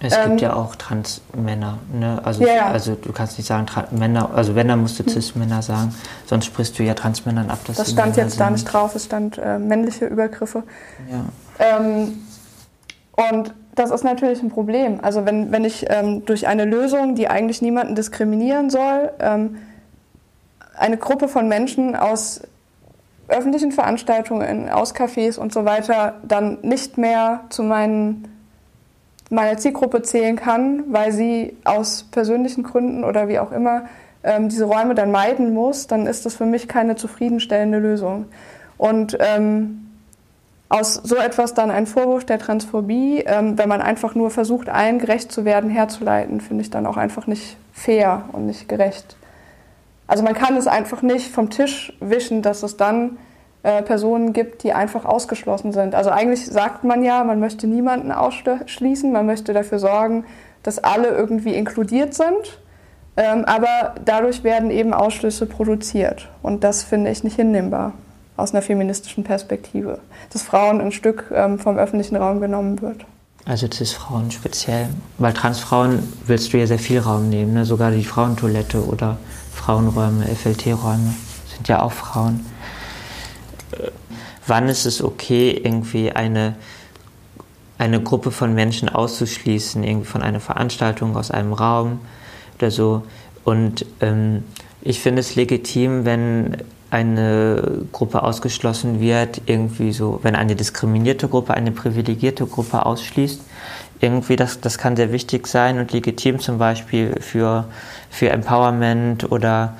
Es 0.00 0.16
ähm, 0.16 0.30
gibt 0.30 0.40
ja 0.40 0.54
auch 0.54 0.74
Transmänner, 0.74 1.78
ne? 1.92 2.20
Also, 2.24 2.46
ja, 2.46 2.54
ja. 2.54 2.66
also 2.68 2.94
du 2.94 3.12
kannst 3.12 3.36
nicht 3.36 3.46
sagen 3.46 3.66
Trans 3.66 3.92
Männer, 3.92 4.30
also 4.34 4.54
wenn, 4.54 4.68
dann 4.68 4.80
musst 4.80 4.98
du 4.98 5.04
hm. 5.04 5.12
Cis-Männer 5.12 5.60
sagen, 5.60 5.94
sonst 6.24 6.46
sprichst 6.46 6.78
du 6.78 6.82
ja 6.82 6.94
Transmännern 6.94 7.50
ab. 7.50 7.58
Dass 7.66 7.76
das 7.76 7.90
stand 7.90 8.12
Männer 8.12 8.22
jetzt 8.22 8.36
sind. 8.36 8.40
da 8.40 8.50
nicht 8.50 8.64
drauf, 8.64 8.94
es 8.94 9.04
stand 9.04 9.36
äh, 9.36 9.58
männliche 9.58 10.06
Übergriffe. 10.06 10.62
Ja. 11.10 11.24
Ähm, 11.58 12.20
und 13.30 13.52
das 13.78 13.90
ist 13.90 14.04
natürlich 14.04 14.42
ein 14.42 14.50
Problem. 14.50 14.98
Also 15.02 15.24
wenn, 15.24 15.52
wenn 15.52 15.64
ich 15.64 15.86
ähm, 15.88 16.24
durch 16.24 16.48
eine 16.48 16.64
Lösung, 16.64 17.14
die 17.14 17.28
eigentlich 17.28 17.62
niemanden 17.62 17.94
diskriminieren 17.94 18.70
soll, 18.70 19.10
ähm, 19.20 19.58
eine 20.76 20.96
Gruppe 20.96 21.28
von 21.28 21.48
Menschen 21.48 21.94
aus 21.94 22.42
öffentlichen 23.28 23.72
Veranstaltungen, 23.72 24.68
aus 24.68 24.94
Cafés 24.94 25.38
und 25.38 25.52
so 25.52 25.64
weiter 25.64 26.16
dann 26.26 26.58
nicht 26.62 26.98
mehr 26.98 27.44
zu 27.50 27.62
meinen, 27.62 28.28
meiner 29.30 29.58
Zielgruppe 29.58 30.02
zählen 30.02 30.36
kann, 30.36 30.84
weil 30.88 31.12
sie 31.12 31.56
aus 31.64 32.04
persönlichen 32.10 32.62
Gründen 32.62 33.04
oder 33.04 33.28
wie 33.28 33.38
auch 33.38 33.52
immer 33.52 33.82
ähm, 34.24 34.48
diese 34.48 34.64
Räume 34.64 34.94
dann 34.94 35.10
meiden 35.10 35.52
muss, 35.52 35.86
dann 35.86 36.06
ist 36.06 36.26
das 36.26 36.34
für 36.34 36.46
mich 36.46 36.68
keine 36.68 36.96
zufriedenstellende 36.96 37.78
Lösung. 37.78 38.26
Und 38.78 39.16
ähm, 39.20 39.87
aus 40.68 40.94
so 40.94 41.16
etwas 41.16 41.54
dann 41.54 41.70
ein 41.70 41.86
Vorwurf 41.86 42.24
der 42.24 42.38
Transphobie, 42.38 43.24
ähm, 43.26 43.56
wenn 43.56 43.68
man 43.68 43.80
einfach 43.80 44.14
nur 44.14 44.30
versucht, 44.30 44.68
allen 44.68 44.98
gerecht 44.98 45.32
zu 45.32 45.44
werden, 45.44 45.70
herzuleiten, 45.70 46.40
finde 46.40 46.62
ich 46.62 46.70
dann 46.70 46.86
auch 46.86 46.96
einfach 46.96 47.26
nicht 47.26 47.56
fair 47.72 48.24
und 48.32 48.46
nicht 48.46 48.68
gerecht. 48.68 49.16
Also 50.06 50.22
man 50.22 50.34
kann 50.34 50.56
es 50.56 50.66
einfach 50.66 51.02
nicht 51.02 51.32
vom 51.32 51.50
Tisch 51.50 51.92
wischen, 52.00 52.42
dass 52.42 52.62
es 52.62 52.76
dann 52.76 53.18
äh, 53.62 53.82
Personen 53.82 54.32
gibt, 54.32 54.62
die 54.62 54.72
einfach 54.72 55.04
ausgeschlossen 55.04 55.72
sind. 55.72 55.94
Also 55.94 56.10
eigentlich 56.10 56.46
sagt 56.46 56.84
man 56.84 57.02
ja, 57.02 57.24
man 57.24 57.40
möchte 57.40 57.66
niemanden 57.66 58.12
ausschließen, 58.12 59.10
man 59.10 59.26
möchte 59.26 59.52
dafür 59.54 59.78
sorgen, 59.78 60.24
dass 60.62 60.82
alle 60.82 61.08
irgendwie 61.08 61.54
inkludiert 61.54 62.14
sind. 62.14 62.60
Ähm, 63.16 63.44
aber 63.46 63.94
dadurch 64.04 64.44
werden 64.44 64.70
eben 64.70 64.92
Ausschlüsse 64.94 65.46
produziert. 65.46 66.28
Und 66.42 66.62
das 66.62 66.82
finde 66.82 67.10
ich 67.10 67.24
nicht 67.24 67.36
hinnehmbar 67.36 67.94
aus 68.38 68.54
einer 68.54 68.62
feministischen 68.62 69.24
Perspektive, 69.24 69.98
dass 70.32 70.42
Frauen 70.42 70.80
ein 70.80 70.92
Stück 70.92 71.30
ähm, 71.34 71.58
vom 71.58 71.76
öffentlichen 71.76 72.16
Raum 72.16 72.40
genommen 72.40 72.80
wird. 72.80 73.04
Also 73.44 73.66
Cis-Frauen 73.70 74.30
speziell, 74.30 74.88
weil 75.18 75.32
Transfrauen 75.32 76.02
willst 76.26 76.52
du 76.52 76.58
ja 76.58 76.66
sehr 76.66 76.78
viel 76.78 77.00
Raum 77.00 77.28
nehmen, 77.28 77.54
ne? 77.54 77.64
sogar 77.64 77.90
die 77.90 78.04
Frauentoilette 78.04 78.84
oder 78.84 79.18
Frauenräume, 79.52 80.26
FLT-Räume 80.26 81.14
sind 81.54 81.66
ja 81.66 81.82
auch 81.82 81.92
Frauen. 81.92 82.46
Äh, 83.72 83.88
wann 84.46 84.68
ist 84.68 84.86
es 84.86 85.02
okay, 85.02 85.50
irgendwie 85.50 86.12
eine, 86.12 86.54
eine 87.78 88.02
Gruppe 88.02 88.30
von 88.30 88.54
Menschen 88.54 88.88
auszuschließen, 88.88 89.82
irgendwie 89.82 90.06
von 90.06 90.22
einer 90.22 90.40
Veranstaltung 90.40 91.16
aus 91.16 91.30
einem 91.30 91.52
Raum 91.52 92.00
oder 92.58 92.70
so? 92.70 93.02
Und 93.44 93.86
ähm, 94.00 94.44
ich 94.82 95.00
finde 95.00 95.20
es 95.20 95.34
legitim, 95.34 96.04
wenn 96.04 96.58
eine 96.90 97.82
Gruppe 97.92 98.22
ausgeschlossen 98.22 99.00
wird, 99.00 99.42
irgendwie 99.46 99.92
so, 99.92 100.20
wenn 100.22 100.34
eine 100.34 100.56
diskriminierte 100.56 101.28
Gruppe 101.28 101.54
eine 101.54 101.70
privilegierte 101.70 102.46
Gruppe 102.46 102.86
ausschließt, 102.86 103.42
irgendwie 104.00 104.36
das, 104.36 104.60
das 104.60 104.78
kann 104.78 104.96
sehr 104.96 105.12
wichtig 105.12 105.46
sein 105.46 105.78
und 105.78 105.92
legitim 105.92 106.38
zum 106.38 106.58
Beispiel 106.58 107.14
für, 107.20 107.66
für 108.10 108.30
Empowerment 108.30 109.30
oder 109.30 109.74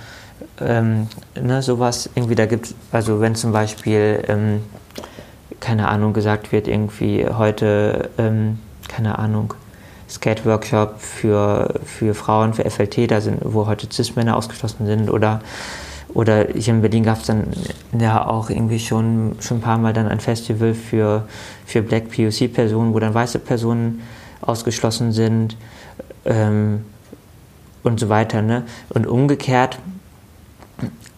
ähm, 0.60 1.08
ne, 1.40 1.62
sowas. 1.62 2.10
Irgendwie 2.14 2.34
da 2.34 2.46
gibt 2.46 2.74
also 2.92 3.20
wenn 3.20 3.34
zum 3.34 3.52
Beispiel 3.52 4.24
ähm, 4.28 4.60
keine 5.60 5.88
Ahnung 5.88 6.12
gesagt 6.12 6.52
wird 6.52 6.68
irgendwie 6.68 7.26
heute 7.26 8.10
ähm, 8.18 8.58
keine 8.88 9.18
Ahnung 9.18 9.54
Skate-Workshop 10.08 11.00
für, 11.00 11.80
für 11.84 12.14
Frauen, 12.14 12.54
für 12.54 12.68
FLT, 12.68 13.10
da 13.10 13.20
sind, 13.20 13.40
wo 13.44 13.66
heute 13.66 13.88
Cis-Männer 13.92 14.36
ausgeschlossen 14.36 14.86
sind 14.86 15.10
oder 15.10 15.40
oder 16.14 16.46
hier 16.54 16.74
in 16.74 16.80
Berlin 16.80 17.04
gab 17.04 17.18
es 17.18 17.26
dann 17.26 17.48
ja 17.98 18.26
auch 18.26 18.50
irgendwie 18.50 18.78
schon, 18.78 19.36
schon 19.40 19.58
ein 19.58 19.60
paar 19.60 19.78
Mal 19.78 19.92
dann 19.92 20.08
ein 20.08 20.20
Festival 20.20 20.74
für, 20.74 21.28
für 21.66 21.82
Black 21.82 22.10
POC-Personen, 22.10 22.94
wo 22.94 22.98
dann 22.98 23.14
weiße 23.14 23.38
Personen 23.38 24.02
ausgeschlossen 24.40 25.12
sind 25.12 25.56
ähm, 26.24 26.84
und 27.82 28.00
so 28.00 28.08
weiter. 28.08 28.42
Ne? 28.42 28.64
Und 28.88 29.06
umgekehrt 29.06 29.78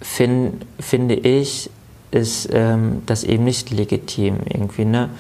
find, 0.01 0.67
finde 0.79 1.15
ich, 1.15 1.71
ist 2.11 2.49
ähm, 2.53 3.03
das 3.07 3.23
eben 3.23 3.45
nicht 3.45 3.71
legitim 3.71 4.39
irgendwie. 4.49 4.85
Ne? 4.85 5.11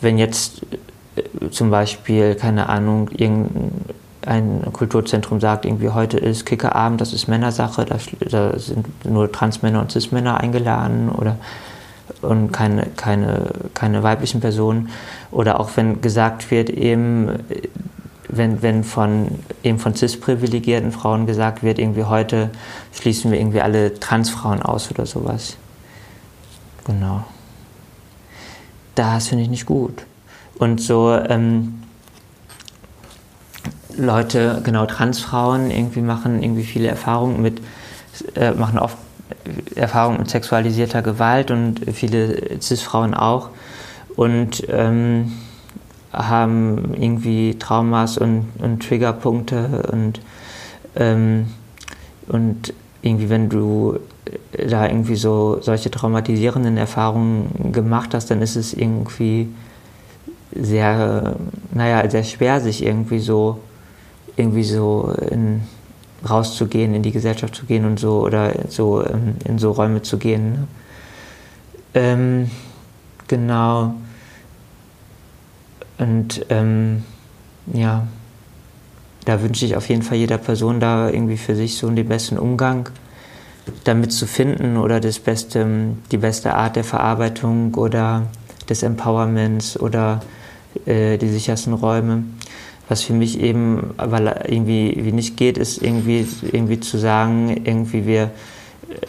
Wenn 0.00 0.16
jetzt 0.16 0.62
äh, 1.16 1.50
zum 1.50 1.70
Beispiel, 1.70 2.34
keine 2.34 2.68
Ahnung, 2.68 3.10
irgendein 3.10 3.72
ein 4.28 4.62
Kulturzentrum 4.72 5.40
sagt, 5.40 5.64
irgendwie 5.64 5.88
heute 5.88 6.18
ist 6.18 6.44
Kickerabend, 6.44 7.00
das 7.00 7.12
ist 7.12 7.28
Männersache, 7.28 7.86
da, 7.86 7.96
da 8.28 8.58
sind 8.58 9.04
nur 9.04 9.32
Transmänner 9.32 9.80
und 9.80 9.90
Cis-Männer 9.90 10.38
eingeladen 10.38 11.08
oder 11.08 11.36
und 12.20 12.52
keine, 12.52 12.86
keine, 12.96 13.50
keine 13.74 14.02
weiblichen 14.02 14.40
Personen. 14.40 14.90
Oder 15.30 15.60
auch 15.60 15.70
wenn 15.76 16.00
gesagt 16.00 16.50
wird, 16.50 16.68
eben, 16.68 17.38
wenn, 18.28 18.60
wenn 18.62 18.84
von, 18.84 19.28
eben 19.62 19.78
von 19.78 19.94
cis-privilegierten 19.94 20.92
Frauen 20.92 21.26
gesagt 21.26 21.62
wird, 21.62 21.78
irgendwie 21.78 22.04
heute 22.04 22.50
schließen 22.92 23.30
wir 23.30 23.38
irgendwie 23.38 23.60
alle 23.60 23.98
Transfrauen 23.98 24.62
aus 24.62 24.90
oder 24.90 25.06
sowas. 25.06 25.56
Genau. 26.84 27.24
Das 28.94 29.28
finde 29.28 29.44
ich 29.44 29.50
nicht 29.50 29.66
gut. 29.66 30.04
Und 30.58 30.80
so, 30.80 31.14
ähm, 31.14 31.77
Leute, 33.98 34.60
genau 34.64 34.86
Transfrauen, 34.86 35.70
irgendwie 35.70 36.00
machen 36.00 36.42
irgendwie 36.42 36.64
viele 36.64 36.88
Erfahrungen 36.88 37.42
mit, 37.42 37.60
äh, 38.34 38.52
machen 38.52 38.78
oft 38.78 38.96
Erfahrungen 39.74 40.20
mit 40.20 40.30
sexualisierter 40.30 41.02
Gewalt 41.02 41.50
und 41.50 41.80
viele 41.92 42.60
Cis-Frauen 42.60 43.14
auch 43.14 43.50
und 44.16 44.66
ähm, 44.70 45.32
haben 46.12 46.94
irgendwie 46.94 47.58
Traumas 47.58 48.18
und, 48.18 48.46
und 48.58 48.82
Triggerpunkte 48.86 49.88
und, 49.92 50.20
ähm, 50.96 51.48
und 52.28 52.72
irgendwie, 53.02 53.28
wenn 53.28 53.48
du 53.48 53.98
da 54.68 54.86
irgendwie 54.86 55.16
so 55.16 55.58
solche 55.60 55.90
traumatisierenden 55.90 56.76
Erfahrungen 56.76 57.72
gemacht 57.72 58.14
hast, 58.14 58.30
dann 58.30 58.42
ist 58.42 58.56
es 58.56 58.74
irgendwie 58.74 59.48
sehr, 60.54 61.36
naja, 61.72 62.08
sehr 62.10 62.24
schwer, 62.24 62.60
sich 62.60 62.84
irgendwie 62.84 63.20
so 63.20 63.58
irgendwie 64.38 64.64
so 64.64 65.14
in, 65.30 65.62
rauszugehen, 66.28 66.94
in 66.94 67.02
die 67.02 67.12
Gesellschaft 67.12 67.54
zu 67.54 67.66
gehen 67.66 67.84
und 67.84 67.98
so 67.98 68.20
oder 68.20 68.52
so 68.68 69.04
ähm, 69.04 69.36
in 69.44 69.58
so 69.58 69.72
Räume 69.72 70.02
zu 70.02 70.18
gehen. 70.18 70.52
Ne? 70.52 70.68
Ähm, 71.94 72.50
genau. 73.26 73.94
Und 75.98 76.46
ähm, 76.48 77.02
ja, 77.72 78.06
da 79.24 79.42
wünsche 79.42 79.66
ich 79.66 79.76
auf 79.76 79.88
jeden 79.88 80.02
Fall 80.02 80.16
jeder 80.16 80.38
Person 80.38 80.80
da 80.80 81.10
irgendwie 81.10 81.36
für 81.36 81.54
sich 81.54 81.76
so 81.76 81.90
den 81.90 82.08
besten 82.08 82.38
Umgang 82.38 82.88
damit 83.84 84.12
zu 84.12 84.26
finden 84.26 84.76
oder 84.76 85.00
das 85.00 85.18
beste, 85.18 85.66
die 86.10 86.16
beste 86.16 86.54
Art 86.54 86.76
der 86.76 86.84
Verarbeitung 86.84 87.74
oder 87.74 88.26
des 88.68 88.82
Empowerments 88.82 89.78
oder 89.78 90.20
äh, 90.86 91.18
die 91.18 91.28
sichersten 91.28 91.74
Räume. 91.74 92.24
Was 92.88 93.02
für 93.02 93.12
mich 93.12 93.38
eben 93.40 93.94
aber 93.96 94.48
irgendwie 94.48 94.94
wie 94.96 95.12
nicht 95.12 95.36
geht, 95.36 95.58
ist 95.58 95.82
irgendwie, 95.82 96.26
irgendwie 96.52 96.80
zu 96.80 96.98
sagen, 96.98 97.60
irgendwie 97.64 98.06
wir 98.06 98.30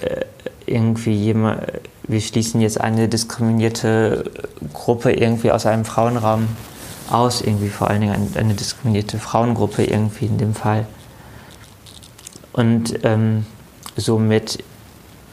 äh, 0.01 0.25
irgendwie 0.65 1.13
jemand, 1.13 1.61
wir 2.07 2.21
schließen 2.21 2.59
jetzt 2.61 2.79
eine 2.79 3.07
diskriminierte 3.07 4.31
Gruppe 4.73 5.11
irgendwie 5.11 5.51
aus 5.51 5.65
einem 5.65 5.85
Frauenraum 5.85 6.47
aus, 7.09 7.41
irgendwie 7.41 7.69
vor 7.69 7.89
allen 7.89 8.01
Dingen 8.01 8.33
eine, 8.35 8.53
diskriminierte 8.53 9.17
Frauengruppe 9.17 9.83
irgendwie 9.83 10.25
in 10.25 10.37
dem 10.37 10.53
Fall. 10.53 10.85
Und 12.53 12.99
ähm, 13.03 13.45
somit, 13.95 14.63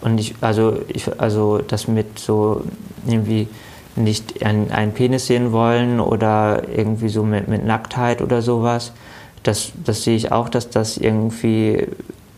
und 0.00 0.18
ich, 0.18 0.34
also, 0.40 0.80
ich, 0.88 1.20
also 1.20 1.58
das 1.58 1.88
mit 1.88 2.18
so 2.18 2.62
irgendwie 3.06 3.48
nicht 3.96 4.44
einen, 4.44 4.70
einen 4.70 4.92
Penis 4.92 5.26
sehen 5.26 5.52
wollen 5.52 6.00
oder 6.00 6.68
irgendwie 6.68 7.08
so 7.08 7.22
mit, 7.22 7.48
mit 7.48 7.64
Nacktheit 7.64 8.22
oder 8.22 8.42
sowas, 8.42 8.92
das, 9.42 9.72
das 9.84 10.02
sehe 10.02 10.16
ich 10.16 10.32
auch, 10.32 10.48
dass 10.48 10.70
das 10.70 10.96
irgendwie 10.96 11.86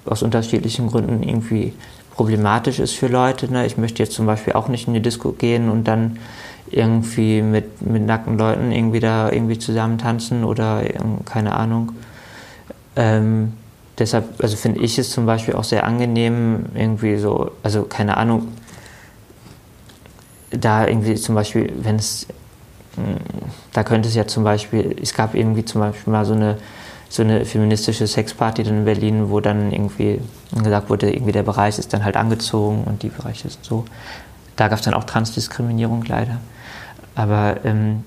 aus 0.04 0.22
unterschiedlichen 0.22 0.88
Gründen 0.88 1.22
irgendwie 1.22 1.72
problematisch 2.14 2.80
ist 2.80 2.94
für 2.94 3.06
Leute. 3.08 3.50
Ne? 3.52 3.66
Ich 3.66 3.78
möchte 3.78 4.02
jetzt 4.02 4.14
zum 4.14 4.26
Beispiel 4.26 4.54
auch 4.54 4.68
nicht 4.68 4.88
in 4.88 4.94
die 4.94 5.00
Disco 5.00 5.32
gehen 5.32 5.70
und 5.70 5.84
dann 5.84 6.18
irgendwie 6.70 7.40
mit, 7.42 7.80
mit 7.80 8.04
nackten 8.04 8.36
Leuten 8.36 8.72
irgendwie 8.72 9.00
da 9.00 9.30
irgendwie 9.30 9.58
zusammen 9.58 9.98
tanzen 9.98 10.44
oder 10.44 10.82
keine 11.24 11.54
Ahnung. 11.54 11.92
Ähm, 12.96 13.52
deshalb, 13.98 14.42
also 14.42 14.56
finde 14.56 14.80
ich 14.80 14.98
es 14.98 15.10
zum 15.10 15.24
Beispiel 15.24 15.54
auch 15.54 15.64
sehr 15.64 15.84
angenehm, 15.84 16.66
irgendwie 16.74 17.16
so, 17.16 17.52
also 17.62 17.84
keine 17.84 18.16
Ahnung, 18.16 18.48
da 20.50 20.86
irgendwie 20.86 21.14
zum 21.16 21.34
Beispiel, 21.34 21.72
wenn 21.82 21.96
es, 21.96 22.26
hm, 22.96 23.16
da 23.72 23.84
könnte 23.84 24.08
es 24.08 24.14
ja 24.14 24.26
zum 24.26 24.44
Beispiel, 24.44 24.96
es 25.02 25.14
gab 25.14 25.34
irgendwie 25.34 25.64
zum 25.64 25.80
Beispiel 25.80 26.12
mal 26.12 26.24
so 26.24 26.34
eine, 26.34 26.58
so 27.08 27.22
eine 27.22 27.44
feministische 27.44 28.06
Sexparty 28.06 28.62
dann 28.64 28.78
in 28.78 28.84
Berlin, 28.84 29.30
wo 29.30 29.40
dann 29.40 29.72
irgendwie 29.72 30.20
gesagt 30.62 30.90
wurde, 30.90 31.10
irgendwie 31.10 31.32
der 31.32 31.42
Bereich 31.42 31.78
ist 31.78 31.92
dann 31.92 32.04
halt 32.04 32.16
angezogen 32.16 32.84
und 32.84 33.02
die 33.02 33.08
Bereiche 33.08 33.48
sind 33.48 33.64
so. 33.64 33.84
Da 34.56 34.68
gab 34.68 34.78
es 34.78 34.84
dann 34.84 34.94
auch 34.94 35.04
Transdiskriminierung 35.04 36.04
leider. 36.04 36.38
Aber 37.14 37.56
ähm, 37.64 38.04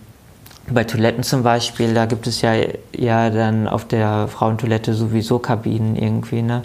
bei 0.69 0.83
Toiletten 0.83 1.23
zum 1.23 1.43
Beispiel, 1.43 1.93
da 1.93 2.05
gibt 2.05 2.27
es 2.27 2.41
ja, 2.41 2.53
ja 2.95 3.29
dann 3.29 3.67
auf 3.67 3.87
der 3.87 4.27
Frauentoilette 4.27 4.93
sowieso 4.93 5.39
Kabinen 5.39 5.95
irgendwie, 5.95 6.41
ne? 6.41 6.61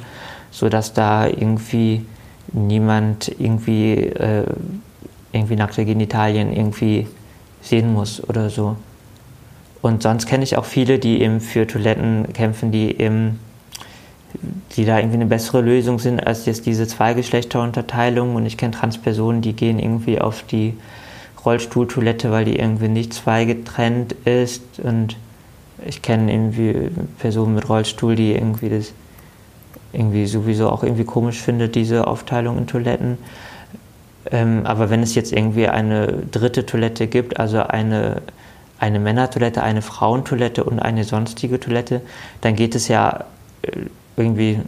sodass 0.50 0.92
da 0.92 1.26
irgendwie 1.26 2.06
niemand 2.52 3.30
irgendwie, 3.38 3.94
äh, 3.94 4.46
irgendwie 5.36 5.56
nackte 5.56 5.84
Genitalien 5.84 6.52
irgendwie 6.52 7.06
sehen 7.60 7.92
muss 7.92 8.26
oder 8.28 8.50
so. 8.50 8.76
Und 9.82 10.02
sonst 10.02 10.26
kenne 10.26 10.44
ich 10.44 10.56
auch 10.56 10.64
viele, 10.64 10.98
die 10.98 11.20
eben 11.22 11.40
für 11.40 11.66
Toiletten 11.66 12.32
kämpfen, 12.32 12.72
die 12.72 12.98
eben 12.98 13.38
die 14.72 14.84
da 14.84 14.98
irgendwie 14.98 15.16
eine 15.16 15.26
bessere 15.26 15.60
Lösung 15.60 15.98
sind 15.98 16.26
als 16.26 16.46
jetzt 16.46 16.66
diese 16.66 16.86
Zweigeschlechterunterteilung. 16.86 18.34
Und 18.34 18.46
ich 18.46 18.56
kenne 18.56 18.72
Transpersonen, 18.74 19.42
die 19.42 19.52
gehen 19.54 19.78
irgendwie 19.78 20.20
auf 20.20 20.42
die 20.42 20.74
Rollstuhltoilette, 21.44 22.30
weil 22.30 22.44
die 22.44 22.58
irgendwie 22.58 22.88
nicht 22.88 23.14
zweigetrennt 23.14 24.12
ist. 24.24 24.62
Und 24.82 25.16
ich 25.84 26.02
kenne 26.02 26.32
irgendwie 26.32 26.90
Personen 27.18 27.54
mit 27.54 27.68
Rollstuhl, 27.68 28.16
die 28.16 28.32
irgendwie 28.32 28.68
das 28.68 28.92
irgendwie 29.92 30.26
sowieso 30.26 30.68
auch 30.68 30.82
irgendwie 30.82 31.04
komisch 31.04 31.40
findet, 31.40 31.74
diese 31.74 32.06
Aufteilung 32.06 32.58
in 32.58 32.66
Toiletten. 32.66 33.18
Ähm, 34.30 34.62
aber 34.64 34.90
wenn 34.90 35.02
es 35.02 35.14
jetzt 35.14 35.32
irgendwie 35.32 35.68
eine 35.68 36.08
dritte 36.30 36.66
Toilette 36.66 37.06
gibt, 37.06 37.38
also 37.38 37.62
eine, 37.62 38.22
eine 38.78 38.98
Männertoilette, 38.98 39.62
eine 39.62 39.82
Frauentoilette 39.82 40.64
und 40.64 40.80
eine 40.80 41.04
sonstige 41.04 41.60
Toilette, 41.60 42.02
dann 42.40 42.56
geht 42.56 42.74
es 42.74 42.88
ja 42.88 43.24
äh, 43.62 43.70
irgendwie 44.16 44.60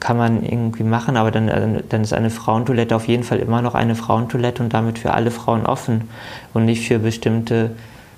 kann 0.00 0.16
man 0.16 0.42
irgendwie 0.42 0.82
machen, 0.82 1.16
aber 1.16 1.30
dann, 1.30 1.48
äh, 1.48 1.82
dann 1.88 2.02
ist 2.02 2.14
eine 2.14 2.30
Frauentoilette 2.30 2.96
auf 2.96 3.06
jeden 3.06 3.22
Fall 3.22 3.38
immer 3.38 3.62
noch 3.62 3.74
eine 3.74 3.94
Frauentoilette 3.94 4.62
und 4.62 4.72
damit 4.72 4.98
für 4.98 5.12
alle 5.12 5.30
Frauen 5.30 5.66
offen 5.66 6.08
und 6.54 6.64
nicht 6.64 6.88
für 6.88 6.98
bestimmte 6.98 7.72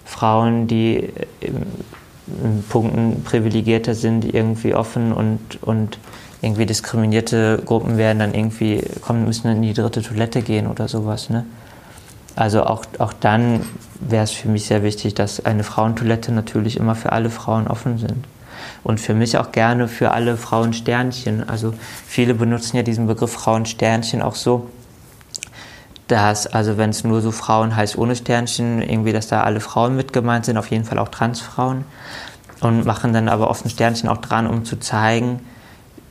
Frauen, 0.04 0.68
die 0.68 1.10
in, 1.40 1.66
in 2.42 2.62
Punkten 2.68 3.24
privilegierter 3.24 3.94
sind, 3.94 4.32
irgendwie 4.32 4.74
offen 4.74 5.12
und, 5.12 5.40
und 5.62 5.98
irgendwie 6.42 6.66
diskriminierte 6.66 7.62
Gruppen 7.64 7.96
werden 7.96 8.18
dann 8.18 8.34
irgendwie, 8.34 8.82
kommen, 9.00 9.24
müssen 9.24 9.48
in 9.48 9.62
die 9.62 9.72
dritte 9.72 10.02
Toilette 10.02 10.42
gehen 10.42 10.66
oder 10.66 10.88
sowas. 10.88 11.30
Ne? 11.30 11.46
Also 12.34 12.64
auch, 12.64 12.84
auch 12.98 13.12
dann 13.12 13.64
wäre 14.00 14.24
es 14.24 14.32
für 14.32 14.48
mich 14.48 14.66
sehr 14.66 14.82
wichtig, 14.82 15.14
dass 15.14 15.44
eine 15.44 15.62
Frauentoilette 15.62 16.32
natürlich 16.32 16.76
immer 16.76 16.96
für 16.96 17.12
alle 17.12 17.30
Frauen 17.30 17.68
offen 17.68 17.98
sind 17.98 18.26
und 18.82 19.00
für 19.00 19.14
mich 19.14 19.38
auch 19.38 19.52
gerne 19.52 19.86
für 19.86 20.10
alle 20.10 20.36
Frauensternchen. 20.36 21.48
Also 21.48 21.74
viele 22.06 22.34
benutzen 22.34 22.76
ja 22.76 22.82
diesen 22.82 23.06
Begriff 23.06 23.32
Frauensternchen 23.32 24.20
auch 24.20 24.34
so, 24.34 24.68
dass, 26.08 26.48
also 26.48 26.76
wenn 26.76 26.90
es 26.90 27.04
nur 27.04 27.20
so 27.20 27.30
Frauen 27.30 27.76
heißt 27.76 27.96
ohne 27.96 28.16
Sternchen, 28.16 28.82
irgendwie, 28.82 29.12
dass 29.12 29.28
da 29.28 29.44
alle 29.44 29.60
Frauen 29.60 29.94
mit 29.94 30.12
gemeint 30.12 30.44
sind, 30.44 30.56
auf 30.56 30.70
jeden 30.70 30.84
Fall 30.84 30.98
auch 30.98 31.08
Transfrauen. 31.08 31.84
Und 32.60 32.84
machen 32.84 33.12
dann 33.12 33.28
aber 33.28 33.50
oft 33.50 33.64
ein 33.64 33.70
Sternchen 33.70 34.08
auch 34.08 34.18
dran, 34.18 34.46
um 34.46 34.64
zu 34.64 34.78
zeigen, 34.78 35.40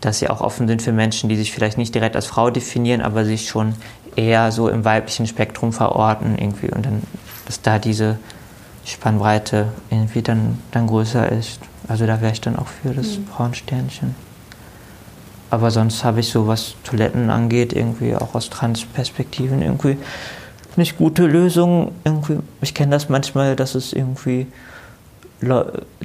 dass 0.01 0.19
sie 0.19 0.29
auch 0.29 0.41
offen 0.41 0.67
sind 0.67 0.81
für 0.81 0.91
Menschen, 0.91 1.29
die 1.29 1.37
sich 1.37 1.51
vielleicht 1.51 1.77
nicht 1.77 1.95
direkt 1.95 2.15
als 2.15 2.25
Frau 2.25 2.49
definieren, 2.49 3.01
aber 3.01 3.23
sich 3.23 3.47
schon 3.47 3.75
eher 4.15 4.51
so 4.51 4.67
im 4.67 4.83
weiblichen 4.83 5.27
Spektrum 5.27 5.71
verorten 5.71 6.37
irgendwie 6.37 6.69
und 6.69 6.85
dann, 6.85 7.03
dass 7.45 7.61
da 7.61 7.79
diese 7.79 8.19
Spannbreite 8.85 9.69
irgendwie 9.89 10.21
dann, 10.21 10.57
dann 10.71 10.87
größer 10.87 11.31
ist. 11.31 11.59
Also 11.87 12.05
da 12.05 12.21
wäre 12.21 12.33
ich 12.33 12.41
dann 12.41 12.57
auch 12.57 12.67
für 12.67 12.93
das 12.93 13.17
mhm. 13.17 13.27
Frauensternchen. 13.27 14.15
Aber 15.49 15.69
sonst 15.69 16.03
habe 16.03 16.21
ich 16.21 16.29
so, 16.29 16.47
was 16.47 16.75
Toiletten 16.83 17.29
angeht, 17.29 17.73
irgendwie 17.73 18.15
auch 18.15 18.35
aus 18.35 18.49
Trans-Perspektiven 18.49 19.61
irgendwie 19.61 19.97
nicht 20.77 20.97
gute 20.97 21.27
Lösungen. 21.27 21.91
Irgendwie, 22.05 22.39
ich 22.61 22.73
kenne 22.73 22.91
das 22.91 23.09
manchmal, 23.09 23.57
dass 23.57 23.75
es 23.75 23.91
irgendwie 23.91 24.47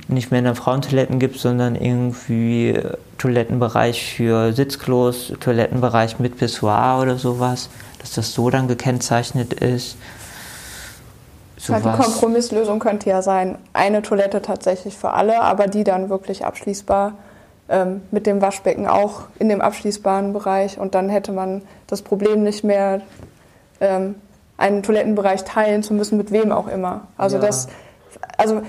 nicht 0.09 0.31
mehr 0.31 0.41
in 0.41 0.55
Frauentoiletten 0.55 1.19
gibt, 1.19 1.39
sondern 1.39 1.77
irgendwie 1.77 2.81
Toilettenbereich 3.19 4.17
für 4.17 4.53
Sitzklos, 4.53 5.33
Toilettenbereich 5.41 6.19
mit 6.19 6.39
Pissoir 6.39 7.01
oder 7.03 7.17
sowas, 7.17 7.69
dass 8.01 8.13
das 8.13 8.33
so 8.33 8.51
dann 8.51 8.69
gekennzeichnet 8.69 9.53
ist. 9.53 9.97
Sowas. 11.59 11.85
Eine 11.85 11.97
Kompromisslösung 11.97 12.79
könnte 12.79 13.09
ja 13.11 13.23
sein, 13.23 13.59
eine 13.73 14.03
Toilette 14.03 14.43
tatsächlich 14.43 14.97
für 14.97 15.11
alle, 15.11 15.41
aber 15.41 15.67
die 15.67 15.85
dann 15.85 16.11
wirklich 16.11 16.45
abschließbar 16.45 17.15
ähm, 17.69 18.03
mit 18.11 18.27
dem 18.27 18.41
Waschbecken 18.41 18.87
auch 18.87 19.23
in 19.39 19.49
dem 19.49 19.61
abschließbaren 19.61 20.33
Bereich. 20.33 20.79
Und 20.79 20.95
dann 20.95 21.09
hätte 21.09 21.33
man 21.33 21.63
das 21.87 22.03
Problem 22.03 22.43
nicht 22.43 22.63
mehr, 22.63 23.01
ähm, 23.81 24.17
einen 24.59 24.83
Toilettenbereich 24.83 25.45
teilen 25.45 25.83
zu 25.83 25.93
müssen, 25.93 26.17
mit 26.17 26.31
wem 26.31 26.53
auch 26.53 26.69
immer. 26.69 27.09
Also 27.17 27.37
ja. 27.37 27.43
das, 27.43 27.69
also 28.39 28.63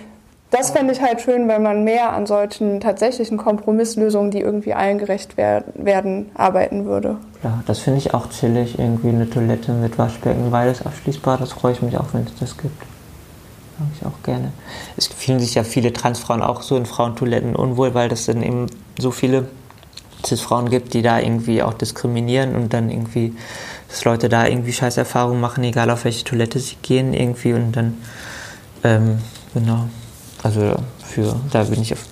das 0.50 0.72
fände 0.72 0.94
ich 0.94 1.02
halt 1.02 1.22
schön, 1.22 1.48
wenn 1.48 1.62
man 1.62 1.84
mehr 1.84 2.14
an 2.14 2.26
solchen 2.26 2.80
tatsächlichen 2.80 3.38
Kompromisslösungen, 3.38 4.32
die 4.32 4.40
irgendwie 4.40 4.74
allen 4.74 4.98
gerecht 4.98 5.36
werden, 5.38 6.32
arbeiten 6.36 6.86
würde. 6.86 7.18
Ja, 7.44 7.62
das 7.66 7.80
finde 7.80 8.00
ich 8.00 8.14
auch 8.14 8.30
chillig, 8.30 8.80
irgendwie 8.80 9.10
eine 9.10 9.30
Toilette 9.30 9.74
mit 9.74 9.98
Waschbecken, 9.98 10.50
beides 10.50 10.86
abschließbar, 10.86 11.38
das 11.38 11.52
freue 11.52 11.74
ich 11.74 11.82
mich 11.82 11.98
auch, 11.98 12.14
wenn 12.14 12.24
es 12.24 12.36
das 12.40 12.58
gibt. 12.58 12.82
Mag 13.78 13.90
ich 13.96 14.06
auch 14.06 14.24
gerne. 14.24 14.52
Es 14.96 15.08
fühlen 15.08 15.40
sich 15.40 15.54
ja 15.54 15.64
viele 15.64 15.94
Transfrauen 15.94 16.42
auch 16.42 16.62
so 16.62 16.78
in 16.78 16.86
Frauentoiletten 16.86 17.56
unwohl, 17.56 17.94
weil 17.94 18.10
das 18.10 18.26
dann 18.26 18.42
eben 18.42 18.68
so 18.98 19.12
viele 19.12 19.48
Cis-Frauen 20.26 20.70
gibt, 20.70 20.94
die 20.94 21.02
da 21.02 21.20
irgendwie 21.20 21.62
auch 21.62 21.74
diskriminieren 21.74 22.56
und 22.56 22.74
dann 22.74 22.90
irgendwie, 22.90 23.36
dass 23.90 24.04
Leute 24.04 24.30
da 24.30 24.48
irgendwie 24.48 24.74
Scheißerfahrungen 24.74 25.40
machen, 25.40 25.64
egal 25.64 25.92
auf 25.92 26.06
welche 26.06 26.24
Toilette 26.24 26.60
sie 26.60 26.78
gehen 26.82 27.14
irgendwie 27.14 27.54
und 27.54 27.74
dann, 27.74 27.98
ähm, 28.84 29.20
genau. 29.54 29.88
Also 30.48 30.76
für, 31.04 31.36
da 31.52 31.64
bin 31.64 31.82
ich 31.82 31.92
auf 31.92 32.06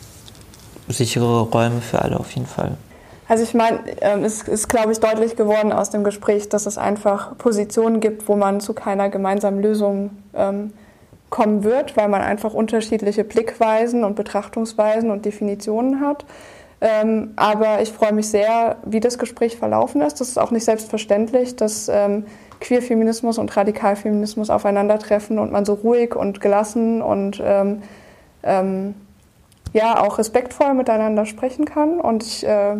sichere 0.89 1.43
Räume 1.43 1.79
für 1.79 2.01
alle 2.01 2.19
auf 2.19 2.31
jeden 2.31 2.47
Fall. 2.47 2.75
Also 3.29 3.43
ich 3.43 3.53
meine, 3.53 3.79
ähm, 4.01 4.25
es 4.25 4.41
ist, 4.41 4.67
glaube 4.67 4.91
ich, 4.91 4.99
deutlich 4.99 5.37
geworden 5.37 5.71
aus 5.71 5.89
dem 5.89 6.03
Gespräch, 6.03 6.49
dass 6.49 6.65
es 6.65 6.77
einfach 6.77 7.37
Positionen 7.37 8.01
gibt, 8.01 8.27
wo 8.27 8.35
man 8.35 8.59
zu 8.59 8.73
keiner 8.73 9.07
gemeinsamen 9.07 9.61
Lösung 9.61 10.09
ähm, 10.35 10.73
kommen 11.29 11.63
wird, 11.63 11.95
weil 11.95 12.09
man 12.09 12.21
einfach 12.21 12.53
unterschiedliche 12.53 13.23
Blickweisen 13.23 14.03
und 14.03 14.17
Betrachtungsweisen 14.17 15.11
und 15.11 15.23
Definitionen 15.23 16.01
hat. 16.01 16.25
Ähm, 16.81 17.31
aber 17.37 17.81
ich 17.81 17.93
freue 17.93 18.11
mich 18.11 18.27
sehr, 18.27 18.75
wie 18.83 18.99
das 18.99 19.17
Gespräch 19.17 19.55
verlaufen 19.55 20.01
ist. 20.01 20.19
Das 20.19 20.27
ist 20.27 20.37
auch 20.37 20.51
nicht 20.51 20.65
selbstverständlich, 20.65 21.55
dass 21.55 21.89
Queerfeminismus 22.59 23.37
und 23.37 23.55
Radikalfeminismus 23.55 24.49
aufeinandertreffen 24.49 25.39
und 25.39 25.53
man 25.53 25.63
so 25.63 25.73
ruhig 25.73 26.15
und 26.15 26.41
gelassen 26.41 27.01
und 27.01 27.41
ähm, 28.45 28.95
ja 29.73 30.01
auch 30.01 30.17
respektvoll 30.17 30.73
miteinander 30.73 31.25
sprechen 31.25 31.65
kann. 31.65 31.99
Und 31.99 32.23
ich 32.23 32.45
äh, 32.47 32.77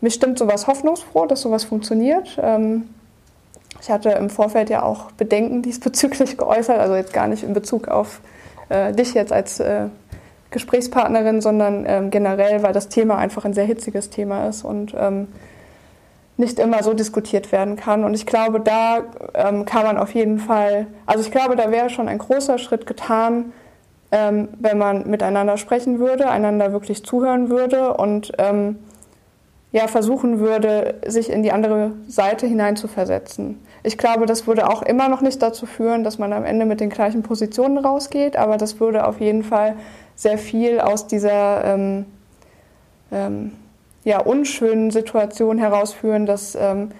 mich 0.00 0.14
stimmt 0.14 0.38
sowas 0.38 0.66
hoffnungsfroh, 0.66 1.26
dass 1.26 1.40
sowas 1.40 1.64
funktioniert. 1.64 2.38
Ähm, 2.40 2.90
Ich 3.80 3.90
hatte 3.90 4.10
im 4.10 4.30
Vorfeld 4.30 4.70
ja 4.70 4.82
auch 4.82 5.10
Bedenken 5.12 5.62
diesbezüglich 5.68 6.36
geäußert, 6.36 6.78
also 6.78 6.94
jetzt 6.94 7.12
gar 7.12 7.26
nicht 7.26 7.42
in 7.42 7.54
Bezug 7.54 7.88
auf 7.88 8.20
äh, 8.68 8.92
dich 8.92 9.14
jetzt 9.14 9.32
als 9.32 9.60
äh, 9.60 9.88
Gesprächspartnerin, 10.50 11.40
sondern 11.40 11.84
ähm, 11.86 12.10
generell, 12.10 12.62
weil 12.62 12.72
das 12.72 12.88
Thema 12.88 13.16
einfach 13.16 13.44
ein 13.44 13.54
sehr 13.54 13.64
hitziges 13.64 14.10
Thema 14.10 14.46
ist 14.46 14.64
und 14.64 14.94
ähm, 14.96 15.28
nicht 16.36 16.58
immer 16.58 16.82
so 16.82 16.94
diskutiert 16.94 17.50
werden 17.50 17.76
kann. 17.76 18.04
Und 18.04 18.14
ich 18.14 18.26
glaube, 18.26 18.60
da 18.60 19.04
ähm, 19.34 19.64
kann 19.64 19.84
man 19.84 19.96
auf 19.96 20.14
jeden 20.14 20.38
Fall, 20.38 20.86
also 21.06 21.24
ich 21.24 21.30
glaube, 21.30 21.56
da 21.56 21.70
wäre 21.70 21.90
schon 21.90 22.08
ein 22.08 22.18
großer 22.18 22.58
Schritt 22.58 22.86
getan, 22.86 23.52
ähm, 24.12 24.48
wenn 24.58 24.78
man 24.78 25.08
miteinander 25.08 25.56
sprechen 25.56 25.98
würde, 25.98 26.28
einander 26.28 26.72
wirklich 26.72 27.04
zuhören 27.04 27.50
würde 27.50 27.94
und 27.94 28.32
ähm, 28.38 28.76
ja, 29.72 29.88
versuchen 29.88 30.38
würde, 30.38 31.00
sich 31.04 31.30
in 31.30 31.42
die 31.42 31.50
andere 31.50 31.92
Seite 32.06 32.46
hineinzuversetzen. 32.46 33.58
Ich 33.82 33.98
glaube, 33.98 34.24
das 34.24 34.46
würde 34.46 34.70
auch 34.70 34.82
immer 34.82 35.08
noch 35.08 35.20
nicht 35.20 35.42
dazu 35.42 35.66
führen, 35.66 36.04
dass 36.04 36.16
man 36.16 36.32
am 36.32 36.44
Ende 36.44 36.64
mit 36.64 36.80
den 36.80 36.90
gleichen 36.90 37.22
Positionen 37.22 37.78
rausgeht, 37.78 38.36
aber 38.36 38.56
das 38.56 38.78
würde 38.78 39.04
auf 39.06 39.20
jeden 39.20 39.42
Fall 39.42 39.74
sehr 40.14 40.38
viel 40.38 40.78
aus 40.78 41.08
dieser 41.08 41.64
ähm, 41.64 42.06
ähm, 43.10 43.52
ja, 44.04 44.20
unschönen 44.20 44.90
Situation 44.90 45.58
herausführen, 45.58 46.24
dass, 46.24 46.54
ähm, 46.54 46.90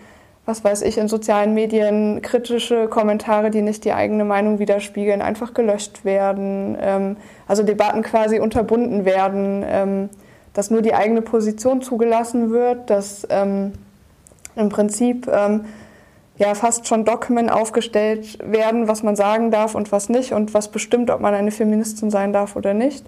was 0.47 0.63
weiß 0.63 0.83
ich, 0.83 0.99
in 0.99 1.09
sozialen 1.09 1.55
Medien 1.55 2.21
kritische 2.21 2.87
Kommentare, 2.89 3.51
die 3.51 3.63
nicht 3.63 3.85
die 3.85 3.93
eigene 3.93 4.25
Meinung 4.25 4.59
widerspiegeln, 4.59 5.23
einfach 5.23 5.55
gelöscht 5.55 6.05
werden, 6.05 6.77
ähm, 6.81 7.17
also 7.49 7.63
Debatten 7.63 8.03
quasi 8.03 8.41
unterbunden 8.41 9.05
werden, 9.05 9.65
ähm, 9.67 10.09
dass 10.53 10.71
nur 10.71 10.83
die 10.83 10.95
eigene 10.95 11.23
Position 11.23 11.81
zugelassen 11.81 12.51
wird, 12.51 12.91
dass 12.91 13.27
ähm, 13.31 13.73
im 14.55 14.69
Prinzip 14.69 15.29
ähm, 15.29 15.65
ja 16.37 16.55
fast 16.55 16.87
schon 16.87 17.05
Dogmen 17.05 17.49
aufgestellt 17.49 18.39
werden, 18.45 18.87
was 18.87 19.03
man 19.03 19.17
sagen 19.17 19.51
darf 19.51 19.75
und 19.75 19.93
was 19.93 20.09
nicht 20.09 20.33
und 20.33 20.53
was 20.53 20.69
bestimmt, 20.69 21.11
ob 21.11 21.21
man 21.21 21.35
eine 21.35 21.53
Feministin 21.53 22.11
sein 22.11 22.33
darf 22.33 22.55
oder 22.55 22.75
nicht. 22.75 23.07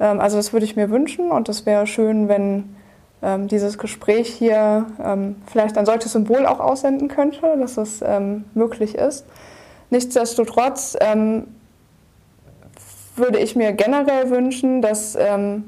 Ähm, 0.00 0.18
also 0.18 0.38
das 0.38 0.54
würde 0.54 0.64
ich 0.64 0.76
mir 0.76 0.90
wünschen 0.90 1.30
und 1.30 1.48
es 1.50 1.66
wäre 1.66 1.86
schön, 1.86 2.28
wenn 2.28 2.76
ähm, 3.22 3.48
dieses 3.48 3.78
Gespräch 3.78 4.28
hier 4.28 4.86
ähm, 5.02 5.36
vielleicht 5.46 5.76
ein 5.76 5.86
solches 5.86 6.12
Symbol 6.12 6.46
auch 6.46 6.60
aussenden 6.60 7.08
könnte, 7.08 7.56
dass 7.58 7.76
es 7.76 8.02
ähm, 8.02 8.44
möglich 8.54 8.94
ist. 8.94 9.26
Nichtsdestotrotz 9.90 10.96
ähm, 11.00 11.46
würde 13.16 13.38
ich 13.38 13.56
mir 13.56 13.72
generell 13.72 14.30
wünschen, 14.30 14.82
dass 14.82 15.16
ähm, 15.16 15.64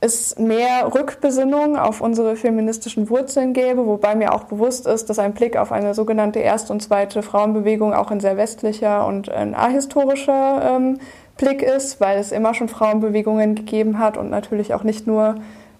es 0.00 0.38
mehr 0.38 0.92
Rückbesinnung 0.94 1.76
auf 1.76 2.00
unsere 2.00 2.36
feministischen 2.36 3.08
Wurzeln 3.08 3.52
gäbe, 3.52 3.86
wobei 3.86 4.14
mir 4.14 4.34
auch 4.34 4.44
bewusst 4.44 4.86
ist, 4.86 5.08
dass 5.08 5.18
ein 5.18 5.32
Blick 5.34 5.56
auf 5.56 5.72
eine 5.72 5.94
sogenannte 5.94 6.38
erste 6.38 6.72
und 6.72 6.82
zweite 6.82 7.22
Frauenbewegung 7.22 7.94
auch 7.94 8.10
ein 8.10 8.20
sehr 8.20 8.36
westlicher 8.36 9.06
und 9.06 9.30
ein 9.30 9.54
ahistorischer 9.54 10.76
ähm, 10.76 10.98
Blick 11.36 11.62
ist, 11.62 12.00
weil 12.00 12.18
es 12.18 12.32
immer 12.32 12.54
schon 12.54 12.68
Frauenbewegungen 12.68 13.54
gegeben 13.54 13.98
hat 13.98 14.16
und 14.16 14.30
natürlich 14.30 14.74
auch 14.74 14.82
nicht 14.82 15.06
nur 15.06 15.36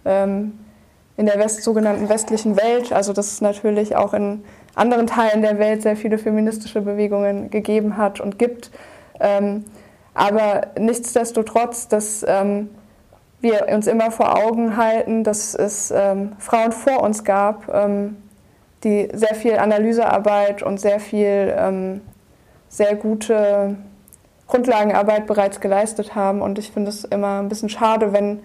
ähm, 0.06 0.58
in 1.16 1.26
der 1.26 1.38
West, 1.38 1.62
sogenannten 1.62 2.08
westlichen 2.08 2.56
Welt, 2.56 2.92
also 2.92 3.12
dass 3.12 3.32
es 3.32 3.40
natürlich 3.40 3.96
auch 3.96 4.14
in 4.14 4.44
anderen 4.74 5.06
Teilen 5.06 5.42
der 5.42 5.58
Welt 5.58 5.82
sehr 5.82 5.96
viele 5.96 6.18
feministische 6.18 6.82
Bewegungen 6.82 7.50
gegeben 7.50 7.96
hat 7.96 8.20
und 8.20 8.38
gibt. 8.38 8.70
Ähm, 9.20 9.64
aber 10.14 10.68
nichtsdestotrotz, 10.78 11.88
dass 11.88 12.24
ähm, 12.26 12.70
wir 13.40 13.66
uns 13.68 13.86
immer 13.86 14.10
vor 14.10 14.36
Augen 14.38 14.76
halten, 14.76 15.24
dass 15.24 15.54
es 15.54 15.90
ähm, 15.90 16.32
Frauen 16.38 16.72
vor 16.72 17.02
uns 17.02 17.24
gab, 17.24 17.72
ähm, 17.72 18.16
die 18.84 19.08
sehr 19.12 19.34
viel 19.34 19.56
Analysearbeit 19.56 20.62
und 20.62 20.78
sehr 20.78 21.00
viel 21.00 21.54
ähm, 21.56 22.02
sehr 22.68 22.94
gute 22.96 23.76
Grundlagenarbeit 24.46 25.26
bereits 25.26 25.60
geleistet 25.60 26.14
haben. 26.14 26.42
Und 26.42 26.58
ich 26.58 26.70
finde 26.70 26.90
es 26.90 27.04
immer 27.04 27.40
ein 27.40 27.48
bisschen 27.48 27.68
schade, 27.68 28.12
wenn 28.12 28.40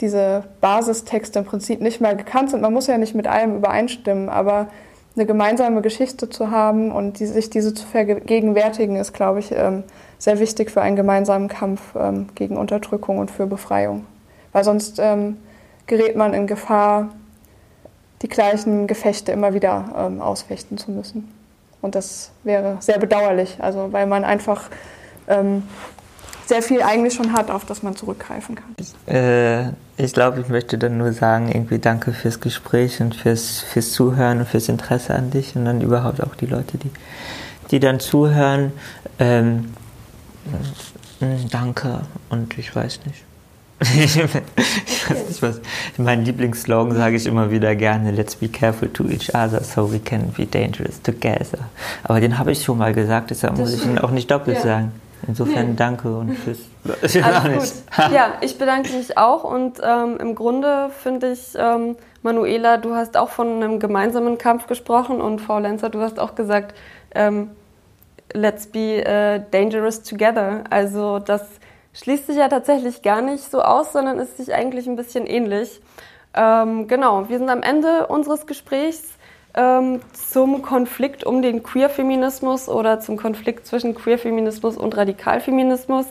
diese 0.00 0.44
Basistexte 0.60 1.38
im 1.38 1.44
Prinzip 1.44 1.80
nicht 1.80 2.00
mehr 2.00 2.14
gekannt 2.14 2.50
sind. 2.50 2.60
Man 2.60 2.72
muss 2.72 2.86
ja 2.86 2.98
nicht 2.98 3.14
mit 3.14 3.26
allem 3.26 3.56
übereinstimmen, 3.56 4.28
aber 4.28 4.68
eine 5.16 5.26
gemeinsame 5.26 5.80
Geschichte 5.80 6.28
zu 6.28 6.50
haben 6.50 6.90
und 6.90 7.20
die, 7.20 7.26
sich 7.26 7.48
diese 7.48 7.72
zu 7.72 7.86
vergegenwärtigen, 7.86 8.96
ist, 8.96 9.12
glaube 9.12 9.38
ich, 9.38 9.52
ähm, 9.52 9.84
sehr 10.18 10.40
wichtig 10.40 10.70
für 10.70 10.82
einen 10.82 10.96
gemeinsamen 10.96 11.48
Kampf 11.48 11.94
ähm, 11.96 12.28
gegen 12.34 12.56
Unterdrückung 12.56 13.18
und 13.18 13.30
für 13.30 13.46
Befreiung. 13.46 14.06
Weil 14.52 14.64
sonst 14.64 14.98
ähm, 14.98 15.36
gerät 15.86 16.16
man 16.16 16.34
in 16.34 16.46
Gefahr, 16.46 17.10
die 18.22 18.28
gleichen 18.28 18.86
Gefechte 18.86 19.32
immer 19.32 19.52
wieder 19.52 20.16
ausfechten 20.20 20.78
zu 20.78 20.90
müssen. 20.90 21.30
Und 21.82 21.94
das 21.94 22.30
wäre 22.42 22.78
sehr 22.80 22.98
bedauerlich, 22.98 23.58
also 23.60 23.92
weil 23.92 24.06
man 24.06 24.24
einfach 24.24 24.70
sehr 26.46 26.62
viel 26.62 26.82
eigentlich 26.82 27.14
schon 27.14 27.32
hat, 27.32 27.50
auf 27.50 27.64
das 27.64 27.82
man 27.82 27.96
zurückgreifen 27.96 28.56
kann. 28.56 28.74
Äh, 29.14 29.70
ich 29.96 30.12
glaube, 30.12 30.40
ich 30.40 30.48
möchte 30.48 30.78
dann 30.78 30.98
nur 30.98 31.12
sagen, 31.12 31.48
irgendwie 31.48 31.78
danke 31.78 32.12
fürs 32.12 32.40
Gespräch 32.40 33.00
und 33.00 33.14
fürs, 33.14 33.60
fürs 33.60 33.92
Zuhören 33.92 34.40
und 34.40 34.48
fürs 34.48 34.68
Interesse 34.68 35.14
an 35.14 35.30
dich 35.30 35.56
und 35.56 35.64
dann 35.64 35.80
überhaupt 35.80 36.22
auch 36.22 36.34
die 36.34 36.46
Leute, 36.46 36.78
die, 36.78 36.90
die 37.70 37.80
dann 37.80 38.00
zuhören. 38.00 38.72
Ähm, 39.18 39.72
mm, 41.20 41.48
danke 41.50 42.00
und 42.30 42.58
ich 42.58 42.74
weiß 42.74 43.00
nicht. 43.06 43.24
ich 43.80 45.10
weiß 45.10 45.28
nicht 45.28 45.42
was. 45.42 45.60
Mein 45.98 46.24
Lieblingsslogan 46.24 46.96
sage 46.96 47.16
ich 47.16 47.26
immer 47.26 47.50
wieder 47.50 47.74
gerne: 47.74 48.12
Let's 48.12 48.36
be 48.36 48.48
careful 48.48 48.88
to 48.88 49.04
each 49.08 49.34
other 49.34 49.62
so 49.62 49.92
we 49.92 49.98
can 49.98 50.32
be 50.36 50.46
dangerous 50.46 51.02
together. 51.02 51.58
Aber 52.04 52.20
den 52.20 52.38
habe 52.38 52.52
ich 52.52 52.62
schon 52.62 52.78
mal 52.78 52.94
gesagt, 52.94 53.30
deshalb 53.30 53.58
muss 53.58 53.74
ich 53.74 53.84
ihn 53.84 53.98
auch 53.98 54.10
nicht 54.10 54.30
doppelt 54.30 54.58
ja. 54.58 54.62
sagen. 54.62 54.92
Insofern 55.26 55.70
nee. 55.70 55.76
danke 55.76 56.16
und 56.16 56.36
tschüss. 56.42 56.68
Alles 57.22 57.84
gut. 57.86 58.12
ja, 58.12 58.34
ich 58.40 58.58
bedanke 58.58 58.92
mich 58.92 59.16
auch 59.16 59.44
und 59.44 59.80
ähm, 59.82 60.18
im 60.18 60.34
Grunde 60.34 60.90
finde 60.90 61.32
ich, 61.32 61.54
ähm, 61.56 61.96
Manuela, 62.22 62.76
du 62.76 62.94
hast 62.94 63.16
auch 63.16 63.28
von 63.28 63.62
einem 63.62 63.78
gemeinsamen 63.78 64.38
Kampf 64.38 64.66
gesprochen 64.66 65.20
und 65.20 65.40
Frau 65.40 65.58
Lenzer, 65.58 65.90
du 65.90 66.00
hast 66.00 66.18
auch 66.18 66.34
gesagt, 66.34 66.74
ähm, 67.14 67.50
let's 68.32 68.66
be 68.66 69.02
uh, 69.06 69.44
dangerous 69.50 70.02
together. 70.02 70.64
Also 70.70 71.18
das 71.18 71.42
schließt 71.94 72.26
sich 72.26 72.36
ja 72.36 72.48
tatsächlich 72.48 73.02
gar 73.02 73.22
nicht 73.22 73.50
so 73.50 73.62
aus, 73.62 73.92
sondern 73.92 74.18
ist 74.18 74.36
sich 74.36 74.52
eigentlich 74.52 74.86
ein 74.86 74.96
bisschen 74.96 75.26
ähnlich. 75.26 75.80
Ähm, 76.34 76.88
genau, 76.88 77.28
wir 77.28 77.38
sind 77.38 77.48
am 77.48 77.62
Ende 77.62 78.08
unseres 78.08 78.46
Gesprächs 78.46 79.13
ähm, 79.54 80.00
zum 80.12 80.62
Konflikt 80.62 81.24
um 81.24 81.42
den 81.42 81.62
Queerfeminismus 81.62 82.68
oder 82.68 83.00
zum 83.00 83.16
Konflikt 83.16 83.66
zwischen 83.66 83.94
Queerfeminismus 83.94 84.76
und 84.76 84.96
Radikalfeminismus. 84.96 86.06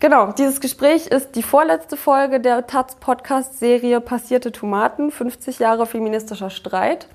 Genau, 0.00 0.30
dieses 0.30 0.60
Gespräch 0.60 1.08
ist 1.08 1.34
die 1.34 1.42
vorletzte 1.42 1.96
Folge 1.96 2.38
der 2.38 2.68
Taz-Podcast-Serie 2.68 4.00
Passierte 4.00 4.52
Tomaten, 4.52 5.10
50 5.10 5.58
Jahre 5.58 5.86
feministischer 5.86 6.50
Streit. 6.50 7.08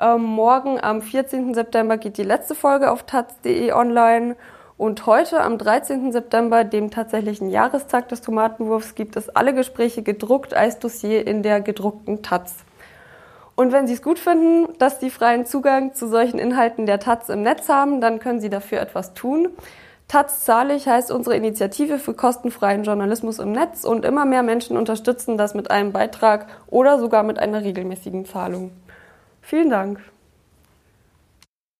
Ähm, 0.00 0.24
morgen 0.24 0.80
am 0.80 1.00
14. 1.00 1.54
September 1.54 1.96
geht 1.96 2.18
die 2.18 2.24
letzte 2.24 2.56
Folge 2.56 2.90
auf 2.90 3.04
taz.de 3.04 3.70
online. 3.72 4.34
Und 4.76 5.06
heute, 5.06 5.40
am 5.40 5.56
13. 5.56 6.10
September, 6.10 6.64
dem 6.64 6.90
tatsächlichen 6.90 7.48
Jahrestag 7.48 8.08
des 8.08 8.22
Tomatenwurfs, 8.22 8.96
gibt 8.96 9.14
es 9.14 9.28
alle 9.28 9.54
Gespräche 9.54 10.02
gedruckt 10.02 10.52
als 10.52 10.80
Dossier 10.80 11.24
in 11.28 11.44
der 11.44 11.60
gedruckten 11.60 12.24
Taz. 12.24 12.64
Und 13.56 13.72
wenn 13.72 13.86
Sie 13.86 13.94
es 13.94 14.02
gut 14.02 14.18
finden, 14.18 14.66
dass 14.78 15.00
Sie 15.00 15.10
freien 15.10 15.46
Zugang 15.46 15.94
zu 15.94 16.08
solchen 16.08 16.38
Inhalten 16.38 16.86
der 16.86 16.98
Taz 16.98 17.28
im 17.28 17.42
Netz 17.42 17.68
haben, 17.68 18.00
dann 18.00 18.18
können 18.18 18.40
Sie 18.40 18.50
dafür 18.50 18.80
etwas 18.80 19.14
tun. 19.14 19.48
Taz 20.08 20.44
zahlig 20.44 20.86
heißt 20.86 21.10
unsere 21.10 21.36
Initiative 21.36 21.98
für 21.98 22.14
kostenfreien 22.14 22.84
Journalismus 22.84 23.38
im 23.38 23.52
Netz 23.52 23.84
und 23.84 24.04
immer 24.04 24.24
mehr 24.24 24.42
Menschen 24.42 24.76
unterstützen 24.76 25.38
das 25.38 25.54
mit 25.54 25.70
einem 25.70 25.92
Beitrag 25.92 26.46
oder 26.66 26.98
sogar 26.98 27.22
mit 27.22 27.38
einer 27.38 27.62
regelmäßigen 27.62 28.26
Zahlung. 28.26 28.72
Vielen 29.40 29.70
Dank. 29.70 30.00